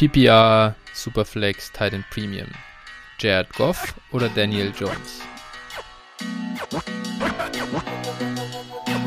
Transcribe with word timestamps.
PPR, 0.00 0.74
Superflex, 0.94 1.70
Titan 1.72 2.02
Premium. 2.10 2.46
Jared 3.18 3.52
Goff 3.52 3.94
oder 4.12 4.30
Daniel 4.30 4.72
Jones? 4.74 5.20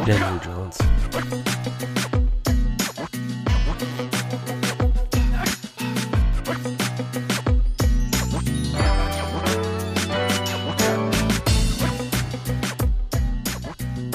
Daniel 0.06 0.40
Jones. 0.46 0.78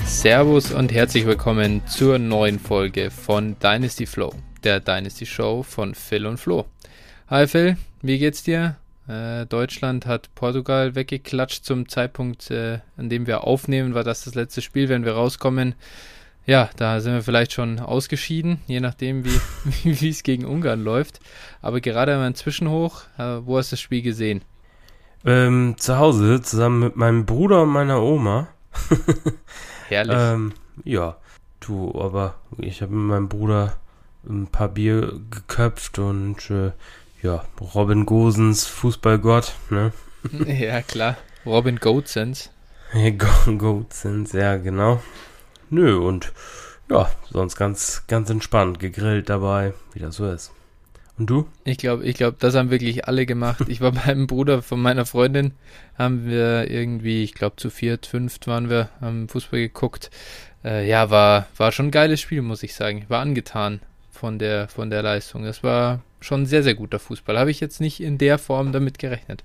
Servus 0.05 0.71
und 0.71 0.93
herzlich 0.93 1.27
willkommen 1.27 1.85
zur 1.89 2.21
neuen 2.21 2.61
Folge 2.61 3.11
von 3.11 3.59
Dynasty 3.59 4.07
Flow, 4.07 4.33
der 4.65 4.81
Dynasty 4.81 5.27
Show 5.27 5.63
von 5.63 5.95
Phil 5.95 6.27
und 6.27 6.39
Flo. 6.39 6.67
Hi 7.29 7.47
Phil, 7.47 7.77
wie 8.03 8.19
geht's 8.19 8.43
dir? 8.43 8.77
Äh, 9.09 9.47
Deutschland 9.47 10.07
hat 10.07 10.35
Portugal 10.35 10.95
weggeklatscht 10.95 11.65
zum 11.65 11.89
Zeitpunkt, 11.89 12.51
äh, 12.51 12.81
an 12.97 13.09
dem 13.09 13.27
wir 13.27 13.45
aufnehmen, 13.45 13.95
war 13.95 14.05
das 14.05 14.25
das 14.25 14.35
letzte 14.35 14.61
Spiel, 14.61 14.89
wenn 14.89 15.05
wir 15.05 15.13
rauskommen. 15.13 15.75
Ja, 16.45 16.71
da 16.77 17.01
sind 17.01 17.13
wir 17.13 17.23
vielleicht 17.23 17.53
schon 17.53 17.79
ausgeschieden, 17.79 18.61
je 18.67 18.81
nachdem, 18.81 19.25
wie 19.25 20.09
es 20.09 20.23
gegen 20.23 20.45
Ungarn 20.45 20.83
läuft. 20.83 21.21
Aber 21.61 21.81
gerade 21.81 22.13
einmal 22.13 22.29
ein 22.29 22.35
Zwischenhoch, 22.35 23.03
äh, 23.19 23.41
wo 23.45 23.59
hast 23.59 23.73
du 23.73 23.75
das 23.75 23.81
Spiel 23.81 24.03
gesehen? 24.03 24.43
Ähm, 25.25 25.75
zu 25.79 25.99
Hause, 25.99 26.41
zusammen 26.43 26.81
mit 26.81 26.97
meinem 26.97 27.27
Bruder 27.27 27.63
und 27.63 27.71
meiner 27.71 28.03
Oma. 28.03 28.49
Herrlich. 29.89 30.17
ähm, 30.17 30.53
ja, 30.85 31.17
du, 31.61 31.99
aber 32.01 32.37
ich 32.59 32.83
habe 32.83 32.95
mit 32.95 33.09
meinem 33.09 33.29
Bruder 33.29 33.77
ein 34.29 34.47
paar 34.47 34.69
Bier 34.69 35.21
geköpft 35.31 35.99
und 35.99 36.51
äh, 36.51 36.73
ja, 37.23 37.45
Robin 37.75 38.07
Gosens 38.07 38.67
Fußballgott, 38.67 39.55
ne? 39.71 39.93
ja, 40.47 40.83
klar. 40.83 41.17
Robin 41.45 41.77
Goatsens. 41.77 42.51
Goatsens, 43.59 44.33
ja, 44.33 44.57
genau. 44.57 45.03
Nö, 45.71 45.97
und 45.99 46.33
ja, 46.91 47.11
sonst 47.31 47.57
ganz, 47.57 48.05
ganz 48.07 48.31
entspannt, 48.31 48.79
gegrillt 48.79 49.29
dabei, 49.29 49.75
wie 49.93 50.01
das 50.01 50.17
so 50.17 50.31
ist. 50.31 50.53
Und 51.19 51.29
du? 51.29 51.49
Ich 51.65 51.79
glaube, 51.79 52.05
ich 52.05 52.15
glaube, 52.17 52.37
das 52.39 52.55
haben 52.55 52.71
wirklich 52.71 53.07
alle 53.07 53.27
gemacht. 53.27 53.65
Ich 53.69 53.81
war 53.81 53.93
beim 54.07 54.27
Bruder 54.27 54.63
von 54.63 54.81
meiner 54.81 55.05
Freundin, 55.05 55.53
haben 55.97 56.27
wir 56.27 56.71
irgendwie, 56.71 57.25
ich 57.25 57.35
glaube 57.35 57.57
zu 57.57 57.71
viert, 57.71 58.07
fünft 58.07 58.47
waren 58.47 58.71
wir, 58.71 58.91
haben 59.01 59.29
Fußball 59.29 59.61
geguckt. 59.61 60.11
Äh, 60.65 60.89
ja, 60.89 61.11
war, 61.11 61.47
war 61.57 61.73
schon 61.73 61.87
ein 61.87 61.93
geiles 61.93 62.21
Spiel, 62.21 62.43
muss 62.43 62.63
ich 62.63 62.75
sagen. 62.75 63.05
War 63.09 63.21
angetan 63.21 63.81
von 64.19 64.39
der, 64.39 64.69
von 64.69 64.91
der 64.91 65.03
Leistung. 65.03 65.45
Das 65.45 65.63
war 65.63 66.01
schon 66.21 66.47
sehr, 66.47 66.63
sehr 66.63 66.75
guter 66.75 66.99
Fußball. 66.99 67.39
Habe 67.39 67.51
ich 67.51 67.61
jetzt 67.61 67.81
nicht 67.81 68.01
in 68.01 68.19
der 68.19 68.39
Form 68.39 68.73
damit 68.73 68.99
gerechnet. 68.99 69.45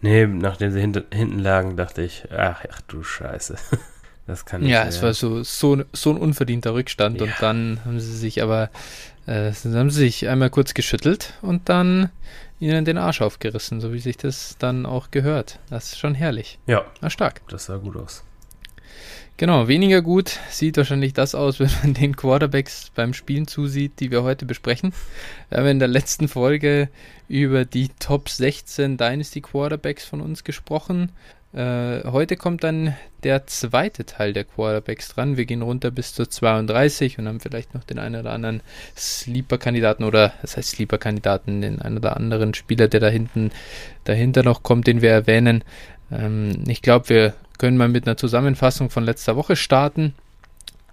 Nee, 0.00 0.26
nachdem 0.26 0.72
sie 0.72 0.80
hinter, 0.80 1.04
hinten 1.12 1.38
lagen, 1.38 1.76
dachte 1.76 2.02
ich, 2.02 2.24
ach, 2.30 2.64
ach 2.70 2.80
du 2.82 3.02
Scheiße. 3.02 3.56
Das 4.24 4.44
kann 4.44 4.60
nicht 4.60 4.70
Ja, 4.70 4.84
es 4.84 5.02
war 5.02 5.14
so, 5.14 5.42
so, 5.42 5.82
so 5.92 6.10
ein 6.10 6.16
unverdienter 6.16 6.74
Rückstand 6.74 7.20
ja. 7.20 7.26
und 7.26 7.34
dann 7.40 7.80
haben 7.84 7.98
sie 7.98 8.16
sich 8.16 8.40
aber 8.40 8.70
äh, 9.26 9.50
haben 9.50 9.90
sie 9.90 9.98
sich 9.98 10.28
einmal 10.28 10.48
kurz 10.48 10.74
geschüttelt 10.74 11.34
und 11.42 11.68
dann 11.68 12.08
ihnen 12.60 12.84
den 12.84 12.98
Arsch 12.98 13.20
aufgerissen, 13.20 13.80
so 13.80 13.92
wie 13.92 13.98
sich 13.98 14.16
das 14.16 14.54
dann 14.60 14.86
auch 14.86 15.10
gehört. 15.10 15.58
Das 15.70 15.86
ist 15.86 15.98
schon 15.98 16.14
herrlich. 16.14 16.60
Ja. 16.68 16.84
War 17.00 17.10
stark. 17.10 17.40
Das 17.48 17.64
sah 17.64 17.78
gut 17.78 17.96
aus. 17.96 18.22
Genau, 19.42 19.66
weniger 19.66 20.02
gut 20.02 20.38
sieht 20.50 20.76
wahrscheinlich 20.76 21.14
das 21.14 21.34
aus, 21.34 21.58
wenn 21.58 21.68
man 21.82 21.94
den 21.94 22.14
Quarterbacks 22.14 22.92
beim 22.94 23.12
Spielen 23.12 23.48
zusieht, 23.48 23.98
die 23.98 24.12
wir 24.12 24.22
heute 24.22 24.46
besprechen. 24.46 24.92
Wir 25.48 25.58
haben 25.58 25.66
in 25.66 25.78
der 25.80 25.88
letzten 25.88 26.28
Folge 26.28 26.88
über 27.26 27.64
die 27.64 27.88
Top 27.98 28.28
16 28.28 28.96
Dynasty 28.98 29.40
Quarterbacks 29.40 30.04
von 30.04 30.20
uns 30.20 30.44
gesprochen. 30.44 31.10
Äh, 31.52 32.04
heute 32.04 32.36
kommt 32.36 32.62
dann 32.62 32.96
der 33.24 33.46
zweite 33.48 34.06
Teil 34.06 34.32
der 34.32 34.44
Quarterbacks 34.44 35.08
dran. 35.08 35.36
Wir 35.36 35.44
gehen 35.44 35.62
runter 35.62 35.90
bis 35.90 36.14
zur 36.14 36.30
32 36.30 37.18
und 37.18 37.26
haben 37.26 37.40
vielleicht 37.40 37.74
noch 37.74 37.82
den 37.82 37.98
einen 37.98 38.20
oder 38.20 38.32
anderen 38.32 38.62
Sleeper-Kandidaten 38.96 40.04
oder 40.04 40.32
das 40.40 40.56
heißt 40.56 40.70
Sleeper-Kandidaten, 40.70 41.60
den 41.60 41.82
einen 41.82 41.98
oder 41.98 42.16
anderen 42.16 42.54
Spieler, 42.54 42.86
der 42.86 43.00
da 43.00 43.08
hinten 43.08 43.50
dahinter 44.04 44.44
noch 44.44 44.62
kommt, 44.62 44.86
den 44.86 45.02
wir 45.02 45.10
erwähnen. 45.10 45.62
Ähm, 46.12 46.64
ich 46.66 46.82
glaube, 46.82 47.08
wir 47.08 47.34
können 47.58 47.76
mal 47.76 47.88
mit 47.88 48.06
einer 48.06 48.16
Zusammenfassung 48.16 48.90
von 48.90 49.04
letzter 49.04 49.36
Woche 49.36 49.56
starten. 49.56 50.14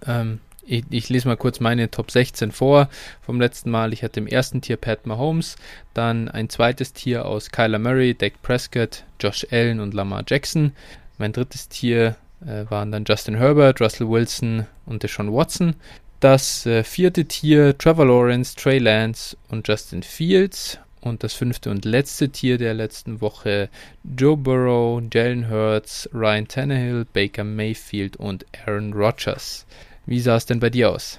Ähm, 0.06 0.40
ich, 0.66 0.84
ich, 0.90 1.08
lese 1.08 1.26
mal 1.26 1.36
kurz 1.36 1.58
meine 1.58 1.90
Top 1.90 2.10
16 2.10 2.52
vor 2.52 2.88
vom 3.22 3.40
letzten 3.40 3.70
Mal. 3.70 3.92
Ich 3.92 4.02
hatte 4.02 4.20
im 4.20 4.26
ersten 4.26 4.60
Tier 4.60 4.76
Pat 4.76 5.06
Mahomes, 5.06 5.56
dann 5.94 6.28
ein 6.28 6.48
zweites 6.48 6.92
Tier 6.92 7.26
aus 7.26 7.50
Kyler 7.50 7.78
Murray, 7.78 8.14
Dak 8.14 8.40
Prescott, 8.42 9.04
Josh 9.20 9.46
Allen 9.50 9.80
und 9.80 9.94
Lamar 9.94 10.22
Jackson. 10.26 10.72
Mein 11.18 11.32
drittes 11.32 11.68
Tier 11.68 12.16
äh, 12.46 12.64
waren 12.70 12.92
dann 12.92 13.04
Justin 13.04 13.34
Herbert, 13.34 13.80
Russell 13.80 14.08
Wilson 14.08 14.66
und 14.86 15.02
Deshaun 15.02 15.32
Watson. 15.32 15.74
Das 16.20 16.66
äh, 16.66 16.84
vierte 16.84 17.24
Tier 17.24 17.76
Trevor 17.76 18.06
Lawrence, 18.06 18.54
Trey 18.54 18.78
Lance 18.78 19.36
und 19.48 19.66
Justin 19.66 20.02
Fields. 20.02 20.78
Und 21.00 21.24
das 21.24 21.32
fünfte 21.32 21.70
und 21.70 21.84
letzte 21.84 22.28
Tier 22.28 22.58
der 22.58 22.74
letzten 22.74 23.20
Woche 23.20 23.70
Joe 24.18 24.36
Burrow, 24.36 25.02
Jalen 25.12 25.50
Hurts, 25.50 26.08
Ryan 26.12 26.46
Tannehill, 26.46 27.06
Baker 27.12 27.44
Mayfield 27.44 28.16
und 28.16 28.44
Aaron 28.66 28.92
Rodgers. 28.92 29.64
Wie 30.06 30.20
sah 30.20 30.36
es 30.36 30.46
denn 30.46 30.60
bei 30.60 30.70
dir 30.70 30.90
aus? 30.90 31.18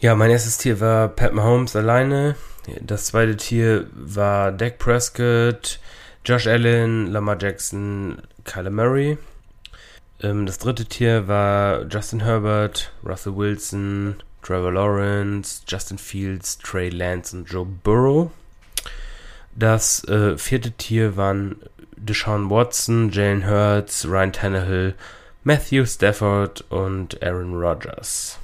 Ja, 0.00 0.16
mein 0.16 0.30
erstes 0.30 0.58
Tier 0.58 0.80
war 0.80 1.08
Pat 1.08 1.32
Mahomes 1.32 1.76
alleine. 1.76 2.34
Das 2.80 3.06
zweite 3.06 3.36
Tier 3.36 3.86
war 3.92 4.50
Dak 4.50 4.78
Prescott, 4.78 5.78
Josh 6.24 6.46
Allen, 6.46 7.06
Lamar 7.08 7.36
Jackson, 7.40 8.22
Kyler 8.44 8.70
Murray. 8.70 9.18
Ähm, 10.22 10.46
das 10.46 10.58
dritte 10.58 10.86
Tier 10.86 11.28
war 11.28 11.86
Justin 11.88 12.20
Herbert, 12.20 12.92
Russell 13.04 13.36
Wilson, 13.36 14.22
Trevor 14.42 14.72
Lawrence, 14.72 15.62
Justin 15.66 15.98
Fields, 15.98 16.58
Trey 16.58 16.88
Lance 16.88 17.36
und 17.36 17.50
Joe 17.50 17.66
Burrow. 17.66 18.30
Das 19.54 20.04
äh, 20.04 20.36
vierte 20.38 20.72
Tier 20.72 21.16
waren 21.16 21.56
Deshaun 21.96 22.50
Watson, 22.50 23.10
Jalen 23.10 23.48
Hurts, 23.48 24.06
Ryan 24.08 24.32
Tannehill, 24.32 24.94
Matthew 25.44 25.86
Stafford 25.86 26.64
und 26.70 27.22
Aaron 27.22 27.54
Rodgers. 27.54 28.38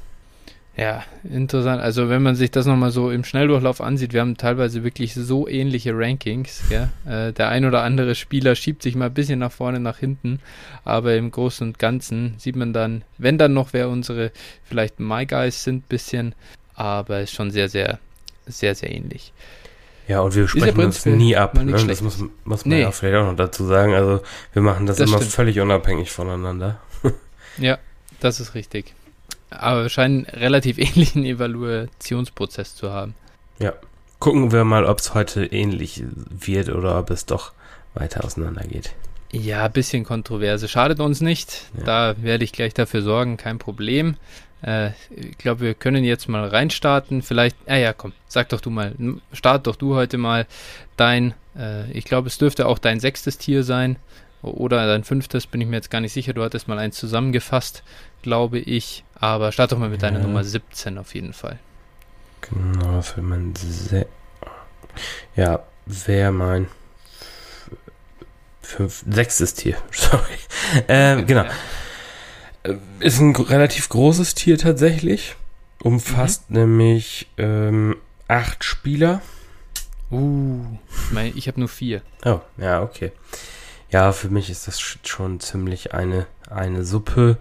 Ja, 0.78 1.02
interessant. 1.24 1.82
Also 1.82 2.08
wenn 2.08 2.22
man 2.22 2.36
sich 2.36 2.52
das 2.52 2.64
nochmal 2.64 2.92
so 2.92 3.10
im 3.10 3.24
Schnelldurchlauf 3.24 3.80
ansieht, 3.80 4.12
wir 4.12 4.20
haben 4.20 4.36
teilweise 4.36 4.84
wirklich 4.84 5.12
so 5.12 5.48
ähnliche 5.48 5.92
Rankings. 5.92 6.62
Äh, 6.70 7.32
der 7.32 7.48
ein 7.48 7.64
oder 7.64 7.82
andere 7.82 8.14
Spieler 8.14 8.54
schiebt 8.54 8.84
sich 8.84 8.94
mal 8.94 9.06
ein 9.06 9.14
bisschen 9.14 9.40
nach 9.40 9.50
vorne, 9.50 9.80
nach 9.80 9.98
hinten, 9.98 10.38
aber 10.84 11.16
im 11.16 11.32
Großen 11.32 11.66
und 11.66 11.80
Ganzen 11.80 12.34
sieht 12.38 12.54
man 12.54 12.72
dann, 12.72 13.02
wenn 13.18 13.38
dann 13.38 13.54
noch 13.54 13.72
wer 13.72 13.88
unsere 13.88 14.30
vielleicht 14.62 15.00
My 15.00 15.26
Guys 15.26 15.64
sind, 15.64 15.88
bisschen, 15.88 16.36
aber 16.74 17.22
ist 17.22 17.32
schon 17.32 17.50
sehr, 17.50 17.68
sehr, 17.68 17.98
sehr, 18.46 18.76
sehr 18.76 18.92
ähnlich. 18.92 19.32
Ja, 20.08 20.20
und 20.20 20.34
wir 20.34 20.48
sprechen 20.48 20.80
uns 20.80 21.04
nie 21.04 21.36
ab. 21.36 21.54
Ne? 21.54 21.72
Das 21.72 22.00
muss, 22.00 22.18
muss 22.44 22.64
man 22.64 22.76
nee. 22.76 22.80
ja 22.80 22.90
vielleicht 22.90 23.16
auch 23.16 23.26
noch 23.26 23.36
dazu 23.36 23.66
sagen. 23.66 23.94
Also 23.94 24.22
wir 24.54 24.62
machen 24.62 24.86
das, 24.86 24.96
das 24.96 25.08
immer 25.08 25.18
stimmt. 25.18 25.32
völlig 25.32 25.60
unabhängig 25.60 26.10
voneinander. 26.10 26.80
ja, 27.58 27.78
das 28.18 28.40
ist 28.40 28.54
richtig. 28.54 28.94
Aber 29.50 29.82
wir 29.82 29.88
scheinen 29.90 30.24
einen 30.26 30.40
relativ 30.40 30.78
ähnlichen 30.78 31.24
Evaluationsprozess 31.24 32.74
zu 32.74 32.90
haben. 32.90 33.14
Ja. 33.58 33.74
Gucken 34.18 34.50
wir 34.50 34.64
mal, 34.64 34.84
ob 34.84 34.98
es 34.98 35.14
heute 35.14 35.44
ähnlich 35.44 36.02
wird 36.30 36.70
oder 36.70 36.98
ob 36.98 37.10
es 37.10 37.24
doch 37.24 37.52
weiter 37.94 38.24
auseinandergeht. 38.24 38.94
Ja, 39.30 39.66
ein 39.66 39.72
bisschen 39.72 40.04
Kontroverse. 40.04 40.68
Schadet 40.68 41.00
uns 41.00 41.20
nicht. 41.20 41.66
Ja. 41.76 41.84
Da 41.84 42.22
werde 42.22 42.44
ich 42.44 42.52
gleich 42.52 42.74
dafür 42.74 43.02
sorgen, 43.02 43.36
kein 43.36 43.58
Problem. 43.58 44.16
Äh, 44.62 44.90
ich 45.10 45.38
glaube, 45.38 45.60
wir 45.60 45.74
können 45.74 46.04
jetzt 46.04 46.28
mal 46.28 46.46
reinstarten. 46.46 47.22
Vielleicht, 47.22 47.56
ah 47.66 47.76
ja, 47.76 47.92
komm, 47.92 48.12
sag 48.26 48.48
doch 48.48 48.60
du 48.60 48.70
mal, 48.70 48.94
start 49.32 49.66
doch 49.66 49.76
du 49.76 49.94
heute 49.94 50.18
mal 50.18 50.46
dein, 50.96 51.34
äh, 51.56 51.90
ich 51.92 52.04
glaube, 52.04 52.28
es 52.28 52.38
dürfte 52.38 52.66
auch 52.66 52.78
dein 52.78 53.00
sechstes 53.00 53.38
Tier 53.38 53.62
sein 53.62 53.96
oder 54.42 54.86
dein 54.86 55.04
fünftes, 55.04 55.46
bin 55.46 55.60
ich 55.60 55.66
mir 55.66 55.76
jetzt 55.76 55.90
gar 55.90 56.00
nicht 56.00 56.12
sicher. 56.12 56.32
Du 56.32 56.42
hattest 56.42 56.68
mal 56.68 56.78
eins 56.78 56.96
zusammengefasst, 56.96 57.82
glaube 58.22 58.58
ich. 58.58 59.04
Aber 59.14 59.52
start 59.52 59.72
doch 59.72 59.78
mal 59.78 59.88
mit 59.88 60.02
ja. 60.02 60.10
deiner 60.10 60.22
Nummer 60.22 60.44
17 60.44 60.98
auf 60.98 61.14
jeden 61.14 61.32
Fall. 61.32 61.58
Genau, 62.40 63.02
für 63.02 63.20
mein 63.20 63.54
Se 63.56 64.06
Ja, 65.34 65.64
wer 65.86 66.30
mein 66.30 66.68
fünf, 68.62 69.04
sechstes 69.08 69.54
Tier. 69.54 69.76
Sorry. 69.90 70.38
Ähm, 70.86 71.26
genau. 71.26 71.44
Ja. 71.44 71.50
Ist 73.00 73.20
ein 73.20 73.34
relativ 73.34 73.88
großes 73.88 74.34
Tier 74.34 74.58
tatsächlich. 74.58 75.36
Umfasst 75.82 76.50
mhm. 76.50 76.56
nämlich 76.58 77.28
ähm, 77.38 77.96
acht 78.26 78.64
Spieler. 78.64 79.22
Uh, 80.10 80.64
ich 81.34 81.48
habe 81.48 81.60
nur 81.60 81.68
vier. 81.68 82.02
Oh, 82.24 82.40
ja, 82.56 82.82
okay. 82.82 83.12
Ja, 83.90 84.12
für 84.12 84.28
mich 84.28 84.50
ist 84.50 84.68
das 84.68 84.80
schon 84.80 85.40
ziemlich 85.40 85.94
eine, 85.94 86.26
eine 86.50 86.84
Suppe. 86.84 87.38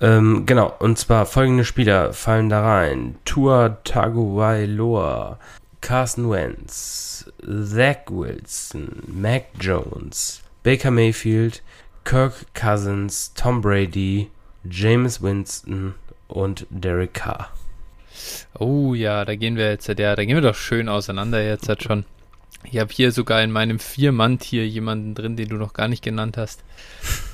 Ähm, 0.00 0.44
genau, 0.44 0.74
und 0.78 0.98
zwar 0.98 1.24
folgende 1.24 1.64
Spieler 1.64 2.12
fallen 2.12 2.50
da 2.50 2.62
rein. 2.62 3.16
Tua 3.24 3.78
Tagovailoa, 3.84 5.38
Carson 5.80 6.30
Wentz, 6.30 7.30
Zach 7.42 8.10
Wilson, 8.10 9.02
Mac 9.06 9.46
Jones, 9.58 10.42
Baker 10.62 10.90
Mayfield, 10.90 11.62
Kirk 12.04 12.54
Cousins, 12.54 13.32
Tom 13.34 13.60
Brady, 13.60 14.30
James 14.68 15.22
Winston 15.22 15.94
und 16.28 16.66
Derek 16.70 17.14
Carr. 17.14 17.50
Oh 18.58 18.94
ja, 18.94 19.24
da 19.24 19.34
gehen 19.36 19.56
wir 19.56 19.70
jetzt, 19.70 19.88
ja, 19.88 19.94
da 19.94 20.24
gehen 20.24 20.34
wir 20.34 20.42
doch 20.42 20.54
schön 20.54 20.88
auseinander 20.88 21.42
jetzt 21.42 21.68
halt 21.68 21.82
schon. 21.82 22.04
Ich 22.64 22.78
habe 22.78 22.92
hier 22.92 23.10
sogar 23.10 23.42
in 23.42 23.50
meinem 23.50 23.78
Vier-Mann-Tier 23.80 24.68
jemanden 24.68 25.14
drin, 25.14 25.36
den 25.36 25.48
du 25.48 25.56
noch 25.56 25.72
gar 25.72 25.88
nicht 25.88 26.02
genannt 26.02 26.36
hast. 26.36 26.62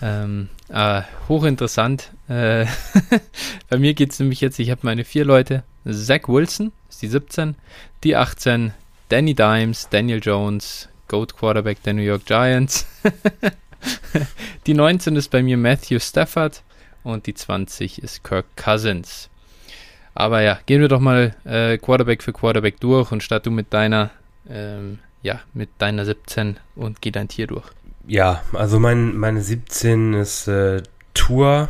Ähm, 0.01 0.49
äh, 0.69 1.03
hochinteressant. 1.29 2.13
Äh, 2.29 2.65
bei 3.69 3.79
mir 3.79 3.93
geht 3.93 4.13
es 4.13 4.21
nämlich 4.21 4.41
jetzt, 4.41 4.59
ich 4.59 4.71
habe 4.71 4.81
meine 4.85 5.05
vier 5.05 5.25
Leute. 5.25 5.65
Zach 5.85 6.29
Wilson 6.29 6.73
ist 6.89 7.03
die 7.03 7.09
17, 7.09 7.57
die 8.05 8.17
18, 8.17 8.73
Danny 9.11 9.35
Dimes, 9.35 9.89
Daniel 9.91 10.21
Jones, 10.23 10.89
Goat 11.09 11.37
Quarterback 11.37 11.83
der 11.83 11.95
New 11.95 12.03
York 12.03 12.25
Giants. 12.25 12.87
die 14.67 14.75
19 14.75 15.17
ist 15.17 15.31
bei 15.31 15.43
mir 15.43 15.57
Matthew 15.57 15.99
Stafford 16.01 16.63
und 17.03 17.27
die 17.27 17.35
20 17.35 18.03
ist 18.03 18.25
Kirk 18.25 18.47
Cousins. 18.57 19.31
Aber 20.15 20.43
ja, 20.43 20.59
gehen 20.67 20.81
wir 20.81 20.89
doch 20.89 21.01
mal 21.01 21.35
äh, 21.45 21.79
Quarterback 21.79 22.23
für 22.23 22.33
Quarterback 22.33 22.81
durch 22.81 23.13
und 23.13 23.23
statt 23.23 23.47
du 23.47 23.51
mit 23.51 23.73
deiner, 23.73 24.11
ähm, 24.51 24.99
ja, 25.23 25.41
mit 25.55 25.71
deiner 25.79 26.05
17 26.05 26.57
und 26.75 27.01
geh 27.01 27.11
dein 27.11 27.29
Tier 27.29 27.47
durch. 27.47 27.67
Ja, 28.07 28.43
also 28.53 28.81
mein, 28.81 29.17
meine 29.17 29.43
17 29.43 30.15
ist 30.15 30.49
äh, 30.49 30.83
Tour. 31.15 31.69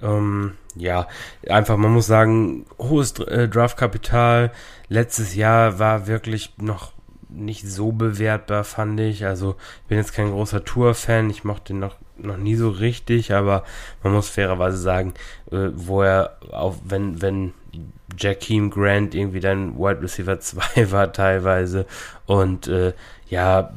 Ähm, 0.00 0.52
ja, 0.74 1.06
einfach, 1.48 1.76
man 1.76 1.92
muss 1.92 2.06
sagen, 2.06 2.64
hohes 2.78 3.18
äh, 3.18 3.48
Draftkapital. 3.48 4.52
Letztes 4.88 5.34
Jahr 5.34 5.78
war 5.78 6.06
wirklich 6.06 6.54
noch 6.56 6.92
nicht 7.34 7.66
so 7.66 7.92
bewertbar, 7.92 8.64
fand 8.64 9.00
ich. 9.00 9.24
Also, 9.24 9.56
ich 9.82 9.88
bin 9.88 9.98
jetzt 9.98 10.14
kein 10.14 10.30
großer 10.30 10.64
Tour-Fan. 10.64 11.30
Ich 11.30 11.44
mochte 11.44 11.72
ihn 11.72 11.78
noch, 11.78 11.96
noch 12.16 12.36
nie 12.36 12.54
so 12.54 12.70
richtig, 12.70 13.32
aber 13.32 13.64
man 14.02 14.12
muss 14.12 14.28
fairerweise 14.28 14.78
sagen, 14.78 15.14
äh, 15.50 15.68
wo 15.74 16.02
er 16.02 16.38
auf, 16.50 16.78
wenn, 16.84 17.22
wenn 17.22 17.54
Jakeem 18.18 18.70
Grant 18.70 19.14
irgendwie 19.14 19.40
dann 19.40 19.78
Wide 19.78 20.02
Receiver 20.02 20.38
2 20.38 20.90
war 20.90 21.12
teilweise 21.12 21.86
und 22.26 22.68
äh, 22.68 22.92
ja, 23.28 23.72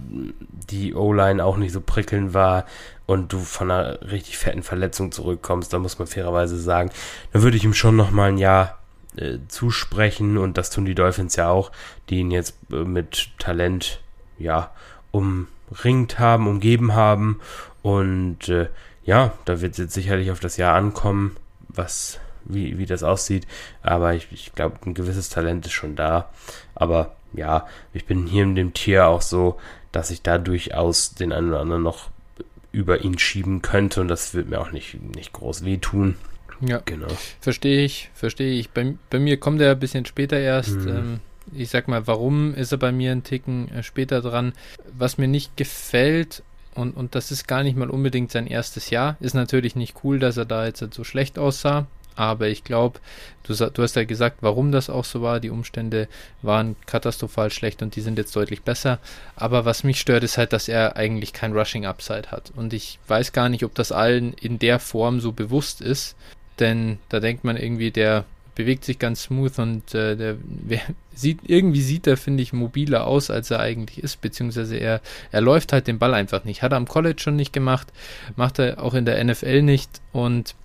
die 0.70 0.94
O-Line 0.94 1.44
auch 1.44 1.58
nicht 1.58 1.72
so 1.72 1.80
prickelnd 1.80 2.34
war 2.34 2.66
und 3.06 3.32
du 3.32 3.40
von 3.40 3.72
einer 3.72 4.02
richtig 4.02 4.38
fetten 4.38 4.64
Verletzung 4.64 5.12
zurückkommst, 5.12 5.72
da 5.72 5.80
muss 5.80 5.98
man 5.98 6.08
fairerweise 6.08 6.58
sagen, 6.58 6.90
dann 7.32 7.42
würde 7.42 7.56
ich 7.56 7.64
ihm 7.64 7.74
schon 7.74 7.96
nochmal 7.96 8.30
ein 8.30 8.38
Jahr 8.38 8.80
äh, 9.18 9.40
zusprechen 9.48 10.38
und 10.38 10.58
das 10.58 10.70
tun 10.70 10.86
die 10.86 10.96
Dolphins 10.96 11.36
ja 11.36 11.50
auch, 11.50 11.72
die 12.10 12.20
ihn 12.20 12.32
jetzt 12.32 12.56
äh, 12.72 12.84
mit 12.84 13.32
Talent, 13.40 14.02
ja, 14.38 14.72
umringt 15.12 16.20
haben, 16.20 16.48
umgeben 16.48 16.94
haben 16.94 17.40
und 17.82 18.50
äh, 18.50 18.68
ja, 19.06 19.34
da 19.46 19.62
wird 19.62 19.74
es 19.74 19.78
jetzt 19.78 19.94
sicherlich 19.94 20.32
auf 20.32 20.40
das 20.40 20.58
Jahr 20.58 20.76
ankommen, 20.76 21.38
was 21.68 22.20
wie, 22.46 22.78
wie 22.78 22.86
das 22.86 23.04
aussieht. 23.04 23.46
Aber 23.82 24.14
ich, 24.14 24.28
ich 24.32 24.54
glaube, 24.54 24.78
ein 24.86 24.94
gewisses 24.94 25.30
Talent 25.30 25.66
ist 25.66 25.74
schon 25.74 25.96
da. 25.96 26.30
Aber 26.74 27.16
ja, 27.34 27.68
ich 27.94 28.06
bin 28.06 28.28
hier 28.28 28.44
in 28.44 28.56
dem 28.56 28.74
Tier 28.74 29.08
auch 29.08 29.22
so, 29.22 29.60
dass 29.92 30.12
ich 30.12 30.22
da 30.22 30.38
durchaus 30.38 31.14
den 31.16 31.32
einen 31.32 31.50
oder 31.50 31.62
anderen 31.62 31.84
noch 31.84 32.10
über 32.72 33.02
ihn 33.02 33.18
schieben 33.18 33.62
könnte 33.62 34.02
und 34.02 34.10
das 34.10 34.34
wird 34.34 34.50
mir 34.50 34.60
auch 34.60 34.72
nicht, 34.72 35.02
nicht 35.16 35.34
groß 35.34 35.64
wehtun. 35.64 36.16
Ja, 36.62 36.82
genau. 36.86 37.08
Verstehe 37.42 37.84
ich, 37.84 38.10
verstehe 38.14 38.60
ich. 38.60 38.70
Bei, 38.70 38.96
bei 39.10 39.20
mir 39.20 39.38
kommt 39.38 39.62
er 39.62 39.72
ein 39.72 39.80
bisschen 39.80 40.06
später 40.06 40.40
erst. 40.40 40.76
Mhm. 40.76 40.88
Ähm, 40.88 41.20
ich 41.54 41.70
sag 41.70 41.88
mal, 41.88 42.08
warum 42.08 42.54
ist 42.56 42.72
er 42.72 42.78
bei 42.78 42.92
mir 42.92 43.12
einen 43.12 43.24
Ticken 43.24 43.70
äh, 43.72 43.84
später 43.84 44.22
dran? 44.22 44.54
Was 44.98 45.18
mir 45.18 45.28
nicht 45.28 45.58
gefällt, 45.58 46.44
und, 46.74 46.96
und 46.96 47.16
das 47.16 47.32
ist 47.32 47.48
gar 47.48 47.64
nicht 47.64 47.78
mal 47.78 47.90
unbedingt 47.90 48.32
sein 48.32 48.48
erstes 48.48 48.90
Jahr, 48.90 49.18
ist 49.20 49.34
natürlich 49.34 49.76
nicht 49.76 50.04
cool, 50.04 50.20
dass 50.20 50.38
er 50.38 50.46
da 50.46 50.66
jetzt 50.66 50.84
so 50.94 51.04
schlecht 51.04 51.40
aussah. 51.40 51.88
Aber 52.18 52.48
ich 52.48 52.64
glaube, 52.64 53.00
du, 53.44 53.54
du, 53.54 53.84
hast 53.84 53.96
ja 53.98 54.06
gesagt, 54.06 54.38
warum 54.40 54.72
das 54.72 54.90
auch 54.90 55.04
so 55.04 55.22
war. 55.22 55.42
Die 55.42 55.50
Umstände 55.50 56.08
waren 56.42 56.78
katastrophal 56.86 57.52
schlecht 57.52 57.82
und 57.82 57.96
die 57.96 58.02
sind 58.02 58.18
jetzt 58.18 58.36
deutlich 58.36 58.62
besser. 58.62 59.00
Aber 59.36 59.66
was 59.66 59.84
mich 59.84 60.00
stört, 60.00 60.24
ist 60.24 60.38
halt, 60.38 60.54
dass 60.54 60.70
er 60.70 60.96
eigentlich 60.96 61.34
kein 61.34 61.52
Rushing 61.52 61.86
Upside 61.86 62.32
hat. 62.32 62.54
Und 62.56 62.74
ich 62.74 63.00
weiß 63.08 63.34
gar 63.34 63.50
nicht, 63.50 63.66
ob 63.66 63.76
das 63.76 63.92
allen 63.92 64.34
in 64.34 64.60
der 64.60 64.80
Form 64.80 65.20
so 65.20 65.34
bewusst 65.34 65.82
ist. 65.82 66.16
Denn 66.60 67.00
da 67.10 67.20
denkt 67.20 67.44
man 67.44 67.58
irgendwie, 67.58 67.92
der 67.92 68.26
bewegt 68.56 68.86
sich 68.86 69.00
ganz 69.00 69.24
smooth 69.24 69.60
und 69.60 69.94
äh, 69.94 70.16
der 70.16 70.38
wer, 70.44 70.82
sieht 71.14 71.40
irgendwie 71.44 71.82
sieht 71.82 72.08
er 72.08 72.16
finde 72.16 72.42
ich 72.42 72.54
mobiler 72.54 73.06
aus 73.06 73.30
als 73.30 73.52
er 73.52 73.60
eigentlich 73.60 74.02
ist 74.02 74.22
beziehungsweise 74.22 74.78
er 74.78 75.02
er 75.34 75.42
läuft 75.42 75.74
halt 75.74 75.88
den 75.88 76.00
Ball 76.00 76.14
einfach 76.14 76.46
nicht 76.46 76.62
hat 76.62 76.72
er 76.72 76.78
am 76.78 76.88
College 76.88 77.22
schon 77.22 77.36
nicht 77.36 77.52
gemacht 77.52 77.92
macht 78.38 78.60
er 78.60 78.82
auch 78.82 78.94
in 78.94 79.04
der 79.04 79.22
NFL 79.22 79.62
nicht 79.62 79.90
und 80.14 80.56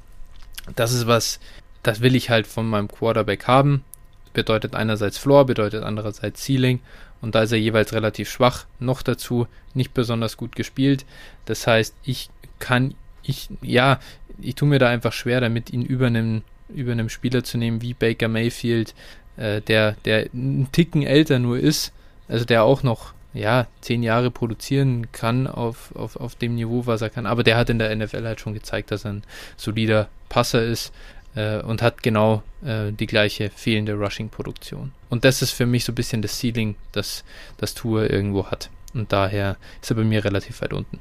das 0.77 0.93
ist 0.93 1.07
was, 1.07 1.41
das 1.83 2.01
will 2.01 2.15
ich 2.15 2.31
halt 2.31 2.47
von 2.47 2.69
meinem 2.69 2.89
Quarterback 2.89 3.47
haben. 3.47 3.85
Bedeutet 4.33 4.75
einerseits 4.75 5.19
Floor, 5.19 5.47
bedeutet 5.47 5.83
andererseits 5.83 6.45
Ceiling. 6.45 6.81
Und 7.21 7.35
da 7.35 7.43
ist 7.43 7.53
er 7.53 7.59
jeweils 7.59 7.93
relativ 7.93 8.31
schwach. 8.31 8.67
Noch 8.79 9.03
dazu 9.03 9.47
nicht 9.75 9.93
besonders 9.93 10.37
gut 10.37 10.57
gespielt. 10.57 11.05
Das 11.45 11.67
heißt, 11.67 11.95
ich 12.03 12.31
kann, 12.59 12.95
ich, 13.23 13.49
ja, 13.61 14.01
ich 14.43 14.55
tue 14.55 14.69
mir 14.69 14.79
da 14.79 14.89
einfach 14.89 15.13
schwer 15.13 15.41
damit, 15.41 15.71
ihn 15.71 15.83
über 15.83 16.07
einem, 16.07 16.43
über 16.69 16.93
einem 16.93 17.09
Spieler 17.09 17.45
zu 17.45 17.59
nehmen 17.59 17.83
wie 17.83 17.95
Baker 17.95 18.29
Mayfield, 18.29 18.95
äh, 19.37 19.61
der, 19.63 19.93
der 20.05 20.29
einen 20.33 20.71
Ticken 20.73 21.03
älter 21.03 21.39
nur 21.39 21.59
ist. 21.59 21.93
Also 22.29 22.45
der 22.45 22.63
auch 22.63 22.83
noch 22.83 23.13
ja, 23.33 23.67
zehn 23.81 24.03
Jahre 24.03 24.31
produzieren 24.31 25.13
kann 25.13 25.47
auf, 25.47 25.95
auf, 25.95 26.17
auf 26.17 26.35
dem 26.35 26.55
Niveau, 26.55 26.87
was 26.87 27.03
er 27.03 27.11
kann. 27.11 27.27
Aber 27.27 27.43
der 27.43 27.57
hat 27.57 27.71
in 27.71 27.79
der 27.79 27.95
NFL 27.95 28.25
halt 28.25 28.41
schon 28.41 28.55
gezeigt, 28.55 28.91
dass 28.91 29.05
er 29.05 29.15
ein 29.15 29.23
solider 29.57 30.09
Passer 30.29 30.63
ist 30.65 30.93
äh, 31.35 31.61
und 31.61 31.83
hat 31.83 32.03
genau 32.03 32.43
äh, 32.65 32.93
die 32.93 33.07
gleiche 33.07 33.51
fehlende 33.51 33.95
Rushing-Produktion. 33.95 34.93
Und 35.09 35.25
das 35.25 35.43
ist 35.43 35.53
für 35.53 35.67
mich 35.67 35.85
so 35.85 35.93
ein 35.93 35.97
bisschen 35.97 36.23
das 36.23 36.39
Ceiling, 36.39 36.77
das 36.93 37.25
das 37.57 37.75
Tour 37.75 38.11
irgendwo 38.11 38.47
hat. 38.47 38.71
Und 38.95 39.13
daher 39.13 39.57
ist 39.81 39.91
er 39.91 39.97
bei 39.97 40.05
mir 40.05 40.25
relativ 40.25 40.61
weit 40.63 40.73
unten. 40.73 40.99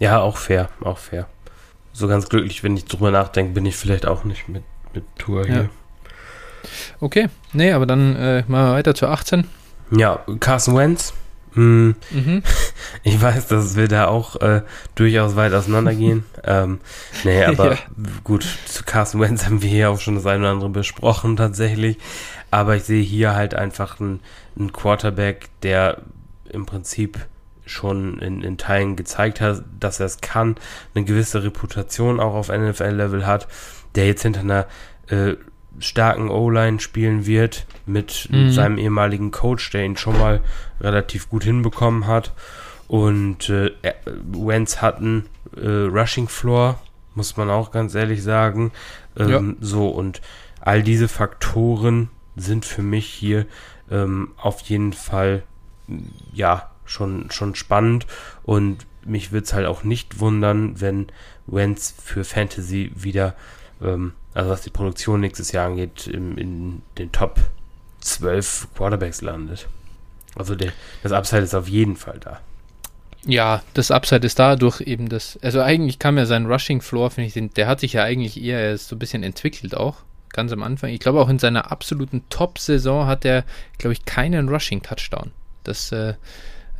Ja, 0.00 0.20
auch 0.20 0.36
fair, 0.36 0.70
auch 0.80 0.98
fair. 0.98 1.28
So 1.92 2.08
ganz 2.08 2.28
glücklich, 2.28 2.62
wenn 2.62 2.76
ich 2.76 2.84
drüber 2.84 3.10
nachdenke, 3.10 3.52
bin 3.52 3.66
ich 3.66 3.76
vielleicht 3.76 4.06
auch 4.06 4.24
nicht 4.24 4.48
mit, 4.48 4.62
mit 4.94 5.04
Tour 5.18 5.44
hier. 5.44 5.54
Ja. 5.54 5.68
Okay, 7.00 7.28
nee, 7.52 7.72
aber 7.72 7.86
dann 7.86 8.16
äh, 8.16 8.44
machen 8.46 8.66
wir 8.66 8.72
weiter 8.74 8.94
zur 8.94 9.10
18. 9.10 9.46
Ja, 9.90 10.24
Carson 10.38 10.76
Wentz. 10.76 11.14
Hm. 11.54 11.96
Mhm. 12.10 12.42
Ich 13.02 13.20
weiß, 13.22 13.46
dass 13.46 13.76
wir 13.76 13.88
da 13.88 14.08
auch 14.08 14.36
äh, 14.40 14.62
durchaus 14.94 15.36
weit 15.36 15.54
auseinandergehen. 15.54 16.24
ähm, 16.44 16.80
nee, 17.24 17.44
aber 17.44 17.72
ja. 17.72 17.78
gut, 18.24 18.46
zu 18.66 18.84
Carson 18.84 19.20
Wentz 19.20 19.46
haben 19.46 19.62
wir 19.62 19.70
hier 19.70 19.90
auch 19.90 20.00
schon 20.00 20.16
das 20.16 20.26
eine 20.26 20.40
oder 20.40 20.50
andere 20.50 20.70
besprochen 20.70 21.36
tatsächlich. 21.36 21.96
Aber 22.50 22.76
ich 22.76 22.82
sehe 22.82 23.02
hier 23.02 23.34
halt 23.34 23.54
einfach 23.54 24.00
einen, 24.00 24.20
einen 24.58 24.72
Quarterback, 24.72 25.48
der 25.62 26.02
im 26.50 26.66
Prinzip 26.66 27.26
schon 27.70 28.18
in, 28.18 28.42
in 28.42 28.58
Teilen 28.58 28.96
gezeigt 28.96 29.40
hat, 29.40 29.62
dass 29.78 30.00
er 30.00 30.06
es 30.06 30.20
kann, 30.20 30.56
eine 30.94 31.04
gewisse 31.04 31.42
Reputation 31.42 32.20
auch 32.20 32.34
auf 32.34 32.48
NFL-Level 32.48 33.26
hat, 33.26 33.48
der 33.94 34.06
jetzt 34.06 34.22
hinter 34.22 34.40
einer 34.40 34.66
äh, 35.08 35.36
starken 35.78 36.28
O-Line 36.28 36.80
spielen 36.80 37.26
wird 37.26 37.66
mit 37.86 38.28
mhm. 38.30 38.50
seinem 38.50 38.78
ehemaligen 38.78 39.30
Coach, 39.30 39.70
der 39.70 39.84
ihn 39.84 39.96
schon 39.96 40.18
mal 40.18 40.40
relativ 40.80 41.28
gut 41.28 41.44
hinbekommen 41.44 42.06
hat. 42.06 42.32
Und 42.88 43.48
äh, 43.48 43.70
Wentz 44.32 44.82
hat 44.82 44.98
einen 44.98 45.26
äh, 45.56 45.68
Rushing 45.68 46.28
Floor, 46.28 46.80
muss 47.14 47.36
man 47.36 47.48
auch 47.50 47.70
ganz 47.70 47.94
ehrlich 47.94 48.22
sagen. 48.22 48.72
Ähm, 49.16 49.28
ja. 49.28 49.42
So, 49.60 49.88
und 49.88 50.20
all 50.60 50.82
diese 50.82 51.08
Faktoren 51.08 52.10
sind 52.36 52.64
für 52.64 52.82
mich 52.82 53.06
hier 53.06 53.46
ähm, 53.90 54.32
auf 54.36 54.60
jeden 54.62 54.92
Fall 54.92 55.42
ja 56.32 56.70
schon, 56.90 57.30
schon 57.30 57.54
spannend. 57.54 58.06
Und 58.42 58.86
mich 59.04 59.32
würde 59.32 59.44
es 59.44 59.52
halt 59.52 59.66
auch 59.66 59.84
nicht 59.84 60.20
wundern, 60.20 60.80
wenn 60.80 61.06
Wentz 61.46 61.94
für 62.04 62.24
Fantasy 62.24 62.92
wieder 62.94 63.34
ähm, 63.82 64.12
also 64.34 64.50
was 64.50 64.62
die 64.62 64.70
Produktion 64.70 65.20
nächstes 65.20 65.52
Jahr 65.52 65.66
angeht, 65.66 66.06
im, 66.06 66.38
in 66.38 66.82
den 66.98 67.12
Top 67.12 67.40
12 68.00 68.68
Quarterbacks 68.74 69.22
landet. 69.22 69.66
Also 70.36 70.54
der, 70.54 70.72
das 71.02 71.12
Upside 71.12 71.42
ist 71.42 71.54
auf 71.54 71.68
jeden 71.68 71.96
Fall 71.96 72.18
da. 72.20 72.40
Ja, 73.26 73.62
das 73.74 73.90
Upside 73.90 74.24
ist 74.24 74.38
da 74.38 74.56
durch 74.56 74.80
eben 74.80 75.08
das. 75.08 75.38
Also 75.42 75.60
eigentlich 75.60 75.98
kam 75.98 76.16
ja 76.16 76.24
sein 76.24 76.46
Rushing 76.46 76.80
Floor, 76.80 77.10
finde 77.10 77.28
ich, 77.28 77.52
der 77.54 77.66
hat 77.66 77.80
sich 77.80 77.92
ja 77.92 78.04
eigentlich 78.04 78.40
eher 78.42 78.78
so 78.78 78.96
ein 78.96 78.98
bisschen 78.98 79.22
entwickelt 79.22 79.76
auch. 79.76 79.96
Ganz 80.32 80.52
am 80.52 80.62
Anfang. 80.62 80.90
Ich 80.90 81.00
glaube 81.00 81.20
auch 81.20 81.28
in 81.28 81.40
seiner 81.40 81.72
absoluten 81.72 82.22
Top-Saison 82.30 83.06
hat 83.06 83.24
er, 83.24 83.44
glaube 83.78 83.94
ich, 83.94 84.04
keinen 84.04 84.48
Rushing-Touchdown. 84.48 85.32
Das 85.64 85.90
äh, 85.90 86.14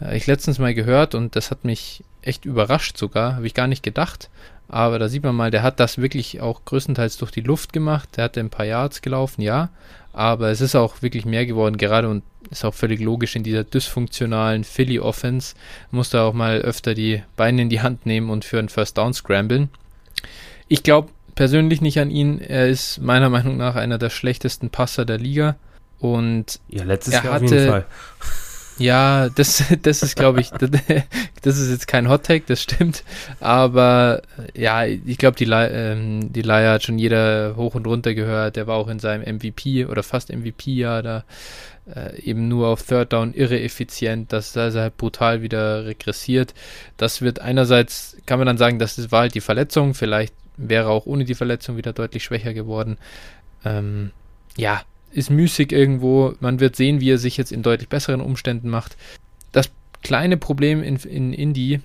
Äh, 0.00 0.16
ich 0.16 0.26
letztens 0.26 0.58
mal 0.58 0.74
gehört 0.74 1.14
und 1.14 1.36
das 1.36 1.50
hat 1.50 1.64
mich 1.64 2.04
echt 2.22 2.44
überrascht 2.44 2.96
sogar, 2.96 3.36
habe 3.36 3.46
ich 3.46 3.54
gar 3.54 3.66
nicht 3.66 3.82
gedacht. 3.82 4.30
Aber 4.68 4.98
da 5.00 5.08
sieht 5.08 5.24
man 5.24 5.34
mal, 5.34 5.50
der 5.50 5.62
hat 5.62 5.80
das 5.80 5.98
wirklich 5.98 6.40
auch 6.40 6.64
größtenteils 6.64 7.16
durch 7.16 7.32
die 7.32 7.40
Luft 7.40 7.72
gemacht. 7.72 8.08
Der 8.16 8.24
hat 8.24 8.38
ein 8.38 8.50
paar 8.50 8.66
Yards 8.66 9.02
gelaufen, 9.02 9.42
ja. 9.42 9.70
Aber 10.12 10.50
es 10.50 10.60
ist 10.60 10.76
auch 10.76 11.02
wirklich 11.02 11.24
mehr 11.24 11.44
geworden, 11.44 11.76
gerade 11.76 12.08
und 12.08 12.22
ist 12.50 12.64
auch 12.64 12.74
völlig 12.74 13.00
logisch 13.00 13.36
in 13.36 13.42
dieser 13.42 13.64
dysfunktionalen 13.64 14.64
Philly 14.64 15.00
Offense. 15.00 15.54
Muss 15.90 16.10
da 16.10 16.24
auch 16.24 16.34
mal 16.34 16.60
öfter 16.60 16.94
die 16.94 17.22
Beine 17.36 17.62
in 17.62 17.68
die 17.68 17.80
Hand 17.80 18.06
nehmen 18.06 18.30
und 18.30 18.44
für 18.44 18.58
einen 18.58 18.68
First 18.68 18.96
Down 18.96 19.12
scramblen. 19.12 19.70
Ich 20.68 20.84
glaube 20.84 21.10
persönlich 21.34 21.80
nicht 21.80 21.98
an 21.98 22.10
ihn. 22.10 22.40
Er 22.40 22.68
ist 22.68 22.98
meiner 23.00 23.28
Meinung 23.28 23.56
nach 23.56 23.74
einer 23.74 23.98
der 23.98 24.10
schlechtesten 24.10 24.70
Passer 24.70 25.04
der 25.04 25.18
Liga. 25.18 25.56
Und 25.98 26.60
ja, 26.68 26.84
letztes 26.84 27.14
er 27.14 27.24
Jahr 27.24 27.34
hatte, 27.34 27.44
auf 27.44 27.50
jeden 27.50 27.68
Fall. 27.68 27.86
Ja, 28.80 29.28
das, 29.28 29.62
das 29.82 30.02
ist, 30.02 30.16
glaube 30.16 30.40
ich, 30.40 30.50
das 31.42 31.58
ist 31.58 31.70
jetzt 31.70 31.86
kein 31.86 32.08
Hot 32.08 32.24
Take, 32.24 32.44
das 32.46 32.62
stimmt. 32.62 33.04
Aber 33.38 34.22
ja, 34.54 34.86
ich 34.86 35.18
glaube, 35.18 35.36
die, 35.36 35.44
ähm, 35.44 36.32
die 36.32 36.42
Leier 36.42 36.72
hat 36.72 36.84
schon 36.84 36.98
jeder 36.98 37.56
hoch 37.56 37.74
und 37.74 37.86
runter 37.86 38.14
gehört. 38.14 38.56
Der 38.56 38.66
war 38.66 38.76
auch 38.76 38.88
in 38.88 38.98
seinem 38.98 39.36
MVP 39.36 39.84
oder 39.84 40.02
fast 40.02 40.30
MVP-Jahr 40.32 41.02
da 41.02 41.24
äh, 41.94 42.20
eben 42.22 42.48
nur 42.48 42.68
auf 42.68 42.82
Third 42.82 43.12
Down 43.12 43.34
irre 43.34 43.60
effizient. 43.60 44.32
Das 44.32 44.56
ist 44.56 44.56
halt 44.56 44.96
brutal 44.96 45.42
wieder 45.42 45.84
regressiert. 45.84 46.54
Das 46.96 47.20
wird 47.20 47.38
einerseits, 47.38 48.16
kann 48.24 48.38
man 48.38 48.46
dann 48.46 48.58
sagen, 48.58 48.78
das 48.78 49.12
war 49.12 49.20
halt 49.20 49.34
die 49.34 49.42
Verletzung. 49.42 49.92
Vielleicht 49.92 50.34
wäre 50.56 50.88
auch 50.88 51.04
ohne 51.04 51.24
die 51.24 51.34
Verletzung 51.34 51.76
wieder 51.76 51.92
deutlich 51.92 52.24
schwächer 52.24 52.54
geworden. 52.54 52.96
Ähm, 53.62 54.10
ja, 54.56 54.82
ist 55.12 55.30
müßig 55.30 55.72
irgendwo. 55.72 56.34
Man 56.40 56.60
wird 56.60 56.76
sehen, 56.76 57.00
wie 57.00 57.10
er 57.10 57.18
sich 57.18 57.36
jetzt 57.36 57.52
in 57.52 57.62
deutlich 57.62 57.88
besseren 57.88 58.20
Umständen 58.20 58.68
macht. 58.68 58.96
Das 59.52 59.70
kleine 60.02 60.36
Problem 60.36 60.82
in, 60.82 60.96
in 60.96 61.32
Indy 61.32 61.80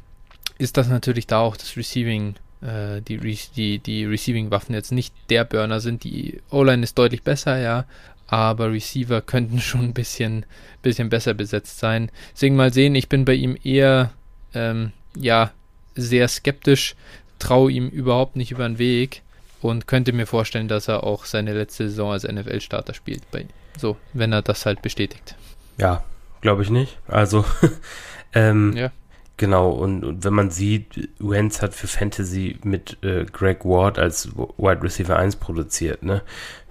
ist, 0.58 0.78
dass 0.78 0.88
natürlich 0.88 1.28
da 1.28 1.40
auch 1.40 1.58
das 1.58 1.76
Receiving, 1.76 2.36
äh, 2.62 3.02
die, 3.02 3.18
die, 3.56 3.80
die 3.80 4.06
Receiving-Waffen 4.06 4.74
jetzt 4.74 4.92
nicht 4.92 5.14
der 5.30 5.44
Burner 5.44 5.80
sind. 5.80 6.04
Die 6.04 6.42
O-Line 6.50 6.84
ist 6.84 6.98
deutlich 6.98 7.24
besser, 7.24 7.60
ja, 7.60 7.86
aber 8.28 8.72
Receiver 8.72 9.22
könnten 9.22 9.60
schon 9.60 9.82
ein 9.82 9.94
bisschen, 9.94 10.46
bisschen 10.82 11.10
besser 11.10 11.34
besetzt 11.34 11.80
sein. 11.80 12.10
Deswegen 12.34 12.56
mal 12.56 12.74
sehen, 12.74 12.96
ich 12.96 13.10
bin 13.10 13.26
bei 13.26 13.34
ihm 13.34 13.58
eher, 13.64 14.12
ähm, 14.54 14.92
ja, 15.18 15.52
sehr 15.96 16.28
skeptisch, 16.28 16.96
traue 17.40 17.72
ihm 17.72 17.90
überhaupt 17.90 18.36
nicht 18.36 18.52
über 18.52 18.68
den 18.68 18.80
Weg 18.80 19.22
und 19.62 19.88
könnte 19.88 20.14
mir 20.14 20.28
vorstellen, 20.28 20.68
dass 20.68 20.88
er 20.88 21.04
auch 21.04 21.26
seine 21.26 21.54
letzte 21.54 21.90
Saison 21.90 22.12
als 22.12 22.24
NFL-Starter 22.24 22.94
spielt. 22.94 23.30
Bei, 23.32 23.46
so, 23.78 23.98
wenn 24.14 24.32
er 24.32 24.42
das 24.42 24.66
halt 24.66 24.82
bestätigt. 24.82 25.36
Ja, 25.78 26.04
glaube 26.42 26.64
ich 26.64 26.70
nicht. 26.70 26.98
Also, 27.08 27.46
ähm, 28.34 28.74
ja. 28.76 28.92
Genau, 29.38 29.72
und, 29.72 30.06
und, 30.06 30.24
wenn 30.24 30.34
man 30.34 30.50
sieht, 30.50 31.10
Wentz 31.20 31.62
hat 31.62 31.74
für 31.74 31.88
Fantasy 31.88 32.58
mit 32.64 33.04
äh, 33.04 33.26
Greg 33.26 33.66
Ward 33.66 34.00
als 34.00 34.30
Wide 34.34 34.82
Receiver 34.82 35.18
1 35.18 35.36
produziert, 35.36 36.04
ne? 36.04 36.22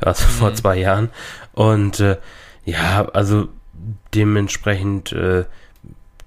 Also 0.00 0.24
mhm. 0.24 0.30
vor 0.30 0.54
zwei 0.54 0.78
Jahren. 0.78 1.10
Und 1.52 2.00
äh, 2.00 2.16
ja, 2.64 3.06
also 3.10 3.48
dementsprechend 4.14 5.12
äh, 5.12 5.44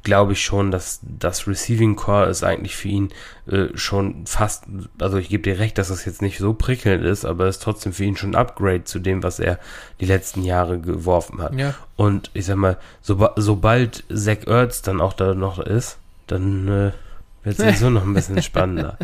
glaube 0.07 0.31
ich 0.31 0.41
schon, 0.41 0.71
dass 0.71 1.01
das 1.01 1.49
Receiving 1.49 1.97
Core 1.97 2.27
ist 2.27 2.41
eigentlich 2.41 2.77
für 2.77 2.87
ihn 2.87 3.09
äh, 3.45 3.65
schon 3.75 4.25
fast, 4.25 4.63
also 4.99 5.17
ich 5.17 5.27
gebe 5.27 5.43
dir 5.43 5.59
recht, 5.59 5.77
dass 5.77 5.89
das 5.89 6.05
jetzt 6.05 6.21
nicht 6.21 6.37
so 6.37 6.53
prickelnd 6.53 7.03
ist, 7.03 7.25
aber 7.25 7.45
es 7.47 7.57
ist 7.57 7.63
trotzdem 7.63 7.91
für 7.91 8.05
ihn 8.05 8.15
schon 8.15 8.31
ein 8.31 8.35
Upgrade 8.35 8.85
zu 8.85 8.99
dem, 8.99 9.21
was 9.21 9.41
er 9.41 9.59
die 9.99 10.05
letzten 10.05 10.43
Jahre 10.43 10.79
geworfen 10.79 11.41
hat. 11.41 11.53
Ja. 11.55 11.75
Und 11.97 12.31
ich 12.33 12.45
sag 12.45 12.55
mal, 12.55 12.77
so, 13.01 13.29
sobald 13.35 14.05
Zach 14.07 14.47
Ertz 14.47 14.81
dann 14.81 15.01
auch 15.01 15.11
da 15.11 15.33
noch 15.33 15.59
ist, 15.59 15.97
dann 16.27 16.69
äh, 16.69 16.91
wird 17.43 17.57
es 17.57 17.57
sowieso 17.57 17.89
noch 17.89 18.03
ein 18.03 18.13
bisschen 18.13 18.41
spannender. 18.41 18.97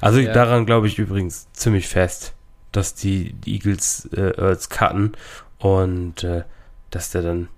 Also 0.00 0.20
ja. 0.20 0.32
daran 0.32 0.64
glaube 0.64 0.86
ich 0.86 0.98
übrigens 0.98 1.52
ziemlich 1.52 1.86
fest, 1.86 2.32
dass 2.72 2.94
die, 2.94 3.34
die 3.34 3.56
Eagles 3.56 4.08
äh, 4.16 4.40
Ertz 4.40 4.70
cutten 4.70 5.12
und 5.58 6.24
äh, 6.24 6.44
dass 6.90 7.10
der 7.10 7.20
dann 7.20 7.48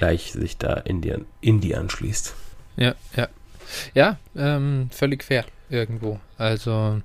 gleich 0.00 0.32
sich 0.32 0.56
da 0.56 0.72
Indien, 0.72 1.26
Indie 1.42 1.74
anschließt. 1.74 2.34
Ja, 2.76 2.94
ja. 3.14 3.28
Ja, 3.94 4.18
ähm, 4.34 4.88
völlig 4.90 5.22
fair 5.22 5.44
irgendwo. 5.68 6.18
Also 6.38 7.02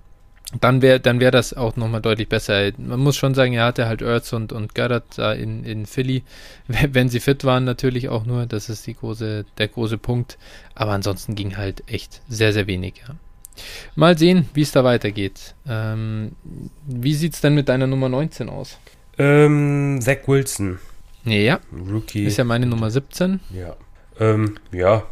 dann 0.62 0.82
wäre 0.82 1.02
dann 1.02 1.20
wär 1.20 1.30
das 1.30 1.54
auch 1.54 1.75
nochmal 1.75 2.02
deutlich 2.02 2.30
besser. 2.30 2.72
Man 2.78 3.02
muss 3.02 3.18
schon 3.18 3.36
sagen, 3.36 3.52
er 3.52 3.66
hatte 3.66 3.88
halt 3.88 4.02
Earths 4.02 4.32
und, 4.32 4.54
und 4.54 4.75
Goddard 4.75 5.04
da 5.18 5.34
in, 5.34 5.66
in 5.66 5.86
Philly, 5.86 6.24
wenn 6.68 7.10
sie 7.10 7.20
fit 7.20 7.44
waren 7.44 7.66
natürlich 7.66 8.08
auch 8.08 8.25
nur, 8.25 8.46
das 8.46 8.70
ist 8.70 8.88
die 8.88 8.96
große, 8.96 9.46
der 9.58 9.68
große 9.68 9.98
Punkt. 9.98 10.38
Aber 10.74 10.92
ansonsten 10.94 11.36
ging 11.36 11.58
halt 11.58 11.84
echt 11.88 12.22
sehr, 12.30 12.54
sehr 12.54 12.66
wenig, 12.66 13.04
ja. 13.06 13.16
Mal 13.96 14.18
sehen, 14.18 14.48
wie 14.54 14.62
es 14.62 14.72
da 14.72 14.86
weitergeht. 14.86 15.54
Ähm, 15.68 16.32
wie 16.88 17.14
sieht 17.14 17.34
es 17.34 17.42
denn 17.42 17.56
mit 17.56 17.68
deiner 17.68 17.88
Nummer 17.88 18.08
19 18.08 18.48
aus? 18.48 18.78
Ähm, 19.18 20.00
Zach 20.02 20.28
Wilson. 20.28 20.80
Ja. 21.25 21.60
Rookie. 21.74 22.25
Ist 22.25 22.38
ja 22.38 22.44
meine 22.44 22.65
Nummer 22.65 22.91
17. 22.91 23.39
Ja. 23.51 23.75
Ähm, 24.20 24.58
ja. 24.72 25.03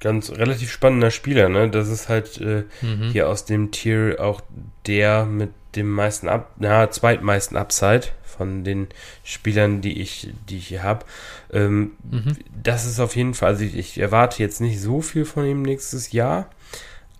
Ganz 0.00 0.30
relativ 0.30 0.70
spannender 0.70 1.10
Spieler, 1.10 1.48
ne? 1.48 1.70
Das 1.70 1.88
ist 1.88 2.08
halt 2.08 2.40
äh, 2.40 2.64
mhm. 2.82 3.10
hier 3.12 3.28
aus 3.28 3.44
dem 3.44 3.70
Tier 3.70 4.16
auch 4.20 4.42
der 4.86 5.24
mit 5.24 5.50
dem 5.76 5.90
meisten 5.90 6.28
Up, 6.28 6.52
na, 6.58 6.90
zweitmeisten 6.90 7.56
Upside 7.56 8.08
von 8.22 8.64
den 8.64 8.88
Spielern, 9.22 9.80
die 9.80 10.00
ich, 10.00 10.30
die 10.48 10.58
ich 10.58 10.68
hier 10.68 10.82
habe. 10.82 11.04
Ähm, 11.52 11.92
mhm. 12.10 12.36
Das 12.62 12.84
ist 12.84 13.00
auf 13.00 13.16
jeden 13.16 13.34
Fall, 13.34 13.50
also 13.50 13.64
ich, 13.64 13.76
ich, 13.76 13.98
erwarte 13.98 14.42
jetzt 14.42 14.60
nicht 14.60 14.80
so 14.80 15.00
viel 15.00 15.24
von 15.24 15.46
ihm 15.46 15.62
nächstes 15.62 16.12
Jahr, 16.12 16.50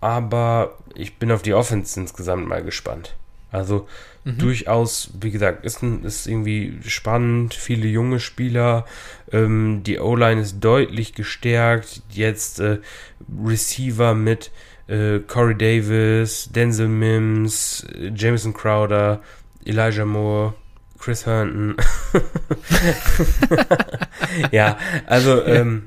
aber 0.00 0.78
ich 0.94 1.18
bin 1.18 1.30
auf 1.32 1.42
die 1.42 1.54
Offense 1.54 1.98
insgesamt 1.98 2.46
mal 2.46 2.62
gespannt. 2.62 3.14
Also 3.50 3.86
mhm. 4.24 4.38
durchaus, 4.38 5.10
wie 5.20 5.30
gesagt, 5.30 5.64
ist, 5.64 5.82
ist 5.82 6.26
irgendwie 6.26 6.78
spannend, 6.86 7.54
viele 7.54 7.86
junge 7.86 8.20
Spieler, 8.20 8.84
ähm, 9.32 9.82
die 9.84 9.98
O-Line 9.98 10.40
ist 10.40 10.60
deutlich 10.60 11.14
gestärkt, 11.14 12.02
jetzt 12.10 12.60
äh, 12.60 12.78
Receiver 13.44 14.14
mit 14.14 14.50
äh, 14.86 15.20
Corey 15.20 15.56
Davis, 15.56 16.50
Denzel 16.52 16.88
Mims, 16.88 17.86
äh, 17.94 18.12
Jameson 18.14 18.52
Crowder, 18.52 19.22
Elijah 19.64 20.04
Moore, 20.04 20.54
Chris 20.98 21.26
Herndon. 21.26 21.76
ja, 24.50 24.78
also 25.06 25.42
ähm, 25.46 25.84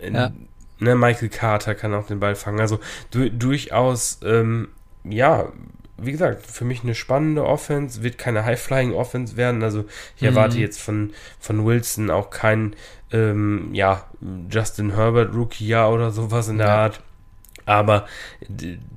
ja. 0.00 0.32
Ne, 0.78 0.96
Michael 0.96 1.28
Carter 1.28 1.76
kann 1.76 1.94
auch 1.94 2.08
den 2.08 2.18
Ball 2.18 2.34
fangen. 2.34 2.60
Also 2.60 2.80
du, 3.12 3.30
durchaus, 3.30 4.18
ähm, 4.24 4.68
ja, 5.04 5.52
wie 5.98 6.12
gesagt, 6.12 6.46
für 6.46 6.64
mich 6.64 6.82
eine 6.82 6.94
spannende 6.94 7.44
Offense, 7.44 8.02
wird 8.02 8.18
keine 8.18 8.44
High-Flying-Offense 8.44 9.36
werden. 9.36 9.62
Also 9.62 9.84
ich 10.16 10.22
mhm. 10.22 10.28
erwarte 10.28 10.58
jetzt 10.58 10.80
von, 10.80 11.12
von 11.38 11.64
Wilson 11.64 12.10
auch 12.10 12.30
kein, 12.30 12.74
ähm, 13.12 13.70
ja, 13.72 14.06
Justin 14.50 14.94
Herbert 14.94 15.34
Rookie-Jahr 15.34 15.92
oder 15.92 16.10
sowas 16.10 16.48
in 16.48 16.58
der 16.58 16.66
ja. 16.66 16.76
Art. 16.76 17.00
Aber 17.64 18.06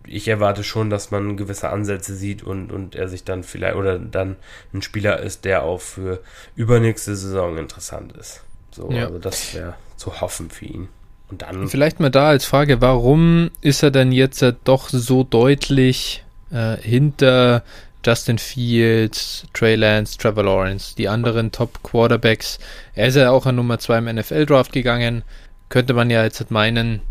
ich 0.08 0.28
erwarte 0.28 0.64
schon, 0.64 0.90
dass 0.90 1.12
man 1.12 1.38
gewisse 1.38 1.70
Ansätze 1.70 2.16
sieht 2.16 2.42
und, 2.42 2.72
und 2.72 2.96
er 2.96 3.08
sich 3.08 3.24
dann 3.24 3.44
vielleicht 3.44 3.76
oder 3.76 4.00
dann 4.00 4.38
ein 4.74 4.82
Spieler 4.82 5.20
ist, 5.20 5.46
der 5.46 5.64
auch 5.64 5.82
für 5.82 6.22
übernächste 6.56 7.16
Saison 7.16 7.58
interessant 7.58 8.14
ist. 8.14 8.42
So, 8.72 8.90
ja. 8.92 9.06
also 9.06 9.20
das 9.20 9.54
wäre 9.54 9.76
zu 9.98 10.20
hoffen 10.20 10.50
für 10.50 10.66
ihn. 10.66 10.88
Und 11.30 11.42
dann. 11.42 11.68
Vielleicht 11.68 12.00
mal 12.00 12.12
da 12.12 12.28
als 12.28 12.46
Frage, 12.46 12.82
warum 12.82 13.52
ist 13.62 13.84
er 13.84 13.92
denn 13.92 14.12
jetzt 14.12 14.44
doch 14.64 14.90
so 14.90 15.24
deutlich 15.24 16.25
äh, 16.56 16.78
hinter 16.82 17.64
Justin 18.06 18.38
Fields, 18.38 19.46
Trey 19.54 19.76
Lance, 19.76 20.18
Trevor 20.18 20.44
Lawrence, 20.44 20.96
die 20.96 21.10
anderen 21.10 21.52
Top 21.52 21.84
Quarterbacks. 21.84 22.60
Er 22.94 23.08
ist 23.08 23.16
ja 23.16 23.32
auch 23.32 23.46
an 23.46 23.56
Nummer 23.56 23.80
2 23.80 23.98
im 23.98 24.16
NFL-Draft 24.16 24.72
gegangen. 24.72 25.24
Könnte 25.70 25.94
man 25.94 26.10
ja 26.10 26.24
jetzt 26.24 26.52
meinen, 26.52 27.02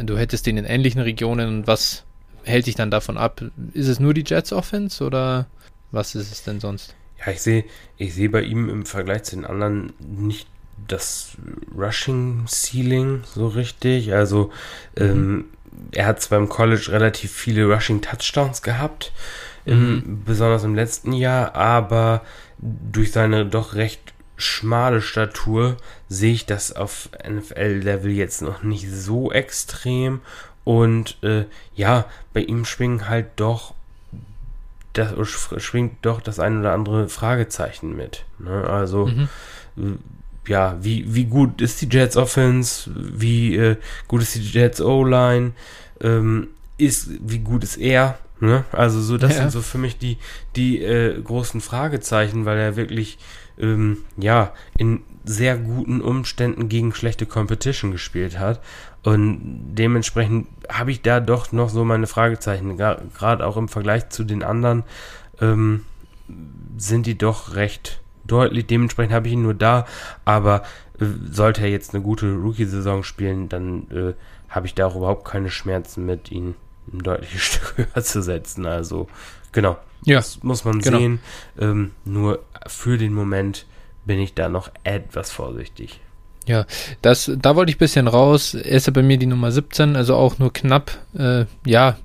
du 0.00 0.16
hättest 0.16 0.46
ihn 0.46 0.56
in 0.56 0.64
ähnlichen 0.64 1.00
Regionen 1.00 1.48
und 1.48 1.66
was 1.66 2.04
hält 2.44 2.66
dich 2.66 2.76
dann 2.76 2.90
davon 2.90 3.18
ab? 3.18 3.42
Ist 3.72 3.88
es 3.88 4.00
nur 4.00 4.14
die 4.14 4.24
Jets 4.24 4.52
Offense 4.52 5.04
oder 5.04 5.46
was 5.90 6.14
ist 6.14 6.30
es 6.30 6.44
denn 6.44 6.60
sonst? 6.60 6.94
Ja, 7.18 7.32
ich 7.32 7.42
sehe 7.42 7.64
ich 7.96 8.14
sehe 8.14 8.30
bei 8.30 8.42
ihm 8.42 8.68
im 8.68 8.86
Vergleich 8.86 9.24
zu 9.24 9.36
den 9.36 9.44
anderen 9.44 9.92
nicht 9.98 10.46
das 10.86 11.32
Rushing 11.76 12.44
Ceiling 12.46 13.22
so 13.24 13.48
richtig. 13.48 14.14
Also 14.14 14.52
mhm. 14.96 15.04
ähm, 15.04 15.44
er 15.92 16.06
hat 16.06 16.20
zwar 16.20 16.38
im 16.38 16.48
College 16.48 16.88
relativ 16.90 17.32
viele 17.32 17.66
Rushing 17.66 18.00
Touchdowns 18.00 18.62
gehabt, 18.62 19.12
im, 19.64 19.94
mhm. 19.94 20.22
besonders 20.24 20.64
im 20.64 20.74
letzten 20.74 21.12
Jahr, 21.12 21.54
aber 21.54 22.22
durch 22.58 23.12
seine 23.12 23.46
doch 23.46 23.74
recht 23.74 24.14
schmale 24.36 25.02
Statur 25.02 25.76
sehe 26.08 26.32
ich 26.32 26.46
das 26.46 26.74
auf 26.74 27.10
NFL-Level 27.28 28.10
jetzt 28.10 28.40
noch 28.40 28.62
nicht 28.62 28.88
so 28.90 29.32
extrem. 29.32 30.20
Und 30.64 31.22
äh, 31.22 31.44
ja, 31.74 32.04
bei 32.32 32.40
ihm 32.40 32.64
schwingen 32.64 33.08
halt 33.08 33.26
doch 33.36 33.74
das 34.92 35.12
schwingt 35.58 35.98
doch 36.02 36.20
das 36.20 36.40
ein 36.40 36.60
oder 36.60 36.72
andere 36.72 37.08
Fragezeichen 37.08 37.96
mit. 37.96 38.24
Ne? 38.38 38.64
Also 38.64 39.06
mhm. 39.06 39.28
Ja, 40.48 40.76
wie, 40.80 41.14
wie 41.14 41.24
gut 41.24 41.60
ist 41.60 41.80
die 41.80 41.88
Jets 41.90 42.16
Offense, 42.16 42.90
wie 42.94 43.56
äh, 43.56 43.76
gut 44.06 44.22
ist 44.22 44.34
die 44.34 44.40
Jets 44.40 44.80
O-Line, 44.80 45.52
ähm, 46.00 46.48
ist, 46.76 47.10
wie 47.20 47.38
gut 47.38 47.64
ist 47.64 47.76
er, 47.76 48.18
ne? 48.40 48.64
Also 48.72 49.00
so, 49.00 49.18
das 49.18 49.34
ja. 49.34 49.42
sind 49.42 49.52
so 49.52 49.62
für 49.62 49.78
mich 49.78 49.98
die, 49.98 50.18
die 50.56 50.82
äh, 50.82 51.20
großen 51.20 51.60
Fragezeichen, 51.60 52.44
weil 52.44 52.58
er 52.58 52.76
wirklich, 52.76 53.18
ähm, 53.58 53.98
ja, 54.16 54.52
in 54.76 55.02
sehr 55.24 55.56
guten 55.56 56.00
Umständen 56.00 56.68
gegen 56.68 56.94
schlechte 56.94 57.26
Competition 57.26 57.92
gespielt 57.92 58.38
hat. 58.38 58.60
Und 59.02 59.74
dementsprechend 59.74 60.48
habe 60.68 60.90
ich 60.90 61.02
da 61.02 61.20
doch 61.20 61.52
noch 61.52 61.68
so 61.68 61.84
meine 61.84 62.06
Fragezeichen, 62.06 62.76
gerade 62.76 63.46
auch 63.46 63.56
im 63.56 63.68
Vergleich 63.68 64.08
zu 64.08 64.24
den 64.24 64.42
anderen, 64.42 64.84
ähm, 65.40 65.84
sind 66.76 67.06
die 67.06 67.18
doch 67.18 67.54
recht 67.54 68.00
deutlich. 68.30 68.66
Dementsprechend 68.66 69.12
habe 69.12 69.26
ich 69.26 69.34
ihn 69.34 69.42
nur 69.42 69.54
da, 69.54 69.86
aber 70.24 70.62
äh, 71.00 71.06
sollte 71.30 71.62
er 71.62 71.68
jetzt 71.68 71.94
eine 71.94 72.02
gute 72.02 72.32
Rookie-Saison 72.34 73.02
spielen, 73.02 73.48
dann 73.48 73.90
äh, 73.90 74.14
habe 74.48 74.66
ich 74.66 74.74
da 74.74 74.86
auch 74.86 74.96
überhaupt 74.96 75.26
keine 75.26 75.50
Schmerzen 75.50 76.06
mit, 76.06 76.30
ihn 76.30 76.54
ein 76.92 77.00
deutliches 77.00 77.40
Stück 77.42 77.74
höher 77.76 78.02
zu 78.02 78.22
setzen. 78.22 78.66
Also, 78.66 79.08
genau. 79.52 79.76
Ja. 80.04 80.18
Das 80.18 80.42
muss 80.42 80.64
man 80.64 80.80
genau. 80.80 80.98
sehen. 80.98 81.20
Ähm, 81.58 81.90
nur 82.04 82.44
für 82.66 82.98
den 82.98 83.12
Moment 83.12 83.66
bin 84.04 84.20
ich 84.20 84.34
da 84.34 84.48
noch 84.48 84.70
etwas 84.84 85.30
vorsichtig. 85.30 86.00
Ja, 86.46 86.64
das, 87.02 87.30
da 87.36 87.56
wollte 87.56 87.70
ich 87.70 87.76
ein 87.76 87.80
bisschen 87.80 88.08
raus. 88.08 88.54
Er 88.54 88.64
ist 88.64 88.86
ja 88.86 88.92
bei 88.92 89.02
mir 89.02 89.18
die 89.18 89.26
Nummer 89.26 89.52
17, 89.52 89.96
also 89.96 90.14
auch 90.14 90.38
nur 90.38 90.50
knapp, 90.52 90.90
äh, 91.14 91.44
ja, 91.66 91.98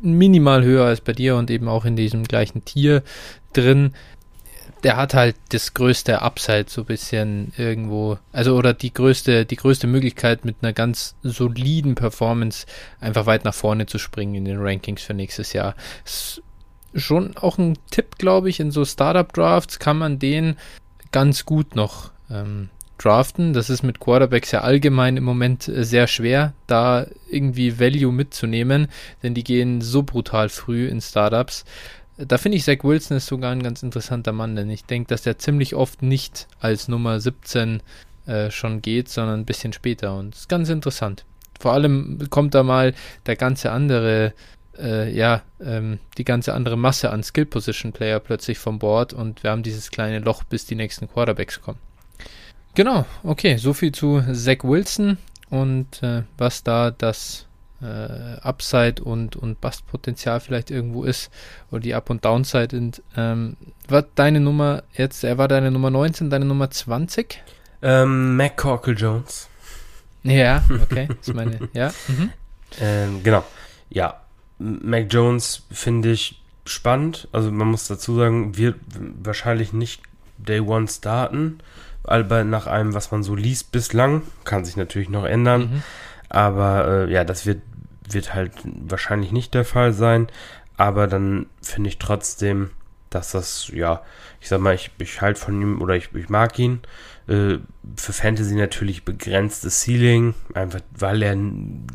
minimal 0.00 0.62
höher 0.62 0.86
als 0.86 1.00
bei 1.00 1.12
dir 1.12 1.36
und 1.36 1.50
eben 1.50 1.68
auch 1.68 1.84
in 1.84 1.96
diesem 1.96 2.22
gleichen 2.24 2.64
Tier 2.64 3.02
drin 3.52 3.92
der 4.84 4.96
hat 4.96 5.14
halt 5.14 5.36
das 5.50 5.74
größte 5.74 6.22
Upside 6.22 6.66
so 6.68 6.82
ein 6.82 6.86
bisschen 6.86 7.52
irgendwo, 7.56 8.18
also 8.32 8.56
oder 8.56 8.72
die 8.74 8.92
größte, 8.92 9.44
die 9.44 9.56
größte 9.56 9.86
Möglichkeit 9.86 10.44
mit 10.44 10.56
einer 10.62 10.72
ganz 10.72 11.14
soliden 11.22 11.94
Performance 11.94 12.66
einfach 13.00 13.26
weit 13.26 13.44
nach 13.44 13.54
vorne 13.54 13.86
zu 13.86 13.98
springen 13.98 14.34
in 14.34 14.44
den 14.44 14.58
Rankings 14.60 15.02
für 15.02 15.14
nächstes 15.14 15.52
Jahr. 15.52 15.74
Ist 16.04 16.42
schon 16.94 17.36
auch 17.36 17.58
ein 17.58 17.78
Tipp, 17.90 18.18
glaube 18.18 18.48
ich, 18.48 18.60
in 18.60 18.70
so 18.70 18.84
Startup 18.84 19.30
Drafts 19.32 19.78
kann 19.78 19.98
man 19.98 20.18
den 20.18 20.56
ganz 21.12 21.44
gut 21.44 21.76
noch 21.76 22.10
ähm, 22.30 22.70
draften. 22.98 23.52
Das 23.52 23.70
ist 23.70 23.82
mit 23.82 24.00
Quarterbacks 24.00 24.50
ja 24.52 24.60
allgemein 24.60 25.16
im 25.16 25.24
Moment 25.24 25.68
äh, 25.68 25.84
sehr 25.84 26.06
schwer, 26.06 26.52
da 26.66 27.06
irgendwie 27.28 27.78
Value 27.80 28.12
mitzunehmen, 28.12 28.88
denn 29.22 29.34
die 29.34 29.44
gehen 29.44 29.80
so 29.80 30.02
brutal 30.02 30.48
früh 30.48 30.86
in 30.86 31.00
Startups. 31.00 31.64
Da 32.26 32.36
finde 32.36 32.58
ich, 32.58 32.64
Zach 32.64 32.82
Wilson 32.82 33.16
ist 33.16 33.26
sogar 33.26 33.52
ein 33.52 33.62
ganz 33.62 33.82
interessanter 33.82 34.32
Mann, 34.32 34.54
denn 34.54 34.68
ich 34.68 34.84
denke, 34.84 35.08
dass 35.08 35.22
der 35.22 35.38
ziemlich 35.38 35.74
oft 35.74 36.02
nicht 36.02 36.48
als 36.60 36.88
Nummer 36.88 37.18
17 37.18 37.82
äh, 38.26 38.50
schon 38.50 38.82
geht, 38.82 39.08
sondern 39.08 39.40
ein 39.40 39.46
bisschen 39.46 39.72
später. 39.72 40.16
Und 40.16 40.34
das 40.34 40.40
ist 40.40 40.48
ganz 40.48 40.68
interessant. 40.68 41.24
Vor 41.58 41.72
allem 41.72 42.18
kommt 42.30 42.54
da 42.54 42.62
mal 42.62 42.94
der 43.26 43.36
ganze 43.36 43.72
andere, 43.72 44.34
äh, 44.78 45.10
ja, 45.10 45.42
ähm, 45.62 45.98
die 46.18 46.24
ganze 46.24 46.54
andere 46.54 46.76
Masse 46.76 47.10
an 47.10 47.22
Skill 47.22 47.46
Position 47.46 47.92
Player 47.92 48.20
plötzlich 48.20 48.58
vom 48.58 48.78
Board 48.78 49.12
und 49.12 49.42
wir 49.42 49.50
haben 49.50 49.62
dieses 49.62 49.90
kleine 49.90 50.18
Loch, 50.20 50.44
bis 50.44 50.66
die 50.66 50.74
nächsten 50.74 51.08
Quarterbacks 51.08 51.60
kommen. 51.60 51.78
Genau, 52.74 53.04
okay, 53.22 53.56
soviel 53.56 53.92
zu 53.92 54.22
Zach 54.32 54.62
Wilson 54.62 55.18
und 55.48 56.02
äh, 56.02 56.22
was 56.38 56.62
da 56.62 56.90
das 56.90 57.46
äh, 57.82 58.40
Upside 58.40 59.02
und, 59.02 59.36
und 59.36 59.60
Bustpotenzial 59.60 60.40
vielleicht 60.40 60.70
irgendwo 60.70 61.04
ist 61.04 61.30
oder 61.70 61.80
die 61.80 61.94
Up- 61.94 62.10
und 62.10 62.24
Downside 62.24 62.68
sind. 62.70 63.02
Ähm, 63.16 63.56
war 63.88 64.04
deine 64.14 64.40
Nummer 64.40 64.82
jetzt, 64.92 65.24
er 65.24 65.38
war 65.38 65.48
deine 65.48 65.70
Nummer 65.70 65.90
19, 65.90 66.30
deine 66.30 66.44
Nummer 66.44 66.70
20? 66.70 67.42
Ähm, 67.82 68.36
McCorkle 68.36 68.94
Jones. 68.94 69.48
Ja, 70.22 70.62
okay, 70.82 71.08
ist 71.20 71.34
meine, 71.34 71.68
ja. 71.72 71.92
Mhm. 72.08 72.30
Ähm, 72.80 73.22
genau, 73.22 73.44
ja. 73.88 74.20
Mac 74.58 75.06
Jones 75.10 75.62
finde 75.70 76.10
ich 76.10 76.42
spannend. 76.66 77.28
Also 77.32 77.50
man 77.50 77.68
muss 77.68 77.88
dazu 77.88 78.16
sagen, 78.16 78.56
wird 78.58 78.76
wahrscheinlich 79.22 79.72
nicht 79.72 80.02
Day 80.36 80.60
One 80.60 80.86
starten, 80.86 81.60
aber 82.04 82.44
nach 82.44 82.66
allem, 82.66 82.94
was 82.94 83.10
man 83.10 83.22
so 83.22 83.34
liest 83.34 83.72
bislang, 83.72 84.22
kann 84.44 84.64
sich 84.64 84.76
natürlich 84.76 85.08
noch 85.08 85.24
ändern. 85.24 85.60
Mhm. 85.60 85.82
Aber 86.28 87.06
äh, 87.08 87.12
ja, 87.12 87.24
das 87.24 87.46
wird 87.46 87.62
wird 88.12 88.34
halt 88.34 88.52
wahrscheinlich 88.64 89.32
nicht 89.32 89.54
der 89.54 89.64
Fall 89.64 89.92
sein. 89.92 90.28
Aber 90.76 91.06
dann 91.06 91.46
finde 91.62 91.88
ich 91.88 91.98
trotzdem, 91.98 92.70
dass 93.10 93.32
das, 93.32 93.70
ja, 93.74 94.02
ich 94.40 94.48
sag 94.48 94.60
mal, 94.60 94.74
ich, 94.74 94.90
ich 94.98 95.20
halte 95.20 95.40
von 95.40 95.60
ihm 95.60 95.82
oder 95.82 95.94
ich, 95.94 96.14
ich 96.14 96.28
mag 96.28 96.58
ihn. 96.58 96.80
Äh, 97.28 97.58
für 97.96 98.12
Fantasy 98.12 98.54
natürlich 98.54 99.04
begrenztes 99.04 99.82
Ceiling, 99.82 100.34
einfach 100.54 100.80
weil 100.96 101.22
er 101.22 101.36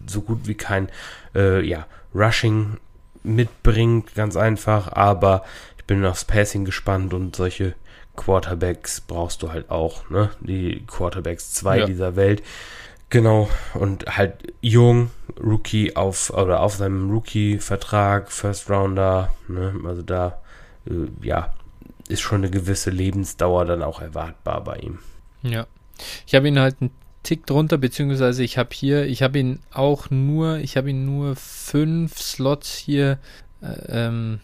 so 0.06 0.22
gut 0.22 0.42
wie 0.44 0.56
kein, 0.56 0.90
äh, 1.34 1.66
ja, 1.66 1.88
Rushing 2.14 2.78
mitbringt, 3.24 4.14
ganz 4.14 4.36
einfach. 4.36 4.92
Aber 4.92 5.44
ich 5.78 5.86
bin 5.86 6.06
aufs 6.06 6.26
Passing 6.26 6.66
gespannt 6.66 7.14
und 7.14 7.36
solche 7.36 7.74
Quarterbacks 8.16 9.02
brauchst 9.02 9.42
du 9.42 9.52
halt 9.52 9.70
auch, 9.70 10.10
ne? 10.10 10.30
Die 10.40 10.84
Quarterbacks 10.88 11.54
2 11.54 11.80
ja. 11.80 11.86
dieser 11.86 12.16
Welt. 12.16 12.44
Genau, 13.10 13.50
und 13.74 14.06
halt 14.18 14.54
jung, 14.62 15.12
Rookie 15.42 15.96
auf 15.96 16.32
oder 16.32 16.62
auf 16.62 16.76
seinem 16.76 17.10
Rookie-Vertrag, 17.12 18.32
First 18.32 18.70
Rounder, 18.70 19.34
ne? 19.48 19.74
Also 19.86 20.02
da, 20.02 20.42
äh, 20.88 21.08
ja, 21.22 21.54
ist 22.08 22.22
schon 22.22 22.44
eine 22.44 22.52
gewisse 22.52 22.90
Lebensdauer 22.90 23.66
dann 23.66 23.84
auch 23.84 24.02
erwartbar 24.02 24.64
bei 24.64 24.78
ihm. 24.78 25.00
Ja. 25.44 25.68
Ich 26.26 26.36
habe 26.36 26.48
ihn 26.48 26.60
halt 26.60 26.78
einen 26.82 26.92
Tick 27.24 27.46
drunter, 27.46 27.78
beziehungsweise 27.78 28.44
ich 28.44 28.58
habe 28.58 28.70
hier, 28.74 29.06
ich 29.06 29.24
habe 29.24 29.40
ihn 29.40 29.60
auch 29.72 30.10
nur, 30.10 30.58
ich 30.58 30.78
habe 30.78 30.90
ihn 30.90 31.06
nur 31.06 31.36
fünf 31.36 32.20
Slots 32.20 32.76
hier 32.76 33.20
äh, 33.62 34.08
ähm, 34.08 34.40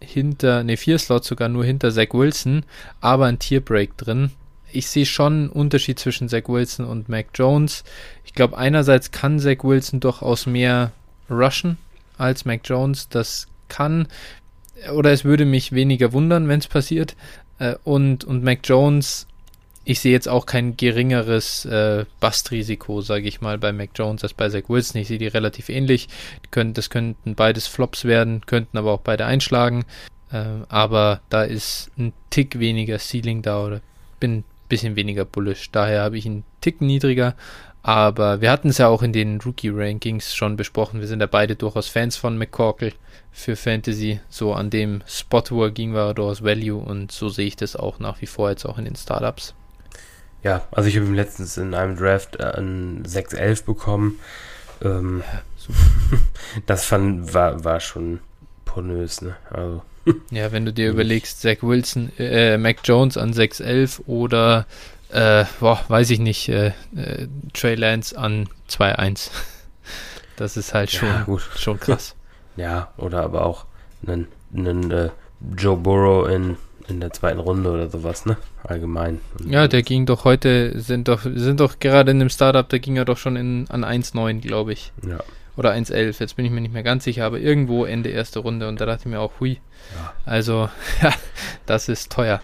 hinter, 0.00 0.62
ne, 0.64 0.76
vier 0.76 0.98
Slots 0.98 1.28
sogar 1.28 1.48
nur 1.48 1.64
hinter 1.64 1.90
Zach 1.90 2.12
Wilson, 2.12 2.64
aber 3.00 3.26
ein 3.26 3.38
Tierbreak 3.38 3.96
drin 3.96 4.30
ich 4.72 4.88
sehe 4.88 5.06
schon 5.06 5.32
einen 5.32 5.48
Unterschied 5.50 5.98
zwischen 5.98 6.28
Zach 6.28 6.48
Wilson 6.48 6.86
und 6.86 7.08
Mac 7.08 7.26
Jones. 7.34 7.84
Ich 8.24 8.34
glaube, 8.34 8.56
einerseits 8.58 9.10
kann 9.10 9.38
Zach 9.38 9.62
Wilson 9.62 10.00
durchaus 10.00 10.46
mehr 10.46 10.92
rushen 11.30 11.78
als 12.18 12.44
Mac 12.44 12.60
Jones. 12.64 13.08
Das 13.08 13.48
kann, 13.68 14.08
oder 14.94 15.12
es 15.12 15.24
würde 15.24 15.44
mich 15.44 15.72
weniger 15.72 16.12
wundern, 16.12 16.48
wenn 16.48 16.60
es 16.60 16.68
passiert. 16.68 17.16
Äh, 17.58 17.76
und, 17.84 18.24
und 18.24 18.44
Mac 18.44 18.60
Jones, 18.64 19.26
ich 19.84 20.00
sehe 20.00 20.12
jetzt 20.12 20.28
auch 20.28 20.46
kein 20.46 20.76
geringeres 20.76 21.64
äh, 21.64 22.04
Bust-Risiko, 22.20 23.00
sage 23.00 23.26
ich 23.26 23.40
mal, 23.40 23.58
bei 23.58 23.72
Mac 23.72 23.90
Jones 23.94 24.22
als 24.22 24.34
bei 24.34 24.48
Zach 24.48 24.68
Wilson. 24.68 25.00
Ich 25.00 25.08
sehe 25.08 25.18
die 25.18 25.26
relativ 25.26 25.68
ähnlich. 25.68 26.08
Die 26.44 26.50
können, 26.50 26.74
das 26.74 26.90
könnten 26.90 27.34
beides 27.34 27.66
Flops 27.66 28.04
werden, 28.04 28.42
könnten 28.46 28.78
aber 28.78 28.92
auch 28.92 29.00
beide 29.00 29.26
einschlagen. 29.26 29.84
Äh, 30.30 30.44
aber 30.68 31.20
da 31.30 31.42
ist 31.42 31.90
ein 31.98 32.12
Tick 32.30 32.58
weniger 32.58 32.98
Ceiling 32.98 33.42
da 33.42 33.64
oder 33.64 33.80
bin 34.20 34.44
bisschen 34.70 34.96
weniger 34.96 35.26
bullish. 35.26 35.70
Daher 35.70 36.02
habe 36.02 36.16
ich 36.16 36.24
ihn 36.24 36.44
Tick 36.62 36.80
niedriger. 36.80 37.34
Aber 37.82 38.40
wir 38.40 38.50
hatten 38.50 38.68
es 38.68 38.78
ja 38.78 38.88
auch 38.88 39.02
in 39.02 39.12
den 39.12 39.40
Rookie-Rankings 39.40 40.34
schon 40.34 40.56
besprochen. 40.56 41.00
Wir 41.00 41.06
sind 41.06 41.20
ja 41.20 41.26
beide 41.26 41.56
durchaus 41.56 41.88
Fans 41.88 42.16
von 42.16 42.36
McCorkle 42.36 42.92
für 43.32 43.56
Fantasy. 43.56 44.20
So 44.28 44.52
an 44.52 44.70
dem 44.70 45.02
Spot, 45.06 45.42
wo 45.50 45.64
er 45.64 45.70
ging, 45.70 45.94
war 45.94 46.08
er 46.08 46.14
durchaus 46.14 46.44
Value 46.44 46.78
und 46.78 47.10
so 47.12 47.28
sehe 47.28 47.46
ich 47.46 47.56
das 47.56 47.76
auch 47.76 47.98
nach 47.98 48.20
wie 48.20 48.26
vor 48.26 48.50
jetzt 48.50 48.66
auch 48.66 48.78
in 48.78 48.84
den 48.84 48.96
Startups. 48.96 49.54
Ja, 50.42 50.66
also 50.70 50.88
ich 50.88 50.96
habe 50.96 51.06
ihn 51.06 51.14
letztens 51.14 51.56
in 51.56 51.74
einem 51.74 51.96
Draft 51.96 52.36
äh, 52.36 52.44
ein 52.56 53.02
6-11 53.04 53.64
bekommen. 53.64 54.18
Ähm, 54.82 55.22
das 56.66 56.84
fand, 56.84 57.32
war, 57.34 57.64
war 57.64 57.80
schon 57.80 58.20
pornös, 58.64 59.20
ne? 59.22 59.36
Also 59.50 59.82
Ja, 60.30 60.52
wenn 60.52 60.64
du 60.64 60.72
dir 60.72 60.90
überlegst, 60.90 61.40
Zach 61.40 61.58
Wilson, 61.62 62.12
äh, 62.18 62.56
Mac 62.58 62.78
Jones 62.84 63.16
an 63.16 63.32
6'11 63.32 64.02
oder, 64.06 64.66
äh, 65.10 65.44
boah, 65.58 65.80
weiß 65.88 66.10
ich 66.10 66.20
nicht, 66.20 66.48
äh, 66.48 66.72
äh, 66.96 67.28
Trey 67.52 67.74
Lance 67.74 68.16
an 68.16 68.48
2'1. 68.68 69.30
Das 70.36 70.56
ist 70.56 70.72
halt 70.72 70.90
schon, 70.90 71.08
ja, 71.08 71.26
schon 71.56 71.78
krass. 71.78 72.14
Ja, 72.56 72.92
oder 72.96 73.22
aber 73.22 73.44
auch 73.44 73.66
einen, 74.06 74.26
einen 74.54 74.90
äh, 74.90 75.10
Joe 75.56 75.76
Burrow 75.76 76.28
in, 76.28 76.56
in 76.88 77.00
der 77.00 77.12
zweiten 77.12 77.38
Runde 77.38 77.70
oder 77.70 77.90
sowas, 77.90 78.24
ne? 78.24 78.36
Allgemein. 78.64 79.20
Ja, 79.46 79.68
der 79.68 79.82
ging 79.82 80.06
doch 80.06 80.24
heute, 80.24 80.80
sind 80.80 81.08
doch, 81.08 81.22
sind 81.22 81.60
doch 81.60 81.78
gerade 81.78 82.10
in 82.10 82.18
dem 82.18 82.30
Startup, 82.30 82.68
da 82.68 82.78
ging 82.78 82.96
er 82.96 83.04
doch 83.04 83.18
schon 83.18 83.36
in, 83.36 83.66
an 83.68 83.84
1,9, 83.84 84.40
glaube 84.40 84.72
ich. 84.72 84.92
Ja. 85.06 85.18
Oder 85.60 85.72
1,11, 85.74 86.20
jetzt 86.20 86.36
bin 86.36 86.46
ich 86.46 86.50
mir 86.50 86.62
nicht 86.62 86.72
mehr 86.72 86.82
ganz 86.82 87.04
sicher, 87.04 87.26
aber 87.26 87.38
irgendwo 87.38 87.84
Ende 87.84 88.08
erste 88.08 88.38
Runde 88.38 88.66
und 88.66 88.80
da 88.80 88.86
dachte 88.86 89.02
ich 89.02 89.10
mir 89.10 89.20
auch, 89.20 89.40
hui. 89.40 89.60
Ja. 89.94 90.14
Also, 90.24 90.70
ja, 91.02 91.12
das 91.66 91.90
ist 91.90 92.10
teuer. 92.10 92.40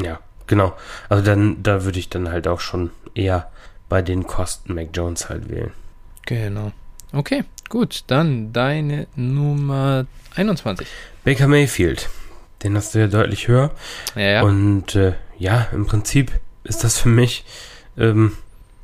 Ja, 0.00 0.20
genau. 0.46 0.76
Also 1.08 1.24
dann, 1.24 1.64
da 1.64 1.82
würde 1.82 1.98
ich 1.98 2.10
dann 2.10 2.30
halt 2.30 2.46
auch 2.46 2.60
schon 2.60 2.90
eher 3.16 3.50
bei 3.88 4.02
den 4.02 4.24
Kosten 4.24 4.72
Mac 4.74 4.90
Jones 4.92 5.28
halt 5.28 5.48
wählen. 5.48 5.72
Genau. 6.26 6.70
Okay, 7.12 7.42
gut, 7.68 8.04
dann 8.06 8.52
deine 8.52 9.08
Nummer 9.16 10.06
21. 10.36 10.86
Baker 11.24 11.48
Mayfield. 11.48 12.08
Den 12.62 12.76
hast 12.76 12.94
du 12.94 13.00
ja 13.00 13.08
deutlich 13.08 13.48
höher. 13.48 13.72
Ja, 14.14 14.22
ja. 14.22 14.42
Und 14.42 14.94
äh, 14.94 15.14
ja, 15.38 15.66
im 15.72 15.86
Prinzip 15.86 16.30
ist 16.62 16.84
das 16.84 17.00
für 17.00 17.08
mich 17.08 17.44
ähm, 17.98 18.36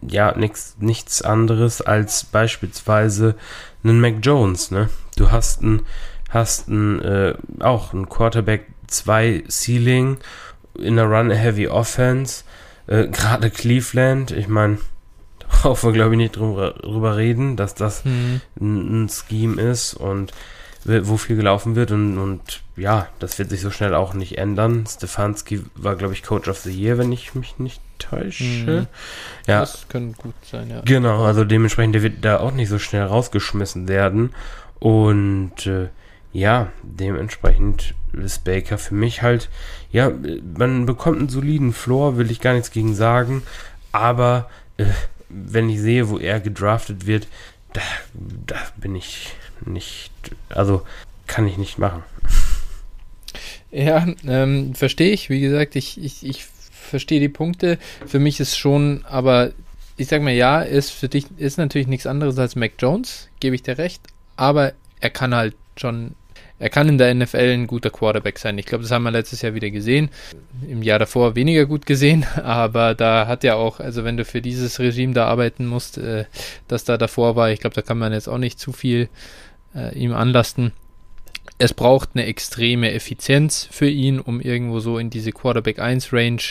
ja 0.03 0.37
nix, 0.37 0.77
nichts 0.79 1.23
anderes 1.23 1.81
als 1.81 2.25
beispielsweise 2.25 3.37
einen 3.83 4.01
Mac 4.01 4.17
Jones. 4.23 4.71
Ne? 4.71 4.89
Du 5.17 5.31
hast 5.31 5.63
ein, 5.63 5.83
hast 6.31 6.69
ein, 6.69 7.01
äh, 7.03 7.35
auch 7.61 7.93
ein 7.93 8.09
Quarterback 8.09 8.67
2 8.89 9.45
Ceiling 9.49 10.19
in 10.79 10.99
einer 10.99 11.11
Run-Heavy 11.11 11.69
Offense. 11.69 12.45
Äh, 12.87 13.09
Gerade 13.09 13.51
Cleveland, 13.51 14.31
ich 14.31 14.49
meine, 14.49 14.79
brauchen 15.49 15.89
wir 15.89 15.93
glaube 15.93 16.15
ich 16.15 16.19
nicht 16.19 16.37
drüber, 16.37 16.73
drüber 16.73 17.17
reden, 17.17 17.57
dass 17.57 17.75
das 17.75 18.05
hm. 18.05 18.41
ein, 18.61 19.05
ein 19.05 19.09
Scheme 19.09 19.61
ist 19.61 19.95
und 19.95 20.33
wo 20.87 21.17
viel 21.17 21.37
gelaufen 21.37 21.75
wird 21.75 21.91
und, 21.91 22.19
und 22.19 22.63
ja, 22.77 23.09
das 23.19 23.39
wird 23.39 23.51
sich 23.51 23.61
so 23.61 23.71
schnell 23.71 23.95
auch 23.95 24.15
nicht 24.15 24.39
ändern. 24.39 24.87
Stefanski 24.87 25.63
war, 25.75 25.97
glaube 25.97 26.15
ich, 26.15 26.23
Coach 26.23 26.49
of 26.49 26.59
the 26.59 26.71
Year, 26.71 26.99
wenn 26.99 27.11
ich 27.13 27.35
mich 27.35 27.59
nicht 27.59 27.81
täusche. 27.99 28.45
Mhm. 28.45 28.87
Ja. 29.47 29.61
Das 29.61 29.89
könnte 29.89 30.17
gut 30.21 30.35
sein, 30.43 30.71
ja. 30.71 30.83
Genau, 30.85 31.25
also 31.25 31.45
dementsprechend, 31.45 31.95
der 31.95 32.03
wird 32.03 32.25
da 32.25 32.41
auch 32.41 32.53
nicht 32.53 32.69
so 32.69 32.79
schnell 32.79 33.03
rausgeschmissen 33.03 33.89
werden. 33.89 34.35
Und 34.79 35.67
äh, 35.67 35.89
ja, 36.33 36.69
dementsprechend 36.83 37.95
ist 38.13 38.45
Baker 38.45 38.79
für 38.79 38.95
mich 38.95 39.23
halt, 39.23 39.49
ja, 39.91 40.13
man 40.57 40.87
bekommt 40.87 41.19
einen 41.19 41.29
soliden 41.29 41.73
Floor, 41.73 42.19
will 42.19 42.31
ich 42.31 42.41
gar 42.41 42.53
nichts 42.53 42.71
gegen 42.71 42.95
sagen, 42.95 43.43
aber 43.93 44.51
äh, 44.77 44.85
wenn 45.29 45.69
ich 45.69 45.81
sehe, 45.81 46.09
wo 46.09 46.19
er 46.19 46.41
gedraftet 46.41 47.07
wird, 47.07 47.27
da, 47.73 47.81
da 48.47 48.57
bin 48.77 48.95
ich 48.95 49.35
nicht, 49.67 50.13
also 50.49 50.83
kann 51.27 51.47
ich 51.47 51.59
nicht 51.59 51.79
machen. 51.79 52.03
Ja, 53.71 54.07
ähm, 54.27 54.75
verstehe 54.75 55.13
ich. 55.13 55.29
Wie 55.29 55.41
gesagt, 55.41 55.77
ich, 55.77 56.03
ich, 56.03 56.25
ich 56.25 56.45
verstehe 56.71 57.21
die 57.21 57.29
Punkte. 57.29 57.79
Für 58.07 58.19
mich 58.19 58.41
ist 58.41 58.57
schon, 58.57 59.05
aber 59.05 59.53
ich 59.97 60.09
sag 60.09 60.23
mal, 60.23 60.33
ja, 60.33 60.63
ist 60.63 60.91
für 60.91 61.09
dich 61.09 61.27
ist 61.37 61.59
natürlich 61.59 61.87
nichts 61.87 62.07
anderes 62.07 62.39
als 62.39 62.57
Mac 62.57 62.73
Jones, 62.79 63.29
gebe 63.41 63.55
ich 63.55 63.63
dir 63.63 63.79
recht. 63.79 64.03
Aber 64.37 64.73
er 65.01 65.11
kann 65.11 65.35
halt 65.35 65.55
schon, 65.77 66.15
er 66.59 66.71
kann 66.71 66.89
in 66.89 66.99
der 66.99 67.15
NFL 67.15 67.53
ein 67.53 67.67
guter 67.67 67.91
Quarterback 67.91 68.39
sein. 68.39 68.59
Ich 68.59 68.67
glaube, 68.67 68.83
das 68.83 68.91
haben 68.91 69.03
wir 69.03 69.11
letztes 69.11 69.43
Jahr 69.43 69.55
wieder 69.55 69.71
gesehen. 69.71 70.11
Im 70.67 70.83
Jahr 70.83 70.99
davor 70.99 71.35
weniger 71.35 71.67
gut 71.67 71.87
gesehen, 71.87 72.25
aber 72.43 72.95
da 72.95 73.27
hat 73.27 73.45
ja 73.45 73.57
auch, 73.57 73.81
also 73.81 74.05
wenn 74.05 74.17
du 74.17 74.25
für 74.25 74.41
dieses 74.41 74.79
Regime 74.79 75.15
da 75.15 75.27
arbeiten 75.27 75.67
musst, 75.67 75.99
äh, 75.99 76.25
das 76.69 76.85
da 76.85 76.99
davor 76.99 77.37
war, 77.37 77.51
ich 77.51 77.61
glaube, 77.61 77.75
da 77.75 77.83
kann 77.83 77.99
man 77.99 78.13
jetzt 78.13 78.29
auch 78.29 78.39
nicht 78.39 78.59
zu 78.59 78.73
viel 78.73 79.09
äh, 79.77 79.95
ihm 79.97 80.15
anlasten. 80.15 80.73
Es 81.59 81.73
braucht 81.73 82.11
eine 82.15 82.27
extreme 82.27 82.93
Effizienz 82.93 83.69
für 83.71 83.89
ihn, 83.89 84.21
um 84.21 84.41
irgendwo 84.41 84.81
so 84.81 84.99
in 84.99 85.11
diese 85.11 85.33
Quarterback 85.33 85.79
1 85.79 86.13
Range 86.13 86.43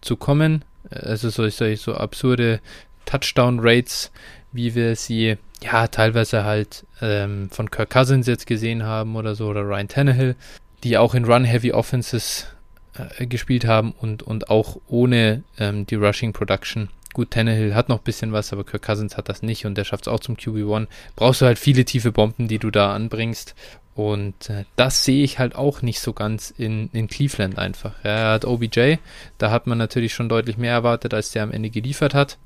zu 0.00 0.16
kommen. 0.16 0.64
Also 0.90 1.30
solche 1.30 1.76
so 1.76 1.94
absurde 1.94 2.60
Touchdown 3.06 3.60
Rates, 3.60 4.12
wie 4.52 4.74
wir 4.74 4.94
sie 4.96 5.36
ja 5.62 5.86
teilweise 5.88 6.44
halt 6.44 6.86
ähm, 7.00 7.48
von 7.50 7.70
Kirk 7.70 7.90
Cousins 7.90 8.26
jetzt 8.26 8.46
gesehen 8.46 8.84
haben 8.84 9.16
oder 9.16 9.34
so 9.34 9.48
oder 9.48 9.62
Ryan 9.62 9.88
Tannehill, 9.88 10.36
die 10.84 10.98
auch 10.98 11.14
in 11.14 11.24
Run 11.24 11.44
Heavy 11.44 11.72
Offenses 11.72 12.46
äh, 12.94 13.26
gespielt 13.26 13.64
haben 13.64 13.92
und, 13.92 14.22
und 14.22 14.50
auch 14.50 14.76
ohne 14.86 15.44
ähm, 15.58 15.86
die 15.86 15.94
Rushing 15.94 16.32
Production 16.32 16.88
Gut, 17.12 17.30
Tannehill 17.30 17.74
hat 17.74 17.88
noch 17.88 17.98
ein 17.98 18.04
bisschen 18.04 18.32
was, 18.32 18.52
aber 18.52 18.64
Kirk 18.64 18.82
Cousins 18.82 19.16
hat 19.16 19.28
das 19.28 19.42
nicht 19.42 19.66
und 19.66 19.76
der 19.76 19.84
schafft 19.84 20.06
es 20.06 20.12
auch 20.12 20.20
zum 20.20 20.36
QB1. 20.36 20.86
Brauchst 21.14 21.42
du 21.42 21.46
halt 21.46 21.58
viele 21.58 21.84
tiefe 21.84 22.12
Bomben, 22.12 22.48
die 22.48 22.58
du 22.58 22.70
da 22.70 22.94
anbringst. 22.94 23.54
Und 23.94 24.48
äh, 24.48 24.64
das 24.76 25.04
sehe 25.04 25.22
ich 25.22 25.38
halt 25.38 25.54
auch 25.54 25.82
nicht 25.82 26.00
so 26.00 26.14
ganz 26.14 26.50
in, 26.56 26.88
in 26.92 27.08
Cleveland 27.08 27.58
einfach. 27.58 27.92
Er 28.02 28.30
hat 28.30 28.46
OBJ, 28.46 28.96
da 29.36 29.50
hat 29.50 29.66
man 29.66 29.76
natürlich 29.76 30.14
schon 30.14 30.30
deutlich 30.30 30.56
mehr 30.56 30.72
erwartet, 30.72 31.12
als 31.12 31.30
der 31.30 31.42
am 31.42 31.52
Ende 31.52 31.68
geliefert 31.68 32.14
hat. 32.14 32.38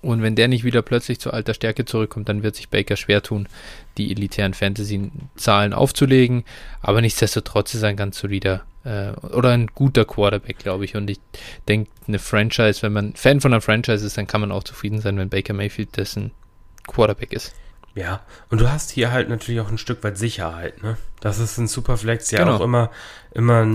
Und 0.00 0.22
wenn 0.22 0.34
der 0.34 0.48
nicht 0.48 0.64
wieder 0.64 0.82
plötzlich 0.82 1.20
zu 1.20 1.32
alter 1.32 1.54
Stärke 1.54 1.84
zurückkommt, 1.84 2.28
dann 2.28 2.42
wird 2.42 2.56
sich 2.56 2.68
Baker 2.68 2.96
schwer 2.96 3.22
tun, 3.22 3.48
die 3.98 4.10
elitären 4.10 4.52
Fantasy-Zahlen 4.52 5.72
aufzulegen. 5.72 6.44
Aber 6.80 7.00
nichtsdestotrotz 7.00 7.74
ist 7.74 7.82
er 7.82 7.90
ein 7.90 7.96
ganz 7.96 8.18
solider 8.18 8.64
äh, 8.84 9.12
oder 9.26 9.50
ein 9.50 9.68
guter 9.68 10.04
Quarterback, 10.04 10.58
glaube 10.58 10.84
ich. 10.84 10.96
Und 10.96 11.08
ich 11.08 11.20
denke, 11.68 11.90
eine 12.08 12.18
Franchise, 12.18 12.82
wenn 12.82 12.92
man 12.92 13.14
Fan 13.14 13.40
von 13.40 13.52
einer 13.52 13.60
Franchise 13.60 14.04
ist, 14.04 14.18
dann 14.18 14.26
kann 14.26 14.40
man 14.40 14.50
auch 14.50 14.64
zufrieden 14.64 15.00
sein, 15.00 15.16
wenn 15.18 15.28
Baker 15.28 15.52
Mayfield 15.52 15.96
dessen 15.96 16.32
Quarterback 16.86 17.32
ist. 17.32 17.54
Ja, 17.94 18.22
und 18.50 18.60
du 18.60 18.70
hast 18.70 18.90
hier 18.90 19.12
halt 19.12 19.28
natürlich 19.28 19.60
auch 19.60 19.70
ein 19.70 19.78
Stück 19.78 20.02
weit 20.02 20.16
Sicherheit, 20.16 20.82
ne? 20.82 20.96
Das 21.20 21.38
ist 21.38 21.58
ein 21.58 21.68
Superflex 21.68 22.30
ja 22.30 22.38
genau. 22.38 22.56
auch 22.56 22.60
immer, 22.60 22.90
immer 23.34 23.66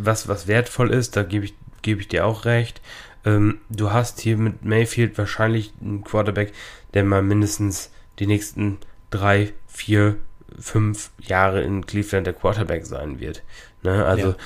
was, 0.00 0.28
was 0.28 0.46
wertvoll 0.46 0.92
ist, 0.92 1.16
da 1.16 1.24
gebe 1.24 1.46
ich, 1.46 1.54
gebe 1.82 2.00
ich 2.00 2.08
dir 2.08 2.26
auch 2.26 2.44
recht. 2.44 2.80
Ähm, 3.26 3.58
du 3.68 3.92
hast 3.92 4.20
hier 4.20 4.38
mit 4.38 4.64
Mayfield 4.64 5.18
wahrscheinlich 5.18 5.72
einen 5.82 6.04
Quarterback, 6.04 6.52
der 6.94 7.04
mal 7.04 7.22
mindestens 7.22 7.90
die 8.18 8.26
nächsten 8.26 8.78
drei, 9.10 9.52
vier, 9.66 10.16
fünf 10.58 11.10
Jahre 11.18 11.62
in 11.62 11.84
Cleveland 11.84 12.26
der 12.26 12.34
Quarterback 12.34 12.86
sein 12.86 13.20
wird. 13.20 13.42
Ne? 13.82 14.04
Also 14.04 14.28
ja. 14.28 14.36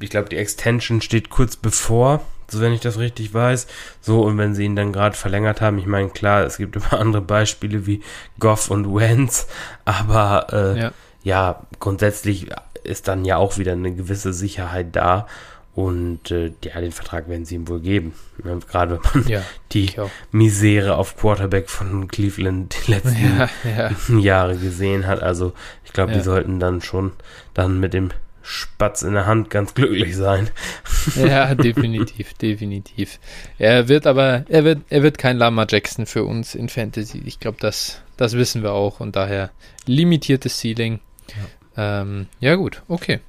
ich 0.00 0.10
glaube, 0.10 0.30
die 0.30 0.36
Extension 0.38 1.00
steht 1.02 1.30
kurz 1.30 1.56
bevor, 1.56 2.22
so 2.48 2.60
wenn 2.60 2.72
ich 2.72 2.80
das 2.80 2.98
richtig 2.98 3.32
weiß. 3.32 3.66
So, 4.00 4.22
und 4.22 4.38
wenn 4.38 4.54
sie 4.54 4.64
ihn 4.64 4.74
dann 4.74 4.92
gerade 4.92 5.16
verlängert 5.16 5.60
haben, 5.60 5.78
ich 5.78 5.86
meine, 5.86 6.08
klar, 6.08 6.44
es 6.44 6.56
gibt 6.56 6.76
immer 6.76 6.92
andere 6.98 7.22
Beispiele 7.22 7.86
wie 7.86 8.02
Goff 8.38 8.70
und 8.70 8.92
Wentz, 8.94 9.46
aber 9.84 10.46
äh, 10.52 10.80
ja. 10.80 10.92
ja, 11.22 11.66
grundsätzlich 11.78 12.48
ist 12.82 13.08
dann 13.08 13.24
ja 13.26 13.36
auch 13.36 13.58
wieder 13.58 13.72
eine 13.72 13.94
gewisse 13.94 14.32
Sicherheit 14.32 14.96
da. 14.96 15.26
Und 15.80 16.30
äh, 16.30 16.52
ja, 16.62 16.78
den 16.78 16.92
Vertrag 16.92 17.26
werden 17.30 17.46
sie 17.46 17.54
ihm 17.54 17.66
wohl 17.66 17.80
geben. 17.80 18.12
Gerade 18.68 19.00
wenn 19.02 19.22
man 19.22 19.30
ja, 19.30 19.42
die 19.72 19.90
Misere 20.30 20.96
auf 20.96 21.16
Quarterback 21.16 21.70
von 21.70 22.06
Cleveland 22.06 22.76
die 22.86 22.90
letzten 22.90 23.48
ja. 23.64 24.18
Jahre 24.18 24.58
gesehen 24.58 25.06
hat. 25.06 25.22
Also 25.22 25.54
ich 25.86 25.94
glaube, 25.94 26.12
die 26.12 26.20
sollten 26.20 26.60
dann 26.60 26.82
schon 26.82 27.12
dann 27.54 27.80
mit 27.80 27.94
dem 27.94 28.10
Spatz 28.42 29.00
in 29.00 29.14
der 29.14 29.24
Hand 29.24 29.48
ganz 29.48 29.72
glücklich 29.72 30.14
sein. 30.16 30.50
Ja, 31.16 31.54
definitiv, 31.54 32.34
definitiv. 32.34 33.18
Er 33.56 33.88
wird 33.88 34.06
aber, 34.06 34.44
er 34.50 34.64
wird, 34.64 34.80
er 34.90 35.02
wird 35.02 35.16
kein 35.16 35.38
Lama 35.38 35.64
Jackson 35.66 36.04
für 36.04 36.24
uns 36.24 36.54
in 36.54 36.68
Fantasy. 36.68 37.22
Ich 37.24 37.40
glaube, 37.40 37.56
das, 37.58 38.02
das 38.18 38.34
wissen 38.34 38.62
wir 38.62 38.72
auch 38.72 39.00
und 39.00 39.16
daher 39.16 39.50
limitiertes 39.86 40.60
Ceiling. 40.60 41.00
Ja. 41.74 42.02
Ähm, 42.02 42.26
ja, 42.38 42.56
gut, 42.56 42.82
okay. 42.86 43.20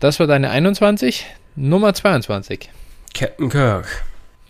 Das 0.00 0.20
war 0.20 0.26
deine 0.26 0.48
21. 0.48 1.26
Nummer 1.54 1.92
22. 1.92 2.70
Captain 3.12 3.50
Kirk. 3.50 4.04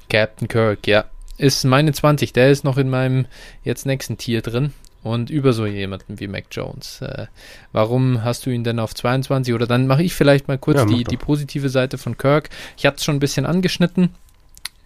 Captain 0.08 0.46
Kirk, 0.46 0.86
ja. 0.86 1.04
Ist 1.36 1.64
meine 1.64 1.92
20. 1.92 2.32
Der 2.32 2.50
ist 2.50 2.62
noch 2.62 2.78
in 2.78 2.90
meinem 2.90 3.26
jetzt 3.64 3.86
nächsten 3.86 4.18
Tier 4.18 4.40
drin. 4.40 4.72
Und 5.02 5.30
über 5.30 5.52
so 5.52 5.66
jemanden 5.66 6.20
wie 6.20 6.28
Mac 6.28 6.44
Jones. 6.52 7.00
Äh, 7.02 7.26
warum 7.72 8.22
hast 8.22 8.46
du 8.46 8.50
ihn 8.50 8.62
denn 8.62 8.78
auf 8.78 8.94
22? 8.94 9.52
Oder 9.52 9.66
dann 9.66 9.88
mache 9.88 10.04
ich 10.04 10.14
vielleicht 10.14 10.46
mal 10.46 10.58
kurz 10.58 10.78
ja, 10.78 10.84
die, 10.84 11.02
die 11.02 11.16
positive 11.16 11.70
Seite 11.70 11.98
von 11.98 12.16
Kirk. 12.16 12.50
Ich 12.76 12.86
hatte 12.86 12.98
es 12.98 13.04
schon 13.04 13.16
ein 13.16 13.20
bisschen 13.20 13.46
angeschnitten. 13.46 14.10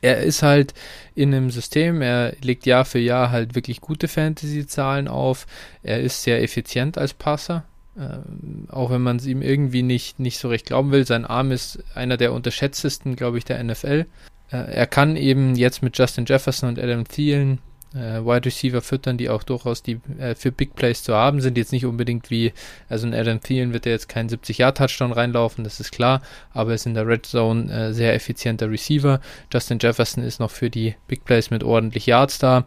Er 0.01 0.23
ist 0.23 0.43
halt 0.43 0.73
in 1.15 1.35
einem 1.35 1.51
System, 1.51 2.01
er 2.01 2.35
legt 2.41 2.65
Jahr 2.65 2.87
für 2.87 2.99
Jahr 2.99 3.31
halt 3.31 3.55
wirklich 3.55 3.83
gute 3.83 4.09
Fantasy-Zahlen 4.09 5.09
auf. 5.09 5.47
Er 5.83 6.01
ist 6.01 6.23
sehr 6.23 6.43
effizient 6.43 6.97
als 6.97 7.13
Passer. 7.13 7.65
Ähm, 7.99 8.67
auch 8.69 8.91
wenn 8.91 9.03
man 9.03 9.17
es 9.17 9.27
ihm 9.27 9.41
irgendwie 9.43 9.83
nicht, 9.83 10.19
nicht 10.21 10.39
so 10.39 10.49
recht 10.49 10.67
glauben 10.67 10.93
will. 10.93 11.07
Sein 11.07 11.25
Arm 11.25 11.51
ist 11.51 11.83
einer 11.95 12.17
der 12.17 12.33
unterschätztesten, 12.33 13.17
glaube 13.17 13.39
ich, 13.39 13.45
der 13.45 13.63
NFL. 13.63 14.07
Äh, 14.51 14.57
er 14.57 14.87
kann 14.87 15.17
eben 15.17 15.55
jetzt 15.55 15.83
mit 15.83 15.97
Justin 15.97 16.27
Jefferson 16.27 16.69
und 16.69 16.79
Adam 16.79 17.09
Thielen 17.09 17.59
äh, 17.95 18.21
Wide 18.21 18.45
Receiver 18.45 18.83
füttern, 18.83 19.17
die 19.17 19.31
auch 19.31 19.43
durchaus 19.43 19.83
die 19.83 20.01
äh, 20.19 20.35
für 20.35 20.53
Big 20.53 20.75
Plays 20.75 21.03
zu 21.03 21.15
haben 21.15 21.41
sind. 21.41 21.57
Jetzt 21.57 21.73
nicht 21.73 21.87
unbedingt 21.87 22.31
wie, 22.31 22.53
also 22.89 23.07
ein 23.07 23.15
Adam 23.15 23.41
Thielen 23.41 23.73
wird 23.73 23.87
er 23.87 23.93
jetzt 23.93 24.09
keinen 24.09 24.29
70-Jahr-Touchdown 24.29 25.13
reinlaufen, 25.13 25.65
das 25.65 25.81
ist 25.81 25.93
klar, 25.93 26.21
aber 26.53 26.71
er 26.71 26.75
ist 26.75 26.87
in 26.87 26.95
der 26.95 27.07
Red 27.07 27.27
Zone 27.27 27.73
äh, 27.73 27.93
sehr 27.93 28.15
effizienter 28.15 28.71
Receiver. 28.71 29.21
Justin 29.53 29.79
Jefferson 29.81 30.23
ist 30.23 30.41
noch 30.41 30.51
für 30.51 30.71
die 30.71 30.95
Big 31.09 31.25
Plays 31.25 31.51
mit 31.51 31.65
ordentlich 31.65 32.07
Yards 32.07 32.39
da. 32.39 32.65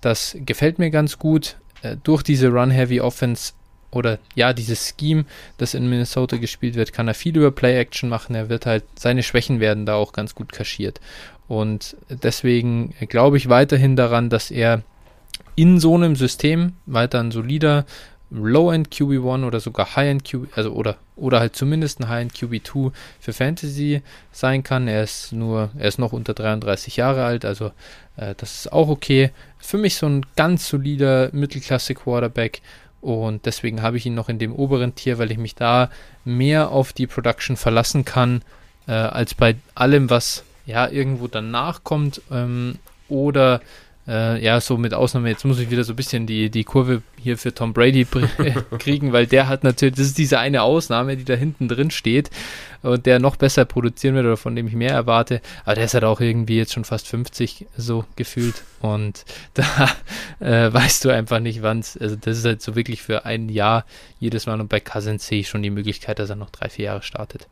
Das 0.00 0.36
gefällt 0.40 0.78
mir 0.78 0.90
ganz 0.90 1.18
gut. 1.18 1.56
Äh, 1.82 1.96
durch 2.02 2.22
diese 2.22 2.48
Run-Heavy 2.48 3.00
Offense 3.00 3.52
oder 3.96 4.18
ja, 4.34 4.52
dieses 4.52 4.94
Scheme, 4.98 5.24
das 5.58 5.74
in 5.74 5.88
Minnesota 5.88 6.36
gespielt 6.36 6.74
wird, 6.74 6.92
kann 6.92 7.08
er 7.08 7.14
viel 7.14 7.36
über 7.36 7.50
Play-Action 7.50 8.08
machen. 8.08 8.34
Er 8.34 8.48
wird 8.48 8.66
halt, 8.66 8.84
seine 8.96 9.22
Schwächen 9.22 9.60
werden 9.60 9.86
da 9.86 9.94
auch 9.94 10.12
ganz 10.12 10.34
gut 10.34 10.52
kaschiert. 10.52 11.00
Und 11.48 11.96
deswegen 12.08 12.94
glaube 13.08 13.36
ich 13.36 13.48
weiterhin 13.48 13.96
daran, 13.96 14.30
dass 14.30 14.50
er 14.50 14.82
in 15.54 15.80
so 15.80 15.94
einem 15.94 16.16
System 16.16 16.74
weiter 16.86 17.20
ein 17.20 17.30
solider 17.30 17.86
Low-End 18.30 18.88
QB1 18.88 19.46
oder 19.46 19.60
sogar 19.60 19.94
High-End 19.94 20.24
QB, 20.24 20.48
also 20.56 20.72
oder, 20.72 20.96
oder 21.14 21.38
halt 21.38 21.54
zumindest 21.54 22.00
ein 22.00 22.08
High-End 22.08 22.32
QB2 22.32 22.92
für 23.20 23.32
Fantasy 23.32 24.02
sein 24.32 24.64
kann. 24.64 24.88
Er 24.88 25.04
ist 25.04 25.32
nur, 25.32 25.70
er 25.78 25.88
ist 25.88 25.98
noch 25.98 26.12
unter 26.12 26.34
33 26.34 26.96
Jahre 26.96 27.24
alt, 27.24 27.44
also 27.44 27.70
äh, 28.16 28.34
das 28.36 28.54
ist 28.54 28.72
auch 28.72 28.88
okay. 28.88 29.30
Für 29.58 29.78
mich 29.78 29.94
so 29.96 30.06
ein 30.06 30.26
ganz 30.34 30.68
solider 30.68 31.30
Mittelklasse-Quarterback 31.32 32.62
und 33.00 33.46
deswegen 33.46 33.82
habe 33.82 33.96
ich 33.96 34.06
ihn 34.06 34.14
noch 34.14 34.28
in 34.28 34.38
dem 34.38 34.54
oberen 34.54 34.94
Tier, 34.94 35.18
weil 35.18 35.30
ich 35.30 35.38
mich 35.38 35.54
da 35.54 35.90
mehr 36.24 36.70
auf 36.70 36.92
die 36.92 37.06
Production 37.06 37.56
verlassen 37.56 38.04
kann, 38.04 38.42
äh, 38.86 38.92
als 38.92 39.34
bei 39.34 39.56
allem, 39.74 40.10
was 40.10 40.44
ja 40.64 40.88
irgendwo 40.88 41.28
danach 41.28 41.84
kommt. 41.84 42.22
Ähm, 42.30 42.78
oder 43.08 43.60
äh, 44.08 44.42
ja, 44.42 44.60
so 44.60 44.76
mit 44.76 44.94
Ausnahme, 44.94 45.28
jetzt 45.28 45.44
muss 45.44 45.58
ich 45.58 45.70
wieder 45.70 45.84
so 45.84 45.92
ein 45.92 45.96
bisschen 45.96 46.26
die, 46.26 46.50
die 46.50 46.64
Kurve 46.64 47.02
hier 47.20 47.36
für 47.36 47.52
Tom 47.52 47.72
Brady 47.72 48.06
kriegen, 48.78 49.12
weil 49.12 49.26
der 49.26 49.48
hat 49.48 49.64
natürlich, 49.64 49.96
das 49.96 50.06
ist 50.06 50.18
diese 50.18 50.38
eine 50.38 50.62
Ausnahme, 50.62 51.16
die 51.16 51.24
da 51.24 51.34
hinten 51.34 51.68
drin 51.68 51.90
steht 51.90 52.30
und 52.82 53.06
der 53.06 53.18
noch 53.18 53.36
besser 53.36 53.64
produzieren 53.64 54.14
wird 54.14 54.26
oder 54.26 54.36
von 54.36 54.54
dem 54.54 54.68
ich 54.68 54.74
mehr 54.74 54.92
erwarte. 54.92 55.40
Aber 55.64 55.74
der 55.74 55.84
ist 55.84 55.94
halt 55.94 56.04
auch 56.04 56.20
irgendwie 56.20 56.56
jetzt 56.56 56.72
schon 56.72 56.84
fast 56.84 57.08
50 57.08 57.66
so 57.76 58.04
gefühlt 58.14 58.62
und 58.80 59.24
da 59.54 59.64
äh, 60.40 60.72
weißt 60.72 61.04
du 61.04 61.10
einfach 61.10 61.40
nicht, 61.40 61.62
wann 61.62 61.80
es, 61.80 61.96
also 61.96 62.16
das 62.16 62.38
ist 62.38 62.44
halt 62.44 62.62
so 62.62 62.76
wirklich 62.76 63.02
für 63.02 63.24
ein 63.24 63.48
Jahr 63.48 63.84
jedes 64.20 64.46
Mal 64.46 64.60
und 64.60 64.68
bei 64.68 64.80
Cousins 64.80 65.26
sehe 65.26 65.40
ich 65.40 65.48
schon 65.48 65.62
die 65.62 65.70
Möglichkeit, 65.70 66.18
dass 66.18 66.30
er 66.30 66.36
noch 66.36 66.50
drei, 66.50 66.68
vier 66.68 66.86
Jahre 66.86 67.02
startet. 67.02 67.48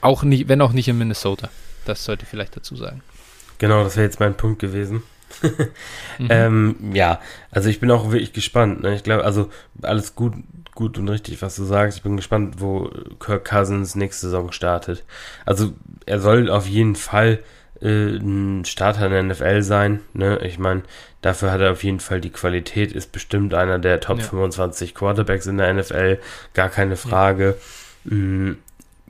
Auch 0.00 0.22
nicht, 0.22 0.48
wenn 0.48 0.60
auch 0.60 0.72
nicht 0.72 0.88
in 0.88 0.98
Minnesota. 0.98 1.48
Das 1.84 2.04
sollte 2.04 2.24
ich 2.24 2.28
vielleicht 2.28 2.56
dazu 2.56 2.76
sagen. 2.76 3.02
Genau, 3.58 3.82
das 3.82 3.96
wäre 3.96 4.06
jetzt 4.06 4.20
mein 4.20 4.36
Punkt 4.36 4.60
gewesen. 4.60 5.02
mhm. 6.18 6.28
ähm, 6.30 6.76
ja, 6.92 7.20
also 7.50 7.68
ich 7.68 7.80
bin 7.80 7.90
auch 7.90 8.10
wirklich 8.10 8.32
gespannt. 8.32 8.82
Ne? 8.82 8.94
Ich 8.94 9.02
glaube, 9.02 9.24
also 9.24 9.50
alles 9.82 10.14
gut, 10.14 10.34
gut 10.74 10.98
und 10.98 11.08
richtig, 11.08 11.40
was 11.42 11.56
du 11.56 11.64
sagst. 11.64 11.98
Ich 11.98 12.02
bin 12.02 12.16
gespannt, 12.16 12.56
wo 12.58 12.90
Kirk 13.18 13.44
Cousins 13.44 13.94
nächste 13.94 14.26
Saison 14.26 14.52
startet. 14.52 15.04
Also 15.44 15.72
er 16.06 16.20
soll 16.20 16.50
auf 16.50 16.66
jeden 16.66 16.96
Fall 16.96 17.40
äh, 17.80 18.16
ein 18.16 18.64
Starter 18.64 19.06
in 19.06 19.12
der 19.12 19.22
NFL 19.22 19.62
sein. 19.62 20.00
Ne? 20.12 20.38
Ich 20.44 20.58
meine, 20.58 20.82
dafür 21.20 21.52
hat 21.52 21.60
er 21.60 21.72
auf 21.72 21.84
jeden 21.84 22.00
Fall 22.00 22.20
die 22.20 22.30
Qualität, 22.30 22.92
ist 22.92 23.12
bestimmt 23.12 23.54
einer 23.54 23.78
der 23.78 24.00
Top 24.00 24.18
ja. 24.18 24.24
25 24.24 24.94
Quarterbacks 24.94 25.46
in 25.46 25.58
der 25.58 25.72
NFL, 25.72 26.18
gar 26.54 26.68
keine 26.68 26.96
Frage. 26.96 27.56
Ja, 28.04 28.14
mm, 28.14 28.58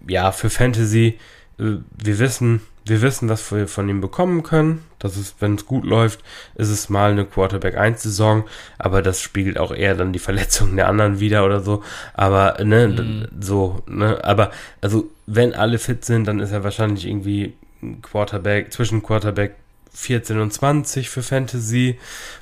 ja 0.06 0.32
für 0.32 0.50
Fantasy, 0.50 1.18
äh, 1.58 1.76
wir 2.02 2.18
wissen, 2.18 2.60
wir 2.88 3.02
wissen, 3.02 3.28
was 3.28 3.50
wir 3.52 3.68
von 3.68 3.88
ihm 3.88 4.00
bekommen 4.00 4.42
können. 4.42 4.84
Das 4.98 5.16
ist, 5.16 5.36
wenn 5.40 5.54
es 5.54 5.66
gut 5.66 5.84
läuft, 5.84 6.20
ist 6.54 6.68
es 6.68 6.88
mal 6.88 7.10
eine 7.10 7.24
Quarterback 7.24 7.76
1 7.76 8.02
Saison, 8.02 8.44
aber 8.78 9.02
das 9.02 9.20
spiegelt 9.20 9.58
auch 9.58 9.72
eher 9.72 9.94
dann 9.94 10.12
die 10.12 10.18
Verletzungen 10.18 10.76
der 10.76 10.88
anderen 10.88 11.20
wieder 11.20 11.44
oder 11.44 11.60
so. 11.60 11.82
Aber, 12.14 12.62
ne, 12.64 12.88
mhm. 12.88 13.28
so, 13.40 13.82
ne, 13.86 14.22
aber, 14.24 14.50
also, 14.80 15.08
wenn 15.26 15.54
alle 15.54 15.78
fit 15.78 16.04
sind, 16.04 16.26
dann 16.26 16.40
ist 16.40 16.52
er 16.52 16.64
wahrscheinlich 16.64 17.06
irgendwie 17.06 17.54
Quarterback, 18.02 18.72
zwischen 18.72 19.02
Quarterback 19.02 19.54
14 19.92 20.38
und 20.40 20.52
20 20.52 21.10
für 21.10 21.22
Fantasy. 21.22 21.98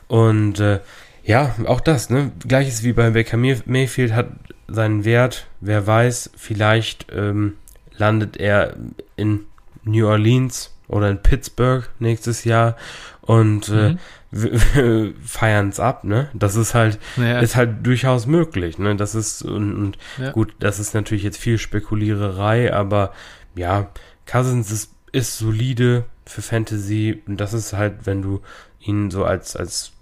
Und, 0.09 0.61
äh, 0.61 0.81
ja, 1.25 1.55
auch 1.67 1.81
das, 1.81 2.11
ne, 2.11 2.31
gleiches 2.47 2.85
wie 2.85 2.93
bei 2.93 3.11
Baker 3.11 3.37
Mayfield 3.37 4.13
hat 4.13 4.29
seinen 4.69 5.05
Wert. 5.05 5.47
Wer 5.61 5.87
weiß, 5.87 6.31
vielleicht, 6.37 7.07
ähm, 7.15 7.55
landet 7.99 8.37
er 8.37 8.75
in 9.17 9.47
New 9.87 10.07
Orleans 10.07 10.75
oder 10.89 11.11
in 11.11 11.23
Pittsburgh 11.23 11.89
nächstes 11.99 12.45
Jahr 12.45 12.77
und 13.23 13.69
äh, 13.69 13.97
mhm. 14.31 14.45
äh, 14.77 15.13
feiern 15.25 15.71
es 15.71 15.81
ab, 15.81 16.05
ne? 16.05 16.29
Das 16.35 16.55
ist 16.55 16.75
halt, 16.75 16.99
ja. 17.17 17.41
ist 17.41 17.57
halt 17.57 17.85
durchaus 17.85 18.27
möglich, 18.27 18.79
ne? 18.79 18.95
Das 18.97 19.15
ist, 19.15 19.43
und, 19.43 19.75
und 19.75 19.99
ja. 20.19 20.31
gut, 20.33 20.55
das 20.61 20.79
ist 20.79 20.95
natürlich 20.95 21.25
jetzt 21.25 21.39
viel 21.39 21.59
Spekuliererei, 21.59 22.73
aber 22.73 23.13
ja, 23.55 23.89
Cousins 24.27 24.71
ist, 24.71 24.93
ist 25.13 25.39
solide 25.39 26.05
für 26.25 26.43
Fantasy 26.43 27.23
und 27.27 27.39
das 27.39 27.53
ist 27.53 27.73
halt, 27.73 28.07
wenn 28.07 28.23
du 28.23 28.43
ihn 28.81 29.11
so 29.11 29.25
als, 29.25 29.57
als 29.57 29.93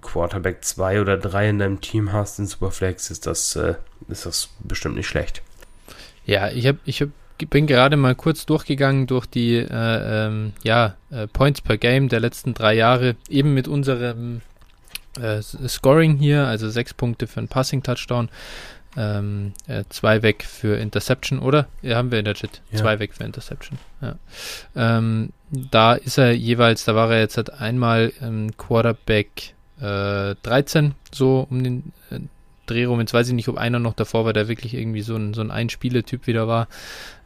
Quarterback 0.00 0.64
2 0.64 1.00
oder 1.00 1.16
3 1.16 1.50
in 1.50 1.58
deinem 1.58 1.80
Team 1.80 2.12
hast 2.12 2.38
in 2.38 2.46
Superflex, 2.46 3.10
ist 3.10 3.26
das, 3.26 3.54
äh, 3.56 3.74
ist 4.08 4.26
das 4.26 4.50
bestimmt 4.60 4.96
nicht 4.96 5.06
schlecht. 5.06 5.42
Ja, 6.24 6.50
ich 6.50 6.66
habe 6.66 6.78
ich 6.84 7.00
hab 7.00 7.08
bin 7.48 7.66
gerade 7.66 7.96
mal 7.96 8.14
kurz 8.14 8.46
durchgegangen 8.46 9.06
durch 9.06 9.26
die 9.26 9.56
äh, 9.56 9.66
ähm, 10.26 10.52
ja, 10.62 10.94
äh, 11.10 11.26
Points 11.26 11.60
per 11.60 11.76
Game 11.76 12.08
der 12.08 12.20
letzten 12.20 12.54
drei 12.54 12.74
Jahre, 12.74 13.16
eben 13.28 13.54
mit 13.54 13.68
unserem 13.68 14.42
äh, 15.20 15.42
Scoring 15.42 16.16
hier, 16.16 16.46
also 16.46 16.70
sechs 16.70 16.94
Punkte 16.94 17.26
für 17.26 17.40
einen 17.40 17.48
Passing-Touchdown, 17.48 18.28
ähm, 18.96 19.52
äh, 19.66 19.84
zwei 19.88 20.22
weg 20.22 20.44
für 20.44 20.76
Interception, 20.78 21.38
oder? 21.38 21.66
Ja, 21.80 21.96
haben 21.96 22.10
wir 22.10 22.18
in 22.18 22.24
der 22.24 22.34
Chat. 22.34 22.60
Ja. 22.70 22.78
Zwei 22.78 22.98
weg 22.98 23.14
für 23.14 23.24
Interception. 23.24 23.78
Ja. 24.00 24.16
Ähm, 24.76 25.30
da 25.50 25.94
ist 25.94 26.18
er 26.18 26.32
jeweils, 26.32 26.84
da 26.84 26.94
war 26.94 27.10
er 27.10 27.20
jetzt 27.20 27.36
halt 27.36 27.52
einmal 27.52 28.12
ähm, 28.20 28.56
Quarterback 28.56 29.54
äh, 29.80 30.34
13, 30.42 30.94
so 31.10 31.46
um 31.50 31.64
den 31.64 31.92
äh, 32.10 32.20
Dreh 32.66 32.84
rum. 32.84 33.00
Jetzt 33.00 33.14
weiß 33.14 33.28
ich 33.28 33.34
nicht, 33.34 33.48
ob 33.48 33.56
einer 33.56 33.78
noch 33.78 33.94
davor 33.94 34.24
war, 34.24 34.32
der 34.32 34.48
wirklich 34.48 34.74
irgendwie 34.74 35.02
so 35.02 35.16
ein, 35.16 35.34
so 35.34 35.40
ein 35.40 35.50
Einspieler-Typ 35.50 36.26
wieder 36.26 36.46
war. 36.46 36.68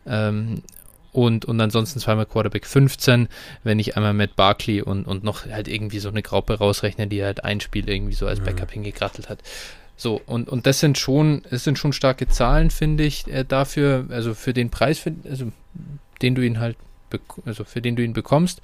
Ähm, 0.07 0.63
und, 1.13 1.47
und 1.47 1.59
ansonsten 1.61 1.99
zweimal 1.99 2.27
Quarterback 2.27 2.67
15, 2.67 3.29
wenn 3.65 3.79
ich 3.79 3.97
einmal 3.97 4.13
Matt 4.13 4.37
Barkley 4.37 4.83
und, 4.83 5.07
und 5.07 5.25
noch 5.25 5.47
halt 5.47 5.67
irgendwie 5.67 5.99
so 5.99 6.11
eine 6.11 6.21
Graupe 6.21 6.59
rausrechne, 6.59 7.07
die 7.07 7.25
halt 7.25 7.43
ein 7.43 7.61
Spiel 7.61 7.89
irgendwie 7.89 8.13
so 8.13 8.27
als 8.27 8.41
Backup 8.41 8.69
mhm. 8.69 8.83
hingegrattelt 8.83 9.31
hat. 9.31 9.39
So, 9.97 10.21
und, 10.27 10.51
und 10.51 10.67
das 10.67 10.81
sind 10.81 10.99
schon, 10.99 11.43
das 11.49 11.65
sind 11.65 11.79
schon 11.79 11.95
starke 11.95 12.29
Zahlen, 12.29 12.71
finde 12.71 13.05
ich, 13.05 13.27
äh, 13.29 13.45
dafür, 13.45 14.07
also 14.11 14.35
für 14.35 14.53
den 14.53 14.69
Preis, 14.69 14.99
für, 14.99 15.15
also 15.29 15.51
den 16.21 16.35
du 16.35 16.43
ihn 16.43 16.61
halt, 16.61 16.77
also 17.47 17.65
für 17.65 17.81
den 17.81 17.97
du 17.97 18.05
ihn 18.05 18.13
bekommst. 18.13 18.61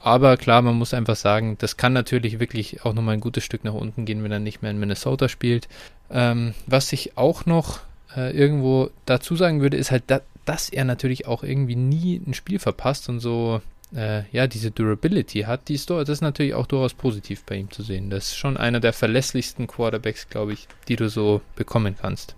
Aber 0.00 0.36
klar, 0.36 0.62
man 0.62 0.74
muss 0.74 0.94
einfach 0.94 1.16
sagen, 1.16 1.56
das 1.58 1.76
kann 1.76 1.92
natürlich 1.92 2.40
wirklich 2.40 2.84
auch 2.84 2.94
nochmal 2.94 3.14
ein 3.14 3.20
gutes 3.20 3.44
Stück 3.44 3.64
nach 3.64 3.74
unten 3.74 4.04
gehen, 4.04 4.24
wenn 4.24 4.32
er 4.32 4.40
nicht 4.40 4.62
mehr 4.62 4.70
in 4.70 4.80
Minnesota 4.80 5.28
spielt. 5.28 5.68
Ähm, 6.10 6.54
was 6.66 6.92
ich 6.92 7.18
auch 7.18 7.44
noch 7.44 7.80
äh, 8.16 8.36
irgendwo 8.36 8.90
dazu 9.06 9.36
sagen 9.36 9.60
würde, 9.60 9.76
ist 9.76 9.90
halt, 9.90 10.04
da, 10.06 10.20
dass 10.44 10.68
er 10.68 10.84
natürlich 10.84 11.26
auch 11.26 11.42
irgendwie 11.42 11.76
nie 11.76 12.20
ein 12.26 12.34
Spiel 12.34 12.58
verpasst 12.58 13.08
und 13.08 13.20
so, 13.20 13.60
äh, 13.94 14.22
ja, 14.32 14.46
diese 14.46 14.70
Durability 14.70 15.42
hat, 15.42 15.68
die 15.68 15.74
ist, 15.74 15.90
das 15.90 16.08
ist 16.08 16.20
natürlich 16.20 16.54
auch 16.54 16.66
durchaus 16.66 16.94
positiv 16.94 17.44
bei 17.44 17.56
ihm 17.56 17.70
zu 17.70 17.82
sehen. 17.82 18.10
Das 18.10 18.28
ist 18.28 18.36
schon 18.36 18.56
einer 18.56 18.80
der 18.80 18.92
verlässlichsten 18.92 19.66
Quarterbacks, 19.66 20.28
glaube 20.28 20.52
ich, 20.52 20.68
die 20.88 20.96
du 20.96 21.08
so 21.08 21.40
bekommen 21.56 21.96
kannst. 22.00 22.34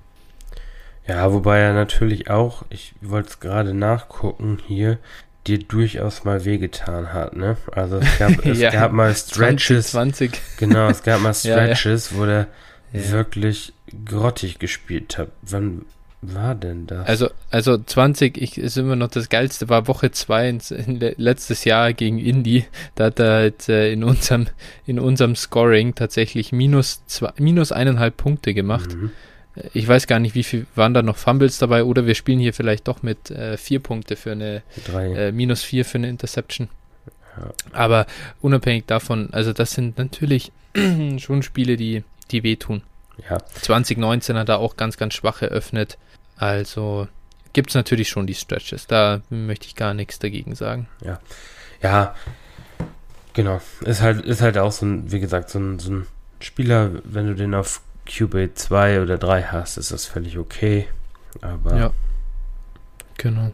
Ja, 1.06 1.32
wobei 1.32 1.58
er 1.58 1.74
natürlich 1.74 2.30
auch, 2.30 2.64
ich 2.70 2.94
wollte 3.00 3.28
es 3.28 3.40
gerade 3.40 3.74
nachgucken 3.74 4.58
hier, 4.66 4.98
dir 5.46 5.58
durchaus 5.58 6.24
mal 6.24 6.44
wehgetan 6.46 7.12
hat, 7.12 7.36
ne? 7.36 7.58
Also 7.72 7.98
es 7.98 8.18
gab, 8.18 8.44
es 8.46 8.58
ja, 8.58 8.70
gab 8.70 8.92
mal 8.92 9.14
Stretches. 9.14 9.90
20, 9.90 10.32
20. 10.32 10.58
Genau, 10.58 10.88
es 10.88 11.02
gab 11.02 11.20
mal 11.20 11.34
Stretches, 11.34 12.10
ja, 12.10 12.16
ja. 12.16 12.22
wo 12.22 12.26
der 12.26 12.46
wirklich 12.92 13.74
grottig 14.06 14.58
gespielt 14.58 15.18
hat. 15.18 15.28
Wann, 15.42 15.84
war 16.32 16.54
denn 16.54 16.86
das? 16.86 17.06
Also, 17.06 17.30
also 17.50 17.78
20 17.78 18.38
ich, 18.38 18.58
ist 18.58 18.76
immer 18.76 18.96
noch 18.96 19.08
das 19.08 19.28
Geilste, 19.28 19.68
war 19.68 19.88
Woche 19.88 20.10
2 20.10 20.58
letztes 21.16 21.64
Jahr 21.64 21.92
gegen 21.92 22.18
Indy. 22.18 22.64
Da 22.94 23.06
hat 23.06 23.18
er 23.20 23.32
halt 23.32 23.68
äh, 23.68 23.92
in, 23.92 24.04
unserem, 24.04 24.46
in 24.86 24.98
unserem 24.98 25.36
Scoring 25.36 25.94
tatsächlich 25.94 26.52
minus, 26.52 27.04
zwei, 27.06 27.32
minus 27.38 27.72
eineinhalb 27.72 28.16
Punkte 28.16 28.54
gemacht. 28.54 28.94
Mhm. 28.94 29.10
Ich 29.72 29.86
weiß 29.86 30.06
gar 30.06 30.18
nicht, 30.18 30.34
wie 30.34 30.42
viel 30.42 30.66
waren 30.74 30.94
da 30.94 31.02
noch 31.02 31.16
Fumbles 31.16 31.58
dabei 31.58 31.84
oder 31.84 32.06
wir 32.06 32.14
spielen 32.14 32.40
hier 32.40 32.54
vielleicht 32.54 32.88
doch 32.88 33.02
mit 33.02 33.30
äh, 33.30 33.56
vier 33.56 33.80
Punkte 33.80 34.16
für 34.16 34.32
eine 34.32 34.62
äh, 34.96 35.30
minus 35.30 35.62
vier 35.62 35.84
für 35.84 35.98
eine 35.98 36.08
Interception. 36.08 36.68
Ja. 37.36 37.50
Aber 37.72 38.06
unabhängig 38.40 38.86
davon, 38.86 39.28
also 39.32 39.52
das 39.52 39.72
sind 39.72 39.98
natürlich 39.98 40.50
schon 41.18 41.42
Spiele, 41.42 41.76
die, 41.76 42.02
die 42.30 42.42
wehtun. 42.42 42.82
Ja. 43.28 43.38
2019 43.62 44.36
hat 44.36 44.48
er 44.48 44.58
auch 44.58 44.76
ganz, 44.76 44.96
ganz 44.96 45.14
schwach 45.14 45.42
eröffnet. 45.42 45.98
Also 46.36 47.08
gibt 47.52 47.70
es 47.70 47.74
natürlich 47.74 48.08
schon 48.08 48.26
die 48.26 48.34
Stretches. 48.34 48.86
Da 48.86 49.20
möchte 49.30 49.66
ich 49.66 49.76
gar 49.76 49.94
nichts 49.94 50.18
dagegen 50.18 50.54
sagen. 50.54 50.88
Ja. 51.04 51.20
Ja, 51.82 52.14
genau. 53.32 53.60
Ist 53.82 54.00
halt, 54.00 54.24
ist 54.24 54.40
halt 54.40 54.58
auch 54.58 54.72
so 54.72 54.86
ein, 54.86 55.12
wie 55.12 55.20
gesagt, 55.20 55.50
so 55.50 55.58
ein, 55.58 55.78
so 55.78 55.92
ein 55.92 56.06
Spieler, 56.40 56.90
wenn 57.04 57.26
du 57.26 57.34
den 57.34 57.54
auf 57.54 57.80
Cubase 58.06 58.54
2 58.54 59.02
oder 59.02 59.18
3 59.18 59.44
hast, 59.44 59.76
ist 59.76 59.92
das 59.92 60.06
völlig 60.06 60.38
okay. 60.38 60.88
Aber. 61.40 61.76
Ja. 61.76 61.90
Genau. 63.18 63.52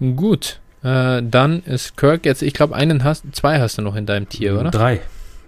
Gut. 0.00 0.60
Äh, 0.82 1.22
dann 1.22 1.62
ist 1.64 1.96
Kirk 1.96 2.24
jetzt, 2.24 2.42
ich 2.42 2.54
glaube, 2.54 2.76
einen 2.76 3.02
hast, 3.02 3.24
zwei 3.32 3.60
hast 3.60 3.78
du 3.78 3.82
noch 3.82 3.96
in 3.96 4.06
deinem 4.06 4.28
Tier, 4.28 4.58
oder? 4.58 4.70
Drei. 4.70 5.00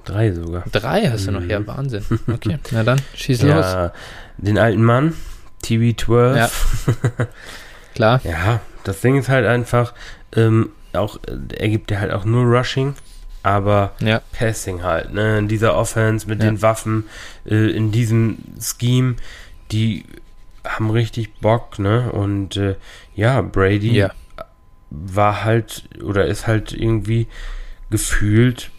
Drei 0.05 0.33
sogar. 0.33 0.65
Drei 0.73 1.09
hast 1.09 1.27
du 1.27 1.33
noch, 1.33 1.43
ja, 1.43 1.61
mhm. 1.61 1.67
Wahnsinn. 1.67 2.05
Okay, 2.27 2.59
na 2.73 2.83
dann, 2.85 3.01
schieß 3.15 3.43
ja, 3.43 3.57
los. 3.57 3.93
Den 4.39 4.59
alten 4.59 4.83
Mann, 4.83 5.15
TV12. 5.63 6.37
Ja. 6.37 6.51
Klar. 7.95 8.21
Ja, 8.25 8.61
das 8.85 9.01
Ding 9.01 9.19
ist 9.19 9.29
halt 9.29 9.47
einfach, 9.47 9.95
ähm, 10.35 10.71
auch, 10.93 11.19
er 11.57 11.69
gibt 11.69 11.91
dir 11.91 12.01
halt 12.01 12.13
auch 12.13 12.25
nur 12.25 12.45
Rushing, 12.45 12.95
aber 13.43 13.93
ja. 14.01 14.21
Passing 14.33 14.83
halt, 14.83 15.13
ne? 15.13 15.39
In 15.39 15.49
dieser 15.49 15.77
Offense 15.77 16.29
mit 16.29 16.43
ja. 16.43 16.51
den 16.51 16.63
Waffen, 16.63 17.05
äh, 17.47 17.71
in 17.71 17.91
diesem 17.91 18.39
Scheme, 18.61 19.17
die 19.73 20.05
haben 20.65 20.91
richtig 20.91 21.35
Bock, 21.41 21.79
ne? 21.79 22.13
Und 22.13 22.57
äh, 22.57 22.77
ja, 23.15 23.41
Brady 23.41 23.93
ja. 23.93 24.11
war 24.91 25.45
halt 25.45 25.85
oder 26.03 26.27
ist 26.27 26.47
halt 26.47 26.73
irgendwie 26.73 27.29
gefühlt 27.91 28.71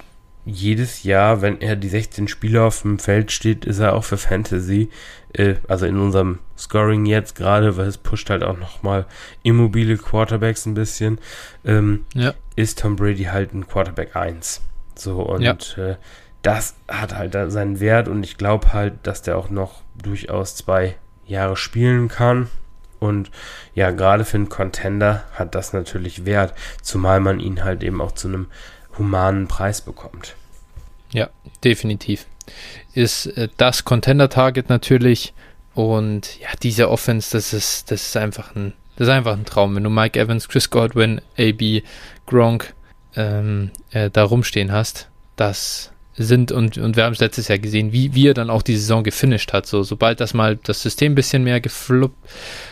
jedes 0.45 1.03
Jahr, 1.03 1.41
wenn 1.41 1.61
er 1.61 1.75
die 1.75 1.89
16 1.89 2.27
Spieler 2.27 2.63
auf 2.63 2.81
dem 2.81 2.99
Feld 2.99 3.31
steht, 3.31 3.65
ist 3.65 3.79
er 3.79 3.93
auch 3.93 4.03
für 4.03 4.17
Fantasy, 4.17 4.89
äh, 5.33 5.55
also 5.67 5.85
in 5.85 5.97
unserem 5.97 6.39
Scoring 6.57 7.05
jetzt 7.05 7.35
gerade, 7.35 7.77
weil 7.77 7.87
es 7.87 7.97
pusht 7.97 8.29
halt 8.29 8.43
auch 8.43 8.57
nochmal 8.57 9.05
immobile 9.43 9.97
Quarterbacks 9.97 10.65
ein 10.65 10.73
bisschen, 10.73 11.19
ähm, 11.63 12.05
ja. 12.13 12.33
ist 12.55 12.79
Tom 12.79 12.95
Brady 12.95 13.25
halt 13.25 13.53
ein 13.53 13.67
Quarterback 13.67 14.15
1. 14.15 14.61
So, 14.95 15.21
und 15.21 15.41
ja. 15.41 15.55
äh, 15.77 15.95
das 16.41 16.75
hat 16.87 17.15
halt 17.15 17.37
seinen 17.51 17.79
Wert 17.79 18.07
und 18.07 18.23
ich 18.23 18.37
glaube 18.37 18.73
halt, 18.73 18.93
dass 19.03 19.21
der 19.21 19.37
auch 19.37 19.49
noch 19.49 19.81
durchaus 20.01 20.55
zwei 20.55 20.95
Jahre 21.25 21.55
spielen 21.55 22.07
kann. 22.07 22.49
Und 22.99 23.31
ja, 23.73 23.89
gerade 23.91 24.25
für 24.25 24.37
einen 24.37 24.49
Contender 24.49 25.23
hat 25.33 25.55
das 25.55 25.73
natürlich 25.73 26.25
Wert, 26.25 26.53
zumal 26.83 27.19
man 27.19 27.39
ihn 27.39 27.63
halt 27.63 27.83
eben 27.83 27.99
auch 27.99 28.11
zu 28.11 28.27
einem 28.27 28.47
humanen 28.97 29.47
Preis 29.47 29.81
bekommt. 29.81 30.35
Ja, 31.13 31.29
definitiv. 31.63 32.25
Ist 32.93 33.25
äh, 33.27 33.49
das 33.57 33.85
Contender-Target 33.85 34.69
natürlich 34.69 35.33
und 35.73 36.39
ja, 36.39 36.49
diese 36.61 36.89
Offense, 36.89 37.31
das 37.31 37.53
ist, 37.53 37.91
das 37.91 38.07
ist 38.07 38.17
einfach 38.17 38.55
ein, 38.55 38.73
das 38.95 39.07
ist 39.07 39.13
einfach 39.13 39.33
ein 39.33 39.45
Traum. 39.45 39.75
Wenn 39.75 39.83
du 39.83 39.89
Mike 39.89 40.19
Evans, 40.19 40.49
Chris 40.49 40.69
Godwin, 40.69 41.21
AB, 41.37 41.83
Gronk 42.25 42.73
ähm, 43.15 43.71
äh, 43.91 44.09
da 44.09 44.23
rumstehen 44.23 44.71
hast, 44.71 45.09
das 45.35 45.90
sind 46.23 46.51
und, 46.51 46.77
und 46.77 46.95
wir 46.95 47.03
haben 47.03 47.13
es 47.13 47.19
letztes 47.19 47.47
Jahr 47.47 47.57
gesehen, 47.57 47.91
wie, 47.91 48.13
wie 48.13 48.27
er 48.27 48.33
dann 48.33 48.49
auch 48.49 48.61
die 48.61 48.75
Saison 48.75 49.03
gefinisht 49.03 49.53
hat. 49.53 49.65
So, 49.65 49.83
sobald 49.83 50.19
das 50.19 50.33
mal 50.33 50.57
das 50.57 50.81
System 50.81 51.13
ein 51.13 51.15
bisschen 51.15 51.43
mehr 51.43 51.61
gefluppt 51.61 52.17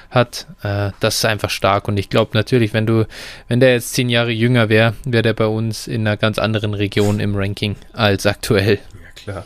hat, 0.09 0.47
äh, 0.63 0.91
das 0.99 1.17
ist 1.17 1.25
einfach 1.25 1.49
stark. 1.49 1.88
Und 1.88 1.97
ich 1.97 2.09
glaube 2.09 2.31
natürlich, 2.33 2.73
wenn 2.73 2.85
du, 2.85 3.05
wenn 3.47 3.59
der 3.59 3.73
jetzt 3.73 3.93
zehn 3.93 4.09
Jahre 4.09 4.31
jünger 4.31 4.69
wäre, 4.69 4.93
wäre 5.05 5.23
der 5.23 5.33
bei 5.33 5.47
uns 5.47 5.88
in 5.88 6.07
einer 6.07 6.17
ganz 6.17 6.39
anderen 6.39 6.73
Region 6.73 7.19
im 7.19 7.35
Ranking 7.35 7.75
als 7.93 8.25
aktuell. 8.25 8.75
Ja, 8.75 9.23
klar. 9.23 9.45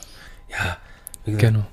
Ja, 0.50 0.78
gesagt, 1.26 1.42
genau. 1.42 1.66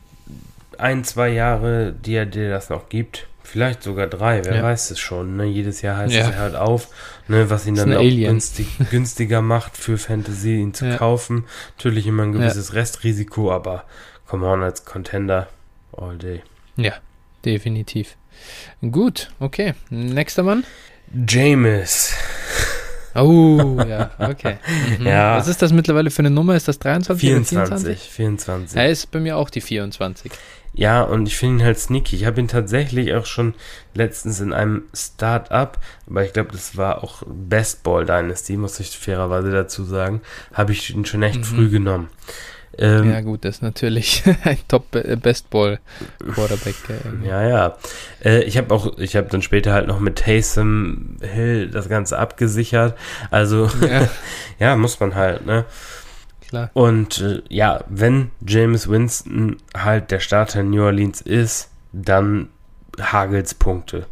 Ein, 0.78 1.04
zwei 1.04 1.28
Jahre, 1.28 1.92
die 1.92 2.14
er 2.14 2.26
dir 2.26 2.50
das 2.50 2.70
noch 2.70 2.88
gibt, 2.88 3.26
Vielleicht 3.50 3.82
sogar 3.82 4.06
drei, 4.06 4.44
wer 4.44 4.56
ja. 4.56 4.62
weiß 4.62 4.92
es 4.92 5.00
schon. 5.00 5.36
Ne? 5.36 5.44
Jedes 5.44 5.82
Jahr 5.82 5.96
heißt 5.96 6.14
ja. 6.14 6.28
es 6.28 6.36
halt 6.36 6.54
auf, 6.54 6.86
ne? 7.26 7.50
was 7.50 7.66
ihn 7.66 7.74
dann 7.74 7.92
auch 7.92 8.00
günstig, 8.00 8.68
günstiger 8.92 9.42
macht 9.42 9.76
für 9.76 9.98
Fantasy, 9.98 10.54
ihn 10.60 10.72
zu 10.72 10.86
ja. 10.86 10.96
kaufen. 10.96 11.46
Natürlich 11.76 12.06
immer 12.06 12.22
ein 12.22 12.32
gewisses 12.32 12.74
Restrisiko, 12.74 13.50
aber 13.50 13.86
come 14.28 14.46
on, 14.46 14.62
als 14.62 14.84
Contender 14.84 15.48
all 15.90 16.16
day. 16.16 16.42
Ja, 16.76 16.92
definitiv. 17.44 18.16
Gut, 18.88 19.32
okay. 19.40 19.74
Nächster 19.90 20.44
Mann? 20.44 20.62
James. 21.28 22.14
Oh, 23.16 23.78
ja, 23.88 24.12
okay. 24.18 24.58
Mhm. 25.00 25.06
Ja. 25.06 25.36
Was 25.36 25.48
ist 25.48 25.60
das 25.60 25.72
mittlerweile 25.72 26.10
für 26.10 26.20
eine 26.20 26.30
Nummer? 26.30 26.54
Ist 26.54 26.68
das 26.68 26.78
23 26.78 27.20
24, 27.20 27.58
oder 27.58 27.66
24? 27.66 28.10
24. 28.12 28.78
Er 28.78 28.90
ist 28.90 29.10
bei 29.10 29.18
mir 29.18 29.36
auch 29.36 29.50
die 29.50 29.60
24. 29.60 30.30
Ja, 30.72 31.02
und 31.02 31.26
ich 31.26 31.36
finde 31.36 31.62
ihn 31.62 31.66
halt 31.66 31.78
sneaky. 31.78 32.16
Ich 32.16 32.26
habe 32.26 32.40
ihn 32.40 32.48
tatsächlich 32.48 33.12
auch 33.14 33.26
schon 33.26 33.54
letztens 33.94 34.40
in 34.40 34.52
einem 34.52 34.84
Start-up, 34.94 35.78
aber 36.08 36.24
ich 36.24 36.32
glaube, 36.32 36.52
das 36.52 36.76
war 36.76 37.02
auch 37.02 37.22
Best 37.26 37.82
Ball 37.82 38.04
Dynasty, 38.04 38.56
muss 38.56 38.78
ich 38.78 38.96
fairerweise 38.96 39.50
dazu 39.50 39.84
sagen, 39.84 40.20
habe 40.54 40.72
ich 40.72 40.94
ihn 40.94 41.04
schon 41.04 41.22
echt 41.22 41.40
mhm. 41.40 41.44
früh 41.44 41.70
genommen. 41.70 42.08
Ähm, 42.78 43.10
ja, 43.10 43.20
gut, 43.20 43.44
das 43.44 43.56
ist 43.56 43.62
natürlich 43.62 44.22
ein 44.44 44.58
Top 44.68 44.94
äh, 44.94 45.16
Best 45.16 45.50
Ball 45.50 45.80
Quarterback. 46.32 46.76
Äh, 46.88 47.26
ja, 47.26 47.46
ja. 47.46 47.78
Äh, 48.24 48.44
ich 48.44 48.56
habe 48.56 48.72
auch, 48.72 48.96
ich 48.98 49.16
habe 49.16 49.28
dann 49.28 49.42
später 49.42 49.72
halt 49.72 49.88
noch 49.88 49.98
mit 49.98 50.16
Taysom 50.16 51.16
Hill 51.20 51.68
das 51.68 51.88
Ganze 51.88 52.18
abgesichert. 52.18 52.96
Also, 53.30 53.68
ja, 53.86 54.08
ja 54.60 54.76
muss 54.76 55.00
man 55.00 55.14
halt, 55.16 55.44
ne? 55.46 55.64
Klar. 56.50 56.70
Und 56.74 57.20
äh, 57.20 57.42
ja, 57.48 57.84
wenn 57.88 58.30
James 58.46 58.88
Winston 58.88 59.56
halt 59.74 60.10
der 60.10 60.20
Starter 60.20 60.60
in 60.60 60.70
New 60.70 60.82
Orleans 60.82 61.20
ist, 61.20 61.70
dann 61.92 62.48
hagelt's 63.00 63.54
Punkte. 63.54 64.06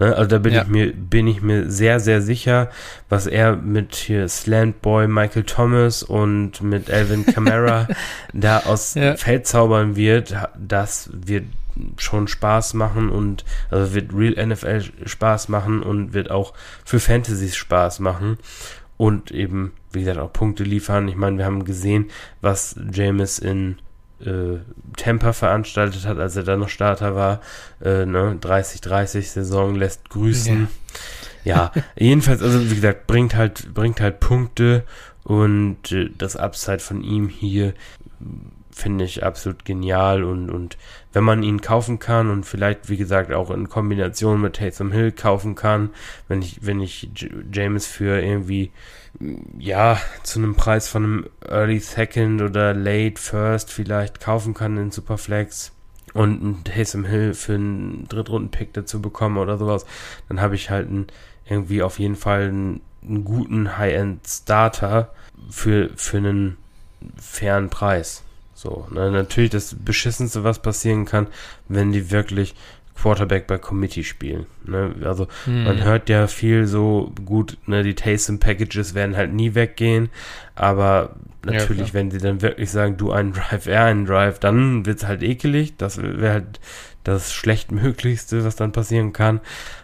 Ne? 0.00 0.14
Also 0.16 0.28
da 0.28 0.38
bin 0.38 0.54
ja. 0.54 0.62
ich 0.62 0.68
mir 0.68 0.92
bin 0.92 1.28
ich 1.28 1.40
mir 1.40 1.70
sehr 1.70 2.00
sehr 2.00 2.20
sicher, 2.20 2.70
was 3.08 3.26
er 3.26 3.56
mit 3.56 3.94
hier 3.94 4.28
Slant 4.28 4.82
Boy 4.82 5.06
Michael 5.06 5.44
Thomas 5.44 6.02
und 6.02 6.60
mit 6.62 6.90
Alvin 6.90 7.26
Kamara 7.34 7.86
da 8.32 8.60
aus 8.60 8.94
ja. 8.94 9.16
Feld 9.16 9.46
zaubern 9.46 9.96
wird, 9.96 10.34
das 10.58 11.10
wird 11.12 11.44
schon 11.96 12.28
Spaß 12.28 12.74
machen 12.74 13.08
und 13.08 13.44
also 13.70 13.94
wird 13.94 14.12
Real 14.14 14.46
NFL 14.46 14.82
Spaß 15.06 15.48
machen 15.48 15.82
und 15.82 16.12
wird 16.12 16.30
auch 16.30 16.54
für 16.84 17.00
Fantasies 17.00 17.56
Spaß 17.56 18.00
machen 18.00 18.38
und 18.96 19.30
eben, 19.30 19.72
wie 19.92 20.00
gesagt, 20.00 20.18
auch 20.18 20.32
Punkte 20.32 20.64
liefern. 20.64 21.08
Ich 21.08 21.16
meine, 21.16 21.38
wir 21.38 21.44
haben 21.44 21.64
gesehen, 21.64 22.10
was 22.40 22.76
James 22.92 23.38
in 23.38 23.76
äh, 24.20 24.58
Tampa 24.96 25.32
veranstaltet 25.32 26.06
hat, 26.06 26.18
als 26.18 26.36
er 26.36 26.44
da 26.44 26.56
noch 26.56 26.68
Starter 26.68 27.14
war. 27.14 27.40
Äh, 27.82 28.06
ne? 28.06 28.38
30-30 28.40 29.22
Saison 29.22 29.74
lässt 29.74 30.10
grüßen. 30.10 30.68
Ja. 31.44 31.72
ja, 31.74 31.82
jedenfalls, 31.96 32.42
also 32.42 32.70
wie 32.70 32.74
gesagt, 32.76 33.06
bringt 33.06 33.34
halt, 33.34 33.74
bringt 33.74 34.00
halt 34.00 34.20
Punkte 34.20 34.84
und 35.24 35.90
äh, 35.90 36.10
das 36.16 36.36
Upside 36.36 36.78
von 36.78 37.02
ihm 37.02 37.28
hier 37.28 37.74
finde 38.70 39.04
ich 39.04 39.22
absolut 39.22 39.64
genial 39.64 40.24
und, 40.24 40.50
und 40.50 40.76
wenn 41.14 41.24
man 41.24 41.42
ihn 41.42 41.60
kaufen 41.60 42.00
kann 42.00 42.28
und 42.28 42.44
vielleicht, 42.44 42.90
wie 42.90 42.96
gesagt, 42.96 43.32
auch 43.32 43.50
in 43.50 43.68
Kombination 43.68 44.40
mit 44.40 44.56
Taysom 44.56 44.90
Hill 44.92 45.12
kaufen 45.12 45.54
kann, 45.54 45.90
wenn 46.28 46.42
ich, 46.42 46.66
wenn 46.66 46.80
ich 46.80 47.08
James 47.52 47.86
für 47.86 48.20
irgendwie, 48.20 48.72
ja, 49.56 49.98
zu 50.24 50.40
einem 50.40 50.56
Preis 50.56 50.88
von 50.88 51.04
einem 51.04 51.26
Early 51.48 51.78
Second 51.78 52.42
oder 52.42 52.74
Late 52.74 53.20
First 53.20 53.72
vielleicht 53.72 54.20
kaufen 54.20 54.54
kann 54.54 54.76
in 54.76 54.90
Superflex 54.90 55.72
und 56.14 56.42
einen 56.42 56.64
Taysom 56.64 57.04
Hill 57.04 57.32
für 57.34 57.54
einen 57.54 58.08
Drittrunden-Pick 58.08 58.72
dazu 58.72 59.00
bekommen 59.00 59.38
oder 59.38 59.56
sowas, 59.56 59.86
dann 60.28 60.40
habe 60.40 60.56
ich 60.56 60.70
halt 60.70 60.88
einen, 60.88 61.06
irgendwie 61.46 61.82
auf 61.82 62.00
jeden 62.00 62.16
Fall 62.16 62.48
einen, 62.48 62.80
einen 63.02 63.24
guten 63.24 63.78
High-End-Starter 63.78 65.14
für, 65.48 65.90
für 65.94 66.16
einen 66.16 66.56
fairen 67.16 67.70
Preis. 67.70 68.23
So, 68.64 68.88
ne, 68.90 69.10
natürlich 69.10 69.50
das 69.50 69.76
Beschissenste, 69.78 70.42
was 70.42 70.60
passieren 70.60 71.04
kann, 71.04 71.26
wenn 71.68 71.92
die 71.92 72.10
wirklich 72.10 72.54
Quarterback 72.96 73.46
bei 73.46 73.58
Committee 73.58 74.04
spielen. 74.04 74.46
Ne? 74.64 74.94
Also 75.04 75.28
hm. 75.44 75.64
man 75.64 75.84
hört 75.84 76.08
ja 76.08 76.26
viel 76.26 76.66
so, 76.66 77.12
gut, 77.24 77.58
ne, 77.66 77.82
die 77.82 77.94
Taysom 77.94 78.40
Packages 78.40 78.94
werden 78.94 79.16
halt 79.16 79.34
nie 79.34 79.54
weggehen, 79.54 80.08
aber 80.54 81.16
natürlich, 81.44 81.88
ja, 81.88 81.94
wenn 81.94 82.10
sie 82.10 82.18
dann 82.18 82.40
wirklich 82.40 82.70
sagen, 82.70 82.96
du 82.96 83.12
einen 83.12 83.34
Drive, 83.34 83.66
er 83.66 83.84
einen 83.84 84.06
Drive, 84.06 84.38
dann 84.38 84.86
wird's 84.86 85.06
halt 85.06 85.22
ekelig. 85.22 85.76
Das 85.76 86.00
wäre 86.00 86.32
halt 86.32 86.60
das 87.02 87.34
schlechtmöglichste, 87.34 88.44
was 88.44 88.56
dann 88.56 88.72
passieren 88.72 89.12
kann. 89.12 89.40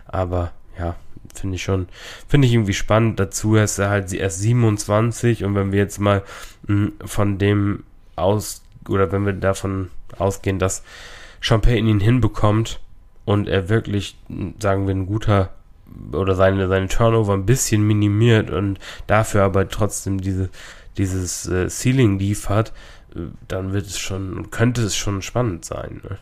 Aber 0.06 0.52
ja, 0.78 0.96
finde 1.34 1.56
ich 1.56 1.62
schon, 1.62 1.88
finde 2.28 2.46
ich 2.46 2.54
irgendwie 2.54 2.72
spannend. 2.72 3.20
Dazu 3.20 3.56
ist 3.56 3.78
er 3.78 3.90
halt 3.90 4.10
erst 4.12 4.40
27 4.40 5.44
und 5.44 5.54
wenn 5.54 5.72
wir 5.72 5.80
jetzt 5.80 5.98
mal 5.98 6.22
mh, 6.66 6.74
hm, 6.74 6.92
von 7.04 7.38
dem 7.38 7.84
aus 8.16 8.62
oder 8.88 9.12
wenn 9.12 9.26
wir 9.26 9.32
davon 9.32 9.90
ausgehen, 10.18 10.58
dass 10.58 10.82
Champagne 11.40 11.90
ihn 11.90 12.00
hinbekommt 12.00 12.80
und 13.24 13.48
er 13.48 13.68
wirklich, 13.68 14.16
sagen 14.58 14.86
wir, 14.86 14.94
ein 14.94 15.06
guter 15.06 15.50
oder 16.12 16.34
seine, 16.34 16.68
seine 16.68 16.88
Turnover 16.88 17.34
ein 17.34 17.46
bisschen 17.46 17.82
minimiert 17.82 18.50
und 18.50 18.78
dafür 19.06 19.42
aber 19.42 19.68
trotzdem 19.68 20.20
diese, 20.20 20.48
dieses 20.96 21.46
äh, 21.46 21.68
Ceiling 21.68 22.18
liefert, 22.18 22.72
äh, 23.14 23.20
dann 23.48 23.72
wird 23.72 23.86
es 23.86 23.98
schon, 23.98 24.50
könnte 24.50 24.82
es 24.82 24.96
schon 24.96 25.22
spannend 25.22 25.64
sein. 25.64 26.00
Ne? 26.08 26.18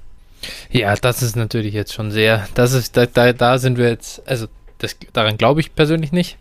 Ja, 0.70 0.94
das 0.94 1.22
ist 1.22 1.36
natürlich 1.36 1.74
jetzt 1.74 1.92
schon 1.92 2.10
sehr, 2.10 2.48
das 2.54 2.72
ist, 2.72 2.96
da, 2.96 3.06
da, 3.06 3.32
da 3.32 3.58
sind 3.58 3.76
wir 3.76 3.88
jetzt, 3.88 4.26
also 4.26 4.46
das, 4.78 4.96
daran 5.12 5.36
glaube 5.36 5.60
ich 5.60 5.74
persönlich 5.74 6.12
nicht. 6.12 6.38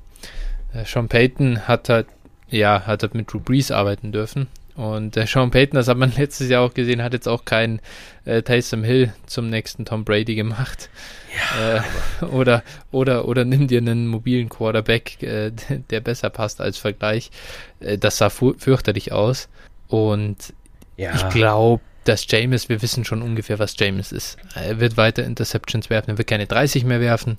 Äh, 0.73 0.86
Sean 0.86 1.10
Payton 1.10 1.67
hat 1.67 1.89
halt, 1.89 2.08
ja, 2.49 2.86
hat 2.86 3.03
halt 3.03 3.13
mit 3.13 3.32
Drew 3.32 3.39
Brees 3.39 3.71
arbeiten 3.71 4.12
dürfen 4.12 4.47
und 4.78 5.16
der 5.16 5.26
Sean 5.26 5.50
Payton, 5.50 5.76
das 5.76 5.88
hat 5.88 5.98
man 5.98 6.13
letztes 6.18 6.50
Jahr 6.50 6.62
auch 6.62 6.74
gesehen, 6.74 7.02
hat 7.02 7.13
jetzt 7.13 7.28
auch 7.28 7.46
keinen 7.46 7.82
äh, 8.26 8.44
Taysom 8.44 8.84
Hill 8.84 9.12
zum 9.26 9.50
nächsten 9.50 9.86
Tom 9.86 10.06
Brady 10.06 10.36
gemacht. 10.36 10.90
Ja, 11.36 11.78
äh, 11.78 12.26
oder, 12.26 12.63
oder, 12.92 13.28
oder 13.28 13.44
nimm 13.44 13.68
dir 13.68 13.80
einen 13.80 14.08
mobilen 14.08 14.50
Quarterback, 14.50 15.22
äh, 15.24 15.52
der 15.90 16.00
besser 16.00 16.30
passt 16.30 16.62
als 16.62 16.78
Vergleich. 16.78 17.32
Äh, 17.80 17.98
das 17.98 18.20
sah 18.20 18.30
fürchterlich 18.30 19.12
aus. 19.12 19.50
Und 19.88 20.54
ja. 20.96 21.16
ich 21.16 21.28
glaube, 21.30 21.82
dass 22.04 22.26
James, 22.30 22.70
wir 22.70 22.82
wissen 22.84 23.04
schon 23.04 23.24
ungefähr, 23.24 23.58
was 23.58 23.76
James 23.78 24.12
ist. 24.12 24.38
Er 24.54 24.80
wird 24.80 24.96
weiter 24.96 25.24
Interceptions 25.26 25.90
werfen, 25.90 26.12
er 26.12 26.18
wird 26.20 26.28
keine 26.28 26.46
30 26.46 26.86
mehr 26.86 27.02
werfen. 27.02 27.38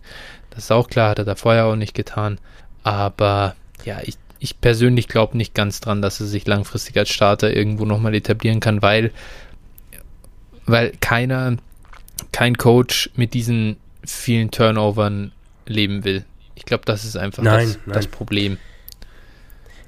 Das 0.51 0.64
ist 0.64 0.72
auch 0.72 0.88
klar, 0.88 1.11
hat 1.11 1.20
er 1.20 1.24
da 1.24 1.37
vorher 1.37 1.66
auch 1.66 1.77
nicht 1.77 1.94
getan. 1.94 2.39
Aber 2.82 3.55
ja, 3.84 4.01
ich, 4.03 4.16
ich 4.41 4.61
persönlich 4.61 5.09
glaube 5.09 5.36
nicht 5.36 5.55
ganz 5.55 5.80
dran, 5.80 6.03
dass 6.03 6.20
er 6.20 6.26
sich 6.26 6.47
langfristig 6.47 6.97
als 6.97 7.11
Starter 7.11 7.55
irgendwo 7.55 7.84
nochmal 7.84 8.14
etablieren 8.14 8.61
kann, 8.61 8.82
weil, 8.82 9.12
weil 10.66 10.93
keiner, 11.01 11.57
kein 12.32 12.57
Coach 12.57 13.11
mit 13.16 13.34
diesen 13.34 13.76
vielen 14.05 14.51
Turnovern 14.51 15.32
leben 15.66 16.05
will. 16.05 16.24
Ich 16.55 16.64
glaube, 16.64 16.84
das 16.86 17.05
ist 17.05 17.16
einfach 17.16 17.43
nein, 17.43 17.66
das, 17.66 17.78
nein. 17.86 17.95
das, 17.95 18.07
Problem. 18.07 18.59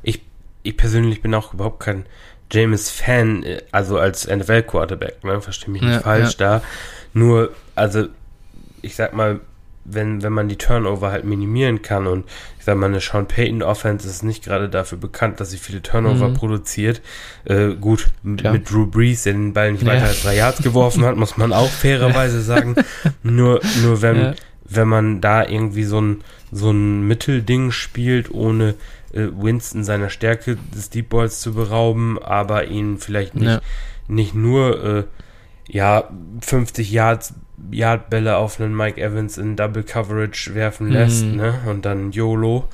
Ich, 0.02 0.20
ich 0.62 0.76
persönlich 0.76 1.22
bin 1.22 1.34
auch 1.34 1.54
überhaupt 1.54 1.80
kein 1.80 2.06
James-Fan, 2.50 3.44
also 3.70 3.98
als 3.98 4.26
NFL-Quarterback, 4.26 5.22
ne? 5.24 5.40
verstehe 5.40 5.70
mich 5.70 5.82
nicht 5.82 5.92
ja, 5.92 6.00
falsch 6.00 6.36
ja. 6.38 6.58
da. 6.58 6.62
Nur, 7.12 7.52
also, 7.74 8.08
ich 8.82 8.96
sag 8.96 9.14
mal, 9.14 9.40
wenn, 9.84 10.22
wenn 10.22 10.32
man 10.32 10.48
die 10.48 10.56
Turnover 10.56 11.10
halt 11.10 11.24
minimieren 11.24 11.82
kann 11.82 12.06
und 12.06 12.24
ich 12.58 12.64
sag 12.64 12.76
mal, 12.76 12.86
eine 12.86 13.00
Sean 13.00 13.26
Payton 13.26 13.62
Offense 13.62 14.06
ist 14.06 14.22
nicht 14.22 14.44
gerade 14.44 14.68
dafür 14.68 14.98
bekannt, 14.98 15.40
dass 15.40 15.50
sie 15.50 15.58
viele 15.58 15.82
Turnover 15.82 16.28
mhm. 16.28 16.34
produziert. 16.34 17.00
Äh, 17.44 17.74
gut, 17.74 18.08
ja. 18.22 18.52
mit 18.52 18.70
Drew 18.70 18.86
Brees, 18.86 19.22
der 19.22 19.32
den 19.32 19.52
Ball 19.52 19.72
nicht 19.72 19.86
weiter 19.86 20.02
ja. 20.02 20.08
als 20.08 20.22
drei 20.22 20.36
Yards 20.36 20.62
geworfen 20.62 21.04
hat, 21.04 21.16
muss 21.16 21.36
man 21.36 21.52
auch 21.52 21.70
fairerweise 21.70 22.42
sagen. 22.42 22.76
Nur, 23.22 23.60
nur 23.82 24.02
wenn, 24.02 24.16
ja. 24.16 24.34
wenn 24.64 24.88
man 24.88 25.20
da 25.20 25.46
irgendwie 25.46 25.84
so 25.84 26.00
ein, 26.00 26.22
so 26.52 26.70
ein 26.70 27.06
Mittelding 27.06 27.70
spielt, 27.70 28.30
ohne 28.30 28.74
äh, 29.12 29.28
Winston 29.32 29.84
seiner 29.84 30.10
Stärke 30.10 30.58
des 30.74 30.90
Deep 30.90 31.08
Balls 31.08 31.40
zu 31.40 31.54
berauben, 31.54 32.18
aber 32.22 32.66
ihn 32.66 32.98
vielleicht 32.98 33.34
nicht, 33.34 33.60
nicht 34.08 34.34
nur 34.34 34.84
äh, 34.84 35.04
ja, 35.66 36.10
50 36.40 36.90
Yards 36.90 37.34
Yardbälle 37.70 38.36
auf 38.36 38.60
einen 38.60 38.76
Mike 38.76 39.00
Evans 39.00 39.38
in 39.38 39.56
Double 39.56 39.82
Coverage 39.82 40.54
werfen 40.54 40.90
lässt, 40.90 41.24
mhm. 41.24 41.36
ne? 41.36 41.54
Und 41.66 41.84
dann 41.84 42.12
YOLO. 42.12 42.68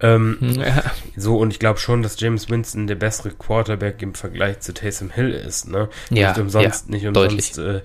Ähm, 0.00 0.38
ja. 0.40 0.82
So, 1.16 1.38
und 1.38 1.50
ich 1.50 1.58
glaube 1.58 1.78
schon, 1.78 2.02
dass 2.02 2.18
James 2.20 2.50
Winston 2.50 2.86
der 2.86 2.96
bessere 2.96 3.30
Quarterback 3.30 4.02
im 4.02 4.14
Vergleich 4.14 4.60
zu 4.60 4.74
Taysom 4.74 5.10
Hill 5.10 5.30
ist, 5.30 5.68
ne? 5.68 5.88
Ja, 6.10 6.28
nicht 6.28 6.40
umsonst, 6.40 6.86
ja, 6.88 6.94
nicht 6.94 7.06
umsonst 7.06 7.58
äh, 7.58 7.80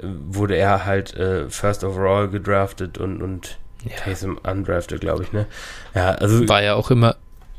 wurde 0.00 0.56
er 0.56 0.84
halt 0.84 1.14
äh, 1.14 1.48
First 1.48 1.84
Overall 1.84 2.28
gedraftet 2.28 2.98
und, 2.98 3.22
und 3.22 3.58
ja. 3.84 3.96
Taysom 3.96 4.38
undrafted, 4.38 5.00
glaube 5.00 5.24
ich, 5.24 5.32
ne? 5.32 5.46
Ja, 5.94 6.10
also. 6.12 6.48
War 6.48 6.62
ja 6.62 6.74
auch 6.74 6.90
immer, 6.90 7.16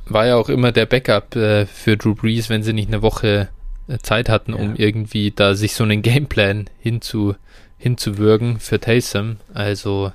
war 0.07 0.25
ja 0.25 0.35
auch 0.35 0.49
immer 0.49 0.71
der 0.71 0.85
Backup 0.85 1.35
äh, 1.35 1.65
für 1.65 1.97
Drew 1.97 2.15
Brees, 2.15 2.49
wenn 2.49 2.63
sie 2.63 2.73
nicht 2.73 2.89
eine 2.89 3.01
Woche 3.01 3.49
äh, 3.87 3.97
Zeit 3.99 4.29
hatten, 4.29 4.53
um 4.53 4.75
irgendwie 4.75 5.31
da 5.31 5.55
sich 5.55 5.75
so 5.75 5.83
einen 5.83 6.01
Gameplan 6.01 6.69
hinzu 6.79 7.35
hinzuwirken 7.77 8.59
für 8.59 8.79
Taysom. 8.79 9.37
Also 9.53 10.11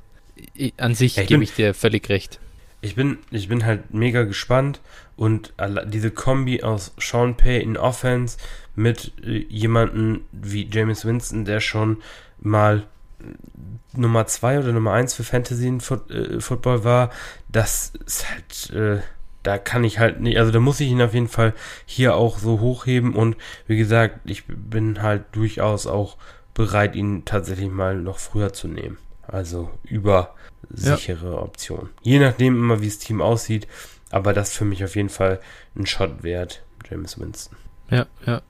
an 0.76 0.94
sich 0.94 1.16
ja, 1.16 1.24
gebe 1.24 1.44
ich 1.44 1.54
dir 1.54 1.74
völlig 1.74 2.08
recht. 2.08 2.40
Ich 2.80 2.94
bin, 2.94 3.18
ich 3.30 3.48
bin 3.48 3.64
halt 3.66 3.92
mega 3.92 4.22
gespannt 4.24 4.80
und 5.16 5.52
diese 5.86 6.10
Kombi 6.10 6.62
aus 6.62 6.92
Sean 6.98 7.36
Payton 7.36 7.76
Offense 7.76 8.38
mit 8.74 9.12
äh, 9.22 9.44
jemanden 9.48 10.24
wie 10.32 10.68
James 10.70 11.04
Winston, 11.04 11.44
der 11.44 11.60
schon 11.60 11.98
mal 12.40 12.84
Nummer 13.94 14.26
2 14.26 14.60
oder 14.60 14.72
Nummer 14.72 14.92
1 14.92 15.14
für 15.14 15.24
Fantasy 15.24 15.68
in 15.68 15.80
Foot, 15.80 16.10
äh, 16.10 16.40
Football 16.40 16.84
war, 16.84 17.10
das 17.48 17.92
ist 18.06 18.26
halt, 18.30 18.70
äh, 18.70 19.02
da 19.42 19.58
kann 19.58 19.84
ich 19.84 19.98
halt 19.98 20.20
nicht, 20.20 20.38
also 20.38 20.50
da 20.50 20.60
muss 20.60 20.80
ich 20.80 20.88
ihn 20.88 21.02
auf 21.02 21.14
jeden 21.14 21.28
Fall 21.28 21.54
hier 21.86 22.14
auch 22.14 22.38
so 22.38 22.60
hochheben 22.60 23.14
und 23.14 23.36
wie 23.66 23.76
gesagt, 23.76 24.20
ich 24.24 24.44
bin 24.46 25.02
halt 25.02 25.24
durchaus 25.32 25.86
auch 25.86 26.16
bereit, 26.60 26.94
ihn 26.94 27.24
tatsächlich 27.24 27.70
mal 27.70 27.96
noch 27.96 28.18
früher 28.18 28.52
zu 28.52 28.68
nehmen. 28.68 28.98
Also 29.26 29.70
über 29.84 30.34
sichere 30.68 31.32
ja. 31.34 31.38
Option. 31.38 31.88
Je 32.02 32.18
nachdem 32.18 32.54
immer, 32.56 32.80
wie 32.80 32.86
das 32.86 32.98
Team 32.98 33.22
aussieht, 33.22 33.66
aber 34.10 34.32
das 34.32 34.52
für 34.52 34.64
mich 34.64 34.84
auf 34.84 34.96
jeden 34.96 35.08
Fall 35.08 35.40
ein 35.76 35.86
Shot 35.86 36.22
wert, 36.22 36.62
James 36.88 37.18
Winston. 37.18 37.56
Ja, 37.90 38.06
ja. 38.26 38.42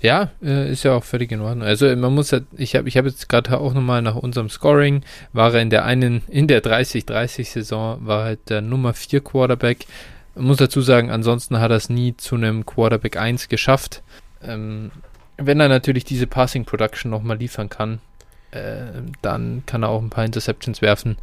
Ja, 0.00 0.30
äh, 0.42 0.70
ist 0.70 0.82
ja 0.82 0.94
auch 0.94 1.04
völlig 1.04 1.30
in 1.30 1.40
Ordnung. 1.40 1.66
Also 1.66 1.94
man 1.94 2.12
muss 2.12 2.32
ja, 2.32 2.40
ich 2.56 2.74
habe 2.74 2.88
ich 2.88 2.96
hab 2.96 3.04
jetzt 3.04 3.28
gerade 3.28 3.56
auch 3.58 3.72
nochmal 3.72 4.02
nach 4.02 4.16
unserem 4.16 4.50
Scoring, 4.50 5.04
war 5.32 5.54
er 5.54 5.62
in 5.62 5.70
der 5.70 5.84
einen, 5.84 6.22
in 6.28 6.48
der 6.48 6.62
30-30-Saison, 6.62 8.04
war 8.04 8.24
halt 8.24 8.50
der 8.50 8.62
Nummer 8.62 8.94
4 8.94 9.20
Quarterback. 9.20 9.86
Man 10.34 10.46
muss 10.46 10.56
dazu 10.56 10.80
sagen, 10.80 11.10
ansonsten 11.10 11.60
hat 11.60 11.70
er 11.70 11.76
es 11.76 11.88
nie 11.88 12.16
zu 12.16 12.34
einem 12.34 12.66
Quarterback 12.66 13.16
1 13.16 13.48
geschafft. 13.48 14.02
Ähm, 14.42 14.90
wenn 15.36 15.60
er 15.60 15.68
natürlich 15.68 16.04
diese 16.04 16.26
Passing 16.26 16.64
Production 16.64 17.10
nochmal 17.10 17.38
liefern 17.38 17.68
kann, 17.68 18.00
äh, 18.50 19.02
dann 19.22 19.62
kann 19.66 19.82
er 19.82 19.88
auch 19.88 20.02
ein 20.02 20.10
paar 20.10 20.24
Interceptions 20.24 20.82
werfen. 20.82 21.16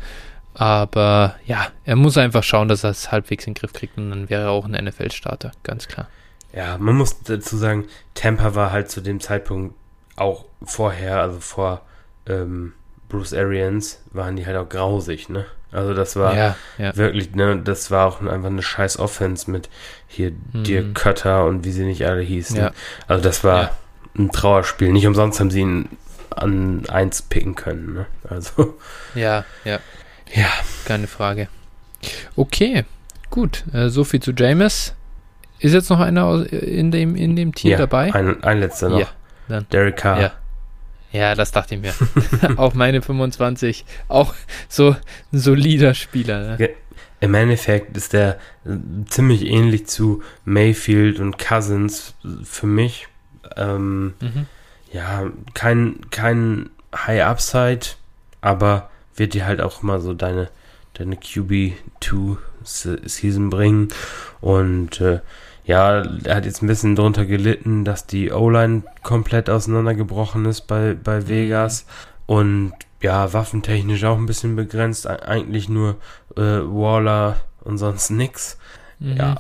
Aber 0.54 1.36
ja, 1.46 1.68
er 1.86 1.96
muss 1.96 2.18
einfach 2.18 2.44
schauen, 2.44 2.68
dass 2.68 2.84
er 2.84 2.90
es 2.90 3.12
halbwegs 3.12 3.48
in 3.48 3.54
den 3.54 3.60
Griff 3.60 3.74
kriegt 3.74 3.98
und 3.98 4.10
dann 4.10 4.30
wäre 4.30 4.44
er 4.44 4.50
auch 4.50 4.66
ein 4.66 4.72
NFL-Starter, 4.72 5.52
ganz 5.64 5.88
klar. 5.88 6.08
Ja, 6.54 6.78
man 6.78 6.96
muss 6.96 7.22
dazu 7.24 7.56
sagen, 7.56 7.86
Tampa 8.14 8.56
war 8.56 8.72
halt 8.72 8.92
zu 8.92 9.00
dem 9.00 9.22
Zeitpunkt 9.22 9.76
auch 10.18 10.46
vorher, 10.64 11.22
also 11.22 11.40
vor 11.40 11.82
ähm, 12.28 12.74
Bruce 13.08 13.34
Arians, 13.34 14.04
waren 14.12 14.36
die 14.36 14.46
halt 14.46 14.58
auch 14.58 14.68
grausig, 14.68 15.30
ne? 15.30 15.46
Also 15.72 15.94
das 15.94 16.18
war 16.18 16.36
ja, 16.36 16.56
ja. 16.78 16.96
wirklich, 16.98 17.34
ne, 17.34 17.58
das 17.64 17.92
war 17.92 18.08
auch 18.08 18.22
einfach 18.22 18.50
eine 18.50 18.62
scheiß 18.62 19.00
Offense 19.00 19.50
mit 19.50 19.70
hier 20.08 20.32
mhm. 20.32 20.66
Dirk 20.66 20.96
Cutter 20.96 21.46
und 21.46 21.64
wie 21.64 21.72
sie 21.72 21.86
nicht 21.86 22.06
alle 22.06 22.22
hießen. 22.22 22.58
Ja. 22.58 22.72
Also 23.08 23.24
das 23.24 23.46
war, 23.46 23.78
ein 24.18 24.32
Trauerspiel. 24.32 24.92
Nicht 24.92 25.08
umsonst 25.08 25.40
haben 25.40 25.52
sie 25.52 25.62
ihn 25.62 25.90
an 26.30 26.84
eins 26.90 27.22
picken 27.22 27.56
können. 27.56 27.94
Ne? 27.94 28.06
Also. 28.30 28.78
Ja, 29.16 29.46
ja. 29.66 29.80
Ja. 30.34 30.50
Keine 30.86 31.08
Frage. 31.08 31.48
Okay, 32.36 32.86
gut. 33.30 33.64
Äh, 33.74 33.90
so 33.90 34.04
viel 34.04 34.22
zu 34.22 34.32
James. 34.32 34.94
Ist 35.60 35.74
jetzt 35.74 35.90
noch 35.90 36.00
einer 36.00 36.52
in 36.52 36.90
dem, 36.92 37.16
in 37.16 37.36
dem 37.36 37.54
Tier 37.54 37.72
ja, 37.72 37.78
dabei? 37.78 38.14
Ein, 38.14 38.44
ein 38.44 38.60
letzter 38.60 38.90
noch. 38.90 39.00
Ja, 39.00 39.08
dann. 39.48 39.68
Derek 39.72 39.98
Carr. 39.98 40.22
Ja. 40.22 40.32
Ja, 41.12 41.36
das 41.36 41.52
dachte 41.52 41.76
ich 41.76 41.82
mir. 41.82 41.94
auch 42.58 42.74
meine 42.74 43.02
25. 43.02 43.86
Auch 44.08 44.34
so 44.70 44.96
ein 45.34 45.40
solider 45.40 45.94
Spieler. 45.94 46.58
Ne? 46.58 46.70
Im 47.20 47.34
Endeffekt 47.36 47.96
ist 47.98 48.14
der 48.14 48.40
äh, 48.66 48.78
ziemlich 49.08 49.46
ähnlich 49.46 49.88
zu 49.88 50.24
Mayfield 50.46 51.20
und 51.20 51.38
Cousins 51.38 52.16
für 52.44 52.66
mich. 52.66 53.08
Ähm, 53.58 54.14
mhm. 54.20 54.46
Ja, 54.92 55.26
kein, 55.54 56.02
kein 56.10 56.70
High 56.96 57.24
Upside, 57.24 57.88
aber 58.42 58.90
wird 59.16 59.34
dir 59.34 59.46
halt 59.46 59.62
auch 59.62 59.84
immer 59.84 60.00
so 60.00 60.14
deine, 60.14 60.50
deine 60.94 61.16
QB2 61.16 62.38
Season 62.64 63.50
bringen. 63.50 63.90
Und 64.42 65.00
äh, 65.00 65.22
ja, 65.64 66.04
er 66.24 66.36
hat 66.36 66.46
jetzt 66.46 66.62
ein 66.62 66.68
bisschen 66.68 66.96
drunter 66.96 67.26
gelitten, 67.26 67.86
dass 67.86 68.08
die 68.08 68.32
O-Line 68.32 68.84
komplett 69.04 69.50
auseinandergebrochen 69.50 70.46
ist 70.46 70.62
bei, 70.62 70.96
bei 70.96 71.22
mhm. 71.22 71.28
Vegas. 71.28 71.86
Und 72.26 72.74
ja, 73.02 73.34
waffentechnisch 73.34 74.04
auch 74.04 74.18
ein 74.18 74.26
bisschen 74.26 74.56
begrenzt. 74.56 75.08
Eigentlich 75.08 75.70
nur 75.70 75.96
äh, 76.36 76.42
Waller 76.42 77.38
und 77.62 77.78
sonst 77.78 78.10
nix. 78.10 78.58
Mhm. 79.00 79.18
Ja, 79.18 79.36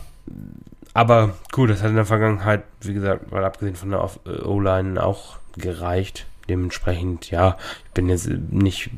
aber 0.93 1.35
gut, 1.51 1.69
das 1.69 1.81
hat 1.81 1.89
in 1.89 1.95
der 1.95 2.05
Vergangenheit, 2.05 2.63
wie 2.81 2.93
gesagt, 2.93 3.31
mal 3.31 3.43
abgesehen 3.43 3.75
von 3.75 3.91
der 3.91 4.09
äh, 4.25 4.41
O-Line 4.41 5.01
auch 5.03 5.37
gereicht. 5.57 6.25
Dementsprechend, 6.49 7.31
ja, 7.31 7.57
ich 7.85 7.91
bin 7.91 8.09
jetzt 8.09 8.27
nicht 8.27 8.89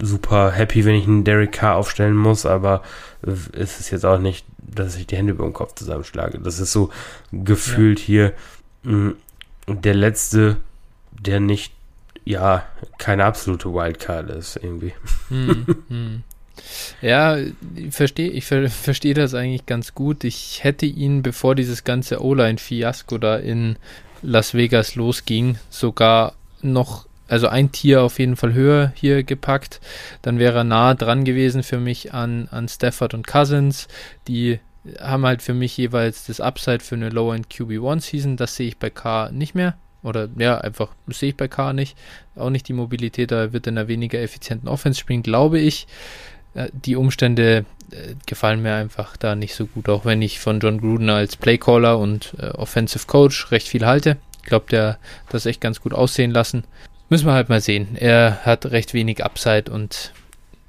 super 0.00 0.52
happy, 0.52 0.84
wenn 0.84 0.94
ich 0.94 1.06
einen 1.06 1.24
Derek 1.24 1.52
Carr 1.52 1.76
aufstellen 1.76 2.16
muss, 2.16 2.46
aber 2.46 2.82
es 3.22 3.80
ist 3.80 3.90
jetzt 3.90 4.06
auch 4.06 4.18
nicht, 4.18 4.46
dass 4.58 4.96
ich 4.96 5.06
die 5.06 5.16
Hände 5.16 5.32
über 5.32 5.44
den 5.44 5.52
Kopf 5.52 5.74
zusammenschlage. 5.74 6.38
Das 6.38 6.60
ist 6.60 6.72
so 6.72 6.90
gefühlt 7.32 7.98
ja. 8.00 8.04
hier 8.06 8.32
mh, 8.84 9.14
mm, 9.66 9.82
der 9.82 9.94
letzte, 9.94 10.56
der 11.12 11.40
nicht, 11.40 11.72
ja, 12.24 12.64
keine 12.98 13.24
absolute 13.24 13.72
Wildcard 13.72 14.30
ist, 14.30 14.56
irgendwie. 14.56 14.92
Hm, 15.28 15.66
hm. 15.88 16.22
Ja, 17.02 17.36
ich 17.36 17.54
verstehe 17.90 18.30
ich 18.30 18.44
ver 18.44 18.68
versteh 18.70 19.14
das 19.14 19.34
eigentlich 19.34 19.66
ganz 19.66 19.94
gut. 19.94 20.24
Ich 20.24 20.62
hätte 20.62 20.86
ihn, 20.86 21.22
bevor 21.22 21.54
dieses 21.54 21.84
ganze 21.84 22.22
O-Line-Fiasko 22.22 23.18
da 23.18 23.36
in 23.36 23.76
Las 24.22 24.54
Vegas 24.54 24.94
losging, 24.94 25.58
sogar 25.70 26.34
noch, 26.62 27.06
also 27.28 27.48
ein 27.48 27.72
Tier 27.72 28.02
auf 28.02 28.18
jeden 28.18 28.36
Fall 28.36 28.52
höher 28.52 28.92
hier 28.94 29.22
gepackt. 29.22 29.80
Dann 30.22 30.38
wäre 30.38 30.58
er 30.58 30.64
nah 30.64 30.94
dran 30.94 31.24
gewesen 31.24 31.62
für 31.62 31.78
mich 31.78 32.12
an, 32.12 32.48
an 32.50 32.68
Stafford 32.68 33.14
und 33.14 33.26
Cousins. 33.26 33.88
Die 34.28 34.60
haben 34.98 35.26
halt 35.26 35.42
für 35.42 35.54
mich 35.54 35.76
jeweils 35.76 36.26
das 36.26 36.40
Upside 36.40 36.80
für 36.80 36.94
eine 36.94 37.10
Low-End 37.10 37.48
QB1-Season. 37.48 38.36
Das 38.36 38.56
sehe 38.56 38.68
ich 38.68 38.78
bei 38.78 38.90
K 38.90 39.30
nicht 39.32 39.54
mehr. 39.54 39.76
Oder 40.02 40.28
ja, 40.38 40.58
einfach 40.58 40.94
sehe 41.08 41.30
ich 41.30 41.36
bei 41.36 41.48
K 41.48 41.72
nicht. 41.72 41.96
Auch 42.34 42.50
nicht 42.50 42.68
die 42.68 42.72
Mobilität, 42.72 43.30
da 43.30 43.52
wird 43.52 43.66
in 43.66 43.76
einer 43.76 43.88
weniger 43.88 44.20
effizienten 44.20 44.68
Offense 44.68 44.98
spielen, 44.98 45.22
glaube 45.22 45.58
ich. 45.60 45.86
Die 46.54 46.96
Umstände 46.96 47.64
äh, 47.90 48.14
gefallen 48.26 48.62
mir 48.62 48.74
einfach 48.74 49.16
da 49.16 49.34
nicht 49.34 49.54
so 49.54 49.66
gut, 49.66 49.88
auch 49.88 50.04
wenn 50.04 50.22
ich 50.22 50.40
von 50.40 50.60
John 50.60 50.80
Gruden 50.80 51.10
als 51.10 51.36
Playcaller 51.36 51.98
und 51.98 52.34
äh, 52.38 52.46
Offensive 52.50 53.06
Coach 53.06 53.50
recht 53.50 53.68
viel 53.68 53.86
halte. 53.86 54.16
Ich 54.42 54.48
glaube, 54.48 54.66
der 54.70 54.98
das 55.28 55.46
echt 55.46 55.60
ganz 55.60 55.80
gut 55.80 55.94
aussehen 55.94 56.30
lassen. 56.30 56.64
Müssen 57.08 57.26
wir 57.26 57.34
halt 57.34 57.48
mal 57.48 57.60
sehen. 57.60 57.96
Er 57.96 58.44
hat 58.44 58.66
recht 58.66 58.94
wenig 58.94 59.24
Upside 59.24 59.70
und 59.70 60.12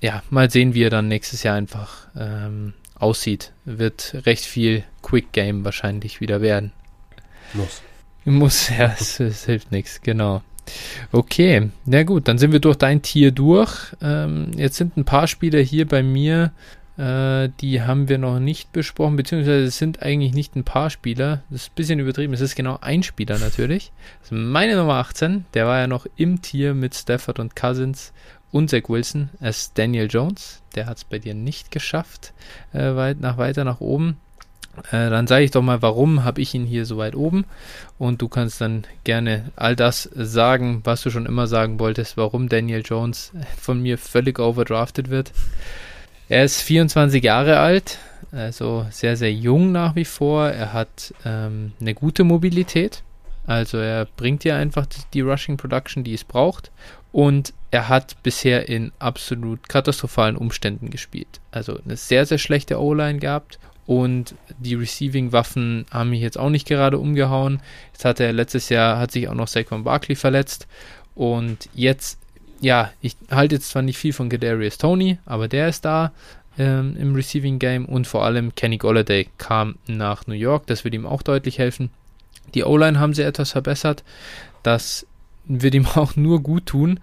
ja, 0.02 0.24
mal 0.30 0.50
sehen, 0.50 0.74
wie 0.74 0.84
er 0.84 0.90
dann 0.90 1.08
nächstes 1.08 1.44
Jahr 1.44 1.56
einfach 1.56 2.08
ähm, 2.16 2.74
aussieht. 2.96 3.54
Wird 3.66 4.16
recht 4.26 4.46
viel 4.46 4.84
Quick 5.02 5.32
Game 5.32 5.64
wahrscheinlich 5.64 6.20
wieder 6.20 6.42
werden. 6.42 6.72
Muss. 7.54 7.82
Muss, 8.26 8.70
ja, 8.70 8.96
es, 9.00 9.20
es 9.20 9.46
hilft 9.46 9.72
nichts, 9.72 10.02
genau. 10.02 10.42
Okay, 11.12 11.70
na 11.86 12.03
gut, 12.03 12.28
dann 12.28 12.38
sind 12.38 12.51
wir 12.51 12.59
durch 12.59 12.78
dein 12.78 13.01
Tier 13.01 13.32
durch. 13.32 13.95
Ähm, 14.01 14.51
jetzt 14.55 14.78
sind 14.78 14.97
ein 14.97 15.05
paar 15.05 15.28
Spieler 15.28 15.59
hier 15.59 15.88
bei 15.88 16.03
mir, 16.03 16.51
äh, 16.97 17.49
die 17.62 17.82
haben 17.82 18.09
wir 18.09 18.18
noch 18.18 18.39
nicht 18.39 18.72
besprochen, 18.74 19.16
beziehungsweise 19.16 19.64
es 19.64 19.78
sind 19.78 20.01
eigentlich 20.01 20.34
nicht 20.34 20.55
ein 20.55 20.64
paar 20.64 20.89
Spieler. 20.89 21.41
Das 21.49 21.64
ist 21.64 21.72
ein 21.72 21.76
bisschen 21.76 21.99
übertrieben, 21.99 22.34
es 22.34 22.41
ist 22.41 22.55
genau 22.55 22.78
ein 22.82 23.03
Spieler 23.03 23.39
natürlich. 23.39 23.91
Das 24.20 24.32
ist 24.32 24.38
meine 24.38 24.76
Nummer 24.76 24.95
18, 24.95 25.45
der 25.53 25.66
war 25.66 25.80
ja 25.80 25.88
noch 25.88 26.05
im 26.16 26.41
Tier 26.41 26.74
mit 26.74 26.93
Stafford 26.93 27.39
und 27.39 27.55
Cousins 27.55 28.14
und 28.51 28.70
Zach 28.70 28.88
Wilson 28.88 29.30
als 29.39 29.74
Daniel 29.74 30.07
Jones. 30.09 30.62
Der 30.76 30.86
hat 30.86 30.97
es 30.97 31.03
bei 31.03 31.18
dir 31.18 31.34
nicht 31.34 31.72
geschafft, 31.72 32.34
äh, 32.74 32.95
weit 32.95 33.20
nach 33.20 33.38
weiter 33.38 33.64
nach 33.64 33.80
oben. 33.80 34.18
Äh, 34.92 35.10
dann 35.10 35.28
sage 35.28 35.44
ich 35.44 35.52
doch 35.52 35.62
mal, 35.62 35.82
warum 35.82 36.24
habe 36.24 36.42
ich 36.42 36.54
ihn 36.54 36.66
hier 36.66 36.86
so 36.86 36.98
weit 36.98 37.16
oben? 37.16 37.46
Und 37.98 38.22
du 38.22 38.28
kannst 38.28 38.62
dann 38.62 38.86
gerne 39.04 39.52
all 39.56 39.76
das 39.76 40.10
sagen, 40.14 40.82
was 40.84 41.02
du 41.02 41.10
schon 41.10 41.26
immer 41.26 41.48
sagen 41.48 41.80
wolltest, 41.80 42.18
warum 42.18 42.50
Daniel 42.50 42.84
Jones 42.86 43.32
von 43.60 43.82
mir 43.82 43.98
völlig 43.98 44.40
overdrafted 44.40 45.10
wird. 45.10 45.32
Er 46.30 46.46
ist 46.46 46.62
24 46.62 47.24
Jahre 47.24 47.60
alt, 47.60 48.00
also 48.32 48.86
sehr, 48.90 49.18
sehr 49.18 49.34
jung 49.34 49.72
nach 49.72 49.96
wie 49.96 50.06
vor. 50.06 50.48
Er 50.48 50.72
hat 50.72 51.14
ähm, 51.26 51.74
eine 51.82 51.94
gute 51.94 52.24
Mobilität. 52.24 53.04
Also 53.46 53.78
er 53.78 54.06
bringt 54.06 54.44
dir 54.44 54.56
einfach 54.56 54.86
die 55.14 55.22
Rushing 55.22 55.58
Production, 55.58 56.04
die 56.04 56.14
es 56.14 56.24
braucht. 56.24 56.72
Und 57.12 57.54
er 57.72 57.90
hat 57.90 58.16
bisher 58.24 58.70
in 58.70 58.92
absolut 59.00 59.68
katastrophalen 59.68 60.38
Umständen 60.38 60.90
gespielt. 60.90 61.42
Also 61.52 61.80
eine 61.84 61.98
sehr, 61.98 62.26
sehr 62.26 62.38
schlechte 62.38 62.80
O-Line 62.80 63.20
gehabt. 63.20 63.60
Und 63.92 64.36
die 64.58 64.76
Receiving-Waffen 64.76 65.86
haben 65.92 66.12
mich 66.12 66.22
jetzt 66.22 66.39
auch 66.39 66.50
nicht 66.50 66.66
gerade 66.66 66.98
umgehauen. 66.98 67.62
Jetzt 67.92 68.06
hat 68.06 68.22
er 68.22 68.32
letztes 68.32 68.70
Jahr, 68.70 68.98
hat 68.98 69.12
sich 69.12 69.28
auch 69.28 69.34
noch 69.34 69.50
Saquon 69.50 69.84
Barkley 69.84 70.16
verletzt. 70.16 70.66
Und 71.14 71.68
jetzt, 71.74 72.18
ja, 72.62 72.94
ich 73.02 73.18
halte 73.30 73.56
jetzt 73.56 73.68
zwar 73.68 73.82
nicht 73.82 73.98
viel 73.98 74.14
von 74.14 74.30
Kadarius 74.30 74.78
Tony, 74.78 75.20
aber 75.26 75.50
der 75.50 75.68
ist 75.68 75.84
da 75.84 76.14
ähm, 76.58 76.96
im 76.98 77.14
Receiving 77.16 77.60
Game. 77.60 77.84
Und 77.84 78.08
vor 78.08 78.24
allem 78.24 78.56
Kenny 78.56 78.78
Golladay 78.78 79.28
kam 79.38 79.76
nach 79.88 80.26
New 80.26 80.36
York. 80.36 80.68
Das 80.68 80.86
wird 80.86 80.94
ihm 80.94 81.06
auch 81.06 81.22
deutlich 81.22 81.60
helfen. 81.60 81.89
Die 82.54 82.64
O-Line 82.64 82.98
haben 82.98 83.14
sie 83.14 83.24
etwas 83.24 83.52
verbessert. 83.52 84.06
Das 84.64 85.06
wird 85.44 85.76
ihm 85.76 85.86
auch 85.96 86.16
nur 86.16 86.42
gut 86.42 86.68
tun. 86.68 87.02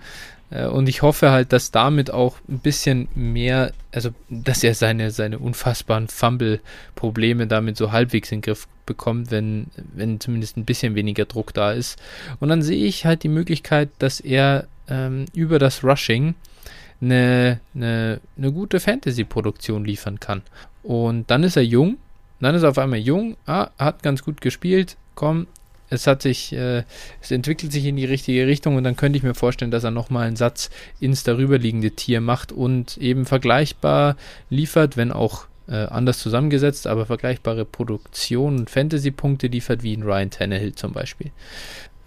Äh, 0.50 0.66
und 0.66 0.88
ich 0.88 1.02
hoffe 1.02 1.30
halt, 1.30 1.52
dass 1.52 1.70
damit 1.70 2.10
auch 2.10 2.36
ein 2.48 2.58
bisschen 2.58 3.08
mehr, 3.14 3.72
also 3.92 4.10
dass 4.28 4.64
er 4.64 4.74
seine, 4.74 5.10
seine 5.10 5.38
unfassbaren 5.38 6.08
Fumble-Probleme 6.08 7.46
damit 7.46 7.76
so 7.76 7.92
halbwegs 7.92 8.32
in 8.32 8.38
den 8.38 8.42
Griff 8.42 8.68
bekommt, 8.86 9.30
wenn, 9.30 9.66
wenn 9.94 10.20
zumindest 10.20 10.56
ein 10.56 10.64
bisschen 10.64 10.94
weniger 10.94 11.26
Druck 11.26 11.52
da 11.54 11.72
ist. 11.72 12.00
Und 12.40 12.48
dann 12.48 12.62
sehe 12.62 12.86
ich 12.86 13.04
halt 13.04 13.22
die 13.22 13.28
Möglichkeit, 13.28 13.90
dass 13.98 14.20
er 14.20 14.66
ähm, 14.88 15.26
über 15.34 15.58
das 15.58 15.84
Rushing 15.84 16.34
eine, 17.00 17.60
eine, 17.74 18.20
eine 18.36 18.52
gute 18.52 18.80
Fantasy-Produktion 18.80 19.84
liefern 19.84 20.18
kann. 20.20 20.42
Und 20.82 21.30
dann 21.30 21.44
ist 21.44 21.56
er 21.56 21.62
jung, 21.62 21.98
dann 22.40 22.54
ist 22.54 22.62
er 22.62 22.70
auf 22.70 22.78
einmal 22.78 22.98
jung, 22.98 23.36
ah, 23.46 23.70
hat 23.78 24.02
ganz 24.02 24.22
gut 24.22 24.40
gespielt, 24.40 24.96
komm, 25.14 25.46
es 25.90 26.06
hat 26.06 26.22
sich, 26.22 26.52
äh, 26.52 26.84
es 27.20 27.30
entwickelt 27.30 27.72
sich 27.72 27.84
in 27.84 27.96
die 27.96 28.04
richtige 28.04 28.46
Richtung 28.46 28.76
und 28.76 28.84
dann 28.84 28.96
könnte 28.96 29.16
ich 29.16 29.22
mir 29.22 29.34
vorstellen, 29.34 29.70
dass 29.70 29.84
er 29.84 29.90
nochmal 29.90 30.26
einen 30.26 30.36
Satz 30.36 30.70
ins 31.00 31.22
darüberliegende 31.22 31.92
Tier 31.92 32.20
macht 32.20 32.52
und 32.52 32.96
eben 32.98 33.24
vergleichbar 33.24 34.16
liefert, 34.50 34.96
wenn 34.96 35.12
auch 35.12 35.46
äh, 35.68 35.74
anders 35.86 36.18
zusammengesetzt, 36.18 36.86
aber 36.86 37.06
vergleichbare 37.06 37.64
Produktion 37.64 38.58
und 38.58 38.70
Fantasy-Punkte 38.70 39.48
liefert, 39.48 39.82
wie 39.82 39.96
ein 39.96 40.02
Ryan 40.02 40.30
Tannehill 40.30 40.74
zum 40.74 40.92
Beispiel. 40.92 41.30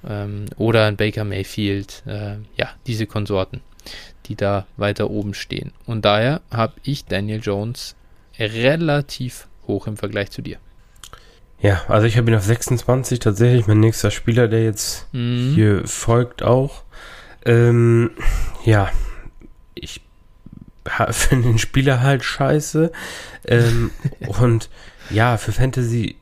Ähm, 0.08 0.46
oder 0.58 0.86
ein 0.86 0.98
Baker 0.98 1.24
Mayfield, 1.24 2.04
äh, 2.08 2.38
ja, 2.58 2.70
diese 2.88 3.06
Konsorten, 3.06 3.62
die 4.26 4.36
da 4.36 4.66
weiter 4.78 5.10
oben 5.10 5.34
stehen. 5.34 5.72
Und 5.86 6.06
daher 6.06 6.42
habe 6.52 6.74
ich 6.84 7.06
Daniel 7.06 7.40
Jones 7.42 7.96
relativ 8.40 9.48
hoch 9.68 9.88
im 9.88 9.98
Vergleich 9.98 10.32
zu 10.32 10.42
dir. 10.42 10.58
Ja, 11.62 11.84
also 11.88 12.08
ich 12.08 12.18
habe 12.18 12.32
ihn 12.32 12.38
auf 12.38 12.44
26 12.44 13.20
tatsächlich, 13.20 13.68
mein 13.68 13.80
nächster 13.80 14.10
Spieler, 14.10 14.48
der 14.48 14.64
jetzt 14.64 15.08
mhm. 15.14 15.54
hier 15.54 15.88
folgt 15.88 16.42
auch. 16.42 16.84
Ähm, 17.46 18.12
ja, 18.66 18.90
ich 19.76 20.02
finde 21.12 21.50
den 21.50 21.60
Spieler 21.60 22.02
halt 22.02 22.24
scheiße. 22.24 22.92
Ähm, 23.46 23.92
und 24.40 24.70
ja, 25.12 25.38
für 25.38 25.52
Fantasy 25.52 26.16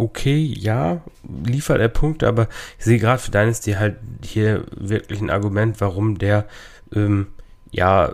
okay, 0.00 0.38
ja, 0.38 1.02
liefert 1.44 1.80
er 1.80 1.88
Punkte, 1.88 2.26
aber 2.26 2.48
ich 2.78 2.86
sehe 2.86 2.98
gerade 2.98 3.20
für 3.20 3.30
Dynasty 3.30 3.72
halt 3.72 3.96
hier 4.24 4.64
wirklich 4.74 5.20
ein 5.20 5.28
Argument, 5.28 5.80
warum 5.80 6.16
der 6.16 6.46
ähm, 6.94 7.26
ja 7.70 8.12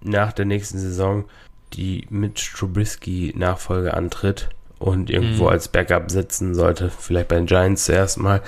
nach 0.00 0.32
der 0.32 0.44
nächsten 0.44 0.78
Saison 0.78 1.24
die 1.72 2.06
mit 2.10 2.38
Strubisky 2.38 3.34
Nachfolge 3.36 3.94
antritt 3.94 4.50
und 4.84 5.08
irgendwo 5.08 5.44
mhm. 5.44 5.48
als 5.48 5.68
Backup 5.68 6.10
sitzen 6.10 6.54
sollte. 6.54 6.90
Vielleicht 6.90 7.28
bei 7.28 7.36
den 7.36 7.46
Giants 7.46 7.86
zuerst 7.86 8.18
mal. 8.18 8.42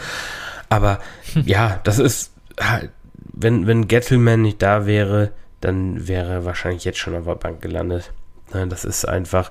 Aber 0.69 1.01
ja, 1.47 1.81
das 1.85 1.99
ist 1.99 2.33
halt, 2.61 2.91
wenn, 3.33 3.67
wenn 3.67 3.89
Gettleman 3.89 4.43
nicht 4.43 4.61
da 4.61 4.85
wäre, 4.85 5.33
dann 5.63 6.07
wäre 6.07 6.31
er 6.31 6.45
wahrscheinlich 6.45 6.85
jetzt 6.85 6.99
schon 6.99 7.17
auf 7.17 7.25
der 7.25 7.37
Bank 7.37 7.63
gelandet. 7.63 8.13
Das 8.51 8.85
ist 8.85 9.07
einfach. 9.07 9.51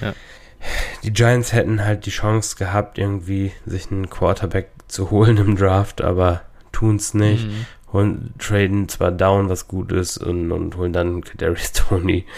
Ja. 0.00 0.14
Die 1.02 1.12
Giants 1.12 1.52
hätten 1.52 1.84
halt 1.84 2.06
die 2.06 2.10
Chance 2.10 2.54
gehabt, 2.56 2.96
irgendwie 2.96 3.50
sich 3.66 3.90
einen 3.90 4.08
Quarterback 4.08 4.68
zu 4.86 5.10
holen 5.10 5.36
im 5.36 5.56
Draft, 5.56 6.00
aber 6.00 6.42
tun 6.70 6.96
es 6.96 7.12
nicht. 7.12 7.46
Mhm. 7.46 7.66
Und 7.90 8.38
traden 8.38 8.88
zwar 8.88 9.10
down, 9.10 9.48
was 9.48 9.66
gut 9.66 9.90
ist, 9.90 10.18
und, 10.18 10.52
und 10.52 10.76
holen 10.76 10.92
dann 10.92 11.24
Kadarius 11.24 11.72
Tony. 11.72 12.24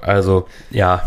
Also, 0.00 0.48
ja, 0.70 1.06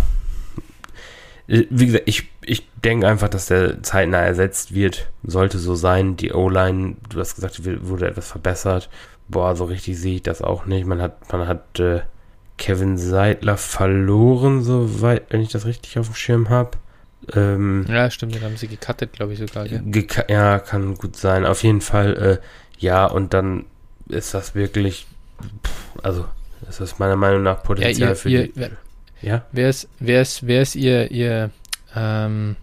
wie 1.50 1.88
gesagt, 1.88 2.04
ich, 2.06 2.30
ich 2.46 2.68
denke 2.84 3.08
einfach, 3.08 3.28
dass 3.28 3.48
der 3.48 3.82
zeitnah 3.82 4.20
ersetzt 4.20 4.74
wird. 4.76 5.10
Sollte 5.24 5.58
so 5.58 5.74
sein. 5.74 6.16
Die 6.16 6.32
O-Line, 6.32 6.96
du 7.10 7.20
hast 7.20 7.36
gesagt, 7.36 7.60
wurde 7.64 8.08
etwas 8.08 8.28
verbessert. 8.28 8.90
Boah, 9.28 9.56
so 9.56 9.66
richtig 9.66 9.98
sehe 9.98 10.16
ich 10.16 10.24
das 10.24 10.42
auch 10.42 10.66
nicht. 10.66 10.86
Man 10.86 11.02
hat, 11.02 11.32
man 11.32 11.48
hat 11.48 11.80
äh, 11.80 12.02
Kevin 12.58 12.98
Seidler 12.98 13.58
verloren, 13.58 14.62
soweit, 14.62 15.24
wenn 15.30 15.42
ich 15.42 15.50
das 15.50 15.66
richtig 15.66 15.98
auf 15.98 16.08
dem 16.08 16.16
Schirm 16.16 16.50
habe. 16.50 16.72
Ähm, 17.34 17.86
ja, 17.90 18.10
stimmt, 18.12 18.36
den 18.36 18.44
haben 18.44 18.58
sie 18.58 18.68
gecuttet, 18.68 19.14
glaube 19.14 19.34
ich 19.34 19.40
sogar. 19.40 19.68
Geka 19.68 20.26
ja, 20.30 20.60
kann 20.60 20.96
gut 20.96 21.16
sein. 21.16 21.46
Auf 21.46 21.64
jeden 21.64 21.82
Fall, 21.82 22.40
äh, 22.40 22.46
ja, 22.78 23.06
und 23.06 23.34
dann 23.34 23.66
ist 24.08 24.34
das 24.34 24.56
wirklich, 24.56 25.08
pff, 25.64 26.04
also, 26.04 26.26
das 26.62 26.80
ist 26.80 27.00
meiner 27.00 27.16
Meinung 27.16 27.44
nach 27.44 27.64
Potenzial 27.64 28.00
ja, 28.00 28.10
ihr, 28.10 28.16
für 28.16 28.30
ihr, 28.30 28.48
die. 28.48 28.70
Ja. 29.22 29.46
Wer 29.52 29.70
ist, 29.70 29.88
wer 30.00 30.22
ist, 30.22 30.46
wer 30.48 30.62
ist 30.62 30.76
ihr, 30.76 31.12
ihr, 31.12 31.50
ähm, 31.96 32.56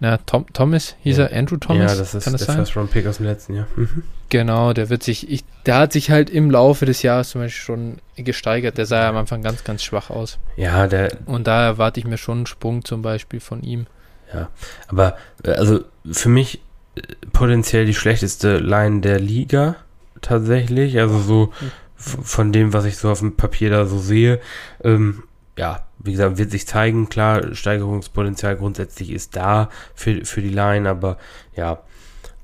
na, 0.00 0.16
Tom, 0.18 0.46
Thomas 0.52 0.94
hieß 1.02 1.18
ja. 1.18 1.24
er, 1.24 1.38
Andrew 1.38 1.56
Thomas? 1.56 1.92
Ja, 1.92 1.98
das 1.98 2.14
ist 2.14 2.24
Kann 2.24 2.32
das 2.32 2.46
der 2.46 2.54
First 2.54 2.76
Round 2.76 2.90
Pick 2.90 3.06
aus 3.06 3.16
dem 3.16 3.26
letzten 3.26 3.54
Jahr. 3.54 3.66
Mhm. 3.76 4.04
Genau, 4.28 4.72
der 4.72 4.90
wird 4.90 5.02
sich, 5.02 5.28
ich, 5.30 5.44
der 5.66 5.76
hat 5.76 5.92
sich 5.92 6.10
halt 6.10 6.30
im 6.30 6.50
Laufe 6.50 6.86
des 6.86 7.02
Jahres 7.02 7.30
zum 7.30 7.40
Beispiel 7.40 7.62
schon 7.62 7.98
gesteigert. 8.16 8.78
Der 8.78 8.86
sah 8.86 9.02
ja 9.02 9.08
am 9.08 9.16
Anfang 9.16 9.42
ganz, 9.42 9.64
ganz 9.64 9.82
schwach 9.82 10.10
aus. 10.10 10.38
Ja, 10.56 10.86
der. 10.86 11.16
Und 11.26 11.46
da 11.46 11.64
erwarte 11.64 11.98
ich 11.98 12.06
mir 12.06 12.18
schon 12.18 12.38
einen 12.38 12.46
Sprung 12.46 12.84
zum 12.84 13.02
Beispiel 13.02 13.40
von 13.40 13.62
ihm. 13.62 13.86
Ja, 14.32 14.50
aber 14.88 15.16
äh, 15.42 15.52
also 15.52 15.80
für 16.10 16.28
mich 16.28 16.60
äh, 16.94 17.00
potenziell 17.32 17.86
die 17.86 17.94
schlechteste 17.94 18.58
Line 18.58 19.00
der 19.00 19.18
Liga 19.18 19.76
tatsächlich. 20.20 20.98
Also 20.98 21.18
so 21.18 21.52
hm. 21.58 21.70
von 21.96 22.52
dem, 22.52 22.72
was 22.72 22.84
ich 22.84 22.98
so 22.98 23.10
auf 23.10 23.20
dem 23.20 23.34
Papier 23.34 23.70
da 23.70 23.86
so 23.86 23.98
sehe. 23.98 24.40
Ähm, 24.84 25.22
ja, 25.58 25.82
wie 25.98 26.12
gesagt, 26.12 26.38
wird 26.38 26.52
sich 26.52 26.66
zeigen. 26.66 27.08
Klar, 27.08 27.54
Steigerungspotenzial 27.54 28.56
grundsätzlich 28.56 29.10
ist 29.10 29.34
da 29.34 29.68
für, 29.94 30.24
für 30.24 30.40
die 30.40 30.48
Line, 30.48 30.88
aber 30.88 31.18
ja. 31.56 31.80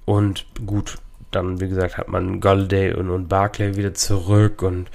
Und 0.05 0.47
gut, 0.67 0.99
dann, 1.31 1.61
wie 1.61 1.69
gesagt, 1.69 1.97
hat 1.97 2.09
man 2.09 2.41
Galladay 2.41 2.93
und, 2.93 3.11
und 3.11 3.29
Barclay 3.29 3.77
wieder 3.77 3.95
zurück 3.95 4.63
und 4.63 4.91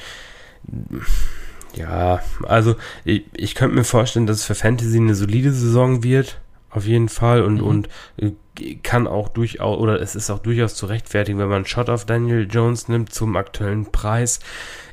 ja, 1.73 2.21
also 2.43 2.75
ich, 3.05 3.23
ich 3.33 3.55
könnte 3.55 3.75
mir 3.75 3.85
vorstellen, 3.85 4.27
dass 4.27 4.37
es 4.37 4.45
für 4.45 4.55
Fantasy 4.55 4.97
eine 4.97 5.15
solide 5.15 5.53
Saison 5.53 6.03
wird, 6.03 6.41
auf 6.69 6.85
jeden 6.85 7.09
Fall 7.09 7.41
und, 7.41 7.55
mhm. 7.55 7.63
und 7.63 7.89
äh, 8.17 8.75
kann 8.83 9.07
auch 9.07 9.29
durchaus, 9.29 9.79
oder 9.79 10.01
es 10.01 10.15
ist 10.15 10.29
auch 10.29 10.39
durchaus 10.39 10.75
zu 10.75 10.87
rechtfertigen, 10.87 11.39
wenn 11.39 11.47
man 11.47 11.57
einen 11.57 11.65
Shot 11.65 11.89
auf 11.89 12.05
Daniel 12.05 12.47
Jones 12.51 12.89
nimmt 12.89 13.13
zum 13.13 13.37
aktuellen 13.37 13.91
Preis. 13.91 14.41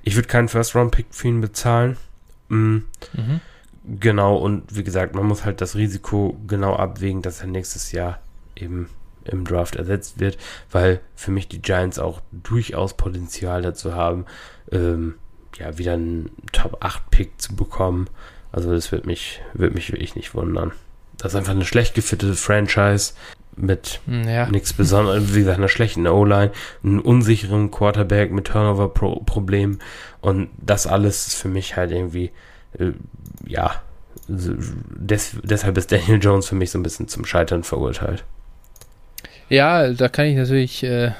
Ich 0.05 0.15
würde 0.15 0.29
keinen 0.29 0.49
First-Round-Pick 0.49 1.07
für 1.11 1.27
ihn 1.27 1.41
bezahlen. 1.41 1.97
Mhm. 2.49 2.85
Mhm. 3.13 3.41
Genau, 4.01 4.37
und 4.37 4.75
wie 4.75 4.83
gesagt, 4.83 5.15
man 5.15 5.27
muss 5.27 5.45
halt 5.45 5.61
das 5.61 5.77
Risiko 5.77 6.37
genau 6.47 6.75
abwägen, 6.75 7.23
dass 7.23 7.41
er 7.41 7.47
nächstes 7.47 7.93
Jahr 7.93 8.21
eben 8.57 8.89
im 9.25 9.45
Draft 9.45 9.77
ersetzt 9.77 10.19
wird, 10.19 10.39
weil 10.71 11.01
für 11.15 11.31
mich 11.31 11.49
die 11.49 11.63
Giants 11.63 11.99
auch 11.99 12.21
durchaus 12.33 12.95
Potenzial 12.95 13.63
dazu 13.63 13.95
haben, 13.95 14.27
ähm, 14.73 15.15
ja, 15.59 15.79
wieder 15.79 15.95
einen 15.95 16.31
Top 16.53 16.79
8 16.81 17.11
Pick 17.11 17.41
zu 17.41 17.55
bekommen. 17.55 18.09
Also 18.53 18.73
das 18.73 18.93
wird 18.93 19.07
mich, 19.07 19.41
wird 19.55 19.75
mich 19.75 19.93
wirklich 19.93 20.17
nicht 20.17 20.35
wundern. 20.35 20.73
Das 21.19 21.33
ist 21.33 21.37
einfach 21.37 21.53
eine 21.53 21.65
schlecht 21.65 21.95
gefittete 21.95 22.35
Franchise 22.35 23.15
mit 23.57 24.01
ja. 24.07 24.49
nichts 24.49 24.73
Besonderem, 24.73 25.35
wie 25.35 25.41
gesagt, 25.41 25.59
einer 25.59 25.69
schlechten 25.69 26.07
O-Line, 26.07 26.53
einem 26.85 27.01
unsicheren 27.01 27.71
Quarterback 27.71 28.31
mit 28.31 28.47
Turnover-Problemen 28.47 29.79
und 30.21 30.51
das 30.59 30.87
alles 30.87 31.27
ist 31.27 31.37
für 31.37 31.49
mich 31.49 31.77
halt 31.77 31.91
irgendwie, 31.91 32.31
äh, 32.79 32.93
ja, 33.47 33.83
des, 34.29 35.37
deshalb 35.43 35.79
ist 35.79 35.93
Daniel 35.93 36.21
Jones 36.21 36.49
für 36.49 36.55
mich 36.55 36.71
so 36.71 36.79
ein 36.79 36.83
bisschen 36.83 37.09
zum 37.09 37.25
Scheitern 37.25 37.63
verurteilt. 37.63 38.25
Ja, 39.49 39.93
da 39.93 40.09
kann 40.09 40.27
ich 40.27 40.37
natürlich, 40.37 40.83
äh, 40.83 41.13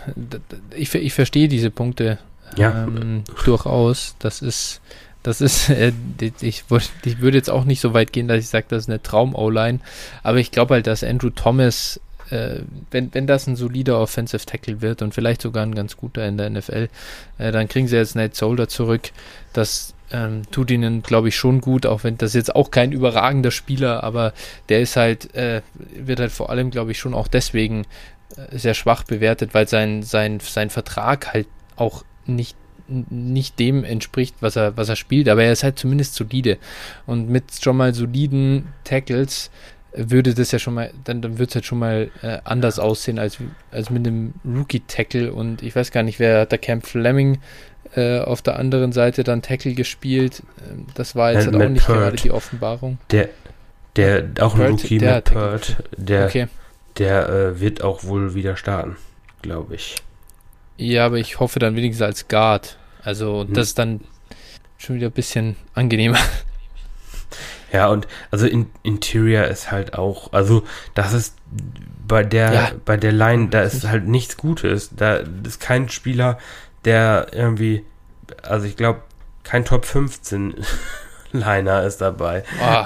ich, 0.75 0.95
ich 0.95 1.15
verstehe 1.15 1.49
diese 1.49 1.71
Punkte 1.71 2.19
Ja. 2.57 2.85
Ähm, 2.85 3.25
durchaus. 3.45 4.17
Das 4.19 4.43
ist, 4.43 4.81
das 5.23 5.41
ist, 5.41 5.69
äh, 5.71 5.93
ich, 6.41 6.65
ich 7.05 7.21
würde 7.21 7.37
jetzt 7.37 7.51
auch 7.51 7.65
nicht 7.65 7.81
so 7.81 7.95
weit 7.95 8.13
gehen, 8.13 8.29
dass 8.29 8.39
ich 8.39 8.49
sage, 8.49 8.67
das 8.69 8.85
ist 8.85 8.89
eine 8.89 9.03
Traum-O-Line. 9.03 9.81
Aber 10.23 10.39
ich 10.39 10.51
glaube 10.51 10.75
halt, 10.75 10.87
dass 10.87 11.05
Andrew 11.05 11.31
Thomas, 11.31 12.01
äh, 12.31 12.61
wenn, 12.91 13.13
wenn 13.15 13.27
das 13.27 13.47
ein 13.47 13.57
solider 13.57 14.01
Offensive 14.01 14.45
Tackle 14.45 14.81
wird 14.81 15.03
und 15.03 15.15
vielleicht 15.15 15.43
sogar 15.43 15.65
ein 15.65 15.75
ganz 15.75 15.97
guter 15.97 16.27
in 16.27 16.37
der 16.37 16.51
NFL, 16.51 16.89
äh, 17.39 17.53
dann 17.53 17.69
kriegen 17.69 17.89
sie 17.89 17.97
jetzt 17.97 18.17
Nate 18.17 18.35
Solder 18.35 18.69
zurück. 18.69 19.11
Das 19.53 19.95
ähm, 20.13 20.43
tut 20.51 20.71
ihnen, 20.71 21.03
glaube 21.03 21.29
ich, 21.29 21.37
schon 21.37 21.61
gut, 21.61 21.87
auch 21.87 22.05
wenn 22.05 22.19
das 22.19 22.35
jetzt 22.35 22.55
auch 22.55 22.71
kein 22.71 22.93
überragender 22.93 23.51
Spieler, 23.51 24.05
aber 24.05 24.33
der 24.69 24.81
ist 24.81 24.97
halt, 24.97 25.35
äh, 25.35 25.63
wird 25.95 26.21
halt 26.21 26.33
vor 26.33 26.51
allem, 26.51 26.71
glaube 26.71 26.93
ich, 26.93 26.99
schon 26.99 27.15
auch 27.15 27.29
deswegen 27.29 27.85
äh, 28.37 28.57
sehr 28.59 28.75
schwach 28.75 29.05
bewertet, 29.05 29.55
weil 29.55 29.69
sein, 29.69 30.03
sein, 30.03 30.41
sein 30.41 30.71
Vertrag 30.71 31.33
halt 31.33 31.49
auch 31.77 32.05
nicht 32.27 32.57
nicht 32.89 33.59
dem 33.59 33.85
entspricht, 33.85 34.37
was 34.41 34.57
er, 34.57 34.77
was 34.77 34.89
er 34.89 34.95
spielt, 34.95 35.29
aber 35.29 35.43
er 35.43 35.53
ist 35.53 35.65
halt 35.65 35.79
zumindest 35.79 36.15
solide. 36.15 36.59
Und 37.05 37.29
mit 37.29 37.45
schon 37.61 37.77
mal 37.77 37.95
soliden 37.95 38.69
Tackles 38.85 39.51
würde 39.97 40.35
das 40.35 40.53
ja 40.53 40.59
schon 40.59 40.75
mal, 40.75 40.91
dann, 41.05 41.23
dann 41.23 41.39
wird 41.39 41.51
es 41.51 41.55
halt 41.57 41.65
schon 41.65 41.79
mal 41.79 42.11
äh, 42.23 42.39
anders 42.45 42.79
aussehen 42.79 43.19
als, 43.19 43.39
als 43.71 43.91
mit 43.91 44.07
einem 44.07 44.35
Rookie-Tackle. 44.45 45.33
Und 45.33 45.63
ich 45.63 45.75
weiß 45.75 45.91
gar 45.91 46.03
nicht, 46.03 46.19
wer 46.19 46.41
hat 46.41 46.53
der 46.53 46.59
Camp 46.59 46.87
Fleming 46.87 47.39
äh, 47.95 48.21
auf 48.21 48.43
der 48.43 48.59
anderen 48.59 48.93
Seite 48.93 49.25
dann 49.25 49.43
Tackle 49.43 49.75
gespielt. 49.75 50.43
Ähm, 50.71 50.87
das 50.95 51.17
war 51.17 51.33
jetzt 51.33 51.47
halt 51.47 51.57
auch 51.57 51.69
nicht 51.69 51.87
Pert. 51.87 51.99
gerade 51.99 52.17
die 52.17 52.31
Offenbarung. 52.31 52.99
Der, 53.11 53.29
der 53.97 54.25
auch 54.41 54.55
ein 54.55 54.61
Pert, 54.61 54.73
Rookie 54.73 54.99
der 54.99 55.15
mit 55.17 55.25
Pert, 55.25 55.77
der, 55.97 56.27
okay. 56.27 56.47
der 56.99 57.29
äh, 57.29 57.61
wird 57.61 57.83
auch 57.83 58.05
wohl 58.05 58.35
wieder 58.35 58.57
starten, 58.57 58.97
glaube 59.43 59.77
ich. 59.77 59.97
Ja, 60.77 61.07
aber 61.07 61.17
ich 61.17 61.41
hoffe 61.41 61.59
dann 61.59 61.75
wenigstens 61.75 62.03
als 62.03 62.29
Guard. 62.29 62.77
Also 63.03 63.43
hm. 63.43 63.55
das 63.55 63.69
ist 63.69 63.79
dann 63.79 64.01
schon 64.77 64.97
wieder 64.97 65.07
ein 65.07 65.13
bisschen 65.13 65.57
angenehmer. 65.75 66.19
Ja, 67.73 67.89
und 67.89 68.07
also 68.31 68.47
in, 68.47 68.67
Interior 68.83 69.45
ist 69.45 69.71
halt 69.71 69.95
auch, 69.95 70.33
also 70.33 70.63
das 70.95 71.13
ist 71.13 71.37
bei 72.07 72.23
der, 72.23 72.53
ja. 72.53 72.71
bei 72.85 72.97
der 72.97 73.13
Line, 73.13 73.49
da 73.49 73.63
ist 73.63 73.87
halt 73.87 74.07
nichts 74.07 74.37
Gutes. 74.37 74.91
Da 74.95 75.21
ist 75.45 75.61
kein 75.61 75.89
Spieler, 75.89 76.39
der 76.85 77.29
irgendwie, 77.33 77.85
also 78.43 78.67
ich 78.67 78.77
glaube, 78.77 79.01
kein 79.43 79.65
Top 79.65 79.85
15 79.85 80.55
Liner 81.33 81.83
ist 81.85 82.01
dabei. 82.01 82.45
Oh. 82.63 82.85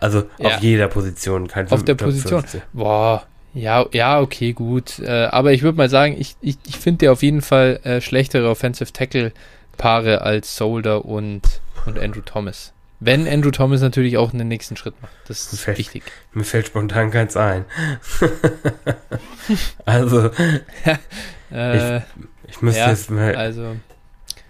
Also 0.00 0.24
ja. 0.38 0.48
auf 0.48 0.58
jeder 0.60 0.88
Position, 0.88 1.48
kein 1.48 1.70
Auf 1.70 1.84
der 1.84 1.96
Top 1.96 2.08
Position. 2.08 2.40
15. 2.40 2.62
Boah, 2.72 3.26
ja, 3.54 3.86
ja, 3.92 4.20
okay, 4.20 4.52
gut. 4.52 4.98
Äh, 4.98 5.24
aber 5.30 5.52
ich 5.52 5.62
würde 5.62 5.78
mal 5.78 5.88
sagen, 5.88 6.14
ich, 6.18 6.36
ich, 6.40 6.58
ich 6.66 6.76
finde 6.76 6.98
dir 6.98 7.12
auf 7.12 7.22
jeden 7.22 7.42
Fall 7.42 7.80
äh, 7.84 8.00
schlechtere 8.00 8.48
Offensive 8.50 8.92
Tackle 8.92 9.32
Paare 9.76 10.22
als 10.22 10.56
Solder 10.56 11.04
und, 11.04 11.42
und 11.86 11.98
Andrew 11.98 12.20
Thomas. 12.20 12.72
Wenn 13.00 13.28
Andrew 13.28 13.52
Thomas 13.52 13.80
natürlich 13.80 14.16
auch 14.16 14.32
einen 14.32 14.48
nächsten 14.48 14.76
Schritt 14.76 15.00
macht. 15.00 15.12
Das 15.28 15.52
ist 15.52 15.60
fällt, 15.60 15.78
wichtig. 15.78 16.02
Mir 16.32 16.42
fällt 16.42 16.66
spontan 16.66 17.12
keins 17.12 17.36
ein. 17.36 17.64
also, 19.84 20.30
ich, 21.50 22.02
ich 22.48 22.62
müsste 22.62 22.80
ja, 22.80 22.90
jetzt 22.90 23.10
mal. 23.10 23.36
Also, 23.36 23.76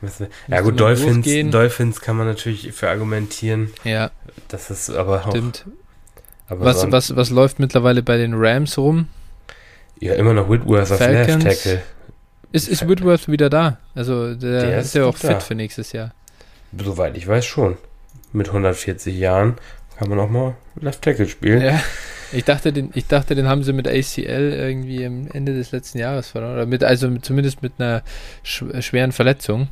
müsste, 0.00 0.30
ja, 0.46 0.62
gut, 0.62 0.80
Dolphins, 0.80 1.26
Dolphins 1.50 2.00
kann 2.00 2.16
man 2.16 2.26
natürlich 2.26 2.72
für 2.72 2.88
argumentieren. 2.88 3.70
Ja. 3.84 4.10
Das 4.48 4.70
ist 4.70 4.88
aber 4.88 5.26
auch. 5.26 5.30
Stimmt. 5.30 5.66
Aber 6.48 6.64
was, 6.64 6.90
was, 6.90 7.14
was 7.14 7.28
läuft 7.28 7.58
mittlerweile 7.58 8.02
bei 8.02 8.16
den 8.16 8.32
Rams 8.34 8.78
rum? 8.78 9.08
Ja, 10.00 10.14
immer 10.14 10.32
noch 10.32 10.48
Whitworth 10.48 10.90
auf 10.90 11.00
Left 11.00 11.42
Tackle. 11.42 11.82
Ist, 12.52 12.66
ist 12.66 12.88
Whitworth 12.88 13.28
wieder 13.28 13.50
da? 13.50 13.76
Also, 13.94 14.34
der, 14.34 14.62
der 14.62 14.78
ist 14.78 14.94
ja 14.94 15.04
auch 15.04 15.16
fit 15.18 15.32
da. 15.32 15.40
für 15.40 15.54
nächstes 15.54 15.92
Jahr. 15.92 16.14
Soweit 16.72 17.14
ich 17.14 17.28
weiß 17.28 17.44
schon 17.44 17.76
mit 18.32 18.48
140 18.48 19.16
Jahren 19.16 19.56
kann 19.98 20.08
man 20.08 20.20
auch 20.20 20.30
mal 20.30 20.54
Left 20.80 21.02
Tackle 21.02 21.28
spielen. 21.28 21.62
Ja. 21.62 21.80
Ich 22.30 22.44
dachte, 22.44 22.72
den, 22.72 22.90
ich 22.94 23.06
dachte, 23.06 23.34
den 23.34 23.48
haben 23.48 23.62
sie 23.62 23.72
mit 23.72 23.88
ACL 23.88 24.52
irgendwie 24.52 25.04
am 25.06 25.28
Ende 25.32 25.54
des 25.54 25.72
letzten 25.72 25.98
Jahres 25.98 26.28
verloren. 26.28 26.52
Oder 26.52 26.66
mit, 26.66 26.84
also 26.84 27.08
mit, 27.08 27.24
zumindest 27.24 27.62
mit 27.62 27.74
einer 27.78 28.02
sch 28.42 28.64
schweren 28.80 29.12
Verletzung. 29.12 29.68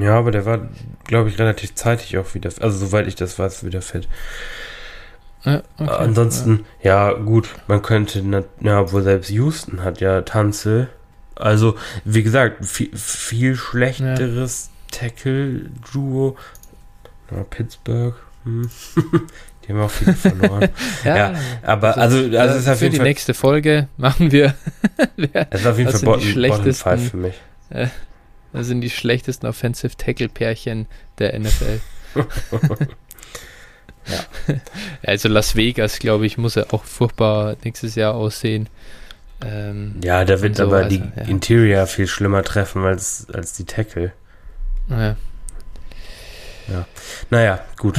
Ja, 0.00 0.18
aber 0.18 0.30
der 0.30 0.46
war, 0.46 0.68
glaube 1.04 1.28
ich, 1.28 1.38
relativ 1.38 1.74
zeitig 1.74 2.16
auch 2.16 2.34
wieder, 2.34 2.50
also 2.60 2.86
soweit 2.86 3.06
ich 3.06 3.16
das 3.16 3.38
weiß, 3.38 3.64
wieder 3.64 3.82
fit. 3.82 4.08
Ja, 5.44 5.62
okay, 5.78 5.90
Ansonsten, 5.90 6.64
ja. 6.82 7.10
ja. 7.10 7.18
gut, 7.18 7.50
man 7.66 7.82
könnte, 7.82 8.44
ja, 8.62 8.80
obwohl 8.80 9.02
selbst 9.02 9.30
Houston 9.30 9.82
hat 9.84 10.00
ja 10.00 10.22
Tanze. 10.22 10.88
Also, 11.34 11.76
wie 12.04 12.22
gesagt, 12.22 12.64
viel, 12.64 12.96
viel 12.96 13.56
schlechteres 13.56 14.70
ja. 14.92 15.00
Tackle-Duo 15.00 16.36
ja, 17.30 17.44
Pittsburgh. 17.44 18.14
Hm. 18.44 18.70
Die 19.66 19.72
haben 19.72 19.80
auch 19.80 19.90
viel 19.90 20.12
verloren. 20.12 20.68
ja, 21.04 21.16
ja, 21.16 21.34
aber 21.62 21.96
also, 21.96 22.18
also, 22.18 22.38
also 22.38 22.58
ist 22.58 22.68
auf 22.68 22.78
für 22.78 22.90
die 22.90 22.98
Fall, 22.98 23.06
nächste 23.06 23.32
Folge 23.32 23.88
machen 23.96 24.30
wir. 24.30 24.54
das 25.16 25.60
ist 25.60 25.66
auf 25.66 25.78
jeden 25.78 25.90
Fall 25.90 26.00
bottom, 26.00 26.34
bottom 26.34 26.74
five 26.74 27.10
für 27.10 27.16
mich. 27.16 27.34
Äh, 27.70 27.88
das 28.52 28.66
sind 28.66 28.82
die 28.82 28.90
schlechtesten 28.90 29.46
Offensive 29.46 29.96
Tackle 29.96 30.28
Pärchen 30.28 30.86
der 31.18 31.38
NFL. 31.38 31.80
ja. 34.06 34.54
Also 35.02 35.28
Las 35.28 35.56
Vegas, 35.56 35.98
glaube 35.98 36.26
ich, 36.26 36.36
muss 36.36 36.56
ja 36.56 36.66
auch 36.70 36.84
furchtbar 36.84 37.56
nächstes 37.64 37.94
Jahr 37.94 38.14
aussehen. 38.14 38.68
Ähm, 39.44 39.96
ja, 40.04 40.24
da 40.24 40.40
wird 40.42 40.56
so, 40.56 40.64
aber 40.64 40.84
also, 40.84 40.90
die 40.90 41.02
ja. 41.16 41.22
Interior 41.22 41.86
viel 41.86 42.06
schlimmer 42.06 42.42
treffen 42.42 42.84
als, 42.84 43.26
als 43.32 43.54
die 43.54 43.64
Tackle. 43.64 44.12
Ja. 44.88 45.16
Ja. 46.68 46.86
Naja, 47.30 47.64
gut. 47.78 47.98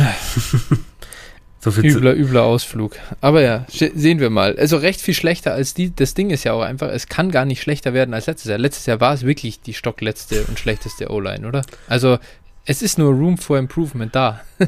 so 1.60 1.72
viel 1.72 1.86
übler, 1.86 2.14
übler 2.14 2.44
Ausflug. 2.44 2.98
Aber 3.22 3.42
ja, 3.42 3.66
sehen 3.70 4.20
wir 4.20 4.30
mal. 4.30 4.56
Also 4.58 4.78
recht 4.78 5.02
viel 5.02 5.14
schlechter 5.14 5.54
als 5.54 5.74
die. 5.74 5.96
Das 5.96 6.14
Ding 6.14 6.30
ist 6.30 6.44
ja 6.44 6.54
auch 6.54 6.62
einfach, 6.62 6.90
es 6.90 7.08
kann 7.08 7.32
gar 7.32 7.46
nicht 7.46 7.62
schlechter 7.62 7.94
werden 7.94 8.14
als 8.14 8.28
letztes 8.28 8.50
Jahr. 8.50 8.58
Letztes 8.58 8.86
Jahr 8.86 9.00
war 9.00 9.14
es 9.14 9.26
wirklich 9.26 9.62
die 9.62 9.74
stockletzte 9.74 10.44
und 10.46 10.60
schlechteste 10.60 11.10
O-Line, 11.10 11.48
oder? 11.48 11.62
Also 11.88 12.20
es 12.66 12.82
ist 12.82 12.98
nur 12.98 13.14
Room 13.14 13.38
for 13.38 13.58
Improvement 13.58 14.14
da. 14.16 14.42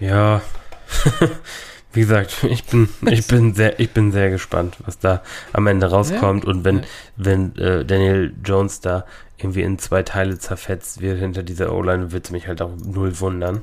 ja. 0.00 0.40
Wie 1.92 2.00
gesagt, 2.00 2.44
ich 2.48 2.64
bin, 2.64 2.88
ich 3.06 3.26
bin 3.26 3.54
sehr, 3.54 3.78
ich 3.80 3.90
bin 3.90 4.12
sehr 4.12 4.30
gespannt, 4.30 4.76
was 4.84 4.98
da 4.98 5.22
am 5.52 5.66
Ende 5.66 5.86
rauskommt. 5.86 6.44
Und 6.44 6.64
wenn, 6.64 6.82
wenn 7.16 7.56
äh, 7.56 7.84
Daniel 7.84 8.32
Jones 8.44 8.80
da 8.80 9.04
irgendwie 9.38 9.62
in 9.62 9.78
zwei 9.78 10.02
Teile 10.02 10.38
zerfetzt 10.38 11.00
wird 11.00 11.18
hinter 11.18 11.42
dieser 11.42 11.72
O-Line, 11.72 12.12
wird 12.12 12.26
es 12.26 12.30
mich 12.30 12.46
halt 12.46 12.62
auch 12.62 12.72
null 12.84 13.18
wundern. 13.20 13.62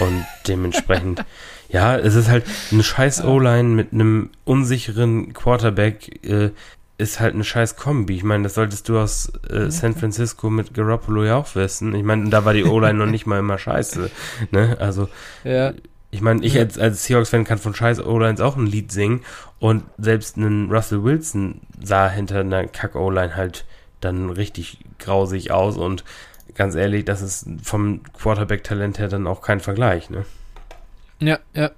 Und 0.00 0.24
dementsprechend, 0.48 1.24
ja, 1.68 1.96
es 1.96 2.14
ist 2.14 2.28
halt 2.28 2.44
eine 2.70 2.82
scheiß 2.82 3.24
O-Line 3.24 3.68
mit 3.68 3.92
einem 3.92 4.30
unsicheren 4.44 5.32
Quarterback, 5.32 6.24
äh, 6.24 6.50
ist 6.98 7.20
halt 7.20 7.34
eine 7.34 7.44
scheiß 7.44 7.76
Kombi. 7.76 8.16
Ich 8.16 8.22
meine, 8.22 8.44
das 8.44 8.54
solltest 8.54 8.88
du 8.88 8.98
aus 8.98 9.32
äh, 9.50 9.70
San 9.70 9.94
Francisco 9.94 10.50
mit 10.50 10.72
Garoppolo 10.72 11.24
ja 11.24 11.36
auch 11.36 11.54
wissen. 11.56 11.94
Ich 11.94 12.04
meine, 12.04 12.30
da 12.30 12.44
war 12.44 12.54
die 12.54 12.64
O-Line 12.64 12.98
noch 12.98 13.06
nicht 13.10 13.26
mal 13.26 13.40
immer 13.40 13.58
scheiße. 13.58 14.10
Ne? 14.50 14.76
Also, 14.78 15.08
ja. 15.42 15.72
Ich 16.12 16.20
meine, 16.20 16.44
ich 16.44 16.58
als, 16.58 16.78
als 16.78 17.04
Seahawks-Fan 17.04 17.44
kann 17.44 17.58
von 17.58 17.74
scheiß 17.74 18.04
O-Lines 18.04 18.42
auch 18.42 18.56
ein 18.56 18.66
Lied 18.66 18.92
singen 18.92 19.22
und 19.58 19.82
selbst 19.96 20.36
einen 20.36 20.70
Russell 20.70 21.02
Wilson 21.02 21.62
sah 21.82 22.08
hinter 22.08 22.40
einer 22.40 22.66
Kack-O-Line 22.66 23.34
halt 23.34 23.64
dann 24.00 24.28
richtig 24.28 24.78
grausig 24.98 25.50
aus 25.50 25.78
und 25.78 26.04
ganz 26.54 26.74
ehrlich, 26.74 27.06
das 27.06 27.22
ist 27.22 27.46
vom 27.62 28.02
Quarterback-Talent 28.12 28.98
her 28.98 29.08
dann 29.08 29.26
auch 29.26 29.40
kein 29.40 29.60
Vergleich, 29.60 30.10
ne? 30.10 30.26
Ja, 31.18 31.38
ja. 31.54 31.70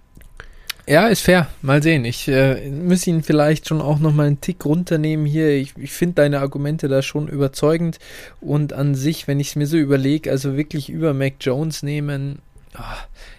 Ja, 0.86 1.06
ist 1.06 1.22
fair. 1.22 1.48
Mal 1.62 1.82
sehen. 1.82 2.04
Ich 2.04 2.28
äh, 2.28 2.68
muss 2.70 3.06
ihn 3.06 3.22
vielleicht 3.22 3.68
schon 3.68 3.80
auch 3.80 4.00
noch 4.00 4.12
mal 4.12 4.26
einen 4.26 4.40
Tick 4.40 4.66
runternehmen 4.66 5.24
hier. 5.24 5.50
Ich, 5.50 5.74
ich 5.78 5.92
finde 5.92 6.16
deine 6.16 6.40
Argumente 6.40 6.88
da 6.88 7.00
schon 7.00 7.28
überzeugend. 7.28 7.98
Und 8.40 8.74
an 8.74 8.94
sich, 8.94 9.26
wenn 9.26 9.40
ich 9.40 9.48
es 9.48 9.56
mir 9.56 9.66
so 9.66 9.78
überlege, 9.78 10.30
also 10.30 10.58
wirklich 10.58 10.90
über 10.90 11.14
Mac 11.14 11.34
Jones 11.40 11.82
nehmen, 11.82 12.40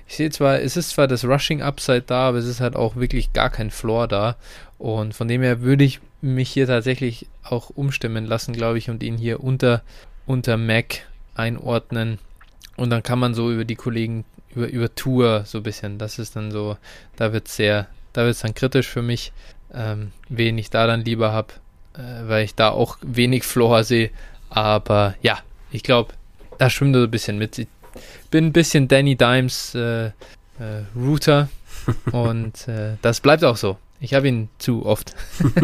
ich 0.08 0.16
sehe 0.16 0.30
zwar, 0.30 0.62
es 0.62 0.78
ist 0.78 0.92
zwar 0.92 1.08
das 1.08 1.26
Rushing 1.26 1.62
Upside 1.62 2.04
da, 2.04 2.30
aber 2.30 2.38
es 2.38 2.46
ist 2.46 2.62
halt 2.62 2.76
auch 2.76 2.96
wirklich 2.96 3.34
gar 3.34 3.50
kein 3.50 3.72
Floor 3.72 4.08
da. 4.08 4.36
Und 4.78 5.14
von 5.14 5.28
dem 5.28 5.42
her 5.42 5.62
würde 5.62 5.84
ich 5.84 6.00
mich 6.22 6.50
hier 6.50 6.68
tatsächlich 6.68 7.28
auch 7.44 7.70
umstimmen 7.70 8.26
lassen, 8.26 8.54
glaube 8.54 8.78
ich, 8.78 8.90
und 8.90 9.04
ihn 9.04 9.18
hier 9.18 9.44
unter, 9.44 9.82
unter 10.26 10.58
Mac 10.58 11.08
einordnen. 11.36 12.20
Und 12.78 12.90
dann 12.90 13.04
kann 13.04 13.20
man 13.20 13.34
so 13.34 13.52
über 13.52 13.66
die 13.66 13.76
Kollegen, 13.76 14.26
über, 14.54 14.68
über 14.68 14.94
Tour 14.94 15.44
so 15.46 15.60
ein 15.60 15.64
bisschen, 15.64 15.98
das 15.98 16.20
ist 16.20 16.36
dann 16.36 16.52
so, 16.52 16.78
da 17.16 17.34
wird 17.34 17.48
es 17.48 17.56
sehr, 17.56 17.88
da 18.14 18.24
wird 18.24 18.36
es 18.36 18.42
dann 18.42 18.56
kritisch 18.56 18.88
für 18.88 19.02
mich, 19.02 19.34
ähm, 19.74 20.12
wen 20.30 20.58
ich 20.58 20.70
da 20.70 20.88
dann 20.88 21.02
lieber 21.02 21.32
habe, 21.32 21.54
äh, 21.94 22.28
weil 22.28 22.46
ich 22.46 22.56
da 22.56 22.70
auch 22.70 22.98
wenig 23.02 23.44
Floor 23.44 23.84
sehe. 23.84 24.12
Aber 24.50 25.16
ja, 25.22 25.40
ich 25.72 25.84
glaube, 25.84 26.14
da 26.58 26.70
schwimmt 26.70 26.96
er 26.96 27.02
so 27.02 27.08
ein 27.08 27.12
bisschen 27.12 27.38
mit. 27.38 27.68
Bin 28.36 28.48
ein 28.48 28.52
bisschen 28.52 28.90
Danny 28.90 29.16
Dimes 29.16 29.74
äh, 29.76 30.08
äh, 30.08 30.12
Router 30.94 31.48
und 32.12 32.68
äh, 32.68 32.98
das 33.02 33.22
bleibt 33.22 33.46
auch 33.46 33.56
so. 33.56 33.78
Ich 34.02 34.14
habe 34.14 34.28
ihn 34.28 34.50
zu 34.58 34.86
oft. 34.86 35.16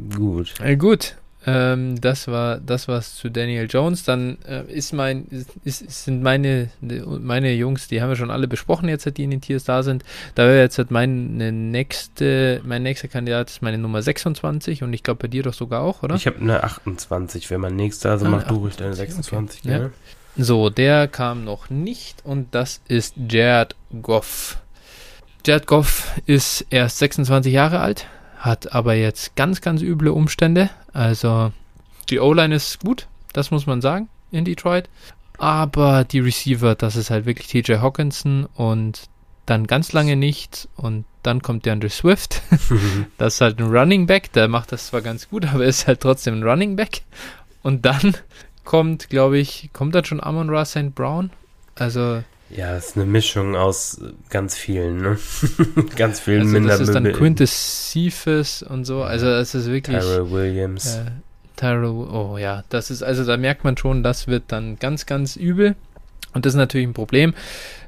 Gut. 0.16 0.54
gut. 0.78 1.16
Äh, 1.46 1.72
ähm, 1.72 2.00
das 2.00 2.28
war 2.28 2.58
das 2.58 2.88
was 2.88 3.16
zu 3.16 3.30
Daniel 3.30 3.66
Jones. 3.70 4.04
Dann 4.04 4.38
äh, 4.46 4.64
ist 4.72 4.92
mein 4.92 5.26
ist, 5.64 6.04
sind 6.04 6.22
meine 6.22 6.70
meine 6.82 7.52
Jungs, 7.52 7.88
die 7.88 8.02
haben 8.02 8.08
wir 8.08 8.16
schon 8.16 8.30
alle 8.30 8.48
besprochen 8.48 8.88
jetzt, 8.88 9.06
die 9.16 9.24
in 9.24 9.30
den 9.30 9.40
Tiers 9.40 9.64
da 9.64 9.82
sind. 9.82 10.04
Da 10.34 10.44
wäre 10.44 10.60
jetzt 10.60 10.78
halt 10.78 10.90
meine 10.90 11.52
nächste 11.52 12.60
mein 12.64 12.82
nächster 12.82 13.08
Kandidat 13.08 13.50
ist 13.50 13.62
meine 13.62 13.78
Nummer 13.78 14.02
26 14.02 14.82
und 14.82 14.92
ich 14.92 15.02
glaube 15.02 15.22
bei 15.22 15.28
dir 15.28 15.42
doch 15.42 15.54
sogar 15.54 15.82
auch, 15.82 16.02
oder? 16.02 16.16
Ich 16.16 16.26
habe 16.26 16.38
eine 16.38 16.62
28, 16.64 17.50
wenn 17.50 17.60
man 17.60 17.76
nächster, 17.76 18.10
also 18.10 18.26
ah, 18.26 18.30
mach 18.30 18.42
du 18.44 18.56
ruhig 18.56 18.76
deine 18.76 18.94
26. 18.94 19.60
Okay. 19.64 19.70
Ja. 19.70 19.90
So, 20.38 20.68
der 20.68 21.08
kam 21.08 21.44
noch 21.44 21.70
nicht 21.70 22.24
und 22.24 22.54
das 22.54 22.82
ist 22.88 23.14
Jared 23.16 23.74
Goff. 24.02 24.58
Jared 25.46 25.66
Goff 25.66 26.12
ist 26.26 26.66
erst 26.70 26.98
26 26.98 27.52
Jahre 27.52 27.80
alt, 27.80 28.06
hat 28.36 28.74
aber 28.74 28.94
jetzt 28.94 29.34
ganz, 29.36 29.60
ganz 29.60 29.80
üble 29.80 30.10
Umstände. 30.10 30.68
Also 30.96 31.52
die 32.08 32.20
O-Line 32.20 32.54
ist 32.54 32.80
gut, 32.80 33.06
das 33.34 33.50
muss 33.50 33.66
man 33.66 33.82
sagen, 33.82 34.08
in 34.30 34.46
Detroit. 34.46 34.88
Aber 35.36 36.04
die 36.04 36.20
Receiver, 36.20 36.74
das 36.74 36.96
ist 36.96 37.10
halt 37.10 37.26
wirklich 37.26 37.48
TJ 37.48 37.80
Hawkinson 37.80 38.46
und 38.54 39.02
dann 39.44 39.66
ganz 39.66 39.92
lange 39.92 40.16
nicht 40.16 40.70
und 40.74 41.04
dann 41.22 41.42
kommt 41.42 41.66
der 41.66 41.74
Andrew 41.74 41.90
Swift. 41.90 42.40
das 43.18 43.34
ist 43.34 43.40
halt 43.42 43.60
ein 43.60 43.66
Running 43.66 44.06
Back, 44.06 44.32
der 44.32 44.48
macht 44.48 44.72
das 44.72 44.86
zwar 44.86 45.02
ganz 45.02 45.28
gut, 45.28 45.44
aber 45.44 45.66
ist 45.66 45.86
halt 45.86 46.00
trotzdem 46.00 46.40
ein 46.40 46.42
Running 46.42 46.76
Back. 46.76 47.02
Und 47.62 47.84
dann 47.84 48.16
kommt, 48.64 49.10
glaube 49.10 49.36
ich, 49.36 49.68
kommt 49.74 49.94
dann 49.94 50.06
schon 50.06 50.22
Amon 50.22 50.48
Ra 50.48 50.64
St. 50.64 50.94
Brown. 50.94 51.30
Also 51.74 52.24
ja, 52.48 52.76
es 52.76 52.88
ist 52.88 52.96
eine 52.96 53.06
Mischung 53.06 53.56
aus 53.56 54.00
ganz 54.30 54.56
vielen, 54.56 54.98
ne? 54.98 55.18
ganz 55.96 56.20
vielen 56.20 56.42
also 56.42 56.52
Minder. 56.52 56.68
Das 56.70 56.80
ist 56.80 56.94
dann 56.94 57.12
Quintus 57.12 57.90
Cephas 57.90 58.62
und 58.62 58.84
so. 58.84 59.02
Also 59.02 59.26
es 59.26 59.54
ist 59.54 59.66
wirklich. 59.66 59.98
Tyrell 59.98 60.30
Williams. 60.30 60.96
Äh, 60.96 61.10
Tyrell, 61.56 61.86
oh 61.86 62.38
ja, 62.38 62.62
das 62.68 62.90
ist, 62.90 63.02
also 63.02 63.24
da 63.24 63.36
merkt 63.36 63.64
man 63.64 63.76
schon, 63.76 64.02
das 64.02 64.28
wird 64.28 64.44
dann 64.48 64.78
ganz, 64.78 65.06
ganz 65.06 65.36
übel. 65.36 65.74
Und 66.34 66.44
das 66.44 66.52
ist 66.52 66.58
natürlich 66.58 66.86
ein 66.86 66.94
Problem. 66.94 67.34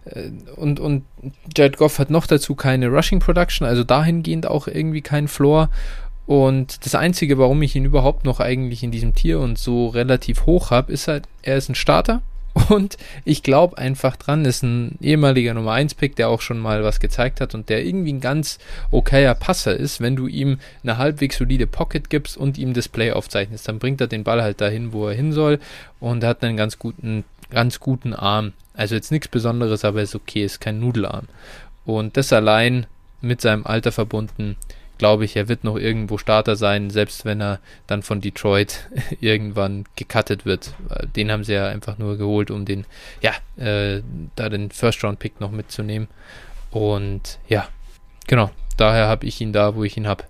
Äh, 0.06 0.30
und, 0.56 0.80
und 0.80 1.04
Jared 1.56 1.76
Goff 1.76 2.00
hat 2.00 2.10
noch 2.10 2.26
dazu 2.26 2.56
keine 2.56 2.88
Rushing 2.88 3.20
Production, 3.20 3.66
also 3.66 3.84
dahingehend 3.84 4.46
auch 4.46 4.66
irgendwie 4.66 5.02
kein 5.02 5.28
Floor. 5.28 5.70
Und 6.26 6.84
das 6.84 6.94
Einzige, 6.94 7.38
warum 7.38 7.62
ich 7.62 7.76
ihn 7.76 7.84
überhaupt 7.84 8.24
noch 8.24 8.40
eigentlich 8.40 8.82
in 8.82 8.90
diesem 8.90 9.14
Tier 9.14 9.38
und 9.38 9.56
so 9.56 9.86
relativ 9.88 10.46
hoch 10.46 10.70
habe, 10.70 10.92
ist 10.92 11.08
halt, 11.08 11.28
er 11.42 11.56
ist 11.56 11.68
ein 11.68 11.74
Starter 11.74 12.22
und 12.68 12.96
ich 13.24 13.42
glaube 13.42 13.78
einfach 13.78 14.16
dran, 14.16 14.44
ist 14.44 14.62
ein 14.62 14.98
ehemaliger 15.00 15.54
Nummer 15.54 15.72
1 15.72 15.94
Pick, 15.94 16.16
der 16.16 16.28
auch 16.28 16.40
schon 16.40 16.58
mal 16.58 16.82
was 16.84 17.00
gezeigt 17.00 17.40
hat 17.40 17.54
und 17.54 17.68
der 17.68 17.84
irgendwie 17.84 18.12
ein 18.12 18.20
ganz 18.20 18.58
okayer 18.90 19.34
Passer 19.34 19.76
ist, 19.76 20.00
wenn 20.00 20.16
du 20.16 20.26
ihm 20.26 20.58
eine 20.82 20.98
halbwegs 20.98 21.38
solide 21.38 21.66
Pocket 21.66 22.10
gibst 22.10 22.36
und 22.36 22.58
ihm 22.58 22.74
das 22.74 22.88
Play 22.88 23.12
aufzeichnest, 23.12 23.68
dann 23.68 23.78
bringt 23.78 24.00
er 24.00 24.06
den 24.06 24.24
Ball 24.24 24.42
halt 24.42 24.60
dahin, 24.60 24.92
wo 24.92 25.08
er 25.08 25.14
hin 25.14 25.32
soll 25.32 25.58
und 26.00 26.24
hat 26.24 26.42
einen 26.42 26.56
ganz 26.56 26.78
guten, 26.78 27.24
ganz 27.50 27.80
guten 27.80 28.14
Arm. 28.14 28.52
Also 28.74 28.94
jetzt 28.94 29.10
nichts 29.10 29.28
Besonderes, 29.28 29.84
aber 29.84 30.02
ist 30.02 30.14
okay, 30.14 30.44
ist 30.44 30.60
kein 30.60 30.80
Nudelarm. 30.80 31.26
Und 31.84 32.16
das 32.16 32.32
allein 32.32 32.86
mit 33.20 33.40
seinem 33.40 33.66
Alter 33.66 33.92
verbunden, 33.92 34.56
glaube 34.98 35.24
ich, 35.24 35.36
er 35.36 35.48
wird 35.48 35.64
noch 35.64 35.76
irgendwo 35.76 36.18
Starter 36.18 36.56
sein, 36.56 36.90
selbst 36.90 37.24
wenn 37.24 37.40
er 37.40 37.60
dann 37.86 38.02
von 38.02 38.20
Detroit 38.20 38.88
irgendwann 39.20 39.84
gecuttet 39.96 40.44
wird. 40.44 40.74
Den 41.16 41.30
haben 41.30 41.44
sie 41.44 41.54
ja 41.54 41.68
einfach 41.68 41.98
nur 41.98 42.18
geholt, 42.18 42.50
um 42.50 42.64
den, 42.64 42.84
ja, 43.22 43.32
äh, 43.62 44.02
da 44.36 44.48
den 44.48 44.70
First-Round-Pick 44.70 45.40
noch 45.40 45.52
mitzunehmen. 45.52 46.08
Und 46.70 47.38
ja, 47.48 47.68
genau, 48.26 48.50
daher 48.76 49.06
habe 49.06 49.26
ich 49.26 49.40
ihn 49.40 49.52
da, 49.52 49.74
wo 49.74 49.84
ich 49.84 49.96
ihn 49.96 50.06
habe. 50.06 50.24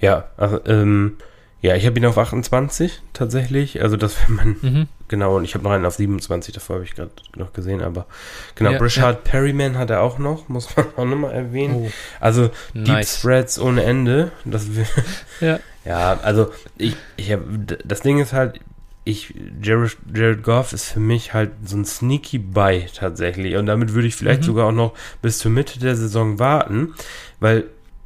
Ja, 0.00 0.28
also, 0.36 0.64
ähm, 0.66 1.18
ja, 1.62 1.74
ich 1.74 1.86
habe 1.86 1.98
ihn 1.98 2.06
auf 2.06 2.18
28 2.18 3.02
tatsächlich. 3.12 3.82
Also 3.82 3.96
das 3.96 4.20
wäre 4.20 4.32
mein 4.32 4.56
mhm. 4.60 4.88
genau 5.08 5.36
und 5.36 5.44
ich 5.44 5.54
habe 5.54 5.64
noch 5.64 5.70
einen 5.70 5.86
auf 5.86 5.94
27, 5.94 6.54
davor 6.54 6.76
habe 6.76 6.84
ich 6.84 6.94
gerade 6.94 7.10
noch 7.34 7.52
gesehen, 7.52 7.82
aber 7.82 8.06
genau, 8.54 8.72
ja, 8.72 8.78
Brashard 8.78 9.24
ja. 9.24 9.30
Perryman 9.30 9.78
hat 9.78 9.90
er 9.90 10.02
auch 10.02 10.18
noch, 10.18 10.48
muss 10.48 10.76
man 10.76 10.86
auch 10.96 11.04
nochmal 11.04 11.32
erwähnen. 11.32 11.86
Oh, 11.86 11.90
also 12.20 12.50
nice. 12.74 12.84
Deep 12.84 13.06
Spreads 13.06 13.58
ohne 13.58 13.84
Ende. 13.84 14.32
Das 14.44 14.66
ja. 15.40 15.58
ja, 15.84 16.20
also 16.22 16.50
ich, 16.76 16.96
ich 17.16 17.32
hab, 17.32 17.40
das 17.84 18.00
Ding 18.00 18.20
ist 18.20 18.32
halt, 18.32 18.60
ich, 19.04 19.34
Jared, 19.62 19.96
Jared 20.12 20.42
Goff 20.42 20.72
ist 20.72 20.90
für 20.90 21.00
mich 21.00 21.32
halt 21.32 21.52
so 21.64 21.76
ein 21.76 21.84
sneaky 21.84 22.38
Buy 22.38 22.86
tatsächlich. 22.92 23.54
Und 23.54 23.66
damit 23.66 23.94
würde 23.94 24.08
ich 24.08 24.16
vielleicht 24.16 24.42
mhm. 24.42 24.46
sogar 24.46 24.66
auch 24.66 24.72
noch 24.72 24.94
bis 25.22 25.38
zur 25.38 25.52
Mitte 25.52 25.78
der 25.78 25.94
Saison 25.94 26.40
warten, 26.40 26.94
weil 27.38 27.64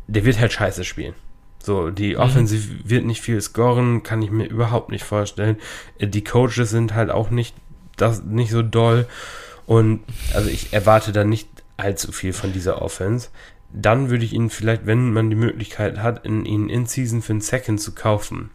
der 0.09 0.25
wird 0.25 0.39
halt 0.39 0.53
scheiße 0.53 0.85
spielen. 0.85 1.15
So, 1.63 1.91
die 1.91 2.15
mhm. 2.15 2.21
Offensive 2.21 2.89
wird 2.89 3.05
nicht 3.05 3.21
viel 3.21 3.41
scoren, 3.41 4.03
kann 4.03 4.23
ich 4.23 4.31
mir 4.31 4.47
überhaupt 4.47 4.91
nicht 4.91 5.05
vorstellen. 5.05 5.57
Äh, 5.99 6.09
die 6.09 6.25
Coaches 6.25 6.71
sind 6.71 6.95
halt 6.95 7.11
auch 7.11 7.31
nicht, 7.31 7.55
das, 7.97 8.23
nicht 8.23 8.51
so 8.51 8.63
doll. 8.63 9.07
Und 9.67 10.01
also 10.35 10.49
ich 10.49 10.73
erwarte 10.73 11.13
da 11.13 11.25
nicht 11.25 11.49
allzu 11.77 12.13
viel 12.13 12.33
von 12.33 12.53
dieser 12.53 12.83
Offense. 12.83 13.29
Dann 13.73 14.11
würde 14.11 14.25
ich 14.25 14.33
ihn 14.33 14.51
vielleicht, 14.51 14.87
wenn 14.87 15.13
man 15.13 15.31
die 15.31 15.37
Möglichkeit 15.37 15.99
hat, 15.99 16.25
in, 16.25 16.45
ihn 16.45 16.69
in 16.69 16.87
Season 16.87 17.23
für 17.23 17.33
einen 17.33 17.41
Second 17.41 17.81
zu 17.81 17.95
kaufen, 17.95 18.51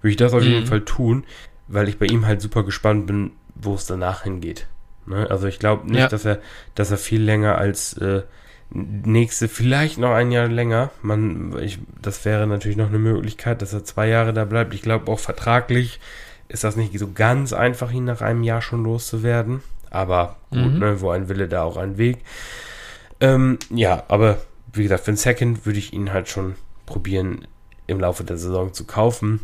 würde 0.00 0.10
ich 0.10 0.16
das 0.16 0.32
auf 0.32 0.42
mhm. 0.42 0.48
jeden 0.48 0.66
Fall 0.66 0.80
tun, 0.80 1.24
weil 1.68 1.88
ich 1.88 1.98
bei 1.98 2.06
ihm 2.06 2.26
halt 2.26 2.40
super 2.40 2.64
gespannt 2.64 3.06
bin, 3.06 3.32
wo 3.54 3.74
es 3.74 3.86
danach 3.86 4.24
hingeht. 4.24 4.66
Ne? 5.06 5.30
Also 5.30 5.46
ich 5.46 5.58
glaube 5.58 5.86
nicht, 5.86 6.00
ja. 6.00 6.08
dass 6.08 6.24
er, 6.24 6.40
dass 6.74 6.90
er 6.90 6.98
viel 6.98 7.22
länger 7.22 7.58
als 7.58 7.92
äh, 7.98 8.22
nächste 8.70 9.48
vielleicht 9.48 9.98
noch 9.98 10.10
ein 10.10 10.30
Jahr 10.30 10.48
länger. 10.48 10.90
Man, 11.02 11.58
ich, 11.60 11.78
das 12.02 12.24
wäre 12.24 12.46
natürlich 12.46 12.76
noch 12.76 12.88
eine 12.88 12.98
Möglichkeit, 12.98 13.62
dass 13.62 13.72
er 13.72 13.84
zwei 13.84 14.08
Jahre 14.08 14.32
da 14.32 14.44
bleibt. 14.44 14.74
Ich 14.74 14.82
glaube 14.82 15.10
auch 15.10 15.18
vertraglich 15.18 16.00
ist 16.48 16.64
das 16.64 16.76
nicht 16.76 16.98
so 16.98 17.12
ganz 17.12 17.52
einfach, 17.52 17.92
ihn 17.92 18.04
nach 18.04 18.22
einem 18.22 18.42
Jahr 18.42 18.62
schon 18.62 18.84
loszuwerden. 18.84 19.62
Aber 19.90 20.36
gut, 20.50 20.74
mhm. 20.74 20.78
ne, 20.78 21.00
wo 21.00 21.10
ein 21.10 21.28
Wille, 21.28 21.48
da 21.48 21.62
auch 21.62 21.76
ein 21.76 21.98
Weg. 21.98 22.18
Ähm, 23.20 23.58
ja, 23.70 24.04
aber 24.08 24.38
wie 24.72 24.82
gesagt, 24.82 25.04
für 25.04 25.12
ein 25.12 25.16
Second 25.16 25.66
würde 25.66 25.78
ich 25.78 25.92
ihn 25.92 26.12
halt 26.12 26.28
schon 26.28 26.54
probieren, 26.86 27.46
im 27.86 28.00
Laufe 28.00 28.24
der 28.24 28.38
Saison 28.38 28.72
zu 28.72 28.84
kaufen. 28.84 29.40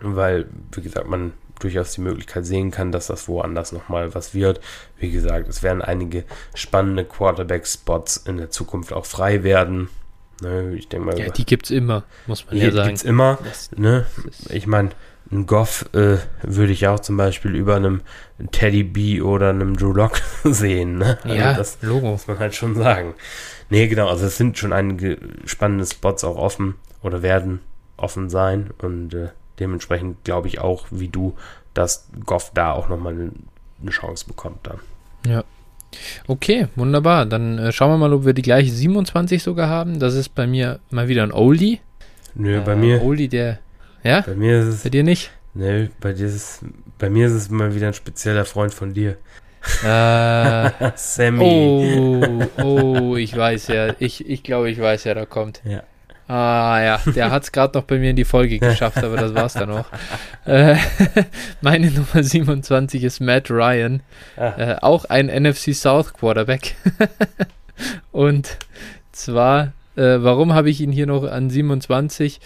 Weil, 0.00 0.46
wie 0.72 0.82
gesagt, 0.82 1.08
man 1.08 1.32
durchaus 1.64 1.92
die 1.92 2.02
Möglichkeit 2.02 2.46
sehen 2.46 2.70
kann, 2.70 2.92
dass 2.92 3.08
das 3.08 3.26
woanders 3.26 3.72
nochmal 3.72 4.14
was 4.14 4.34
wird. 4.34 4.60
Wie 4.98 5.10
gesagt, 5.10 5.48
es 5.48 5.62
werden 5.62 5.82
einige 5.82 6.24
spannende 6.54 7.04
Quarterback-Spots 7.04 8.18
in 8.18 8.36
der 8.36 8.50
Zukunft 8.50 8.92
auch 8.92 9.06
frei 9.06 9.42
werden. 9.42 9.88
Ne, 10.42 10.74
ich 10.74 10.88
denke 10.88 11.06
mal. 11.06 11.18
Ja, 11.18 11.30
die 11.30 11.46
gibt 11.46 11.66
es 11.66 11.70
immer, 11.70 12.04
muss 12.26 12.46
man 12.46 12.56
ja 12.56 12.70
sagen. 12.70 12.74
Die 12.74 12.88
gibt 12.88 12.98
es 12.98 13.02
immer. 13.04 13.38
Ne? 13.76 14.06
Ich 14.50 14.66
meine, 14.66 14.90
ein 15.30 15.46
Goff 15.46 15.86
äh, 15.94 16.18
würde 16.42 16.72
ich 16.72 16.86
auch 16.86 17.00
zum 17.00 17.16
Beispiel 17.16 17.54
über 17.54 17.76
einem 17.76 18.02
Teddy 18.52 18.82
B 18.82 19.20
oder 19.22 19.50
einem 19.50 19.76
Drew 19.76 19.92
Lock 19.92 20.20
sehen. 20.44 20.98
Ne? 20.98 21.18
Also 21.22 21.36
ja, 21.36 21.54
das 21.54 21.78
Logo. 21.80 22.08
muss 22.10 22.26
man 22.26 22.38
halt 22.38 22.54
schon 22.54 22.74
sagen. 22.74 23.14
Nee, 23.70 23.88
genau, 23.88 24.08
also 24.08 24.26
es 24.26 24.36
sind 24.36 24.58
schon 24.58 24.72
einige 24.72 25.18
spannende 25.46 25.86
Spots 25.86 26.24
auch 26.24 26.36
offen 26.36 26.74
oder 27.02 27.22
werden 27.22 27.60
offen 27.96 28.28
sein 28.28 28.70
und 28.78 29.14
äh, 29.14 29.28
Dementsprechend 29.58 30.24
glaube 30.24 30.48
ich 30.48 30.60
auch, 30.60 30.86
wie 30.90 31.08
du, 31.08 31.34
dass 31.74 32.08
Goff 32.24 32.52
da 32.54 32.72
auch 32.72 32.88
nochmal 32.88 33.12
eine, 33.12 33.32
eine 33.80 33.90
Chance 33.90 34.26
bekommt 34.26 34.66
dann. 34.66 34.78
Ja. 35.26 35.44
Okay, 36.26 36.68
wunderbar. 36.76 37.26
Dann 37.26 37.58
äh, 37.58 37.72
schauen 37.72 37.92
wir 37.92 37.98
mal, 37.98 38.12
ob 38.12 38.24
wir 38.24 38.32
die 38.32 38.42
gleiche 38.42 38.70
27 38.70 39.42
sogar 39.42 39.68
haben. 39.68 39.98
Das 40.00 40.14
ist 40.14 40.34
bei 40.34 40.46
mir 40.46 40.80
mal 40.90 41.08
wieder 41.08 41.22
ein 41.22 41.32
Oldie. 41.32 41.80
Nö, 42.34 42.58
äh, 42.58 42.60
bei 42.60 42.76
mir. 42.76 43.02
Oldie, 43.02 43.28
der. 43.28 43.60
Ja? 44.02 44.22
Bei 44.22 44.34
mir 44.34 44.60
ist 44.60 44.66
es. 44.66 44.82
Bei 44.82 44.90
dir 44.90 45.04
nicht? 45.04 45.30
Nö, 45.54 45.88
bei 46.00 46.12
dir 46.12 46.26
ist 46.26 46.34
es. 46.34 46.60
Bei 46.98 47.10
mir 47.10 47.26
ist 47.26 47.32
es 47.32 47.50
mal 47.50 47.74
wieder 47.74 47.88
ein 47.88 47.94
spezieller 47.94 48.44
Freund 48.44 48.74
von 48.74 48.92
dir. 48.92 49.16
Äh, 49.82 50.70
Sammy. 50.96 51.96
Oh, 51.96 52.62
oh, 52.62 53.16
ich 53.16 53.36
weiß 53.36 53.68
ja. 53.68 53.94
Ich, 53.98 54.28
ich 54.28 54.42
glaube, 54.42 54.70
ich 54.70 54.80
weiß 54.80 55.04
ja, 55.04 55.14
da 55.14 55.26
kommt. 55.26 55.62
Ja. 55.64 55.82
Ah 56.26 56.80
ja, 56.82 57.00
der 57.12 57.30
hat 57.30 57.42
es 57.42 57.52
gerade 57.52 57.76
noch 57.76 57.84
bei 57.84 57.98
mir 57.98 58.10
in 58.10 58.16
die 58.16 58.24
Folge 58.24 58.58
geschafft, 58.58 58.98
aber 58.98 59.16
das 59.16 59.34
war's 59.34 59.52
dann 59.54 59.70
auch. 59.70 59.86
Äh, 60.46 60.76
meine 61.60 61.90
Nummer 61.90 62.22
27 62.22 63.04
ist 63.04 63.20
Matt 63.20 63.50
Ryan, 63.50 64.02
ah. 64.36 64.54
äh, 64.56 64.76
auch 64.80 65.04
ein 65.04 65.26
NFC 65.26 65.74
South 65.74 66.14
Quarterback. 66.14 66.76
Und 68.12 68.56
zwar, 69.12 69.72
äh, 69.96 70.18
warum 70.18 70.54
habe 70.54 70.70
ich 70.70 70.80
ihn 70.80 70.92
hier 70.92 71.06
noch 71.06 71.24
an 71.24 71.50
27? 71.50 72.40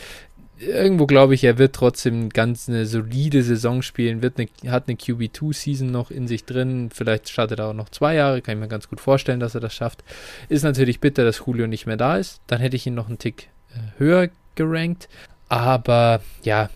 Irgendwo 0.59 1.07
glaube 1.07 1.35
ich, 1.35 1.45
er 1.45 1.59
wird 1.59 1.77
trotzdem 1.77 2.31
ganz 2.31 2.69
eine 2.69 2.85
solide 2.85 3.45
Saison 3.45 3.83
spielen, 3.83 4.23
wird 4.23 4.39
eine, 4.39 4.73
hat 4.73 4.89
eine 4.89 4.97
QB2-Season 4.97 5.89
noch 5.89 6.11
in 6.11 6.27
sich 6.27 6.45
drin. 6.45 6.91
Vielleicht 6.93 7.29
startet 7.29 7.61
er 7.61 7.69
auch 7.69 7.75
noch 7.75 7.91
zwei 7.91 8.17
Jahre, 8.17 8.43
kann 8.43 8.57
ich 8.57 8.61
mir 8.61 8.67
ganz 8.67 8.89
gut 8.89 9.01
vorstellen, 9.01 9.39
dass 9.39 9.55
er 9.55 9.61
das 9.61 9.73
schafft. 9.73 10.03
Ist 10.49 10.65
natürlich 10.65 10.99
bitter, 10.99 11.25
dass 11.25 11.43
Julio 11.47 11.69
nicht 11.69 11.87
mehr 11.87 11.97
da 11.97 12.17
ist. 12.17 12.41
Dann 12.49 12.59
hätte 12.59 12.75
ich 12.75 12.89
ihn 12.89 12.95
noch 12.95 13.07
einen 13.07 13.19
Tick 13.19 13.51
höher 13.99 14.29
gerankt. 14.55 15.09
Aber 15.49 16.21
ja, 16.43 16.71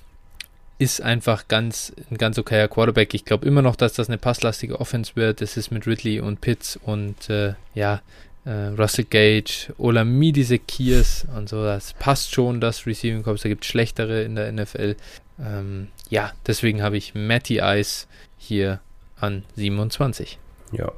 ist 0.78 1.00
einfach 1.00 1.46
ganz, 1.48 1.92
ein 2.10 2.18
ganz 2.18 2.38
okayer 2.38 2.68
Quarterback. 2.68 3.14
Ich 3.14 3.24
glaube 3.24 3.46
immer 3.46 3.62
noch, 3.62 3.76
dass 3.76 3.92
das 3.92 4.08
eine 4.08 4.18
passlastige 4.18 4.80
Offense 4.80 5.12
wird. 5.14 5.40
Es 5.40 5.56
ist 5.56 5.70
mit 5.70 5.86
Ridley 5.86 6.20
und 6.20 6.40
Pitts 6.40 6.78
und 6.82 7.30
äh, 7.30 7.54
ja, 7.74 8.02
äh, 8.44 8.50
Russell 8.50 9.04
Gage, 9.04 9.72
Olamide 9.78 10.42
Sekiers 10.42 11.26
und 11.36 11.48
so. 11.48 11.62
Das 11.62 11.92
passt 11.92 12.34
schon, 12.34 12.60
das 12.60 12.86
Receiving 12.86 13.22
Corps. 13.22 13.40
Da 13.40 13.48
gibt 13.48 13.64
es 13.64 13.70
schlechtere 13.70 14.22
in 14.22 14.34
der 14.34 14.50
NFL. 14.50 14.96
Ähm, 15.40 15.88
ja, 16.10 16.32
deswegen 16.46 16.82
habe 16.82 16.96
ich 16.96 17.14
Matty 17.14 17.60
Ice 17.62 18.06
hier 18.36 18.80
an 19.20 19.44
27. 19.56 20.38
Ja, 20.72 20.90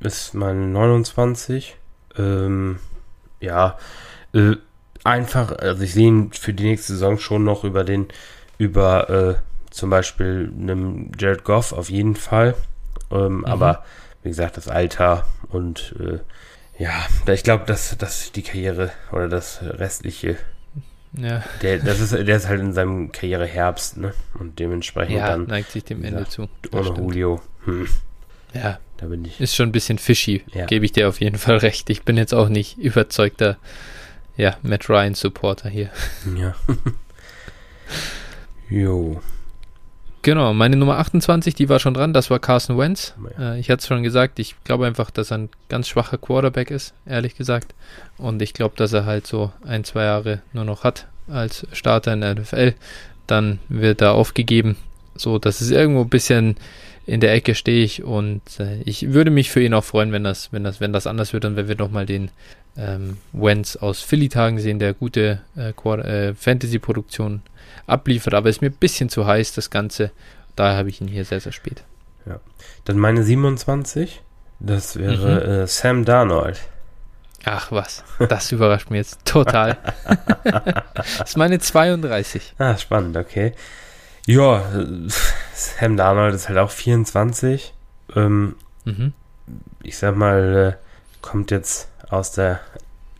ist 0.00 0.34
mein 0.34 0.72
29. 0.72 1.76
Ähm, 2.18 2.78
ja, 3.40 3.78
äh, 4.34 4.56
einfach, 5.04 5.52
also 5.58 5.82
ich 5.82 5.94
sehe 5.94 6.08
ihn 6.08 6.32
für 6.32 6.52
die 6.52 6.64
nächste 6.64 6.94
Saison 6.94 7.18
schon 7.18 7.44
noch 7.44 7.62
über 7.62 7.84
den, 7.84 8.08
über 8.58 9.10
äh, 9.10 9.34
zum 9.70 9.90
Beispiel 9.90 10.52
einem 10.58 11.12
Jared 11.18 11.44
Goff 11.44 11.72
auf 11.72 11.90
jeden 11.90 12.16
Fall. 12.16 12.54
Ähm, 13.10 13.38
mhm. 13.38 13.44
Aber 13.44 13.84
wie 14.22 14.30
gesagt, 14.30 14.56
das 14.56 14.68
Alter 14.68 15.26
und 15.50 15.94
äh, 16.00 16.18
ja, 16.82 16.92
ich 17.32 17.44
glaube, 17.44 17.64
dass, 17.66 17.96
dass 17.98 18.32
die 18.32 18.42
Karriere 18.42 18.90
oder 19.12 19.28
das 19.28 19.60
restliche, 19.62 20.36
ja. 21.12 21.44
der, 21.62 21.78
das 21.78 22.00
ist, 22.00 22.12
der 22.12 22.36
ist 22.36 22.48
halt 22.48 22.60
in 22.60 22.72
seinem 22.72 23.12
Karriereherbst, 23.12 23.98
ne? 23.98 24.12
Und 24.40 24.58
dementsprechend 24.58 25.16
ja, 25.16 25.28
dann. 25.28 25.46
neigt 25.46 25.70
sich 25.70 25.84
dem 25.84 26.02
Ende 26.02 26.26
zu. 26.26 26.48
Ohne 26.72 26.88
Julio. 26.96 27.40
Hm. 27.64 27.86
Ja, 28.54 28.80
da 28.96 29.06
bin 29.06 29.24
ich. 29.24 29.40
Ist 29.40 29.54
schon 29.54 29.68
ein 29.68 29.72
bisschen 29.72 29.98
fishy, 29.98 30.42
ja. 30.52 30.66
gebe 30.66 30.84
ich 30.84 30.90
dir 30.90 31.08
auf 31.08 31.20
jeden 31.20 31.38
Fall 31.38 31.58
recht. 31.58 31.90
Ich 31.90 32.02
bin 32.02 32.16
jetzt 32.16 32.34
auch 32.34 32.48
nicht 32.48 32.78
überzeugter, 32.78 33.56
ja, 34.36 34.56
Matt 34.62 34.88
Ryan 34.88 35.14
Supporter 35.14 35.68
hier. 35.68 35.90
Ja. 36.36 36.54
jo. 38.68 39.20
Genau, 40.22 40.54
meine 40.54 40.76
Nummer 40.76 40.96
28, 40.98 41.54
die 41.54 41.68
war 41.68 41.78
schon 41.78 41.92
dran, 41.92 42.14
das 42.14 42.30
war 42.30 42.38
Carson 42.38 42.78
Wentz. 42.78 43.14
Äh, 43.38 43.60
ich 43.60 43.68
hatte 43.68 43.80
es 43.80 43.86
schon 43.86 44.02
gesagt, 44.02 44.38
ich 44.38 44.54
glaube 44.64 44.86
einfach, 44.86 45.10
dass 45.10 45.30
er 45.30 45.36
ein 45.38 45.48
ganz 45.68 45.86
schwacher 45.86 46.16
Quarterback 46.16 46.70
ist, 46.70 46.94
ehrlich 47.04 47.36
gesagt. 47.36 47.74
Und 48.16 48.40
ich 48.40 48.54
glaube, 48.54 48.74
dass 48.76 48.94
er 48.94 49.04
halt 49.04 49.26
so 49.26 49.52
ein, 49.66 49.84
zwei 49.84 50.04
Jahre 50.04 50.40
nur 50.54 50.64
noch 50.64 50.82
hat 50.82 51.08
als 51.28 51.66
Starter 51.72 52.14
in 52.14 52.22
der 52.22 52.36
NFL. 52.36 52.72
Dann 53.26 53.58
wird 53.68 54.00
er 54.00 54.14
aufgegeben. 54.14 54.76
So, 55.14 55.38
das 55.38 55.60
ist 55.60 55.70
irgendwo 55.70 56.00
ein 56.00 56.08
bisschen 56.08 56.56
in 57.06 57.20
der 57.20 57.32
Ecke 57.34 57.54
stehe 57.54 57.84
ich 57.84 58.02
und 58.02 58.42
äh, 58.58 58.80
ich 58.84 59.12
würde 59.12 59.30
mich 59.30 59.50
für 59.50 59.62
ihn 59.62 59.74
auch 59.74 59.84
freuen, 59.84 60.12
wenn 60.12 60.24
das, 60.24 60.52
wenn 60.52 60.64
das, 60.64 60.80
wenn 60.80 60.92
das 60.92 61.06
anders 61.06 61.32
wird 61.32 61.44
und 61.44 61.56
wenn 61.56 61.68
wir 61.68 61.76
nochmal 61.76 62.06
den 62.06 62.30
ähm, 62.76 63.18
Wentz 63.32 63.76
aus 63.76 64.00
Philly-Tagen 64.00 64.58
sehen, 64.58 64.78
der 64.78 64.94
gute 64.94 65.40
äh, 65.56 65.70
äh, 65.70 66.34
Fantasy-Produktion 66.34 67.42
abliefert, 67.86 68.34
aber 68.34 68.48
ist 68.48 68.62
mir 68.62 68.70
ein 68.70 68.76
bisschen 68.76 69.08
zu 69.08 69.26
heiß, 69.26 69.54
das 69.54 69.70
Ganze. 69.70 70.10
Daher 70.56 70.78
habe 70.78 70.88
ich 70.88 71.00
ihn 71.00 71.08
hier 71.08 71.24
sehr, 71.24 71.40
sehr 71.40 71.52
spät. 71.52 71.84
Ja. 72.26 72.40
Dann 72.84 72.98
meine 72.98 73.22
27, 73.22 74.22
das 74.60 74.96
wäre 74.96 75.46
mhm. 75.46 75.50
äh, 75.50 75.66
Sam 75.66 76.04
Darnold. 76.04 76.60
Ach 77.44 77.70
was, 77.70 78.02
das 78.30 78.50
überrascht 78.52 78.88
mich 78.88 78.98
jetzt 78.98 79.24
total. 79.26 79.76
das 80.94 81.20
ist 81.20 81.36
meine 81.36 81.58
32. 81.58 82.54
Ah, 82.56 82.78
spannend, 82.78 83.18
okay. 83.18 83.52
Ja, 84.26 84.62
Sam 85.54 85.96
Darnold 85.96 86.34
ist 86.34 86.48
halt 86.48 86.58
auch 86.58 86.70
24. 86.70 87.74
Ähm, 88.16 88.56
mhm. 88.84 89.12
Ich 89.82 89.98
sag 89.98 90.16
mal, 90.16 90.76
äh, 90.78 91.20
kommt 91.20 91.50
jetzt 91.50 91.88
aus 92.08 92.32
der 92.32 92.60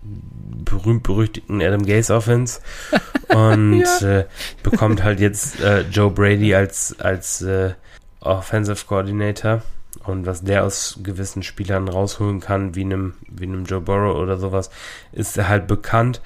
berühmt-berüchtigten 0.03 1.63
Adam 1.63 1.85
Gaze 1.85 2.15
Offense 2.15 2.61
und 3.29 3.85
ja. 4.01 4.19
äh, 4.19 4.27
bekommt 4.63 5.03
halt 5.03 5.21
jetzt 5.21 5.61
äh, 5.61 5.81
Joe 5.83 6.11
Brady 6.11 6.55
als, 6.55 6.99
als 7.01 7.41
äh, 7.43 7.73
Offensive 8.21 8.85
Coordinator 8.87 9.63
und 10.05 10.27
was 10.27 10.43
der 10.43 10.65
aus 10.65 10.99
gewissen 11.03 11.43
Spielern 11.43 11.89
rausholen 11.89 12.41
kann, 12.41 12.75
wie 12.75 12.83
einem, 12.83 13.15
wie 13.29 13.45
einem 13.45 13.65
Joe 13.65 13.81
Burrow 13.81 14.17
oder 14.17 14.39
sowas, 14.39 14.71
ist 15.13 15.37
halt 15.39 15.67
bekannt. 15.67 16.21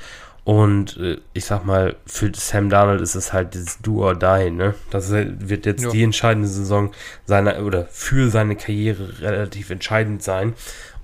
Und 0.48 0.96
äh, 0.96 1.18
ich 1.34 1.44
sag 1.44 1.66
mal, 1.66 1.96
für 2.06 2.32
Sam 2.34 2.70
Darnold 2.70 3.02
ist 3.02 3.14
es 3.14 3.34
halt 3.34 3.52
dieses 3.52 3.80
Do 3.80 4.02
or 4.02 4.14
Die, 4.14 4.50
ne? 4.50 4.74
Das 4.88 5.10
wird 5.10 5.66
jetzt 5.66 5.84
ja. 5.84 5.90
die 5.90 6.02
entscheidende 6.02 6.48
Saison 6.48 6.90
seiner 7.26 7.62
oder 7.66 7.84
für 7.90 8.30
seine 8.30 8.56
Karriere 8.56 9.20
relativ 9.20 9.68
entscheidend 9.68 10.22
sein. 10.22 10.54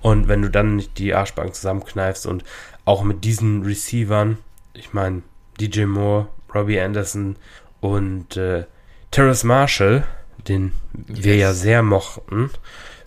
Und 0.01 0.27
wenn 0.27 0.41
du 0.41 0.49
dann 0.49 0.77
nicht 0.77 0.97
die 0.97 1.13
Arschbank 1.13 1.53
zusammenkneifst 1.53 2.25
und 2.25 2.43
auch 2.85 3.03
mit 3.03 3.23
diesen 3.23 3.61
Receivern, 3.61 4.39
ich 4.73 4.93
meine, 4.93 5.21
DJ 5.61 5.85
Moore, 5.85 6.27
Robbie 6.51 6.79
Anderson 6.79 7.35
und 7.81 8.37
äh, 8.37 8.65
Terrace 9.11 9.43
Marshall, 9.43 10.05
den 10.47 10.71
yes. 11.07 11.23
wir 11.23 11.35
ja 11.35 11.53
sehr 11.53 11.83
mochten, 11.83 12.49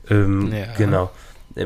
ähm, 0.09 0.53
ja. 0.53 0.73
genau, 0.77 1.11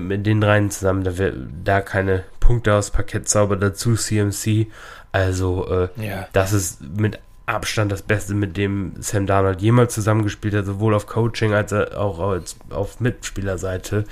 mit 0.01 0.27
den 0.27 0.41
dreien 0.41 0.71
zusammen, 0.71 1.05
da, 1.05 1.19
wir, 1.19 1.33
da 1.65 1.81
keine 1.81 2.25
Punkte 2.41 2.75
aus 2.75 2.91
Parkett 2.91 3.29
sauber 3.29 3.57
dazu, 3.57 3.95
CMC, 3.95 4.67
also 5.13 5.69
äh, 5.69 5.89
ja. 5.97 6.29
das 6.33 6.53
ist 6.53 6.81
mit 6.83 7.19
Abstand 7.47 7.93
das 7.93 8.03
Beste, 8.03 8.35
mit 8.35 8.57
dem 8.57 8.95
Sam 9.01 9.27
Darnold 9.27 9.61
jemals 9.61 9.95
zusammengespielt 9.95 10.55
hat, 10.55 10.65
sowohl 10.65 10.95
auf 10.95 11.07
Coaching 11.07 11.53
als 11.53 11.73
auch 11.73 12.21
als 12.21 12.57
auf 12.71 13.01
Mitspielerseite. 13.01 14.05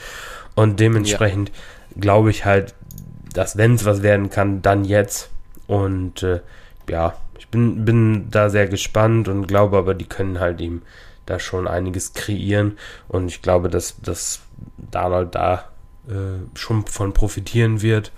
Und 0.54 0.80
dementsprechend 0.80 1.48
ja. 1.50 2.00
glaube 2.00 2.30
ich 2.30 2.44
halt, 2.44 2.74
dass 3.32 3.56
wenn 3.56 3.74
es 3.74 3.84
was 3.84 4.02
werden 4.02 4.30
kann, 4.30 4.62
dann 4.62 4.84
jetzt. 4.84 5.30
Und 5.66 6.22
äh, 6.22 6.40
ja, 6.88 7.14
ich 7.38 7.48
bin, 7.48 7.84
bin 7.84 8.30
da 8.30 8.50
sehr 8.50 8.66
gespannt 8.66 9.28
und 9.28 9.46
glaube 9.46 9.78
aber, 9.78 9.94
die 9.94 10.06
können 10.06 10.40
halt 10.40 10.60
ihm 10.60 10.82
da 11.26 11.38
schon 11.38 11.68
einiges 11.68 12.12
kreieren. 12.12 12.78
Und 13.08 13.28
ich 13.28 13.42
glaube, 13.42 13.68
dass, 13.68 14.00
dass 14.00 14.40
Donald 14.78 15.34
da 15.34 15.66
äh, 16.08 16.58
schon 16.58 16.86
von 16.86 17.12
profitieren 17.12 17.82
wird. 17.82 18.12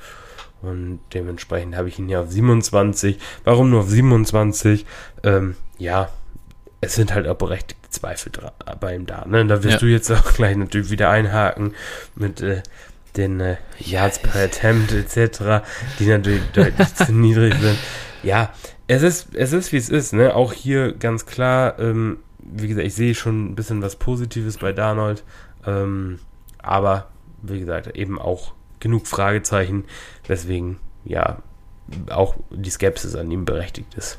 Und 0.62 1.00
dementsprechend 1.12 1.76
habe 1.76 1.88
ich 1.88 1.98
ihn 1.98 2.08
ja 2.08 2.22
auf 2.22 2.30
27. 2.30 3.18
Warum 3.44 3.70
nur 3.70 3.80
auf 3.80 3.88
27? 3.88 4.86
Ähm, 5.24 5.56
ja, 5.78 6.08
es 6.80 6.94
sind 6.94 7.12
halt 7.14 7.26
auch 7.26 7.36
berechtigte 7.36 7.90
Zweifel 7.90 8.32
bei 8.80 8.94
ihm 8.94 9.06
da. 9.06 9.24
Ne? 9.26 9.44
Da 9.46 9.62
wirst 9.62 9.74
ja. 9.74 9.78
du 9.78 9.86
jetzt 9.86 10.10
auch 10.10 10.34
gleich 10.34 10.56
natürlich 10.56 10.90
wieder 10.90 11.10
einhaken 11.10 11.74
mit 12.14 12.40
äh, 12.40 12.62
den 13.16 13.40
äh, 13.40 13.56
Yards 13.78 14.20
per 14.20 14.42
Attempt 14.42 14.92
etc., 14.92 15.64
die 15.98 16.06
natürlich 16.06 16.42
deutlich 16.52 16.94
zu 16.94 17.12
niedrig 17.12 17.54
sind. 17.54 17.78
Ja, 18.22 18.52
es 18.86 19.02
ist, 19.02 19.34
es 19.34 19.52
ist 19.52 19.72
wie 19.72 19.76
es 19.76 19.88
ist. 19.88 20.12
Ne? 20.12 20.34
Auch 20.34 20.52
hier 20.52 20.92
ganz 20.92 21.26
klar, 21.26 21.78
ähm, 21.78 22.18
wie 22.54 22.68
gesagt, 22.68 22.86
ich 22.86 22.94
sehe 22.94 23.14
schon 23.14 23.46
ein 23.46 23.54
bisschen 23.54 23.82
was 23.82 23.96
Positives 23.96 24.58
bei 24.58 24.72
Darnold. 24.72 25.24
Ähm, 25.66 26.18
aber 26.58 27.08
wie 27.42 27.60
gesagt, 27.60 27.96
eben 27.96 28.18
auch 28.18 28.52
genug 28.80 29.06
Fragezeichen, 29.06 29.84
weswegen 30.26 30.78
ja 31.04 31.38
auch 32.10 32.36
die 32.50 32.70
Skepsis 32.70 33.14
an 33.14 33.30
ihm 33.30 33.44
berechtigt 33.44 33.94
ist. 33.94 34.18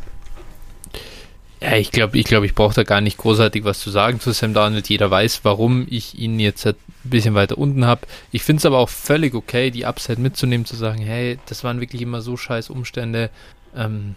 Ja, 1.61 1.77
ich 1.77 1.91
glaube, 1.91 2.17
ich, 2.17 2.25
glaub, 2.25 2.43
ich 2.43 2.55
brauche 2.55 2.75
da 2.75 2.83
gar 2.83 2.99
nicht 2.99 3.17
großartig 3.17 3.63
was 3.63 3.79
zu 3.79 3.89
sagen 3.89 4.19
zu 4.19 4.33
Sam 4.33 4.53
Darnold. 4.53 4.89
Jeder 4.89 5.09
weiß, 5.09 5.41
warum 5.43 5.87
ich 5.89 6.19
ihn 6.19 6.39
jetzt 6.39 6.65
ein 6.67 6.75
bisschen 7.05 7.35
weiter 7.35 7.57
unten 7.57 7.85
habe. 7.85 8.01
Ich 8.31 8.43
finde 8.43 8.59
es 8.59 8.65
aber 8.65 8.79
auch 8.79 8.89
völlig 8.89 9.33
okay, 9.33 9.71
die 9.71 9.85
Upside 9.85 10.19
mitzunehmen, 10.19 10.65
zu 10.65 10.75
sagen, 10.75 11.01
hey, 11.01 11.39
das 11.45 11.63
waren 11.63 11.79
wirklich 11.79 12.01
immer 12.01 12.21
so 12.21 12.35
scheiß 12.35 12.69
Umstände. 12.69 13.29
Ähm, 13.73 14.15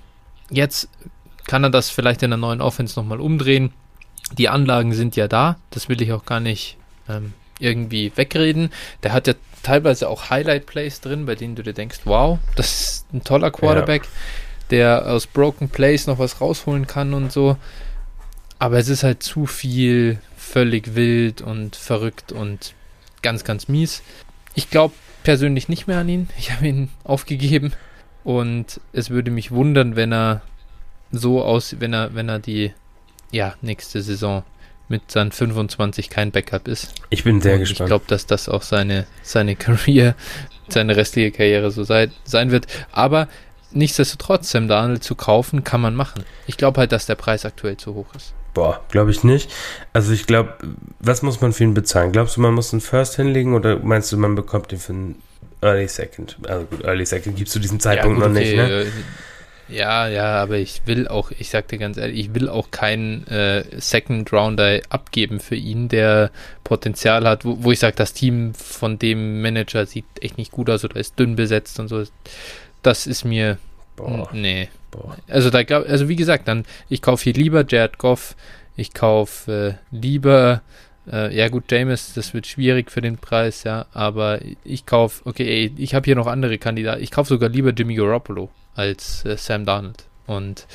jetzt 0.51 0.89
kann 1.47 1.63
er 1.63 1.71
das 1.71 1.89
vielleicht 1.89 2.25
in 2.25 2.31
der 2.31 2.37
neuen 2.37 2.61
Offense 2.61 2.99
nochmal 2.99 3.21
umdrehen. 3.21 3.73
Die 4.33 4.49
Anlagen 4.49 4.93
sind 4.93 5.17
ja 5.17 5.29
da, 5.29 5.57
das 5.71 5.89
will 5.89 6.03
ich 6.03 6.13
auch 6.13 6.25
gar 6.25 6.41
nicht 6.41 6.77
ähm, 7.09 7.33
irgendwie 7.59 8.13
wegreden. 8.17 8.71
Der 9.03 9.13
hat 9.13 9.27
ja 9.27 9.35
teilweise 9.63 10.09
auch 10.09 10.31
Highlight-Plays 10.31 11.01
drin, 11.01 11.27
bei 11.27 11.35
denen 11.35 11.55
du 11.55 11.63
dir 11.63 11.73
denkst, 11.73 12.01
wow, 12.05 12.39
das 12.57 12.81
ist 12.81 13.15
ein 13.15 13.25
toller 13.25 13.51
Quarterback. 13.51 14.05
Ja 14.05 14.11
der 14.71 15.07
aus 15.07 15.27
Broken 15.27 15.69
Place 15.69 16.07
noch 16.07 16.19
was 16.19 16.41
rausholen 16.41 16.87
kann 16.87 17.15
und 17.15 17.33
so. 17.33 17.57
Aber 18.59 18.79
es 18.79 18.89
ist 18.89 19.03
halt 19.03 19.23
zu 19.23 19.47
viel 19.47 20.19
völlig 20.37 20.95
wild 20.95 21.43
und 21.43 21.77
verrückt 21.77 22.33
und 22.33 22.75
ganz, 23.23 23.45
ganz 23.45 23.69
mies. 23.69 24.03
Ich 24.55 24.71
glaube 24.71 24.95
persönlich 25.23 25.69
nicht 25.69 25.87
mehr 25.87 25.99
an 25.99 26.09
ihn. 26.09 26.29
Ich 26.39 26.53
habe 26.53 26.67
ihn 26.67 26.91
aufgegeben. 27.05 27.73
Und 28.25 28.81
es 28.93 29.11
würde 29.11 29.31
mich 29.31 29.53
wundern, 29.53 29.95
wenn 29.95 30.13
er 30.13 30.43
so 31.13 31.45
aus, 31.45 31.77
wenn 31.79 31.93
er, 31.93 32.15
wenn 32.15 32.29
er 32.29 32.41
die 32.41 32.73
ja, 33.37 33.55
nächste 33.61 34.03
Saison 34.03 34.43
mit 34.89 35.11
seinen 35.11 35.33
25 35.33 36.11
kein 36.11 36.31
Backup 36.31 36.69
ist. 36.69 36.95
Ich 37.11 37.25
bin 37.25 37.41
sehr 37.41 37.55
und 37.55 37.61
gespannt. 37.61 37.87
Ich 37.87 37.87
glaube, 37.87 38.05
dass 38.09 38.27
das 38.27 38.49
auch 38.49 38.63
seine, 38.63 39.07
seine 39.23 39.57
Career, 39.57 40.15
seine 40.69 40.97
restliche 40.97 41.33
Karriere 41.33 41.71
so 41.71 41.85
sei, 41.85 42.11
sein 42.25 42.51
wird. 42.51 42.67
Aber 42.93 43.29
nichtsdestotrotz, 43.73 44.51
Sam 44.51 44.69
Darnold 44.69 45.05
zu 45.05 45.15
kaufen, 45.15 45.65
kann 45.65 45.81
man 45.81 45.95
machen. 45.95 46.25
Ich 46.47 46.57
glaube 46.57 46.81
halt, 46.81 46.93
dass 46.93 47.07
der 47.07 47.17
Preis 47.17 47.45
aktuell 47.45 47.77
zu 47.77 47.95
hoch 47.95 48.15
ist. 48.15 48.33
Boah, 48.55 48.81
glaube 48.89 49.11
ich 49.11 49.23
nicht. 49.23 49.53
Also 49.93 50.13
ich 50.13 50.27
glaube, 50.27 50.55
was 50.99 51.23
muss 51.23 51.41
man 51.41 51.53
für 51.53 51.65
ihn 51.65 51.75
bezahlen? 51.75 52.13
Glaubst 52.13 52.37
du, 52.37 52.41
man 52.41 52.55
muss 52.55 52.73
einen 52.73 52.81
First 52.81 53.17
hinlegen 53.17 53.55
oder 53.55 53.79
meinst 53.81 54.13
du, 54.13 54.17
man 54.17 54.35
bekommt 54.35 54.73
ihn 54.73 54.79
für 54.79 54.93
einen 54.93 55.23
Early 55.61 55.89
Second? 55.89 56.39
Also 56.49 56.65
gut, 56.65 56.85
Early 56.85 57.05
Second 57.05 57.37
gibst 57.37 57.55
du 57.55 57.59
diesen 57.59 57.81
Zeitpunkt 57.81 58.19
ja, 58.19 58.27
gut, 58.27 58.35
noch 58.35 58.41
okay, 58.41 58.57
nicht, 58.57 58.57
ne? 58.57 58.87
Ja, 59.69 60.07
ja, 60.07 60.43
aber 60.43 60.59
ich 60.59 60.83
will 60.87 61.09
auch, 61.09 61.33
ich 61.37 61.51
sag 61.51 61.69
dir 61.69 61.79
ganz 61.79 61.97
ehrlich, 61.97 62.19
ich 62.19 62.35
will 62.35 62.49
auch 62.49 62.71
keinen 62.71 63.27
äh, 63.27 63.65
Second 63.81 64.33
Rounder 64.33 64.81
abgeben 64.91 65.41
für 65.41 65.57
ihn, 65.57 65.89
der 65.89 66.31
Potenzial 66.63 67.27
hat, 67.27 67.45
wo, 67.45 67.65
wo 67.65 67.73
ich 67.73 67.81
sage, 67.81 67.97
das 67.97 68.13
Team 68.13 68.55
von 68.55 68.99
dem 68.99 69.43
Manager 69.43 69.85
sieht 69.87 70.05
echt 70.21 70.39
nicht 70.39 70.53
gut 70.53 70.71
aus 70.71 70.85
oder 70.85 70.97
ist 70.97 71.19
dünn 71.19 71.35
besetzt 71.35 71.81
und 71.81 71.89
so. 71.89 72.05
Das 72.83 73.07
ist 73.09 73.25
mir. 73.25 73.59
Boah. 73.97 74.29
Nee. 74.33 74.69
Boah. 74.93 75.17
Also 75.29 75.51
da 75.51 75.65
glaub, 75.65 75.89
also 75.89 76.09
wie 76.09 76.17
gesagt, 76.17 76.47
dann, 76.47 76.65
ich 76.89 77.03
kaufe 77.03 77.25
hier 77.25 77.35
lieber 77.35 77.65
Jared 77.69 77.99
Goff, 77.99 78.37
ich 78.77 78.95
kaufe 78.95 79.79
äh, 79.93 79.97
lieber 79.97 80.63
äh, 81.11 81.35
ja 81.37 81.49
gut, 81.49 81.65
James, 81.71 82.15
das 82.15 82.35
wird 82.35 82.47
schwierig 82.47 82.91
für 82.91 83.01
den 83.01 83.17
Preis, 83.17 83.65
ja, 83.65 83.87
aber 83.93 84.41
ich 84.65 84.87
kaufe, 84.87 85.23
okay, 85.25 85.47
ey, 85.47 85.73
ich 85.77 85.95
habe 85.95 86.05
hier 86.05 86.17
noch 86.17 86.27
andere 86.27 86.59
Kandidaten. 86.59 87.03
Ich 87.03 87.13
kaufe 87.13 87.29
sogar 87.29 87.49
lieber 87.49 87.71
Jimmy 87.71 87.95
Garoppolo 87.95 88.51
als 88.77 89.25
äh, 89.25 89.37
Sam 89.37 89.65
Darnold. 89.65 90.05
Und 90.27 90.67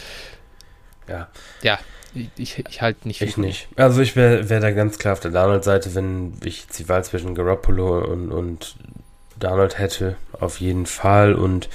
ja, 1.07 1.29
ja 1.61 1.79
ich, 2.13 2.63
ich 2.67 2.81
halte 2.81 3.07
nicht. 3.07 3.21
Ich 3.21 3.37
nicht. 3.37 3.69
Also 3.75 4.01
ich 4.01 4.15
wäre 4.15 4.49
wär 4.49 4.59
da 4.59 4.71
ganz 4.71 4.99
klar 4.99 5.13
auf 5.13 5.19
der 5.19 5.31
Darnold-Seite, 5.31 5.95
wenn 5.95 6.33
ich 6.43 6.67
die 6.67 6.89
Wahl 6.89 7.03
zwischen 7.05 7.35
Garoppolo 7.35 8.03
und, 8.03 8.31
und 8.31 8.75
Darnold 9.39 9.79
hätte, 9.79 10.17
auf 10.33 10.59
jeden 10.59 10.85
Fall. 10.85 11.33
Und 11.33 11.69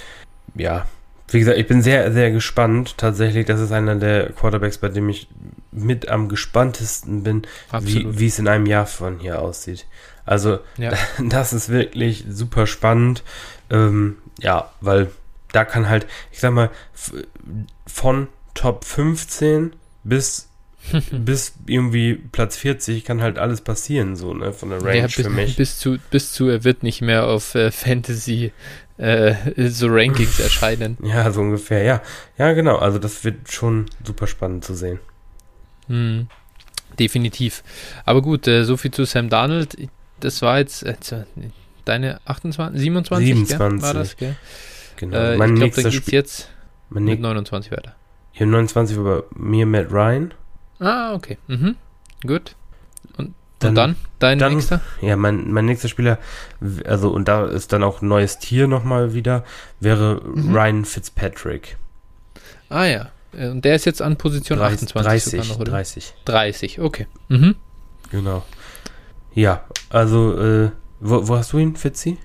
ja, 0.55 0.87
wie 1.29 1.39
gesagt, 1.39 1.59
ich 1.59 1.67
bin 1.67 1.81
sehr, 1.81 2.13
sehr 2.13 2.31
gespannt. 2.31 2.99
Tatsächlich, 2.99 3.47
das 3.47 3.61
ist 3.61 3.73
einer 3.73 3.97
der 3.97 4.31
Quarterbacks, 4.31 4.79
bei 4.79 4.89
dem 4.89 5.09
ich 5.09 5.29
mit 5.73 6.09
am 6.09 6.29
gespanntesten 6.29 7.23
bin, 7.23 7.43
wie, 7.81 8.19
wie 8.19 8.27
es 8.27 8.39
in 8.39 8.49
einem 8.49 8.67
Jahr 8.67 8.87
von 8.87 9.19
hier 9.19 9.41
aussieht. 9.41 9.87
Also, 10.27 10.59
ja. 10.77 10.93
das 11.19 11.53
ist 11.53 11.71
wirklich 11.71 12.25
super 12.29 12.67
spannend. 12.67 13.23
Ähm, 13.71 14.19
ja, 14.39 14.71
weil 14.81 15.11
da 15.57 15.65
kann 15.65 15.89
halt, 15.89 16.07
ich 16.31 16.39
sag 16.39 16.53
mal, 16.53 16.71
von 17.87 18.29
Top 18.55 18.85
15 18.85 19.73
bis 20.05 20.49
bis 21.11 21.55
irgendwie 21.67 22.15
Platz 22.15 22.57
40 22.57 23.05
kann 23.05 23.21
halt 23.21 23.39
alles 23.39 23.61
passieren, 23.61 24.15
so, 24.15 24.35
ne, 24.35 24.53
von 24.53 24.71
der 24.71 24.83
Range 24.83 24.99
ja, 24.99 25.07
bis, 25.07 25.15
für 25.15 25.31
mich. 25.31 25.57
Bis 25.57 25.79
zu, 25.79 25.99
bis 26.11 26.33
zu, 26.33 26.47
er 26.47 26.63
wird 26.63 26.85
nicht 26.85 27.03
mehr 27.03 27.27
auf 27.27 27.57
äh, 27.57 27.73
Fantasy 27.73 28.53
äh, 28.99 29.35
so 29.69 29.89
Rankings 29.89 30.39
erscheinen. 30.39 30.97
Ja, 31.03 31.31
so 31.33 31.41
ungefähr, 31.41 31.83
ja. 31.83 32.03
Ja, 32.39 32.53
genau, 32.53 32.77
also 32.77 32.99
das 32.99 33.25
wird 33.25 33.51
schon 33.51 33.87
super 34.05 34.29
spannend 34.29 34.65
zu 34.65 34.75
sehen. 34.75 35.01
Hm, 35.89 36.29
definitiv. 36.99 37.65
Aber 38.05 38.23
gut, 38.23 38.47
äh, 38.47 38.65
so 38.65 38.77
viel 38.77 38.93
zu 38.93 39.05
Sam 39.05 39.29
Darnold. 39.29 39.77
Das 40.21 40.41
war 40.41 40.59
jetzt 40.59 40.85
äh, 40.85 40.95
deine 41.85 42.21
28, 42.27 42.81
27, 42.81 43.27
27. 43.27 43.59
Gell? 43.59 43.83
war 43.83 43.95
das, 43.95 44.17
gell? 44.17 44.37
Genau. 44.97 45.17
Äh, 45.17 45.37
mein 45.37 45.55
ich 45.55 45.73
glaube, 45.73 45.83
da 45.83 45.89
geht's 45.91 46.11
jetzt 46.11 46.51
mit 46.91 47.21
29 47.21 47.73
weiter. 47.73 47.95
Hier 48.33 48.47
29 48.47 48.97
über 48.97 49.25
mir 49.35 49.67
Matt 49.67 49.91
Ryan. 49.91 50.35
Ah, 50.79 51.15
okay. 51.15 51.39
Mhm. 51.47 51.77
Gut. 52.27 52.55
Und 53.17 53.35
dann, 53.59 53.71
und 53.71 53.75
dann 53.77 53.97
dein 54.19 54.39
dann, 54.39 54.55
nächster? 54.55 54.81
Ja, 55.01 55.17
mein, 55.17 55.51
mein 55.51 55.65
nächster 55.65 55.89
Spieler, 55.89 56.19
also 56.85 57.11
und 57.11 57.29
da 57.29 57.47
ist 57.47 57.73
dann 57.73 57.83
auch 57.83 58.03
ein 58.03 58.09
neues 58.09 58.39
Tier 58.39 58.67
nochmal 58.67 59.15
wieder, 59.15 59.45
wäre 59.81 60.21
mhm. 60.23 60.55
Ryan 60.55 60.85
Fitzpatrick. 60.85 61.79
Ah 62.69 62.85
ja. 62.85 63.11
Äh, 63.33 63.49
und 63.49 63.65
der 63.65 63.77
ist 63.77 63.87
jetzt 63.87 64.03
an 64.03 64.17
Position 64.17 64.59
30, 64.59 64.89
28 64.89 65.33
30, 65.33 65.49
noch, 65.51 65.61
oder? 65.61 65.73
30. 65.73 66.15
30, 66.25 66.81
okay. 66.81 67.07
Mhm. 67.29 67.55
Genau. 68.11 68.45
Ja, 69.35 69.65
also, 69.91 70.39
äh, 70.39 70.71
wo, 71.01 71.29
wo 71.29 71.37
hast 71.37 71.53
du 71.53 71.59
ihn, 71.59 71.77
Fitzi? 71.77 72.19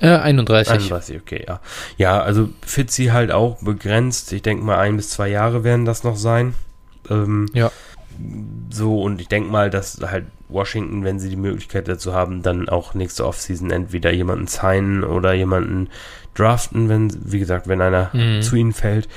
Äh, 0.00 0.16
31. 0.16 0.72
31, 0.72 1.20
okay, 1.20 1.44
ja. 1.46 1.60
Ja, 1.96 2.20
also 2.22 2.48
Fitzi 2.62 3.06
halt 3.06 3.30
auch 3.30 3.62
begrenzt. 3.62 4.32
Ich 4.32 4.42
denke 4.42 4.64
mal, 4.64 4.78
ein 4.78 4.96
bis 4.96 5.10
zwei 5.10 5.28
Jahre 5.28 5.62
werden 5.62 5.84
das 5.84 6.04
noch 6.04 6.16
sein. 6.16 6.54
Ähm, 7.08 7.46
ja. 7.52 7.70
So, 8.70 9.00
und 9.00 9.20
ich 9.20 9.28
denke 9.28 9.50
mal, 9.50 9.70
dass 9.70 10.00
halt 10.00 10.26
Washington, 10.48 11.04
wenn 11.04 11.18
sie 11.18 11.28
die 11.28 11.36
Möglichkeit 11.36 11.88
dazu 11.88 12.12
haben, 12.14 12.42
dann 12.42 12.68
auch 12.68 12.94
nächste 12.94 13.26
Offseason 13.26 13.70
entweder 13.70 14.12
jemanden 14.12 14.46
signen 14.46 15.04
oder 15.04 15.32
jemanden 15.32 15.88
draften, 16.34 16.88
wenn, 16.88 17.10
wie 17.30 17.38
gesagt, 17.38 17.68
wenn 17.68 17.80
einer 17.80 18.10
mhm. 18.12 18.42
zu 18.42 18.56
ihnen 18.56 18.72
fällt. 18.72 19.08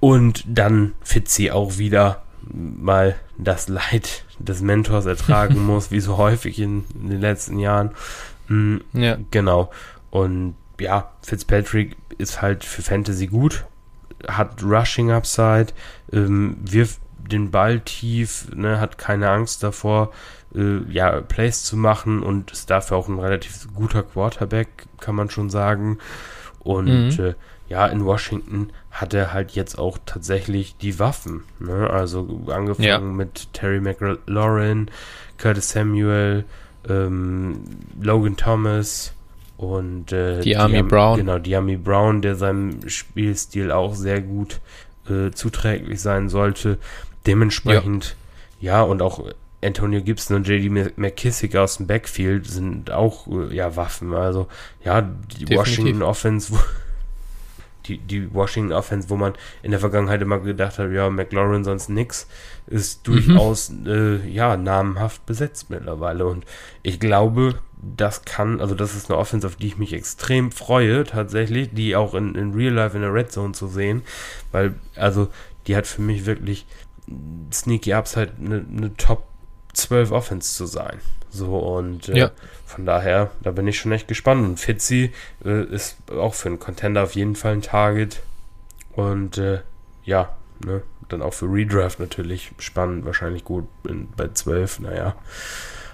Und 0.00 0.44
dann 0.46 0.92
Fitzi 1.02 1.50
auch 1.50 1.78
wieder 1.78 2.22
mal 2.52 3.16
das 3.36 3.68
Leid 3.68 4.24
des 4.38 4.62
Mentors 4.62 5.06
ertragen 5.06 5.64
muss, 5.66 5.90
wie 5.90 6.00
so 6.00 6.16
häufig 6.16 6.60
in, 6.60 6.84
in 7.00 7.10
den 7.10 7.20
letzten 7.20 7.58
Jahren. 7.58 7.90
Mhm, 8.48 8.82
ja. 8.92 9.18
Genau. 9.30 9.70
Und 10.10 10.54
ja, 10.80 11.10
Fitzpatrick 11.22 11.96
ist 12.18 12.42
halt 12.42 12.64
für 12.64 12.82
Fantasy 12.82 13.26
gut, 13.26 13.64
hat 14.26 14.62
Rushing 14.62 15.10
Upside, 15.10 15.68
ähm, 16.12 16.56
wirft 16.60 17.00
den 17.18 17.50
Ball 17.50 17.80
tief, 17.80 18.48
ne, 18.54 18.80
hat 18.80 18.98
keine 18.98 19.30
Angst 19.30 19.62
davor, 19.62 20.12
äh, 20.54 20.80
ja, 20.90 21.20
Plays 21.20 21.64
zu 21.64 21.76
machen 21.76 22.22
und 22.22 22.50
ist 22.52 22.70
dafür 22.70 22.96
auch 22.96 23.08
ein 23.08 23.18
relativ 23.18 23.68
guter 23.74 24.02
Quarterback, 24.02 24.68
kann 25.00 25.14
man 25.14 25.30
schon 25.30 25.50
sagen. 25.50 25.98
Und 26.60 27.18
mhm. 27.18 27.24
äh, 27.24 27.34
ja, 27.68 27.86
in 27.86 28.04
Washington 28.04 28.72
hat 28.90 29.12
er 29.12 29.32
halt 29.32 29.52
jetzt 29.52 29.78
auch 29.78 29.98
tatsächlich 30.06 30.76
die 30.78 30.98
Waffen. 30.98 31.44
Ne? 31.58 31.88
Also 31.90 32.46
angefangen 32.48 32.88
ja. 32.88 32.98
mit 32.98 33.52
Terry 33.52 33.80
McLaurin, 33.80 34.90
Curtis 35.36 35.70
Samuel, 35.70 36.44
ähm, 36.88 37.60
Logan 38.00 38.36
Thomas 38.36 39.12
und 39.56 40.12
äh, 40.12 40.40
die 40.40 40.56
Army 40.56 40.82
Brown. 40.82 41.18
Genau, 41.18 41.38
die 41.38 41.54
Army 41.56 41.76
Brown, 41.76 42.22
der 42.22 42.36
seinem 42.36 42.88
Spielstil 42.88 43.72
auch 43.72 43.94
sehr 43.94 44.20
gut 44.20 44.60
äh, 45.08 45.30
zuträglich 45.32 46.00
sein 46.00 46.28
sollte. 46.28 46.78
Dementsprechend, 47.26 48.16
ja. 48.60 48.78
ja, 48.78 48.82
und 48.82 49.02
auch 49.02 49.24
Antonio 49.62 50.00
Gibson 50.00 50.36
und 50.36 50.48
JD 50.48 50.96
McKissick 50.96 51.56
aus 51.56 51.78
dem 51.78 51.86
Backfield 51.86 52.46
sind 52.46 52.90
auch 52.90 53.26
äh, 53.26 53.54
ja 53.54 53.74
Waffen. 53.74 54.14
Also 54.14 54.46
ja, 54.84 55.02
die 55.02 55.44
Definitiv. 55.44 55.58
Washington 55.58 56.02
Offense 56.02 56.52
die, 57.88 57.98
die 57.98 58.32
Washington 58.32 58.72
Offense, 58.72 59.10
wo 59.10 59.16
man 59.16 59.34
in 59.62 59.70
der 59.70 59.80
Vergangenheit 59.80 60.22
immer 60.22 60.38
gedacht 60.40 60.78
hat, 60.78 60.92
ja, 60.92 61.10
McLaurin 61.10 61.64
sonst 61.64 61.88
nix, 61.88 62.28
ist 62.66 63.06
mhm. 63.06 63.12
durchaus 63.12 63.70
mhm. 63.70 63.86
äh, 63.86 64.28
ja 64.28 64.56
namenhaft 64.56 65.26
besetzt 65.26 65.70
mittlerweile. 65.70 66.26
Und 66.26 66.44
ich 66.82 67.00
glaube, 67.00 67.58
das 67.80 68.24
kann, 68.24 68.60
also 68.60 68.74
das 68.74 68.94
ist 68.94 69.10
eine 69.10 69.18
Offense, 69.18 69.46
auf 69.46 69.56
die 69.56 69.68
ich 69.68 69.78
mich 69.78 69.92
extrem 69.92 70.50
freue, 70.50 71.04
tatsächlich, 71.04 71.70
die 71.72 71.96
auch 71.96 72.14
in, 72.14 72.34
in 72.34 72.52
Real 72.52 72.74
Life 72.74 72.96
in 72.96 73.02
der 73.02 73.14
Red 73.14 73.32
Zone 73.32 73.52
zu 73.52 73.68
sehen, 73.68 74.02
weil, 74.52 74.74
also, 74.96 75.28
die 75.66 75.76
hat 75.76 75.86
für 75.86 76.02
mich 76.02 76.26
wirklich 76.26 76.66
sneaky 77.52 77.92
Upside, 77.92 78.32
eine, 78.38 78.64
eine 78.70 78.94
Top 78.96 79.24
12 79.78 80.10
Offense 80.12 80.54
zu 80.54 80.66
sein. 80.66 80.98
So 81.30 81.58
und 81.58 82.08
äh, 82.08 82.18
ja. 82.18 82.30
von 82.66 82.86
daher, 82.86 83.30
da 83.42 83.50
bin 83.50 83.66
ich 83.66 83.78
schon 83.78 83.92
echt 83.92 84.08
gespannt. 84.08 84.44
Und 84.44 84.58
Fitzy 84.58 85.12
äh, 85.44 85.64
ist 85.64 85.96
auch 86.10 86.34
für 86.34 86.48
einen 86.48 86.58
Contender 86.58 87.02
auf 87.02 87.14
jeden 87.14 87.36
Fall 87.36 87.52
ein 87.52 87.62
Target. 87.62 88.22
Und 88.92 89.38
äh, 89.38 89.60
ja, 90.04 90.36
ne, 90.64 90.82
dann 91.08 91.22
auch 91.22 91.34
für 91.34 91.46
Redraft 91.46 92.00
natürlich 92.00 92.52
spannend, 92.58 93.04
wahrscheinlich 93.04 93.44
gut 93.44 93.66
in, 93.88 94.08
bei 94.16 94.28
12, 94.28 94.80
naja. 94.80 95.14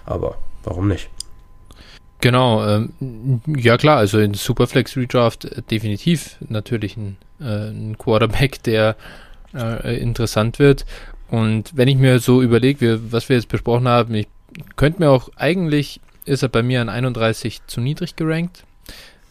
Aber 0.04 0.38
warum 0.62 0.88
nicht? 0.88 1.08
Genau, 2.20 2.66
ähm, 2.66 3.42
ja 3.46 3.76
klar, 3.76 3.98
also 3.98 4.18
in 4.18 4.32
Superflex 4.32 4.96
Redraft 4.96 5.44
äh, 5.44 5.62
definitiv 5.62 6.36
natürlich 6.48 6.96
ein, 6.96 7.18
äh, 7.40 7.68
ein 7.68 7.98
Quarterback, 7.98 8.62
der 8.62 8.96
äh, 9.54 10.00
interessant 10.00 10.58
wird. 10.58 10.86
Und 11.28 11.76
wenn 11.76 11.88
ich 11.88 11.96
mir 11.96 12.18
so 12.18 12.42
überlege, 12.42 13.00
was 13.10 13.28
wir 13.28 13.36
jetzt 13.36 13.48
besprochen 13.48 13.88
haben, 13.88 14.14
ich 14.14 14.28
könnte 14.76 15.00
mir 15.00 15.10
auch, 15.10 15.30
eigentlich 15.36 16.00
ist 16.24 16.42
er 16.42 16.48
bei 16.48 16.62
mir 16.62 16.80
an 16.80 16.88
31 16.88 17.66
zu 17.66 17.80
niedrig 17.80 18.16
gerankt. 18.16 18.64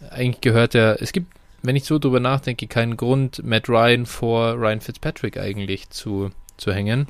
Eigentlich 0.10 0.41
gehört 0.41 0.76
er, 0.76 1.02
es 1.02 1.12
gibt, 1.12 1.32
wenn 1.62 1.76
ich 1.76 1.86
so 1.86 1.98
drüber 2.00 2.20
nachdenke, 2.20 2.68
keinen 2.68 2.98
Grund, 2.98 3.44
Matt 3.44 3.70
Ryan 3.70 4.06
vor 4.06 4.54
Ryan 4.54 4.82
Fitzpatrick 4.82 5.38
eigentlich 5.38 5.89
zu, 5.89 6.32
zu 6.58 6.74
hängen. 6.74 7.08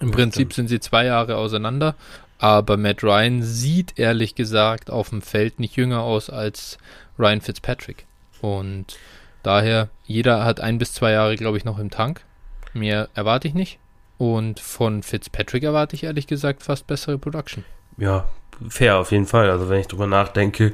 Im 0.00 0.10
ja, 0.10 0.14
Prinzip 0.14 0.52
stimmt. 0.52 0.54
sind 0.54 0.68
sie 0.68 0.80
zwei 0.80 1.06
Jahre 1.06 1.36
auseinander, 1.36 1.94
aber 2.38 2.76
Matt 2.76 3.02
Ryan 3.02 3.42
sieht 3.42 3.98
ehrlich 3.98 4.34
gesagt 4.34 4.90
auf 4.90 5.10
dem 5.10 5.22
Feld 5.22 5.58
nicht 5.58 5.76
jünger 5.76 6.02
aus 6.02 6.28
als 6.28 6.76
Ryan 7.18 7.40
Fitzpatrick. 7.40 8.04
Und 8.42 8.98
daher, 9.42 9.88
jeder 10.04 10.44
hat 10.44 10.60
ein 10.60 10.78
bis 10.78 10.92
zwei 10.92 11.12
Jahre, 11.12 11.36
glaube 11.36 11.56
ich, 11.56 11.64
noch 11.64 11.78
im 11.78 11.90
Tank. 11.90 12.22
Mehr 12.74 13.08
erwarte 13.14 13.48
ich 13.48 13.54
nicht. 13.54 13.78
Und 14.18 14.60
von 14.60 15.02
Fitzpatrick 15.02 15.62
erwarte 15.62 15.94
ich 15.94 16.04
ehrlich 16.04 16.26
gesagt 16.26 16.62
fast 16.62 16.86
bessere 16.86 17.18
Production. 17.18 17.64
Ja, 17.98 18.26
fair 18.68 18.98
auf 18.98 19.12
jeden 19.12 19.26
Fall. 19.26 19.50
Also 19.50 19.68
wenn 19.68 19.80
ich 19.80 19.88
drüber 19.88 20.06
nachdenke, 20.06 20.72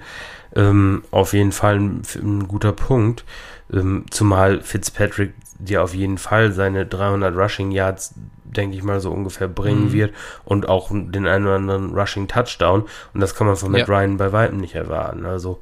ähm, 0.54 1.04
auf 1.10 1.32
jeden 1.32 1.52
Fall 1.52 1.76
ein, 1.78 2.02
ein 2.16 2.46
guter 2.48 2.72
Punkt. 2.72 3.24
Ähm, 3.72 4.04
zumal 4.10 4.60
Fitzpatrick 4.60 5.34
dir 5.58 5.82
auf 5.82 5.94
jeden 5.94 6.18
Fall 6.18 6.52
seine 6.52 6.86
300 6.86 7.34
Rushing 7.34 7.70
Yards, 7.70 8.14
denke 8.44 8.76
ich 8.76 8.82
mal, 8.82 9.00
so 9.00 9.10
ungefähr 9.10 9.48
bringen 9.48 9.86
mhm. 9.86 9.92
wird 9.92 10.14
und 10.44 10.68
auch 10.68 10.90
den 10.90 11.26
einen 11.26 11.46
oder 11.46 11.56
anderen 11.56 11.98
Rushing 11.98 12.28
Touchdown. 12.28 12.84
Und 13.14 13.20
das 13.20 13.34
kann 13.34 13.46
man 13.46 13.56
von 13.56 13.72
Matt 13.72 13.88
ja. 13.88 13.94
Ryan 13.94 14.16
bei 14.16 14.32
weitem 14.32 14.58
nicht 14.58 14.74
erwarten. 14.74 15.24
Also 15.24 15.60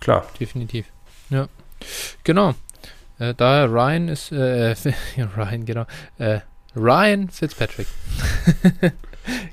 klar. 0.00 0.26
Definitiv. 0.40 0.86
Ja. 1.30 1.48
Genau. 2.24 2.54
Äh, 3.18 3.34
daher 3.34 3.70
Ryan 3.70 4.08
ist, 4.08 4.32
äh, 4.32 4.74
Ryan, 5.36 5.64
genau, 5.64 5.86
äh, 6.18 6.40
Ryan 6.76 7.28
Fitzpatrick. 7.28 7.86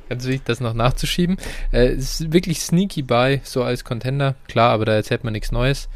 Ganz 0.09 0.25
wichtig, 0.25 0.45
das 0.45 0.59
noch 0.59 0.73
nachzuschieben. 0.73 1.37
Äh, 1.71 1.93
ist 1.93 2.33
wirklich 2.33 2.61
sneaky 2.61 3.01
bei, 3.01 3.41
so 3.43 3.63
als 3.63 3.83
Contender. 3.83 4.35
Klar, 4.47 4.71
aber 4.71 4.85
da 4.85 4.93
erzählt 4.93 5.23
man 5.23 5.33
nichts 5.33 5.51
Neues. 5.51 5.87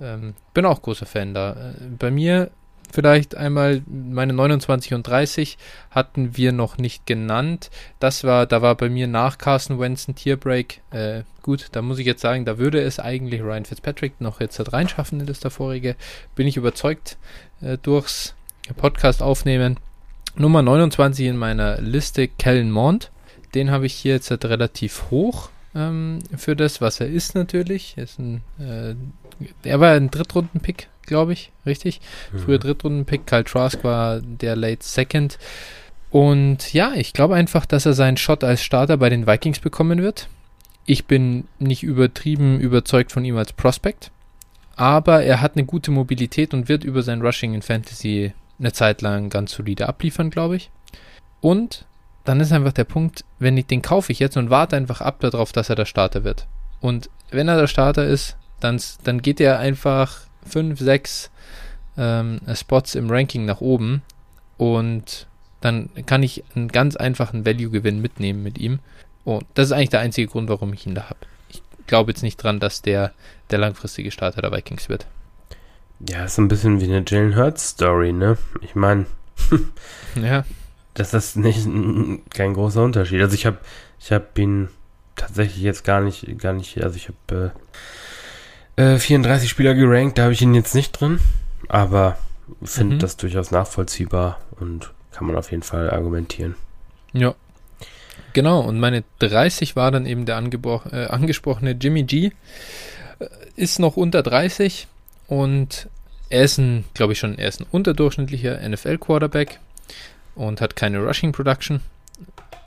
Ähm, 0.00 0.34
bin 0.52 0.66
auch 0.66 0.82
großer 0.82 1.06
Fan 1.06 1.34
da. 1.34 1.52
Äh, 1.52 1.86
bei 1.98 2.10
mir 2.10 2.50
vielleicht 2.92 3.34
einmal 3.34 3.82
meine 3.86 4.32
29 4.32 4.94
und 4.94 5.06
30 5.06 5.58
hatten 5.90 6.36
wir 6.36 6.52
noch 6.52 6.78
nicht 6.78 7.06
genannt. 7.06 7.70
Das 7.98 8.22
war, 8.22 8.46
da 8.46 8.62
war 8.62 8.76
bei 8.76 8.88
mir 8.88 9.08
nach 9.08 9.38
Carson 9.38 9.80
Wentz 9.80 10.06
ein 10.06 10.14
Tierbreak. 10.14 10.80
Äh, 10.90 11.22
gut, 11.42 11.68
da 11.72 11.82
muss 11.82 11.98
ich 11.98 12.06
jetzt 12.06 12.20
sagen, 12.20 12.44
da 12.44 12.58
würde 12.58 12.80
es 12.80 13.00
eigentlich 13.00 13.42
Ryan 13.42 13.64
Fitzpatrick 13.64 14.20
noch 14.20 14.40
jetzt 14.40 14.58
halt 14.58 14.72
reinschaffen 14.72 15.20
in 15.20 15.26
das 15.26 15.40
davorige. 15.40 15.96
Bin 16.36 16.46
ich 16.46 16.56
überzeugt 16.56 17.16
äh, 17.62 17.78
durchs 17.78 18.34
Podcast 18.76 19.22
aufnehmen. 19.22 19.78
Nummer 20.36 20.62
29 20.62 21.26
in 21.26 21.36
meiner 21.36 21.80
Liste, 21.80 22.28
Kellen 22.28 22.70
Mond. 22.70 23.10
Den 23.54 23.70
habe 23.70 23.86
ich 23.86 23.94
hier 23.94 24.14
jetzt 24.14 24.30
halt 24.30 24.44
relativ 24.44 25.10
hoch 25.10 25.50
ähm, 25.74 26.18
für 26.36 26.56
das, 26.56 26.80
was 26.80 27.00
er 27.00 27.08
ist 27.08 27.34
natürlich. 27.34 27.94
Er, 27.96 28.04
ist 28.04 28.18
ein, 28.18 28.42
äh, 28.58 28.94
er 29.62 29.80
war 29.80 29.92
ein 29.92 30.10
Drittrunden-Pick, 30.10 30.88
glaube 31.06 31.32
ich, 31.32 31.52
richtig? 31.64 32.00
Mhm. 32.32 32.38
Früher 32.38 32.58
Drittrunden-Pick. 32.58 33.26
Kyle 33.26 33.44
Trask 33.44 33.84
war 33.84 34.20
der 34.20 34.56
Late 34.56 34.82
Second. 34.82 35.38
Und 36.10 36.72
ja, 36.72 36.92
ich 36.94 37.12
glaube 37.12 37.34
einfach, 37.34 37.66
dass 37.66 37.86
er 37.86 37.92
seinen 37.92 38.16
Shot 38.16 38.44
als 38.44 38.62
Starter 38.62 38.96
bei 38.96 39.10
den 39.10 39.26
Vikings 39.26 39.58
bekommen 39.58 40.02
wird. 40.02 40.28
Ich 40.86 41.06
bin 41.06 41.48
nicht 41.58 41.82
übertrieben 41.82 42.60
überzeugt 42.60 43.10
von 43.10 43.24
ihm 43.24 43.36
als 43.36 43.52
Prospect, 43.52 44.10
aber 44.76 45.22
er 45.22 45.40
hat 45.40 45.56
eine 45.56 45.64
gute 45.64 45.90
Mobilität 45.90 46.52
und 46.52 46.68
wird 46.68 46.84
über 46.84 47.02
sein 47.02 47.22
Rushing 47.22 47.54
in 47.54 47.62
Fantasy 47.62 48.32
eine 48.58 48.72
Zeit 48.72 49.02
lang 49.02 49.30
ganz 49.30 49.52
solide 49.52 49.88
abliefern, 49.88 50.30
glaube 50.30 50.56
ich. 50.56 50.70
Und 51.40 51.84
dann 52.24 52.40
ist 52.40 52.52
einfach 52.52 52.72
der 52.72 52.84
Punkt, 52.84 53.24
wenn 53.38 53.56
ich 53.56 53.66
den 53.66 53.82
kaufe 53.82 54.12
ich 54.12 54.18
jetzt 54.18 54.36
und 54.36 54.50
warte 54.50 54.76
einfach 54.76 55.00
ab 55.00 55.20
darauf, 55.20 55.52
dass 55.52 55.68
er 55.68 55.76
der 55.76 55.84
Starter 55.84 56.24
wird. 56.24 56.46
Und 56.80 57.10
wenn 57.30 57.48
er 57.48 57.60
der 57.60 57.66
Starter 57.66 58.06
ist, 58.06 58.36
dann, 58.60 58.80
dann 59.04 59.20
geht 59.20 59.40
er 59.40 59.58
einfach 59.58 60.20
5, 60.46 60.78
6 60.78 61.30
ähm, 61.96 62.40
Spots 62.54 62.94
im 62.94 63.10
Ranking 63.10 63.44
nach 63.44 63.60
oben 63.60 64.02
und 64.56 65.26
dann 65.60 65.90
kann 66.06 66.22
ich 66.22 66.44
einen 66.54 66.68
ganz 66.68 66.96
einfachen 66.96 67.46
Value-Gewinn 67.46 68.00
mitnehmen 68.00 68.42
mit 68.42 68.58
ihm. 68.58 68.80
Und 69.24 69.44
das 69.54 69.66
ist 69.66 69.72
eigentlich 69.72 69.90
der 69.90 70.00
einzige 70.00 70.28
Grund, 70.28 70.48
warum 70.48 70.72
ich 70.74 70.86
ihn 70.86 70.94
da 70.94 71.08
habe. 71.08 71.20
Ich 71.48 71.62
glaube 71.86 72.10
jetzt 72.10 72.22
nicht 72.22 72.36
dran, 72.36 72.60
dass 72.60 72.82
der 72.82 73.12
der 73.50 73.58
langfristige 73.58 74.10
Starter 74.10 74.42
der 74.42 74.52
Vikings 74.52 74.88
wird. 74.88 75.06
Ja, 76.08 76.24
ist 76.24 76.34
so 76.36 76.42
ein 76.42 76.48
bisschen 76.48 76.80
wie 76.80 76.84
eine 76.84 77.04
Jalen 77.06 77.36
Hurts 77.36 77.70
Story, 77.70 78.12
ne? 78.12 78.36
Ich 78.60 78.74
meine, 78.74 79.06
ja. 80.14 80.44
Das 80.94 81.12
ist 81.12 81.36
nicht 81.36 81.66
kein 82.30 82.54
großer 82.54 82.82
Unterschied. 82.82 83.20
Also 83.20 83.34
ich 83.34 83.46
habe 83.46 83.58
ich 83.98 84.12
habe 84.12 84.26
ihn 84.36 84.68
tatsächlich 85.16 85.62
jetzt 85.62 85.84
gar 85.84 86.00
nicht 86.00 86.38
gar 86.38 86.52
nicht, 86.52 86.82
also 86.82 86.96
ich 86.96 87.08
habe 87.08 87.52
äh, 88.76 88.94
äh, 88.94 88.98
34 88.98 89.48
Spieler 89.48 89.74
gerankt, 89.74 90.18
da 90.18 90.24
habe 90.24 90.32
ich 90.32 90.42
ihn 90.42 90.54
jetzt 90.54 90.74
nicht 90.74 90.92
drin, 90.92 91.20
aber 91.68 92.18
finde 92.62 92.96
mhm. 92.96 92.98
das 93.00 93.16
durchaus 93.16 93.50
nachvollziehbar 93.50 94.40
und 94.60 94.92
kann 95.12 95.26
man 95.26 95.36
auf 95.36 95.50
jeden 95.50 95.62
Fall 95.62 95.90
argumentieren. 95.90 96.54
Ja. 97.12 97.34
Genau, 98.32 98.60
und 98.60 98.80
meine 98.80 99.04
30 99.20 99.76
war 99.76 99.92
dann 99.92 100.06
eben 100.06 100.26
der 100.26 100.36
äh, 100.36 101.06
angesprochene 101.06 101.72
Jimmy 101.72 102.02
G. 102.02 102.32
Äh, 103.20 103.26
ist 103.54 103.78
noch 103.78 103.96
unter 103.96 104.24
30, 104.24 104.88
und 105.26 105.88
er 106.28 106.44
ist 106.44 106.58
ein, 106.58 106.84
glaube 106.94 107.12
ich 107.12 107.18
schon, 107.18 107.38
er 107.38 107.48
ist 107.48 107.60
ein 107.60 107.66
unterdurchschnittlicher 107.70 108.66
NFL-Quarterback 108.68 109.60
und 110.34 110.60
hat 110.60 110.76
keine 110.76 110.98
Rushing 110.98 111.32
Production. 111.32 111.80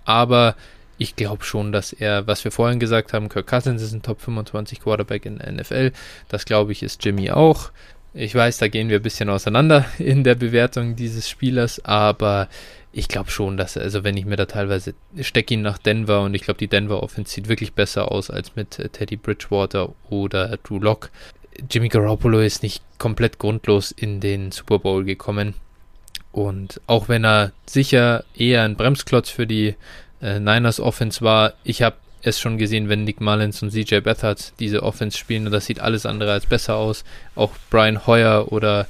Aber 0.05 0.55
ich 0.97 1.16
glaube 1.16 1.43
schon, 1.43 1.72
dass 1.72 1.93
er, 1.93 2.28
was 2.28 2.43
wir 2.43 2.51
vorhin 2.51 2.80
gesagt 2.80 3.14
haben, 3.14 3.30
Kirk 3.30 3.47
Cousins 3.47 3.82
ist 3.82 3.93
ein 3.93 4.01
Top 4.01 4.22
25 4.22 4.82
Quarterback 4.82 5.26
in 5.26 5.39
der 5.39 5.51
NFL. 5.51 5.91
Das 6.30 6.45
glaube 6.45 6.72
ich 6.72 6.84
ist 6.84 7.03
Jimmy 7.03 7.30
auch. 7.32 7.72
Ich 8.14 8.34
weiß, 8.34 8.58
da 8.58 8.68
gehen 8.68 8.89
wir 8.89 8.99
ein 8.99 9.03
bisschen 9.03 9.30
auseinander 9.30 9.86
in 9.99 10.24
der 10.24 10.36
Bewertung 10.36 10.95
dieses 10.95 11.30
Spielers, 11.30 11.84
aber 11.86 12.47
ich 12.93 13.10
glaube 13.10 13.30
schon, 13.30 13.58
dass, 13.58 13.78
also 13.78 14.03
wenn 14.03 14.18
ich 14.18 14.26
mir 14.26 14.38
da 14.38 14.45
teilweise, 14.45 14.95
stecke 15.22 15.53
ihn 15.53 15.62
nach 15.62 15.78
Denver 15.78 16.22
und 16.22 16.34
ich 16.34 16.41
glaube, 16.41 16.58
die 16.58 16.68
Denver 16.68 17.03
Offense 17.03 17.32
sieht 17.32 17.47
wirklich 17.47 17.74
besser 17.74 18.12
aus 18.12 18.32
als 18.32 18.55
mit 18.55 18.80
äh, 18.80 18.89
Teddy 18.89 19.18
Bridgewater 19.18 19.93
oder 20.10 20.58
Drew 20.64 20.80
Locke. 20.80 21.10
Jimmy 21.70 21.89
Garoppolo 21.89 22.39
ist 22.39 22.64
nicht 22.64 22.84
komplett 22.97 23.39
grundlos 23.39 23.91
in 23.91 24.20
den 24.20 24.51
Super 24.51 24.80
Bowl 24.80 25.03
gekommen. 25.03 25.53
Und 26.32 26.82
auch 26.88 27.10
wenn 27.10 27.26
er 27.26 27.51
sicher 27.66 28.24
eher 28.36 28.64
ein 28.64 28.76
Bremsklotz 28.76 29.30
für 29.30 29.47
die 29.47 29.76
äh, 30.22 30.39
Niners 30.39 30.80
Offense 30.80 31.22
war, 31.22 31.53
ich 31.64 31.82
habe 31.82 31.95
es 32.22 32.39
schon 32.39 32.58
gesehen, 32.58 32.89
wenn 32.89 33.03
Nick 33.03 33.22
Mullins 33.22 33.62
und 33.64 33.72
CJ 33.72 33.99
Beathard 34.01 34.53
diese 34.60 34.84
Offense 34.84 35.18
spielen 35.18 35.45
und 35.45 35.51
das 35.51 35.66
sieht 35.66 35.80
alles 35.80 36.05
andere 36.05 36.32
als 36.32 36.45
besser 36.45 36.76
aus. 36.76 37.03
Auch 37.36 37.51
Brian 37.70 38.05
Hoyer 38.05 38.51
oder 38.51 38.88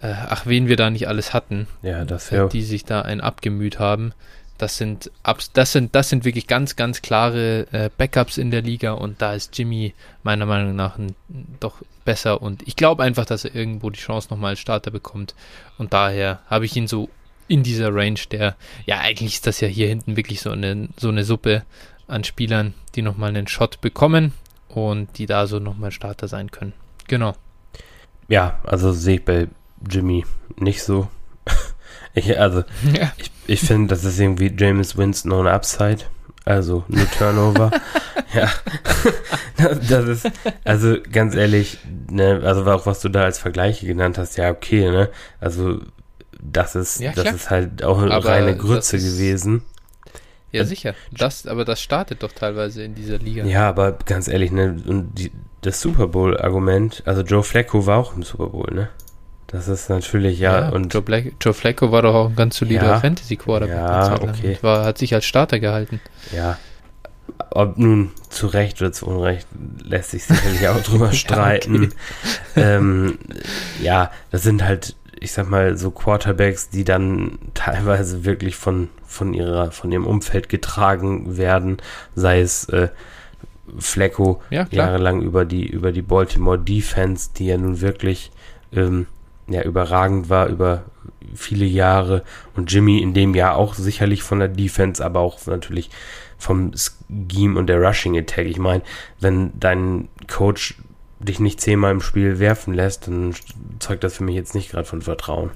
äh, 0.00 0.12
ach, 0.28 0.46
wen 0.46 0.68
wir 0.68 0.76
da 0.76 0.90
nicht 0.90 1.08
alles 1.08 1.34
hatten, 1.34 1.68
ja, 1.82 2.04
das, 2.04 2.30
ja. 2.30 2.48
die 2.48 2.62
sich 2.62 2.84
da 2.84 3.02
ein 3.02 3.20
abgemüht 3.20 3.78
haben. 3.78 4.12
Das 4.58 4.76
sind, 4.76 5.10
das 5.54 5.72
sind, 5.72 5.94
das 5.94 6.08
sind 6.08 6.24
wirklich 6.24 6.46
ganz, 6.46 6.76
ganz 6.76 7.02
klare 7.02 7.66
äh, 7.72 7.90
Backups 7.96 8.38
in 8.38 8.50
der 8.50 8.62
Liga 8.62 8.92
und 8.92 9.20
da 9.20 9.34
ist 9.34 9.58
Jimmy 9.58 9.94
meiner 10.22 10.46
Meinung 10.46 10.76
nach 10.76 10.98
doch 11.58 11.82
besser 12.04 12.42
und 12.42 12.66
ich 12.66 12.76
glaube 12.76 13.02
einfach, 13.02 13.24
dass 13.24 13.44
er 13.44 13.54
irgendwo 13.54 13.90
die 13.90 13.98
Chance 13.98 14.28
nochmal 14.30 14.50
als 14.50 14.60
Starter 14.60 14.90
bekommt 14.90 15.34
und 15.78 15.92
daher 15.92 16.40
habe 16.48 16.64
ich 16.64 16.76
ihn 16.76 16.86
so 16.86 17.08
in 17.48 17.62
dieser 17.62 17.94
Range, 17.94 18.20
der, 18.30 18.56
ja, 18.86 19.00
eigentlich 19.00 19.34
ist 19.34 19.46
das 19.46 19.60
ja 19.60 19.68
hier 19.68 19.88
hinten 19.88 20.16
wirklich 20.16 20.40
so 20.40 20.50
eine, 20.50 20.88
so 20.96 21.08
eine 21.08 21.24
Suppe 21.24 21.64
an 22.06 22.24
Spielern, 22.24 22.74
die 22.94 23.02
nochmal 23.02 23.30
einen 23.30 23.46
Shot 23.46 23.80
bekommen 23.80 24.32
und 24.68 25.18
die 25.18 25.26
da 25.26 25.46
so 25.46 25.58
nochmal 25.58 25.90
Starter 25.90 26.28
sein 26.28 26.50
können. 26.50 26.72
Genau. 27.08 27.34
Ja, 28.28 28.60
also 28.64 28.92
sehe 28.92 29.16
ich 29.16 29.24
bei 29.24 29.48
Jimmy 29.88 30.24
nicht 30.56 30.82
so. 30.82 31.08
Ich, 32.14 32.38
also, 32.38 32.64
ja. 32.92 33.12
ich, 33.16 33.30
ich 33.46 33.60
finde, 33.60 33.88
das 33.88 34.04
ist 34.04 34.18
irgendwie 34.18 34.52
James 34.56 34.96
Winston 34.96 35.32
ohne 35.32 35.50
Upside. 35.50 36.04
Also, 36.44 36.84
nur 36.88 37.08
Turnover. 37.10 37.70
ja. 38.34 38.50
das 39.88 40.04
ist, 40.06 40.30
also, 40.64 40.96
ganz 41.10 41.34
ehrlich, 41.34 41.78
ne, 42.10 42.42
also 42.44 42.64
auch 42.66 42.86
was 42.86 43.00
du 43.00 43.08
da 43.08 43.24
als 43.24 43.38
Vergleiche 43.38 43.86
genannt 43.86 44.18
hast, 44.18 44.36
ja, 44.36 44.50
okay, 44.50 44.90
ne? 44.90 45.08
Also, 45.40 45.80
das 46.42 46.74
ist, 46.74 47.00
ja, 47.00 47.12
das 47.12 47.32
ist 47.32 47.50
halt 47.50 47.84
auch 47.84 48.02
eine 48.02 48.10
aber 48.10 48.28
reine 48.28 48.56
Grütze 48.56 48.98
gewesen. 48.98 49.62
Ja, 50.50 50.64
sicher. 50.64 50.94
Das, 51.12 51.46
aber 51.46 51.64
das 51.64 51.80
startet 51.80 52.22
doch 52.22 52.32
teilweise 52.32 52.82
in 52.82 52.94
dieser 52.94 53.18
Liga. 53.18 53.44
Ja, 53.44 53.68
aber 53.68 53.92
ganz 53.92 54.28
ehrlich, 54.28 54.50
ne, 54.50 54.76
und 54.86 55.14
die, 55.14 55.32
das 55.62 55.80
Super 55.80 56.08
Bowl-Argument, 56.08 57.02
also 57.06 57.22
Joe 57.22 57.42
Flacco 57.42 57.86
war 57.86 57.98
auch 57.98 58.16
im 58.16 58.22
Super 58.24 58.48
Bowl, 58.48 58.68
ne? 58.72 58.88
Das 59.52 59.68
ist 59.68 59.90
natürlich, 59.90 60.38
ja. 60.38 60.60
ja 60.60 60.68
und 60.70 60.92
Joe, 60.92 61.02
Black, 61.02 61.34
Joe 61.40 61.52
Flacco 61.52 61.92
war 61.92 62.02
doch 62.02 62.14
auch 62.14 62.28
ein 62.30 62.36
ganz 62.36 62.56
solider 62.56 62.86
ja, 62.86 63.00
Fantasy-Quarterback. 63.00 63.76
Ja, 63.76 64.20
okay. 64.22 64.58
War, 64.62 64.86
hat 64.86 64.96
sich 64.96 65.14
als 65.14 65.26
Starter 65.26 65.60
gehalten. 65.60 66.00
Ja. 66.34 66.58
Ob 67.50 67.76
nun 67.76 68.12
zu 68.30 68.46
Recht 68.46 68.80
oder 68.80 68.92
zu 68.92 69.06
Unrecht, 69.06 69.46
lässt 69.84 70.12
sich 70.12 70.24
sicherlich 70.24 70.66
auch 70.68 70.80
drüber 70.82 71.12
streiten. 71.12 71.92
ja, 72.56 72.62
ähm, 72.62 73.18
ja, 73.82 74.10
das 74.30 74.42
sind 74.42 74.64
halt, 74.64 74.96
ich 75.20 75.32
sag 75.32 75.50
mal, 75.50 75.76
so 75.76 75.90
Quarterbacks, 75.90 76.70
die 76.70 76.84
dann 76.84 77.38
teilweise 77.52 78.24
wirklich 78.24 78.56
von, 78.56 78.88
von 79.06 79.34
ihrer, 79.34 79.70
von 79.70 79.92
ihrem 79.92 80.06
Umfeld 80.06 80.48
getragen 80.48 81.36
werden, 81.36 81.76
sei 82.14 82.40
es 82.40 82.70
äh, 82.70 82.88
Flecko 83.78 84.40
ja, 84.48 84.66
jahrelang 84.70 85.20
über 85.20 85.44
die, 85.44 85.66
über 85.66 85.92
die 85.92 86.02
Baltimore 86.02 86.58
Defense, 86.58 87.30
die 87.36 87.46
ja 87.46 87.58
nun 87.58 87.82
wirklich 87.82 88.30
ähm, 88.72 89.06
ja 89.48 89.62
überragend 89.62 90.28
war 90.28 90.48
über 90.48 90.84
viele 91.34 91.64
Jahre 91.64 92.22
und 92.54 92.72
Jimmy 92.72 92.98
in 93.00 93.14
dem 93.14 93.34
Jahr 93.34 93.56
auch 93.56 93.74
sicherlich 93.74 94.22
von 94.22 94.38
der 94.38 94.48
Defense, 94.48 95.04
aber 95.04 95.20
auch 95.20 95.44
natürlich 95.46 95.90
vom 96.38 96.72
Scheme 96.74 97.58
und 97.58 97.68
der 97.68 97.80
Rushing 97.80 98.16
Attack. 98.18 98.46
Ich 98.46 98.58
meine, 98.58 98.82
wenn 99.20 99.52
dein 99.58 100.08
Coach 100.28 100.74
dich 101.20 101.38
nicht 101.38 101.60
zehnmal 101.60 101.92
im 101.92 102.00
Spiel 102.00 102.38
werfen 102.38 102.74
lässt, 102.74 103.06
dann 103.06 103.34
zeugt 103.78 104.04
das 104.04 104.16
für 104.16 104.24
mich 104.24 104.34
jetzt 104.34 104.54
nicht 104.54 104.70
gerade 104.70 104.84
von 104.84 105.02
Vertrauen. 105.02 105.50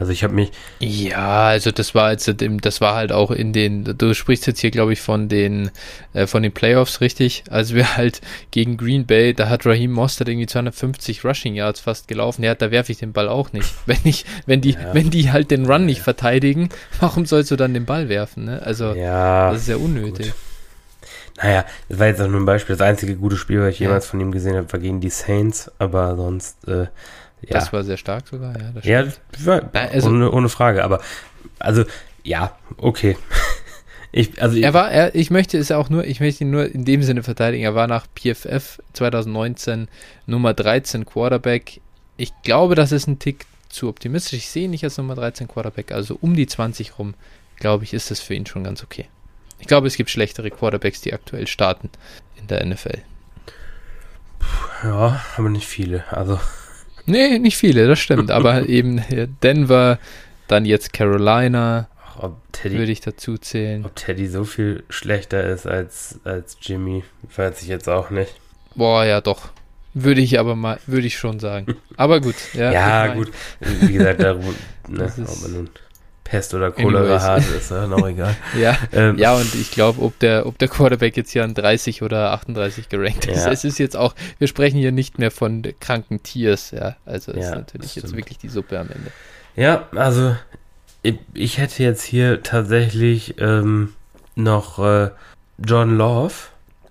Also 0.00 0.12
ich 0.12 0.24
habe 0.24 0.34
mich. 0.34 0.50
Ja, 0.78 1.48
also 1.48 1.70
das 1.70 1.94
war 1.94 2.10
jetzt, 2.10 2.34
das 2.38 2.80
war 2.80 2.94
halt 2.94 3.12
auch 3.12 3.30
in 3.30 3.52
den, 3.52 3.84
du 3.84 4.14
sprichst 4.14 4.46
jetzt 4.46 4.60
hier, 4.60 4.70
glaube 4.70 4.94
ich, 4.94 5.00
von 5.02 5.28
den, 5.28 5.70
äh, 6.14 6.26
von 6.26 6.42
den 6.42 6.52
Playoffs, 6.52 7.02
richtig? 7.02 7.44
Also 7.50 7.74
wir 7.74 7.98
halt 7.98 8.22
gegen 8.50 8.78
Green 8.78 9.04
Bay, 9.04 9.34
da 9.34 9.50
hat 9.50 9.66
Raheem 9.66 9.92
Mostert 9.92 10.30
irgendwie 10.30 10.46
250 10.46 11.22
Rushing 11.22 11.54
Yards 11.54 11.80
fast 11.80 12.08
gelaufen. 12.08 12.42
Ja, 12.42 12.54
da 12.54 12.70
werfe 12.70 12.92
ich 12.92 12.98
den 12.98 13.12
Ball 13.12 13.28
auch 13.28 13.52
nicht. 13.52 13.74
Wenn 13.86 13.98
ich, 14.04 14.24
wenn 14.46 14.60
die, 14.60 14.72
ja. 14.72 14.94
wenn 14.94 15.10
die 15.10 15.32
halt 15.32 15.50
den 15.50 15.66
Run 15.66 15.84
nicht 15.84 16.00
verteidigen, 16.00 16.68
warum 17.00 17.26
sollst 17.26 17.50
du 17.50 17.56
dann 17.56 17.74
den 17.74 17.84
Ball 17.84 18.08
werfen? 18.08 18.44
Ne? 18.44 18.62
Also 18.62 18.94
ja, 18.94 19.50
das 19.50 19.62
ist 19.62 19.68
ja 19.68 19.76
unnötig. 19.76 20.26
Gut. 20.26 20.34
Naja, 21.42 21.64
das 21.88 21.98
war 21.98 22.06
jetzt 22.06 22.20
auch 22.20 22.28
nur 22.28 22.40
ein 22.40 22.46
Beispiel. 22.46 22.76
Das 22.76 22.86
einzige 22.86 23.16
gute 23.16 23.36
Spiel, 23.36 23.60
was 23.60 23.70
ich 23.70 23.80
jemals 23.80 24.06
von 24.06 24.20
ihm 24.20 24.30
gesehen 24.30 24.56
habe, 24.56 24.72
war 24.72 24.80
gegen 24.80 25.00
die 25.00 25.10
Saints, 25.10 25.70
aber 25.78 26.16
sonst, 26.16 26.68
äh, 26.68 26.86
Ja. 27.42 27.48
Das 27.50 27.72
war 27.72 27.84
sehr 27.84 27.96
stark 27.96 28.28
sogar, 28.28 28.54
ja. 28.82 29.02
Ja, 29.04 29.12
war, 29.44 29.70
Nein, 29.72 29.88
also- 29.92 30.08
ohne, 30.10 30.30
ohne 30.30 30.48
Frage, 30.48 30.84
aber 30.84 31.00
also 31.58 31.84
ja, 32.22 32.56
okay. 32.76 33.16
Ich, 34.12 34.42
also 34.42 34.58
Er 34.58 34.74
war, 34.74 34.90
er, 34.90 35.14
ich 35.14 35.30
möchte 35.30 35.56
es 35.56 35.70
auch 35.70 35.88
nur, 35.88 36.04
ich 36.04 36.18
möchte 36.18 36.42
ihn 36.42 36.50
nur 36.50 36.66
in 36.66 36.84
dem 36.84 37.00
Sinne 37.04 37.22
verteidigen. 37.22 37.62
Er 37.62 37.76
war 37.76 37.86
nach 37.86 38.06
PFF 38.16 38.80
2019 38.92 39.86
Nummer 40.26 40.52
13 40.52 41.06
Quarterback. 41.06 41.80
Ich 42.16 42.32
glaube, 42.42 42.74
das 42.74 42.90
ist 42.90 43.06
ein 43.06 43.20
Tick 43.20 43.46
zu 43.68 43.88
optimistisch. 43.88 44.38
Ich 44.38 44.50
sehe 44.50 44.64
ihn 44.64 44.72
nicht 44.72 44.82
als 44.82 44.98
Nummer 44.98 45.14
13 45.14 45.46
Quarterback, 45.46 45.92
also 45.92 46.18
um 46.20 46.34
die 46.34 46.48
20 46.48 46.98
rum, 46.98 47.14
glaube 47.54 47.84
ich, 47.84 47.94
ist 47.94 48.10
das 48.10 48.18
für 48.18 48.34
ihn 48.34 48.46
schon 48.46 48.64
ganz 48.64 48.82
okay. 48.82 49.06
Ich 49.60 49.68
glaube, 49.68 49.86
es 49.86 49.96
gibt 49.96 50.10
schlechtere 50.10 50.50
Quarterbacks, 50.50 51.02
die 51.02 51.14
aktuell 51.14 51.46
starten 51.46 51.88
in 52.34 52.48
der 52.48 52.66
NFL. 52.66 52.98
ja, 54.82 55.20
aber 55.36 55.48
nicht 55.50 55.68
viele. 55.68 56.02
Also 56.10 56.40
Nee, 57.10 57.38
nicht 57.38 57.56
viele, 57.56 57.86
das 57.86 57.98
stimmt. 57.98 58.30
Aber 58.30 58.68
eben 58.68 59.02
Denver, 59.42 59.98
dann 60.48 60.64
jetzt 60.64 60.92
Carolina, 60.92 61.88
ach, 62.04 62.24
ob 62.24 62.52
Teddy, 62.52 62.78
würde 62.78 62.92
ich 62.92 63.00
dazu 63.00 63.38
zählen. 63.38 63.84
ob 63.84 63.94
Teddy 63.96 64.26
so 64.26 64.44
viel 64.44 64.84
schlechter 64.88 65.44
ist 65.44 65.66
als, 65.66 66.20
als 66.24 66.56
Jimmy, 66.60 67.04
weiß 67.36 67.62
ich 67.62 67.68
jetzt 67.68 67.88
auch 67.88 68.10
nicht. 68.10 68.34
Boah, 68.74 69.04
ja 69.04 69.20
doch. 69.20 69.50
Würde 69.92 70.20
ich 70.20 70.38
aber 70.38 70.54
mal, 70.54 70.78
würde 70.86 71.06
ich 71.08 71.18
schon 71.18 71.40
sagen. 71.40 71.74
Aber 71.96 72.20
gut. 72.20 72.36
Ja, 72.52 72.70
Ja, 72.70 73.06
gut. 73.12 73.32
Wie 73.58 73.92
gesagt, 73.92 74.22
da, 74.22 74.34
ne, 74.88 75.12
ob 75.16 75.42
man 75.42 75.52
nun 75.52 75.70
Pest 76.30 76.54
oder 76.54 76.70
Cholera 76.70 77.20
hat, 77.20 77.42
ist 77.48 77.72
ja 77.72 77.88
noch 77.88 78.06
egal. 78.06 78.36
Ja, 78.58 78.78
Ähm, 78.92 79.18
ja, 79.18 79.34
und 79.34 79.52
ich 79.56 79.72
glaube, 79.72 80.00
ob 80.00 80.16
der, 80.20 80.46
ob 80.46 80.56
der 80.58 80.68
Quarterback 80.68 81.16
jetzt 81.16 81.32
hier 81.32 81.42
an 81.42 81.54
30 81.54 82.02
oder 82.02 82.30
38 82.32 82.88
gerankt 82.88 83.26
ist, 83.26 83.46
Ja. 83.46 83.50
es 83.50 83.64
ist 83.64 83.78
jetzt 83.80 83.96
auch, 83.96 84.14
wir 84.38 84.46
sprechen 84.46 84.78
hier 84.78 84.92
nicht 84.92 85.18
mehr 85.18 85.32
von 85.32 85.62
kranken 85.80 86.22
Tiers, 86.22 86.70
ja. 86.70 86.94
Also 87.04 87.32
Ja, 87.32 87.40
ist 87.40 87.50
natürlich 87.50 87.96
jetzt 87.96 88.14
wirklich 88.16 88.38
die 88.38 88.48
Suppe 88.48 88.78
am 88.78 88.88
Ende. 88.90 89.10
Ja, 89.56 89.88
also 89.96 90.36
ich, 91.02 91.16
ich 91.34 91.58
hätte 91.58 91.82
jetzt 91.82 92.04
hier 92.04 92.42
tatsächlich 92.44 93.34
ähm, 93.40 93.94
noch 94.36 94.78
äh, 94.78 95.10
John 95.58 95.96
Love. 95.96 96.34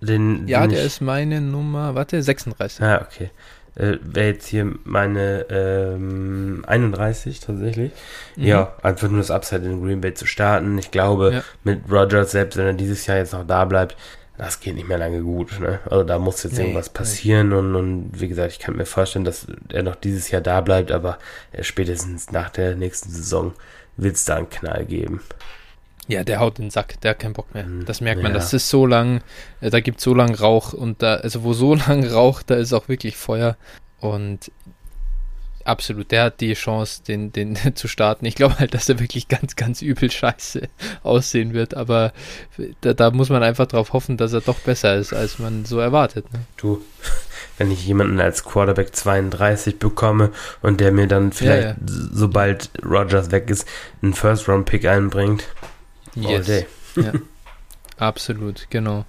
Den, 0.01 0.47
Ja, 0.47 0.61
den 0.61 0.71
der 0.71 0.79
ich, 0.81 0.85
ist 0.85 1.01
meine 1.01 1.39
Nummer, 1.41 1.95
warte, 1.95 2.21
36. 2.21 2.81
Ah, 2.81 3.05
okay. 3.09 3.29
Äh, 3.75 3.97
Wäre 4.01 4.27
jetzt 4.27 4.47
hier 4.47 4.71
meine 4.83 5.45
ähm, 5.49 6.63
31 6.67 7.39
tatsächlich. 7.39 7.91
Mhm. 8.35 8.43
Ja, 8.45 8.73
einfach 8.83 9.09
nur 9.09 9.19
das 9.19 9.31
Upside 9.31 9.65
in 9.65 9.81
Green 9.83 10.01
Bay 10.01 10.13
zu 10.13 10.25
starten. 10.25 10.77
Ich 10.77 10.91
glaube, 10.91 11.31
Ja. 11.33 11.43
mit 11.63 11.81
Rogers, 11.91 12.31
selbst 12.31 12.57
wenn 12.57 12.65
er 12.65 12.73
dieses 12.73 13.05
Jahr 13.07 13.17
jetzt 13.17 13.33
noch 13.33 13.45
da 13.45 13.65
bleibt, 13.65 13.95
das 14.37 14.61
geht 14.61 14.75
nicht 14.75 14.87
mehr 14.87 14.97
lange 14.97 15.21
gut. 15.21 15.59
Ne? 15.59 15.79
Also 15.89 16.03
da 16.03 16.17
muss 16.17 16.43
jetzt 16.43 16.53
Nee, 16.53 16.61
irgendwas 16.61 16.89
passieren 16.89 17.51
und, 17.51 17.75
und 17.75 18.11
wie 18.13 18.27
gesagt, 18.29 18.53
ich 18.53 18.59
kann 18.59 18.75
mir 18.77 18.85
vorstellen, 18.85 19.25
dass 19.25 19.47
er 19.71 19.83
noch 19.83 19.95
dieses 19.95 20.31
Jahr 20.31 20.41
da 20.41 20.61
bleibt, 20.61 20.91
aber 20.91 21.17
spätestens 21.61 22.31
nach 22.31 22.49
der 22.49 22.75
nächsten 22.75 23.09
Saison 23.09 23.53
wird 23.97 24.15
es 24.15 24.23
da 24.25 24.37
einen 24.37 24.49
Knall 24.49 24.85
geben. 24.85 25.21
Ja, 26.09 26.23
der 26.23 26.39
haut 26.39 26.57
den 26.57 26.71
Sack, 26.71 26.99
der 27.01 27.11
hat 27.11 27.19
keinen 27.19 27.33
Bock 27.33 27.53
mehr. 27.53 27.65
Mhm, 27.65 27.85
Das 27.85 28.01
merkt 28.01 28.21
man, 28.23 28.31
ja. 28.31 28.37
das 28.37 28.51
ist 28.51 28.67
so 28.69 28.85
lang, 28.85 29.21
äh, 29.61 29.69
da 29.69 29.79
gibt 29.79 30.01
so 30.01 30.13
lang 30.15 30.33
Rauch 30.33 30.73
und 30.73 31.01
da, 31.03 31.15
also 31.15 31.43
wo 31.43 31.53
so 31.53 31.75
lang 31.87 32.03
raucht, 32.05 32.49
da 32.49 32.55
ist 32.55 32.73
auch 32.73 32.89
wirklich 32.89 33.15
Feuer 33.15 33.55
und 33.99 34.51
absolut, 35.65 36.09
der 36.11 36.23
hat 36.23 36.41
die 36.41 36.53
Chance, 36.53 37.03
den, 37.07 37.31
den 37.31 37.55
zu 37.75 37.87
starten. 37.87 38.25
Ich 38.25 38.33
glaube 38.35 38.57
halt, 38.59 38.73
dass 38.73 38.89
er 38.89 38.99
wirklich 38.99 39.27
ganz, 39.27 39.55
ganz 39.55 39.81
übel 39.83 40.09
scheiße 40.09 40.63
aussehen 41.03 41.53
wird, 41.53 41.75
aber 41.75 42.11
da, 42.81 42.93
da 42.93 43.11
muss 43.11 43.29
man 43.29 43.43
einfach 43.43 43.67
drauf 43.67 43.93
hoffen, 43.93 44.17
dass 44.17 44.33
er 44.33 44.41
doch 44.41 44.59
besser 44.59 44.95
ist, 44.95 45.13
als 45.13 45.37
man 45.37 45.65
so 45.65 45.79
erwartet. 45.79 46.31
Ne? 46.33 46.39
Du, 46.57 46.81
wenn 47.59 47.69
ich 47.71 47.85
jemanden 47.85 48.19
als 48.19 48.43
Quarterback 48.45 48.95
32 48.95 49.77
bekomme 49.77 50.31
und 50.63 50.79
der 50.79 50.91
mir 50.91 51.05
dann 51.07 51.31
vielleicht, 51.33 51.63
ja. 51.63 51.71
s- 51.85 52.09
sobald 52.13 52.71
Rogers 52.83 53.29
weg 53.31 53.49
ist, 53.51 53.67
einen 54.01 54.13
First-Round-Pick 54.13 54.85
einbringt, 54.87 55.43
all 56.17 56.43
day. 56.43 56.65
Ja, 56.95 57.13
absolut, 57.97 58.67
genau. 58.69 59.05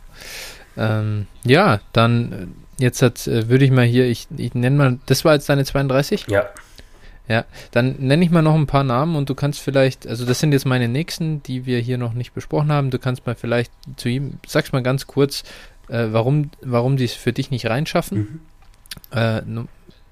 Ähm, 0.76 1.26
ja, 1.44 1.80
dann 1.92 2.32
äh, 2.78 2.82
jetzt 2.82 3.02
hat, 3.02 3.26
äh, 3.26 3.48
würde 3.48 3.64
ich 3.64 3.70
mal 3.70 3.84
hier, 3.84 4.06
ich, 4.06 4.28
ich 4.36 4.54
nenne 4.54 4.76
mal, 4.76 4.98
das 5.06 5.24
war 5.24 5.34
jetzt 5.34 5.48
deine 5.48 5.64
32? 5.64 6.26
Ja, 7.30 7.44
Dann 7.70 7.94
nenne 8.00 8.24
ich 8.24 8.30
mal 8.32 8.42
noch 8.42 8.56
ein 8.56 8.66
paar 8.66 8.82
Namen 8.82 9.14
und 9.14 9.30
du 9.30 9.36
kannst 9.36 9.60
vielleicht, 9.60 10.04
also 10.04 10.26
das 10.26 10.40
sind 10.40 10.50
jetzt 10.52 10.66
meine 10.66 10.88
nächsten, 10.88 11.44
die 11.44 11.64
wir 11.64 11.78
hier 11.78 11.96
noch 11.96 12.12
nicht 12.12 12.34
besprochen 12.34 12.72
haben. 12.72 12.90
Du 12.90 12.98
kannst 12.98 13.24
mal 13.24 13.36
vielleicht 13.36 13.72
zu 13.96 14.08
ihm, 14.08 14.40
sag's 14.44 14.72
mal 14.72 14.82
ganz 14.82 15.06
kurz, 15.06 15.44
äh, 15.88 16.08
warum, 16.10 16.50
warum 16.60 16.96
die 16.96 17.04
es 17.04 17.12
für 17.12 17.32
dich 17.32 17.52
nicht 17.52 17.66
reinschaffen. 17.66 18.40
mhm. 19.12 19.16
Äh, 19.16 19.42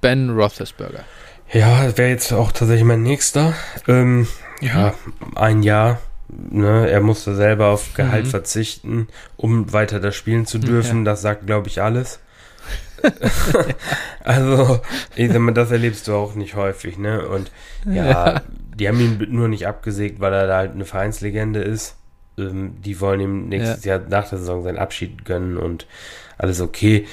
ben 0.01 0.31
Roethlisberger. 0.31 1.05
ja 1.53 1.85
das 1.87 1.99
wäre 1.99 2.11
jetzt 2.11 2.33
auch 2.33 2.53
tatsächlich 2.53 2.85
mein 2.85 3.03
nächster. 3.03 3.53
Ähm, 3.89 4.29
ja, 4.61 4.95
ein 5.35 5.65
Jahr. 5.65 5.99
Ne, 6.29 6.91
er 6.91 7.01
musste 7.01 7.35
selber 7.35 7.69
auf 7.69 7.95
Gehalt 7.95 8.27
Mhm. 8.27 8.31
verzichten, 8.31 9.09
um 9.37 9.73
weiter 9.73 9.99
das 9.99 10.15
spielen 10.15 10.45
zu 10.45 10.59
dürfen. 10.59 11.05
Das 11.07 11.23
sagt, 11.23 11.47
glaube 11.47 11.69
ich, 11.69 11.81
alles. 11.81 12.21
also, 14.25 14.81
ich 15.17 15.31
sag 15.31 15.39
mal, 15.39 15.55
das 15.55 15.71
erlebst 15.71 16.09
du 16.09 16.15
auch 16.15 16.35
nicht 16.35 16.55
häufig, 16.55 16.99
ne? 16.99 17.27
Und 17.29 17.51
ja, 17.87 18.43
die 18.75 18.89
haben 18.89 19.01
ihn 19.01 19.27
nur 19.31 19.49
nicht 19.49 19.67
abgesägt, 19.67 20.21
weil 20.21 20.33
er 20.33 20.47
da 20.47 20.57
halt 20.59 20.73
eine 20.73 20.85
Vereinslegende 20.85 21.61
ist. 21.63 21.97
Ähm, 22.37 22.75
die 22.85 23.01
wollen 23.01 23.21
ihm 23.21 23.49
nächstes 23.49 23.85
Jahr 23.85 24.01
nach 24.01 24.29
der 24.29 24.39
Saison 24.39 24.63
seinen 24.63 24.79
Abschied 24.79 25.25
gönnen 25.25 25.57
und 25.57 25.87
alles 26.37 26.61
okay. 26.61 27.07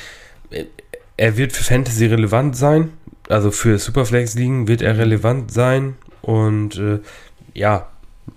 Er 1.17 1.37
wird 1.37 1.53
für 1.53 1.63
Fantasy 1.63 2.07
relevant 2.07 2.57
sein, 2.57 2.91
also 3.29 3.51
für 3.51 3.77
Superflex-Ligen 3.79 4.67
wird 4.67 4.81
er 4.81 4.97
relevant 4.97 5.51
sein 5.51 5.95
und 6.21 6.77
äh, 6.77 6.99
ja, 7.53 7.87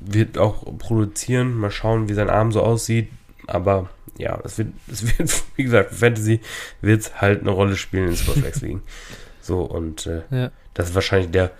wird 0.01 0.39
auch 0.39 0.65
produzieren. 0.79 1.55
Mal 1.55 1.71
schauen, 1.71 2.09
wie 2.09 2.15
sein 2.15 2.31
Arm 2.31 2.53
so 2.53 2.63
aussieht. 2.63 3.11
Aber 3.47 3.89
ja, 4.19 4.39
es 4.45 4.59
wird, 4.59 4.69
es 4.89 5.19
wird, 5.19 5.31
wie 5.57 5.65
gesagt, 5.65 5.95
Fantasy 5.95 6.41
wird 6.81 7.01
es 7.03 7.21
halt 7.21 7.41
eine 7.43 7.51
Rolle 7.51 7.77
spielen 7.77 8.09
in 8.09 8.15
Superflex-Ligen. 8.17 8.83
so, 9.41 9.63
und 9.63 10.07
äh, 10.07 10.23
Ja. 10.31 10.51
das 10.75 10.91
ist 10.91 10.95
wahrscheinlich 10.95 11.31
der, 11.31 11.51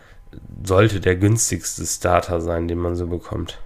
sollte 0.65 1.01
der 1.01 1.17
günstigste 1.17 1.87
Starter 1.87 2.41
sein, 2.41 2.69
den 2.69 2.79
man 2.79 2.97
so 2.97 3.07
bekommt. 3.07 3.59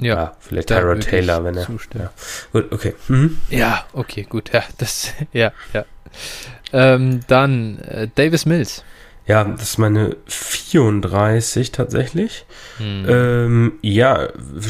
Ja, 0.00 0.36
vielleicht 0.40 0.68
Tyrod 0.68 0.84
würde 0.84 1.00
ich 1.00 1.06
Taylor, 1.06 1.44
wenn 1.44 1.56
er. 1.56 1.66
zustimmen. 1.66 2.08
Gut, 2.52 2.72
okay. 2.72 2.94
Mhm. 3.08 3.38
Ja, 3.48 3.84
okay, 3.92 4.22
gut. 4.28 4.52
Ja, 4.52 4.62
das, 4.78 5.12
ja, 5.32 5.52
ja. 5.72 5.84
Ähm, 6.72 7.20
dann 7.28 7.78
äh, 7.80 8.08
Davis 8.14 8.44
Mills. 8.46 8.84
Ja, 9.26 9.44
das 9.44 9.62
ist 9.62 9.78
meine 9.78 10.16
34 10.26 11.72
tatsächlich. 11.72 12.44
Hm. 12.76 13.06
Ähm, 13.08 13.72
ja, 13.80 14.28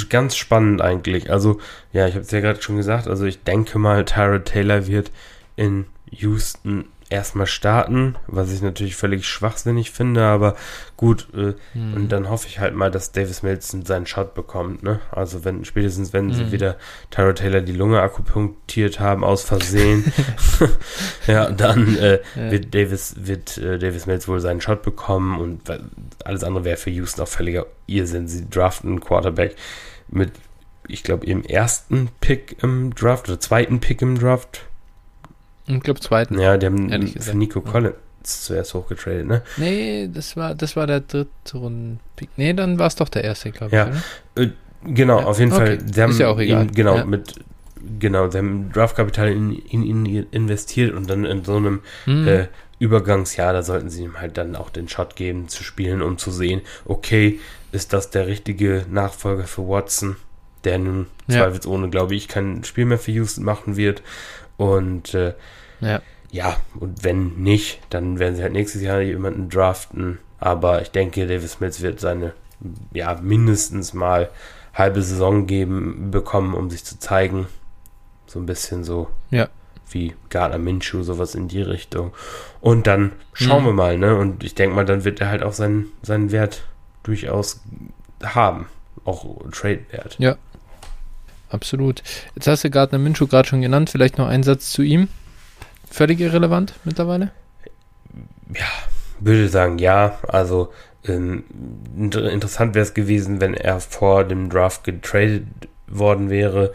ganz 0.08 0.36
spannend 0.36 0.80
eigentlich. 0.80 1.30
Also, 1.30 1.58
ja, 1.92 2.06
ich 2.06 2.14
habe 2.14 2.24
es 2.24 2.30
ja 2.30 2.40
gerade 2.40 2.62
schon 2.62 2.76
gesagt. 2.76 3.08
Also, 3.08 3.24
ich 3.24 3.42
denke 3.42 3.78
mal, 3.78 4.04
Tyrod 4.04 4.44
Taylor 4.44 4.86
wird 4.86 5.10
in 5.56 5.86
Houston 6.10 6.84
erstmal 7.14 7.46
starten, 7.46 8.16
was 8.26 8.52
ich 8.52 8.60
natürlich 8.60 8.96
völlig 8.96 9.26
schwachsinnig 9.26 9.90
finde, 9.92 10.24
aber 10.24 10.56
gut. 10.96 11.28
Äh, 11.34 11.54
Hm. 11.72 11.94
Und 11.94 12.08
dann 12.10 12.28
hoffe 12.28 12.46
ich 12.48 12.58
halt 12.58 12.74
mal, 12.74 12.90
dass 12.90 13.12
Davis 13.12 13.42
Mills 13.42 13.68
seinen 13.84 14.06
Shot 14.06 14.34
bekommt, 14.34 14.82
ne? 14.82 15.00
Also, 15.10 15.44
wenn, 15.44 15.64
spätestens 15.64 16.12
wenn 16.12 16.32
sie 16.32 16.44
Mhm. 16.44 16.52
wieder 16.52 16.76
Tyrod 17.10 17.36
Taylor 17.38 17.60
die 17.60 17.72
Lunge 17.72 18.00
akupunktiert 18.02 19.00
haben, 19.00 19.24
aus 19.24 19.42
Versehen, 19.44 20.12
ja, 21.26 21.50
dann 21.50 21.96
äh, 21.96 22.20
Ja. 22.36 22.50
wird 22.50 22.74
Davis, 22.74 23.14
wird 23.18 23.58
äh, 23.58 23.78
Davis 23.78 24.06
Mills 24.06 24.28
wohl 24.28 24.40
seinen 24.40 24.60
Shot 24.60 24.82
bekommen 24.82 25.40
und 25.40 25.62
alles 26.24 26.44
andere 26.44 26.64
wäre 26.64 26.76
für 26.76 26.90
Houston 26.90 27.22
auch 27.22 27.28
völliger 27.28 27.66
Irrsinn. 27.86 28.28
Sie 28.28 28.48
draften 28.48 28.90
einen 28.90 29.00
Quarterback 29.00 29.56
mit, 30.08 30.32
ich 30.88 31.02
glaube, 31.02 31.26
ihrem 31.26 31.42
ersten 31.44 32.08
Pick 32.20 32.56
im 32.62 32.94
Draft 32.94 33.28
oder 33.28 33.40
zweiten 33.40 33.80
Pick 33.80 34.02
im 34.02 34.18
Draft. 34.18 34.66
Ich 35.66 35.80
glaube 35.80 36.00
zweiten. 36.00 36.38
Ja, 36.38 36.56
die 36.56 36.66
haben 36.66 36.90
für 37.20 37.36
Nico. 37.36 37.60
Collins 37.60 37.94
zuerst 38.24 38.74
hochgetradet, 38.74 39.26
ne? 39.26 39.42
Nee, 39.56 40.08
das 40.12 40.36
war, 40.36 40.54
das 40.54 40.76
war 40.76 40.86
der 40.86 41.00
dritte 41.00 41.28
Runden-Pick. 41.54 42.30
Nee, 42.36 42.52
dann 42.54 42.78
war 42.78 42.86
es 42.86 42.96
doch 42.96 43.08
der 43.08 43.24
erste, 43.24 43.50
glaube 43.50 43.74
Ja. 43.76 43.90
ich. 44.36 44.42
Oder? 44.42 44.50
Genau, 44.86 45.20
Ja, 45.20 45.26
auf 45.26 45.38
jeden 45.38 45.52
okay. 45.52 45.78
Fall. 45.78 45.78
Sie 45.92 46.02
haben 46.02 46.10
Ist 46.10 46.18
ja 46.20 46.28
auch 46.28 46.38
egal. 46.38 46.64
Ihn, 46.66 46.72
genau, 46.72 46.96
Ja. 46.96 47.04
mit, 47.06 47.34
genau, 47.98 48.30
sie 48.30 48.38
haben 48.38 48.70
Draftkapital 48.72 49.28
in, 49.32 49.52
in 49.52 49.82
ihn 49.82 50.26
investiert 50.30 50.94
und 50.94 51.08
dann 51.08 51.24
in 51.24 51.44
so 51.44 51.56
einem 51.56 51.80
Hm. 52.04 52.28
äh, 52.28 52.46
Übergangsjahr, 52.78 53.52
da 53.54 53.62
sollten 53.62 53.88
sie 53.88 54.02
ihm 54.02 54.20
halt 54.20 54.36
dann 54.36 54.56
auch 54.56 54.68
den 54.68 54.88
Shot 54.88 55.16
geben, 55.16 55.48
zu 55.48 55.62
spielen, 55.62 56.02
um 56.02 56.18
zu 56.18 56.30
sehen, 56.30 56.60
okay, 56.84 57.40
ist 57.72 57.92
das 57.92 58.10
der 58.10 58.26
richtige 58.26 58.84
Nachfolger 58.90 59.44
für 59.44 59.66
Watson, 59.66 60.16
der 60.64 60.78
nun 60.78 61.06
Ja. 61.28 61.38
zweifelsohne, 61.44 61.88
glaube 61.88 62.14
ich, 62.14 62.28
kein 62.28 62.62
Spiel 62.64 62.84
mehr 62.84 62.98
für 62.98 63.12
Houston 63.12 63.44
machen 63.44 63.76
wird. 63.76 64.02
Und 64.56 65.14
äh, 65.14 65.34
ja. 65.80 66.00
ja, 66.30 66.56
und 66.78 67.04
wenn 67.04 67.36
nicht, 67.36 67.80
dann 67.90 68.18
werden 68.18 68.36
sie 68.36 68.42
halt 68.42 68.52
nächstes 68.52 68.82
Jahr 68.82 69.00
jemanden 69.00 69.48
draften. 69.48 70.18
Aber 70.38 70.82
ich 70.82 70.90
denke, 70.90 71.26
Davis 71.26 71.60
Mills 71.60 71.80
wird 71.80 72.00
seine, 72.00 72.32
ja, 72.92 73.18
mindestens 73.20 73.94
mal 73.94 74.30
halbe 74.72 75.02
Saison 75.02 75.46
geben, 75.46 76.10
bekommen, 76.10 76.54
um 76.54 76.70
sich 76.70 76.84
zu 76.84 76.98
zeigen. 76.98 77.46
So 78.26 78.38
ein 78.40 78.46
bisschen 78.46 78.84
so. 78.84 79.08
Ja. 79.30 79.48
wie 79.90 80.14
Gardner 80.28 80.58
Minshew, 80.58 81.02
sowas 81.02 81.34
in 81.34 81.48
die 81.48 81.62
Richtung. 81.62 82.12
Und 82.60 82.86
dann 82.86 83.12
schauen 83.32 83.62
mhm. 83.62 83.66
wir 83.66 83.72
mal, 83.72 83.98
ne? 83.98 84.16
Und 84.16 84.42
ich 84.42 84.54
denke 84.54 84.74
mal, 84.74 84.84
dann 84.84 85.04
wird 85.04 85.20
er 85.20 85.28
halt 85.28 85.42
auch 85.42 85.52
seinen, 85.52 85.92
seinen 86.02 86.32
Wert 86.32 86.64
durchaus 87.04 87.60
haben. 88.22 88.66
Auch 89.04 89.24
Trade-Wert. 89.52 90.16
Ja. 90.18 90.36
Absolut. 91.48 92.02
Jetzt 92.34 92.46
hast 92.46 92.64
du 92.64 92.70
Gardner 92.70 92.98
Minshew 92.98 93.26
gerade 93.26 93.48
schon 93.48 93.62
genannt. 93.62 93.90
Vielleicht 93.90 94.18
noch 94.18 94.28
einen 94.28 94.42
Satz 94.42 94.70
zu 94.70 94.82
ihm. 94.82 95.08
Völlig 95.90 96.20
irrelevant 96.20 96.74
mittlerweile? 96.84 97.30
Ja, 98.52 98.66
würde 99.20 99.48
sagen, 99.48 99.78
ja. 99.78 100.18
Also 100.26 100.72
ähm, 101.06 101.44
interessant 101.96 102.74
wäre 102.74 102.84
es 102.84 102.94
gewesen, 102.94 103.40
wenn 103.40 103.54
er 103.54 103.80
vor 103.80 104.24
dem 104.24 104.50
Draft 104.50 104.84
getradet 104.84 105.44
worden 105.86 106.30
wäre. 106.30 106.72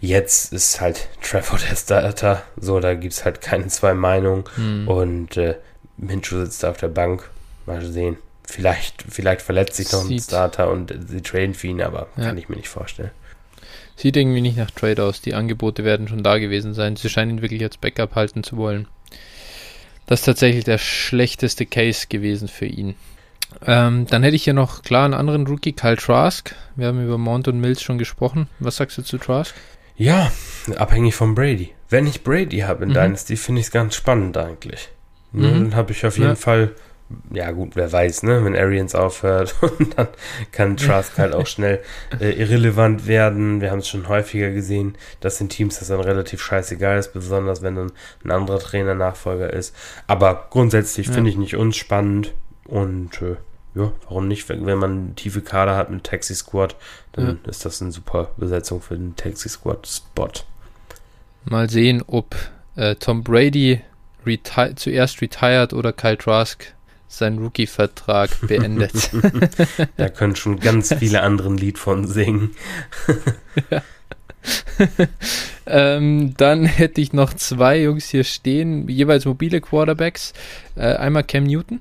Jetzt 0.00 0.52
ist 0.52 0.80
halt 0.80 1.08
Trevor 1.22 1.58
der 1.58 1.76
Starter. 1.76 2.42
So, 2.56 2.80
da 2.80 2.94
gibt 2.94 3.14
es 3.14 3.24
halt 3.24 3.40
keine 3.40 3.68
zwei 3.68 3.94
Meinungen. 3.94 4.44
Hm. 4.56 4.88
Und 4.88 5.36
äh, 5.36 5.56
Minshew 5.96 6.44
sitzt 6.44 6.64
auf 6.64 6.76
der 6.76 6.88
Bank. 6.88 7.30
Mal 7.66 7.82
sehen. 7.82 8.18
Vielleicht, 8.44 9.04
vielleicht 9.08 9.40
verletzt 9.40 9.76
sich 9.76 9.92
noch 9.92 10.02
Sieht. 10.02 10.18
ein 10.18 10.24
Starter 10.24 10.70
und 10.70 10.92
sie 11.06 11.22
traden 11.22 11.54
für 11.54 11.68
ihn, 11.68 11.80
aber 11.80 12.08
ja. 12.16 12.24
kann 12.24 12.38
ich 12.38 12.48
mir 12.48 12.56
nicht 12.56 12.68
vorstellen. 12.68 13.12
Sieht 14.02 14.16
irgendwie 14.16 14.40
nicht 14.40 14.56
nach 14.56 14.72
Trade 14.72 15.04
aus. 15.04 15.20
Die 15.20 15.32
Angebote 15.32 15.84
werden 15.84 16.08
schon 16.08 16.24
da 16.24 16.38
gewesen 16.38 16.74
sein. 16.74 16.96
Sie 16.96 17.08
scheinen 17.08 17.36
ihn 17.36 17.42
wirklich 17.42 17.62
als 17.62 17.76
Backup 17.76 18.16
halten 18.16 18.42
zu 18.42 18.56
wollen. 18.56 18.88
Das 20.06 20.20
ist 20.20 20.26
tatsächlich 20.26 20.64
der 20.64 20.78
schlechteste 20.78 21.66
Case 21.66 22.08
gewesen 22.08 22.48
für 22.48 22.66
ihn. 22.66 22.96
Ähm, 23.64 24.08
dann 24.10 24.24
hätte 24.24 24.34
ich 24.34 24.42
hier 24.42 24.54
noch 24.54 24.82
klar 24.82 25.04
einen 25.04 25.14
anderen 25.14 25.46
Rookie, 25.46 25.72
Kyle 25.72 25.96
Trask. 25.96 26.52
Wir 26.74 26.88
haben 26.88 27.04
über 27.04 27.16
Mount 27.16 27.46
und 27.46 27.60
Mills 27.60 27.80
schon 27.80 27.96
gesprochen. 27.96 28.48
Was 28.58 28.74
sagst 28.74 28.98
du 28.98 29.02
zu 29.02 29.18
Trask? 29.18 29.54
Ja, 29.96 30.32
abhängig 30.74 31.14
von 31.14 31.36
Brady. 31.36 31.70
Wenn 31.88 32.08
ich 32.08 32.24
Brady 32.24 32.58
habe 32.58 32.82
in 32.82 32.90
mhm. 32.90 32.94
Dynasty, 32.94 33.36
finde 33.36 33.60
ich 33.60 33.68
es 33.68 33.70
ganz 33.70 33.94
spannend 33.94 34.36
eigentlich. 34.36 34.88
Mhm. 35.30 35.42
Dann 35.42 35.76
habe 35.76 35.92
ich 35.92 36.04
auf 36.04 36.18
jeden 36.18 36.30
ja. 36.30 36.34
Fall 36.34 36.72
ja 37.32 37.50
gut, 37.50 37.76
wer 37.76 37.90
weiß, 37.90 38.22
ne, 38.24 38.44
wenn 38.44 38.56
Arians 38.56 38.94
aufhört 38.94 39.54
und 39.78 39.98
dann 39.98 40.08
kann 40.50 40.76
Trask 40.76 41.16
halt 41.18 41.34
auch 41.34 41.46
schnell 41.46 41.80
äh, 42.20 42.30
irrelevant 42.30 43.06
werden. 43.06 43.60
Wir 43.60 43.70
haben 43.70 43.80
es 43.80 43.88
schon 43.88 44.08
häufiger 44.08 44.50
gesehen, 44.50 44.96
dass 45.20 45.38
den 45.38 45.48
Teams 45.48 45.78
das 45.78 45.88
dann 45.88 46.00
relativ 46.00 46.42
scheißegal 46.42 46.98
ist, 46.98 47.12
besonders 47.12 47.62
wenn 47.62 47.76
dann 47.76 47.92
ein 48.24 48.30
anderer 48.30 48.58
Trainer 48.58 48.94
Nachfolger 48.94 49.52
ist. 49.52 49.74
Aber 50.06 50.48
grundsätzlich 50.50 51.08
ja. 51.08 51.12
finde 51.12 51.30
ich 51.30 51.36
nicht 51.36 51.56
unspannend 51.56 52.34
und 52.64 53.20
äh, 53.22 53.36
ja, 53.74 53.92
warum 54.04 54.28
nicht? 54.28 54.48
Wenn, 54.48 54.66
wenn 54.66 54.78
man 54.78 55.16
tiefe 55.16 55.40
Kader 55.40 55.76
hat 55.76 55.90
mit 55.90 56.04
Taxi 56.04 56.34
Squad, 56.34 56.76
dann 57.12 57.40
ja. 57.44 57.50
ist 57.50 57.64
das 57.64 57.80
eine 57.80 57.92
super 57.92 58.30
Besetzung 58.36 58.82
für 58.82 58.96
den 58.96 59.16
Taxi 59.16 59.48
Squad 59.48 59.86
Spot. 59.86 60.30
Mal 61.44 61.70
sehen, 61.70 62.02
ob 62.06 62.34
äh, 62.76 62.94
Tom 62.96 63.24
Brady 63.24 63.80
reti 64.24 64.74
zuerst 64.76 65.20
retired 65.20 65.72
oder 65.72 65.92
Kyle 65.92 66.18
Trask 66.18 66.74
seinen 67.12 67.38
Rookie-Vertrag 67.38 68.30
beendet. 68.46 69.10
da 69.96 70.08
können 70.08 70.36
schon 70.36 70.60
ganz 70.60 70.94
viele 70.98 71.22
andere 71.22 71.50
ein 71.50 71.58
Lied 71.58 71.78
von 71.78 72.06
singen. 72.06 72.52
ja. 73.70 73.82
ähm, 75.66 76.34
dann 76.36 76.64
hätte 76.64 77.00
ich 77.00 77.12
noch 77.12 77.34
zwei 77.34 77.80
Jungs 77.82 78.08
hier 78.08 78.24
stehen, 78.24 78.88
jeweils 78.88 79.24
mobile 79.24 79.60
Quarterbacks. 79.60 80.32
Äh, 80.74 80.94
einmal 80.94 81.24
Cam 81.24 81.44
Newton. 81.44 81.80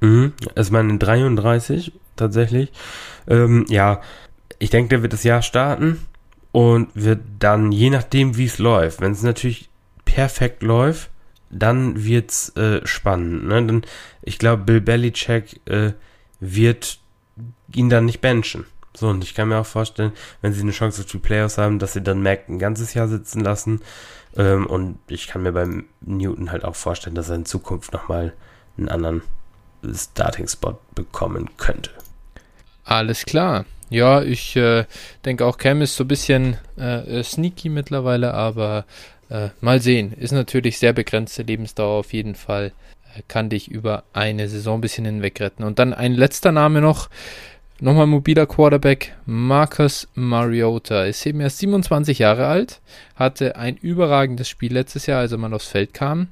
Mhm, 0.00 0.32
ist 0.54 0.72
meine 0.72 0.98
33 0.98 1.92
tatsächlich. 2.16 2.72
Ähm, 3.28 3.64
ja, 3.68 4.02
ich 4.58 4.70
denke, 4.70 4.90
der 4.90 5.02
wird 5.02 5.12
das 5.12 5.24
Jahr 5.24 5.42
starten 5.42 6.00
und 6.50 6.88
wird 6.94 7.20
dann, 7.38 7.72
je 7.72 7.90
nachdem, 7.90 8.36
wie 8.36 8.44
es 8.46 8.58
läuft, 8.58 9.00
wenn 9.00 9.12
es 9.12 9.22
natürlich 9.22 9.68
perfekt 10.04 10.62
läuft, 10.62 11.08
dann 11.50 12.04
wird's 12.04 12.50
äh, 12.56 12.86
spannend. 12.86 13.46
Ne? 13.46 13.66
Dann, 13.66 13.82
ich 14.22 14.38
glaube, 14.38 14.62
Bill 14.62 14.80
Belichick 14.80 15.60
äh, 15.66 15.92
wird 16.40 16.98
ihn 17.74 17.88
dann 17.88 18.06
nicht 18.06 18.20
benchen. 18.20 18.66
So, 18.94 19.08
und 19.08 19.24
ich 19.24 19.34
kann 19.34 19.48
mir 19.48 19.58
auch 19.58 19.66
vorstellen, 19.66 20.12
wenn 20.42 20.52
sie 20.52 20.60
eine 20.60 20.72
Chance 20.72 21.02
auf 21.02 21.10
die 21.10 21.18
Playoffs 21.18 21.58
haben, 21.58 21.78
dass 21.78 21.94
sie 21.94 22.02
dann 22.02 22.22
Mac 22.22 22.48
ein 22.48 22.58
ganzes 22.58 22.94
Jahr 22.94 23.08
sitzen 23.08 23.40
lassen. 23.40 23.80
Ähm, 24.36 24.66
und 24.66 24.98
ich 25.08 25.26
kann 25.26 25.42
mir 25.42 25.52
beim 25.52 25.86
Newton 26.00 26.52
halt 26.52 26.64
auch 26.64 26.76
vorstellen, 26.76 27.14
dass 27.14 27.30
er 27.30 27.36
in 27.36 27.46
Zukunft 27.46 27.92
nochmal 27.92 28.34
einen 28.76 28.88
anderen 28.88 29.22
Starting-Spot 29.82 30.78
bekommen 30.94 31.50
könnte. 31.56 31.90
Alles 32.84 33.24
klar. 33.24 33.64
Ja, 33.90 34.22
ich 34.22 34.56
äh, 34.56 34.84
denke 35.24 35.44
auch 35.44 35.58
Cam 35.58 35.82
ist 35.82 35.96
so 35.96 36.04
ein 36.04 36.08
bisschen 36.08 36.56
äh, 36.78 37.20
äh 37.20 37.22
sneaky 37.22 37.68
mittlerweile, 37.68 38.32
aber 38.32 38.86
äh, 39.28 39.50
mal 39.60 39.80
sehen. 39.80 40.12
Ist 40.12 40.32
natürlich 40.32 40.78
sehr 40.78 40.92
begrenzte 40.92 41.42
Lebensdauer 41.42 42.00
auf 42.00 42.12
jeden 42.12 42.34
Fall. 42.34 42.72
Kann 43.28 43.50
dich 43.50 43.70
über 43.70 44.04
eine 44.12 44.48
Saison 44.48 44.78
ein 44.78 44.80
bisschen 44.80 45.04
hinweg 45.04 45.40
retten. 45.40 45.64
Und 45.64 45.78
dann 45.78 45.92
ein 45.94 46.14
letzter 46.14 46.52
Name 46.52 46.80
noch. 46.80 47.08
Nochmal 47.80 48.06
mobiler 48.06 48.46
Quarterback, 48.46 49.16
Marcus 49.26 50.06
Mariota. 50.14 51.04
Ist 51.04 51.26
eben 51.26 51.40
erst 51.40 51.58
27 51.58 52.20
Jahre 52.20 52.46
alt, 52.46 52.80
hatte 53.16 53.56
ein 53.56 53.76
überragendes 53.76 54.48
Spiel 54.48 54.72
letztes 54.72 55.06
Jahr, 55.06 55.18
als 55.18 55.32
er 55.32 55.38
mal 55.38 55.52
aufs 55.52 55.66
Feld 55.66 55.92
kam. 55.92 56.28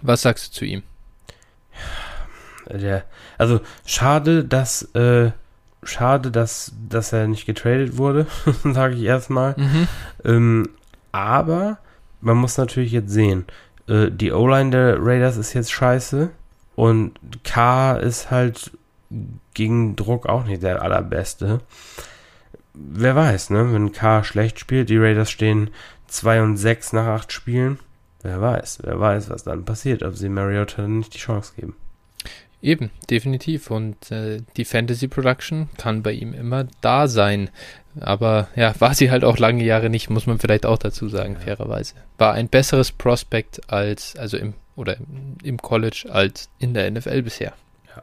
Was 0.00 0.22
sagst 0.22 0.46
du 0.46 0.58
zu 0.60 0.64
ihm? 0.64 0.82
Der, 2.70 3.04
also 3.36 3.60
schade, 3.84 4.42
dass 4.44 4.82
äh, 4.94 5.32
schade, 5.82 6.30
dass, 6.30 6.72
dass 6.88 7.12
er 7.12 7.26
nicht 7.28 7.46
getradet 7.46 7.96
wurde, 7.96 8.26
sage 8.64 8.94
ich 8.94 9.02
erstmal. 9.02 9.54
Mhm. 9.56 9.88
Ähm, 10.24 10.68
aber 11.12 11.78
man 12.20 12.36
muss 12.36 12.58
natürlich 12.58 12.92
jetzt 12.92 13.10
sehen, 13.10 13.44
äh, 13.88 14.10
die 14.10 14.32
O-Line 14.32 14.70
der 14.70 14.96
Raiders 15.00 15.36
ist 15.36 15.54
jetzt 15.54 15.72
scheiße 15.72 16.30
und 16.74 17.18
K 17.44 17.96
ist 17.96 18.30
halt 18.30 18.72
gegen 19.54 19.96
Druck 19.96 20.26
auch 20.26 20.44
nicht 20.44 20.62
der 20.62 20.82
allerbeste. 20.82 21.60
Wer 22.74 23.16
weiß, 23.16 23.50
ne? 23.50 23.72
Wenn 23.72 23.92
K 23.92 24.22
schlecht 24.22 24.60
spielt, 24.60 24.90
die 24.90 24.98
Raiders 24.98 25.30
stehen 25.30 25.70
2 26.08 26.42
und 26.42 26.56
6 26.56 26.92
nach 26.92 27.06
8 27.06 27.32
Spielen. 27.32 27.78
Wer 28.22 28.40
weiß, 28.40 28.80
wer 28.82 28.98
weiß, 28.98 29.30
was 29.30 29.44
dann 29.44 29.64
passiert, 29.64 30.02
ob 30.02 30.16
sie 30.16 30.28
Mariota 30.28 30.86
nicht 30.86 31.14
die 31.14 31.18
Chance 31.18 31.52
geben. 31.56 31.76
Eben, 32.66 32.90
definitiv. 33.08 33.70
Und 33.70 34.10
äh, 34.10 34.42
die 34.56 34.64
Fantasy 34.64 35.06
Production 35.06 35.68
kann 35.78 36.02
bei 36.02 36.10
ihm 36.10 36.34
immer 36.34 36.66
da 36.80 37.06
sein. 37.06 37.48
Aber 38.00 38.48
ja, 38.56 38.74
war 38.80 38.92
sie 38.92 39.12
halt 39.12 39.22
auch 39.22 39.38
lange 39.38 39.62
Jahre 39.62 39.88
nicht, 39.88 40.10
muss 40.10 40.26
man 40.26 40.40
vielleicht 40.40 40.66
auch 40.66 40.76
dazu 40.76 41.08
sagen, 41.08 41.34
ja. 41.34 41.40
fairerweise. 41.40 41.94
War 42.18 42.32
ein 42.32 42.48
besseres 42.48 42.90
Prospect 42.90 43.70
als, 43.72 44.16
also 44.16 44.36
im, 44.36 44.54
oder 44.74 44.96
im 45.44 45.62
College 45.62 46.06
als 46.10 46.50
in 46.58 46.74
der 46.74 46.90
NFL 46.90 47.22
bisher. 47.22 47.52
Ja. 47.94 48.02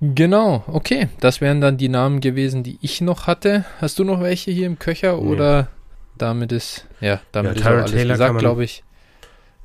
Genau, 0.00 0.62
okay. 0.68 1.08
Das 1.18 1.40
wären 1.40 1.60
dann 1.60 1.76
die 1.76 1.88
Namen 1.88 2.20
gewesen, 2.20 2.62
die 2.62 2.78
ich 2.82 3.00
noch 3.00 3.26
hatte. 3.26 3.64
Hast 3.80 3.98
du 3.98 4.04
noch 4.04 4.20
welche 4.20 4.52
hier 4.52 4.68
im 4.68 4.78
Köcher 4.78 5.16
nee. 5.16 5.28
oder 5.28 5.66
damit 6.18 6.52
ist, 6.52 6.86
ja, 7.00 7.20
damit 7.32 7.58
ja, 7.58 7.62
ist 7.62 7.66
alles 7.66 7.90
Taylor 7.90 8.14
gesagt, 8.14 8.38
glaube 8.38 8.62
ich. 8.62 8.84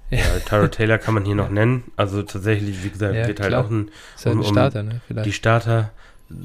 Ja, 0.10 0.24
Tyra 0.46 0.68
Taylor 0.70 0.98
kann 0.98 1.14
man 1.14 1.26
hier 1.26 1.36
noch 1.36 1.50
nennen. 1.50 1.84
Also 1.98 2.24
tatsächlich, 2.24 2.84
wie 2.84 2.90
gesagt, 2.90 3.16
ja, 3.16 3.26
geht 3.26 3.42
halt 3.42 3.54
auch 3.54 3.70
ein, 3.70 3.92
halt 4.24 4.36
um, 4.36 4.42
um 4.42 4.46
Starter, 4.46 4.84
ne? 4.84 5.02
die 5.10 5.34
Starter 5.34 5.92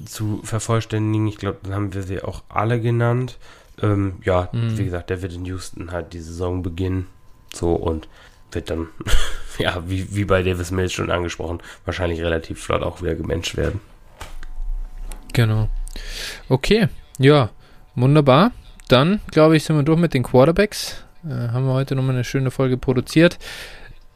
zu 0.04 0.40
vervollständigen. 0.42 1.26
Ich 1.28 1.36
glaube, 1.36 1.58
dann 1.62 1.74
haben 1.74 1.94
wir 1.94 2.02
sie 2.02 2.22
auch 2.22 2.42
alle 2.48 2.80
genannt. 2.80 3.38
Ähm, 3.80 4.14
ja, 4.24 4.48
mhm. 4.52 4.78
wie 4.78 4.84
gesagt, 4.84 5.10
der 5.10 5.22
wird 5.22 5.32
in 5.34 5.44
Houston 5.44 5.92
halt 5.92 6.12
die 6.12 6.20
Saison 6.20 6.62
beginnen. 6.62 7.06
So 7.54 7.74
und 7.74 8.08
wird 8.50 8.70
dann, 8.70 8.88
ja, 9.58 9.82
wie, 9.86 10.14
wie 10.14 10.24
bei 10.24 10.42
Davis 10.42 10.70
Mills 10.70 10.92
schon 10.92 11.10
angesprochen, 11.10 11.60
wahrscheinlich 11.84 12.20
relativ 12.20 12.60
flott 12.60 12.82
auch 12.82 13.00
wieder 13.00 13.14
gemenscht 13.14 13.56
werden. 13.56 13.80
Genau. 15.32 15.68
Okay, 16.48 16.88
ja, 17.18 17.50
wunderbar. 17.94 18.52
Dann, 18.88 19.20
glaube 19.30 19.56
ich, 19.56 19.64
sind 19.64 19.76
wir 19.76 19.82
durch 19.82 19.98
mit 19.98 20.14
den 20.14 20.22
Quarterbacks. 20.22 21.04
Äh, 21.24 21.48
haben 21.48 21.66
wir 21.66 21.72
heute 21.72 21.94
nochmal 21.94 22.14
eine 22.14 22.24
schöne 22.24 22.50
Folge 22.50 22.76
produziert. 22.76 23.38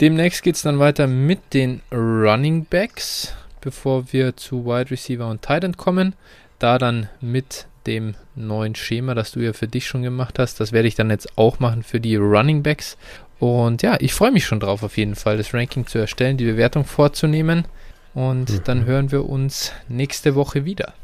Demnächst 0.01 0.43
geht 0.43 0.57
es 0.57 0.63
dann 0.63 0.79
weiter 0.79 1.07
mit 1.07 1.55
den 1.55 1.81
Running 1.91 2.67
Backs, 2.67 3.35
bevor 3.61 4.13
wir 4.13 4.37
zu 4.37 4.67
Wide 4.67 4.91
Receiver 4.91 5.27
und 5.29 5.43
Tight 5.43 5.65
End 5.65 5.77
kommen. 5.77 6.15
Da 6.59 6.79
dann 6.79 7.09
mit 7.21 7.67
dem 7.87 8.15
neuen 8.35 8.75
Schema, 8.75 9.15
das 9.15 9.33
du 9.33 9.41
ja 9.41 9.53
für 9.53 9.69
dich 9.69 9.87
schon 9.87 10.03
gemacht 10.03 10.39
hast. 10.39 10.61
Das 10.61 10.73
werde 10.73 10.89
ich 10.89 10.97
dann 10.97 11.11
jetzt 11.11 11.39
auch 11.39 11.61
machen 11.61 11.83
für 11.83 12.01
die 12.01 12.17
Running 12.17 12.63
Backs. 12.63 12.97
Und 13.39 13.83
ja, 13.83 13.97
ich 14.01 14.15
freue 14.15 14.33
mich 14.33 14.47
schon 14.47 14.61
drauf, 14.61 14.83
auf 14.83 14.97
jeden 14.97 15.15
Fall 15.15 15.37
das 15.37 15.55
Ranking 15.55 15.87
zu 15.87 15.99
erstellen, 15.99 16.37
die 16.37 16.45
Bewertung 16.45 16.85
vorzunehmen. 16.85 17.67
Und 18.15 18.51
mhm. 18.51 18.65
dann 18.65 18.85
hören 18.87 19.13
wir 19.13 19.29
uns 19.29 19.73
nächste 19.89 20.35
Woche 20.35 20.65
wieder. 20.65 20.95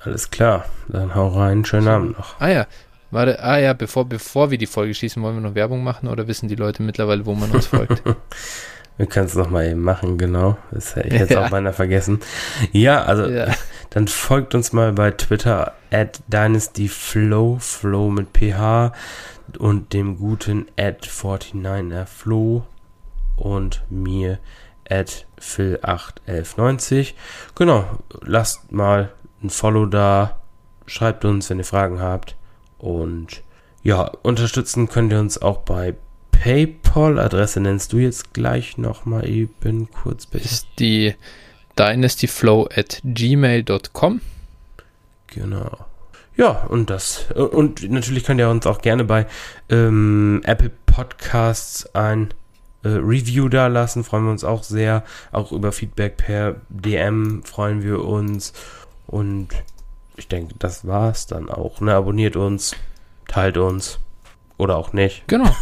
Alles 0.00 0.30
klar, 0.30 0.66
dann 0.88 1.14
hau 1.14 1.28
rein, 1.28 1.64
schönen 1.64 1.88
Abend 1.88 2.18
noch. 2.18 2.40
Ah 2.40 2.48
ja, 2.48 2.66
Warte, 3.10 3.42
ah 3.42 3.58
ja, 3.58 3.72
bevor, 3.72 4.06
bevor 4.06 4.50
wir 4.50 4.58
die 4.58 4.66
Folge 4.66 4.92
schießen, 4.92 5.22
wollen 5.22 5.36
wir 5.36 5.40
noch 5.40 5.54
Werbung 5.54 5.82
machen 5.82 6.08
oder 6.08 6.28
wissen 6.28 6.48
die 6.48 6.56
Leute 6.56 6.82
mittlerweile, 6.82 7.24
wo 7.24 7.34
man 7.34 7.50
uns 7.50 7.66
folgt? 7.66 8.02
wir 8.98 9.06
können 9.06 9.26
es 9.26 9.34
noch 9.34 9.48
mal 9.48 9.66
eben 9.66 9.80
machen, 9.80 10.18
genau. 10.18 10.58
Das 10.72 10.94
hätte 10.94 11.08
ich 11.08 11.20
jetzt 11.20 11.30
ja. 11.30 11.44
auch 11.44 11.50
beinahe 11.50 11.72
vergessen. 11.72 12.20
Ja, 12.72 13.02
also 13.04 13.26
ja. 13.26 13.54
dann 13.90 14.08
folgt 14.08 14.54
uns 14.54 14.74
mal 14.74 14.92
bei 14.92 15.10
Twitter 15.10 15.72
at 15.90 16.20
dynastyflow, 16.28 17.58
flow 17.60 18.10
mit 18.10 18.28
ph 18.36 18.92
und 19.58 19.94
dem 19.94 20.18
guten 20.18 20.66
at 20.76 21.06
49erflow 21.06 22.62
und 23.36 23.84
mir 23.88 24.38
at 24.90 25.26
phil81190. 25.40 27.14
Genau, 27.54 27.86
lasst 28.20 28.70
mal 28.70 29.12
ein 29.42 29.48
Follow 29.48 29.86
da, 29.86 30.40
schreibt 30.86 31.24
uns, 31.24 31.48
wenn 31.48 31.58
ihr 31.58 31.64
Fragen 31.64 32.00
habt 32.00 32.37
und 32.78 33.42
ja, 33.82 34.02
unterstützen 34.22 34.88
könnt 34.88 35.12
ihr 35.12 35.20
uns 35.20 35.40
auch 35.40 35.58
bei 35.58 35.94
PayPal. 36.32 37.18
Adresse 37.18 37.60
nennst 37.60 37.92
du 37.92 37.98
jetzt 37.98 38.32
gleich 38.34 38.78
nochmal 38.78 39.28
eben 39.28 39.90
kurz 39.90 40.26
bitte. 40.26 40.44
Ist 40.44 40.68
die 40.78 41.14
dynastyflow 41.78 42.68
at 42.74 43.00
gmail.com. 43.04 44.20
Genau. 45.28 45.86
Ja, 46.36 46.50
und 46.68 46.90
das. 46.90 47.30
Und 47.32 47.88
natürlich 47.90 48.24
könnt 48.24 48.40
ihr 48.40 48.48
uns 48.48 48.66
auch 48.66 48.80
gerne 48.80 49.04
bei 49.04 49.26
ähm, 49.68 50.40
Apple 50.44 50.70
Podcasts 50.86 51.94
ein 51.94 52.28
äh, 52.84 52.88
Review 52.88 53.48
da 53.48 53.66
lassen. 53.66 54.04
Freuen 54.04 54.24
wir 54.24 54.30
uns 54.30 54.44
auch 54.44 54.62
sehr. 54.62 55.04
Auch 55.32 55.50
über 55.50 55.72
Feedback 55.72 56.16
per 56.16 56.56
DM 56.68 57.42
freuen 57.44 57.82
wir 57.82 58.04
uns. 58.04 58.52
Und 59.06 59.48
ich 60.18 60.28
denke, 60.28 60.54
das 60.58 60.86
war's 60.86 61.26
dann 61.26 61.48
auch. 61.48 61.80
Ne? 61.80 61.94
Abonniert 61.94 62.36
uns, 62.36 62.74
teilt 63.28 63.56
uns. 63.56 64.00
Oder 64.58 64.76
auch 64.76 64.92
nicht. 64.92 65.22
Genau. 65.28 65.44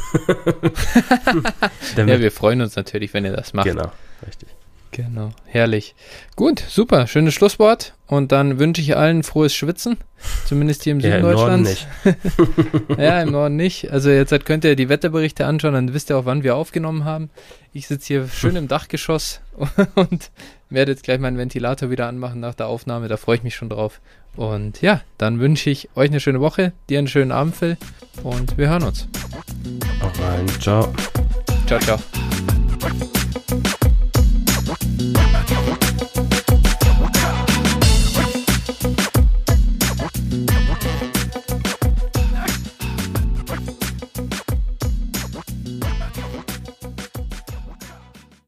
ja, 1.97 2.19
wir 2.19 2.33
freuen 2.33 2.63
uns 2.63 2.77
natürlich, 2.77 3.13
wenn 3.13 3.27
ihr 3.27 3.37
das 3.37 3.53
macht. 3.53 3.67
Genau, 3.67 3.93
richtig. 4.27 4.49
Genau, 4.91 5.33
herrlich. 5.45 5.95
Gut, 6.37 6.61
super, 6.67 7.07
schönes 7.07 7.35
Schlusswort. 7.35 7.93
Und 8.07 8.33
dann 8.33 8.59
wünsche 8.59 8.81
ich 8.81 8.97
allen 8.97 9.23
frohes 9.23 9.55
Schwitzen, 9.55 9.99
zumindest 10.47 10.85
hier 10.85 10.93
im 10.93 11.03
Süden 11.03 11.13
ja, 11.13 11.21
Deutschlands. 11.21 11.87
Im 12.05 12.15
Norden 12.15 12.79
nicht. 12.89 12.99
ja, 12.99 13.21
im 13.21 13.33
Norden 13.33 13.57
nicht. 13.57 13.91
Also 13.91 14.09
jetzt 14.09 14.33
könnt 14.47 14.65
ihr 14.65 14.77
die 14.77 14.89
Wetterberichte 14.89 15.45
anschauen, 15.45 15.75
dann 15.75 15.93
wisst 15.93 16.09
ihr 16.09 16.17
auch, 16.17 16.25
wann 16.25 16.45
wir 16.45 16.57
aufgenommen 16.57 17.05
haben. 17.05 17.29
Ich 17.75 17.89
sitze 17.89 18.07
hier 18.07 18.29
schön 18.29 18.57
im 18.57 18.69
Dachgeschoss 18.69 19.43
und 19.97 20.31
werde 20.71 20.93
jetzt 20.93 21.05
gleich 21.05 21.19
meinen 21.19 21.39
Ventilator 21.39 21.91
wieder 21.91 22.09
anmachen 22.09 22.41
nach 22.41 22.55
der 22.55 22.67
Aufnahme. 22.67 23.09
Da 23.09 23.17
freue 23.17 23.37
ich 23.37 23.43
mich 23.43 23.55
schon 23.55 23.69
drauf. 23.69 24.01
Und 24.37 24.83
ja, 24.83 25.01
dann 25.19 25.41
wünsche 25.41 25.71
ich 25.71 25.89
euch 25.97 26.11
eine 26.11 26.21
schöne 26.21 26.41
Woche, 26.41 26.73
dir 26.91 26.99
einen 26.99 27.09
schönen 27.09 27.33
Abend, 27.33 27.57
Phil. 27.57 27.77
Und 28.23 28.59
wir 28.59 28.69
hören 28.69 28.83
uns. 28.83 29.09
Auch 30.03 30.21
rein. 30.21 30.47
Ciao. 30.61 30.93
Ciao, 31.67 31.81
ciao. 31.81 31.99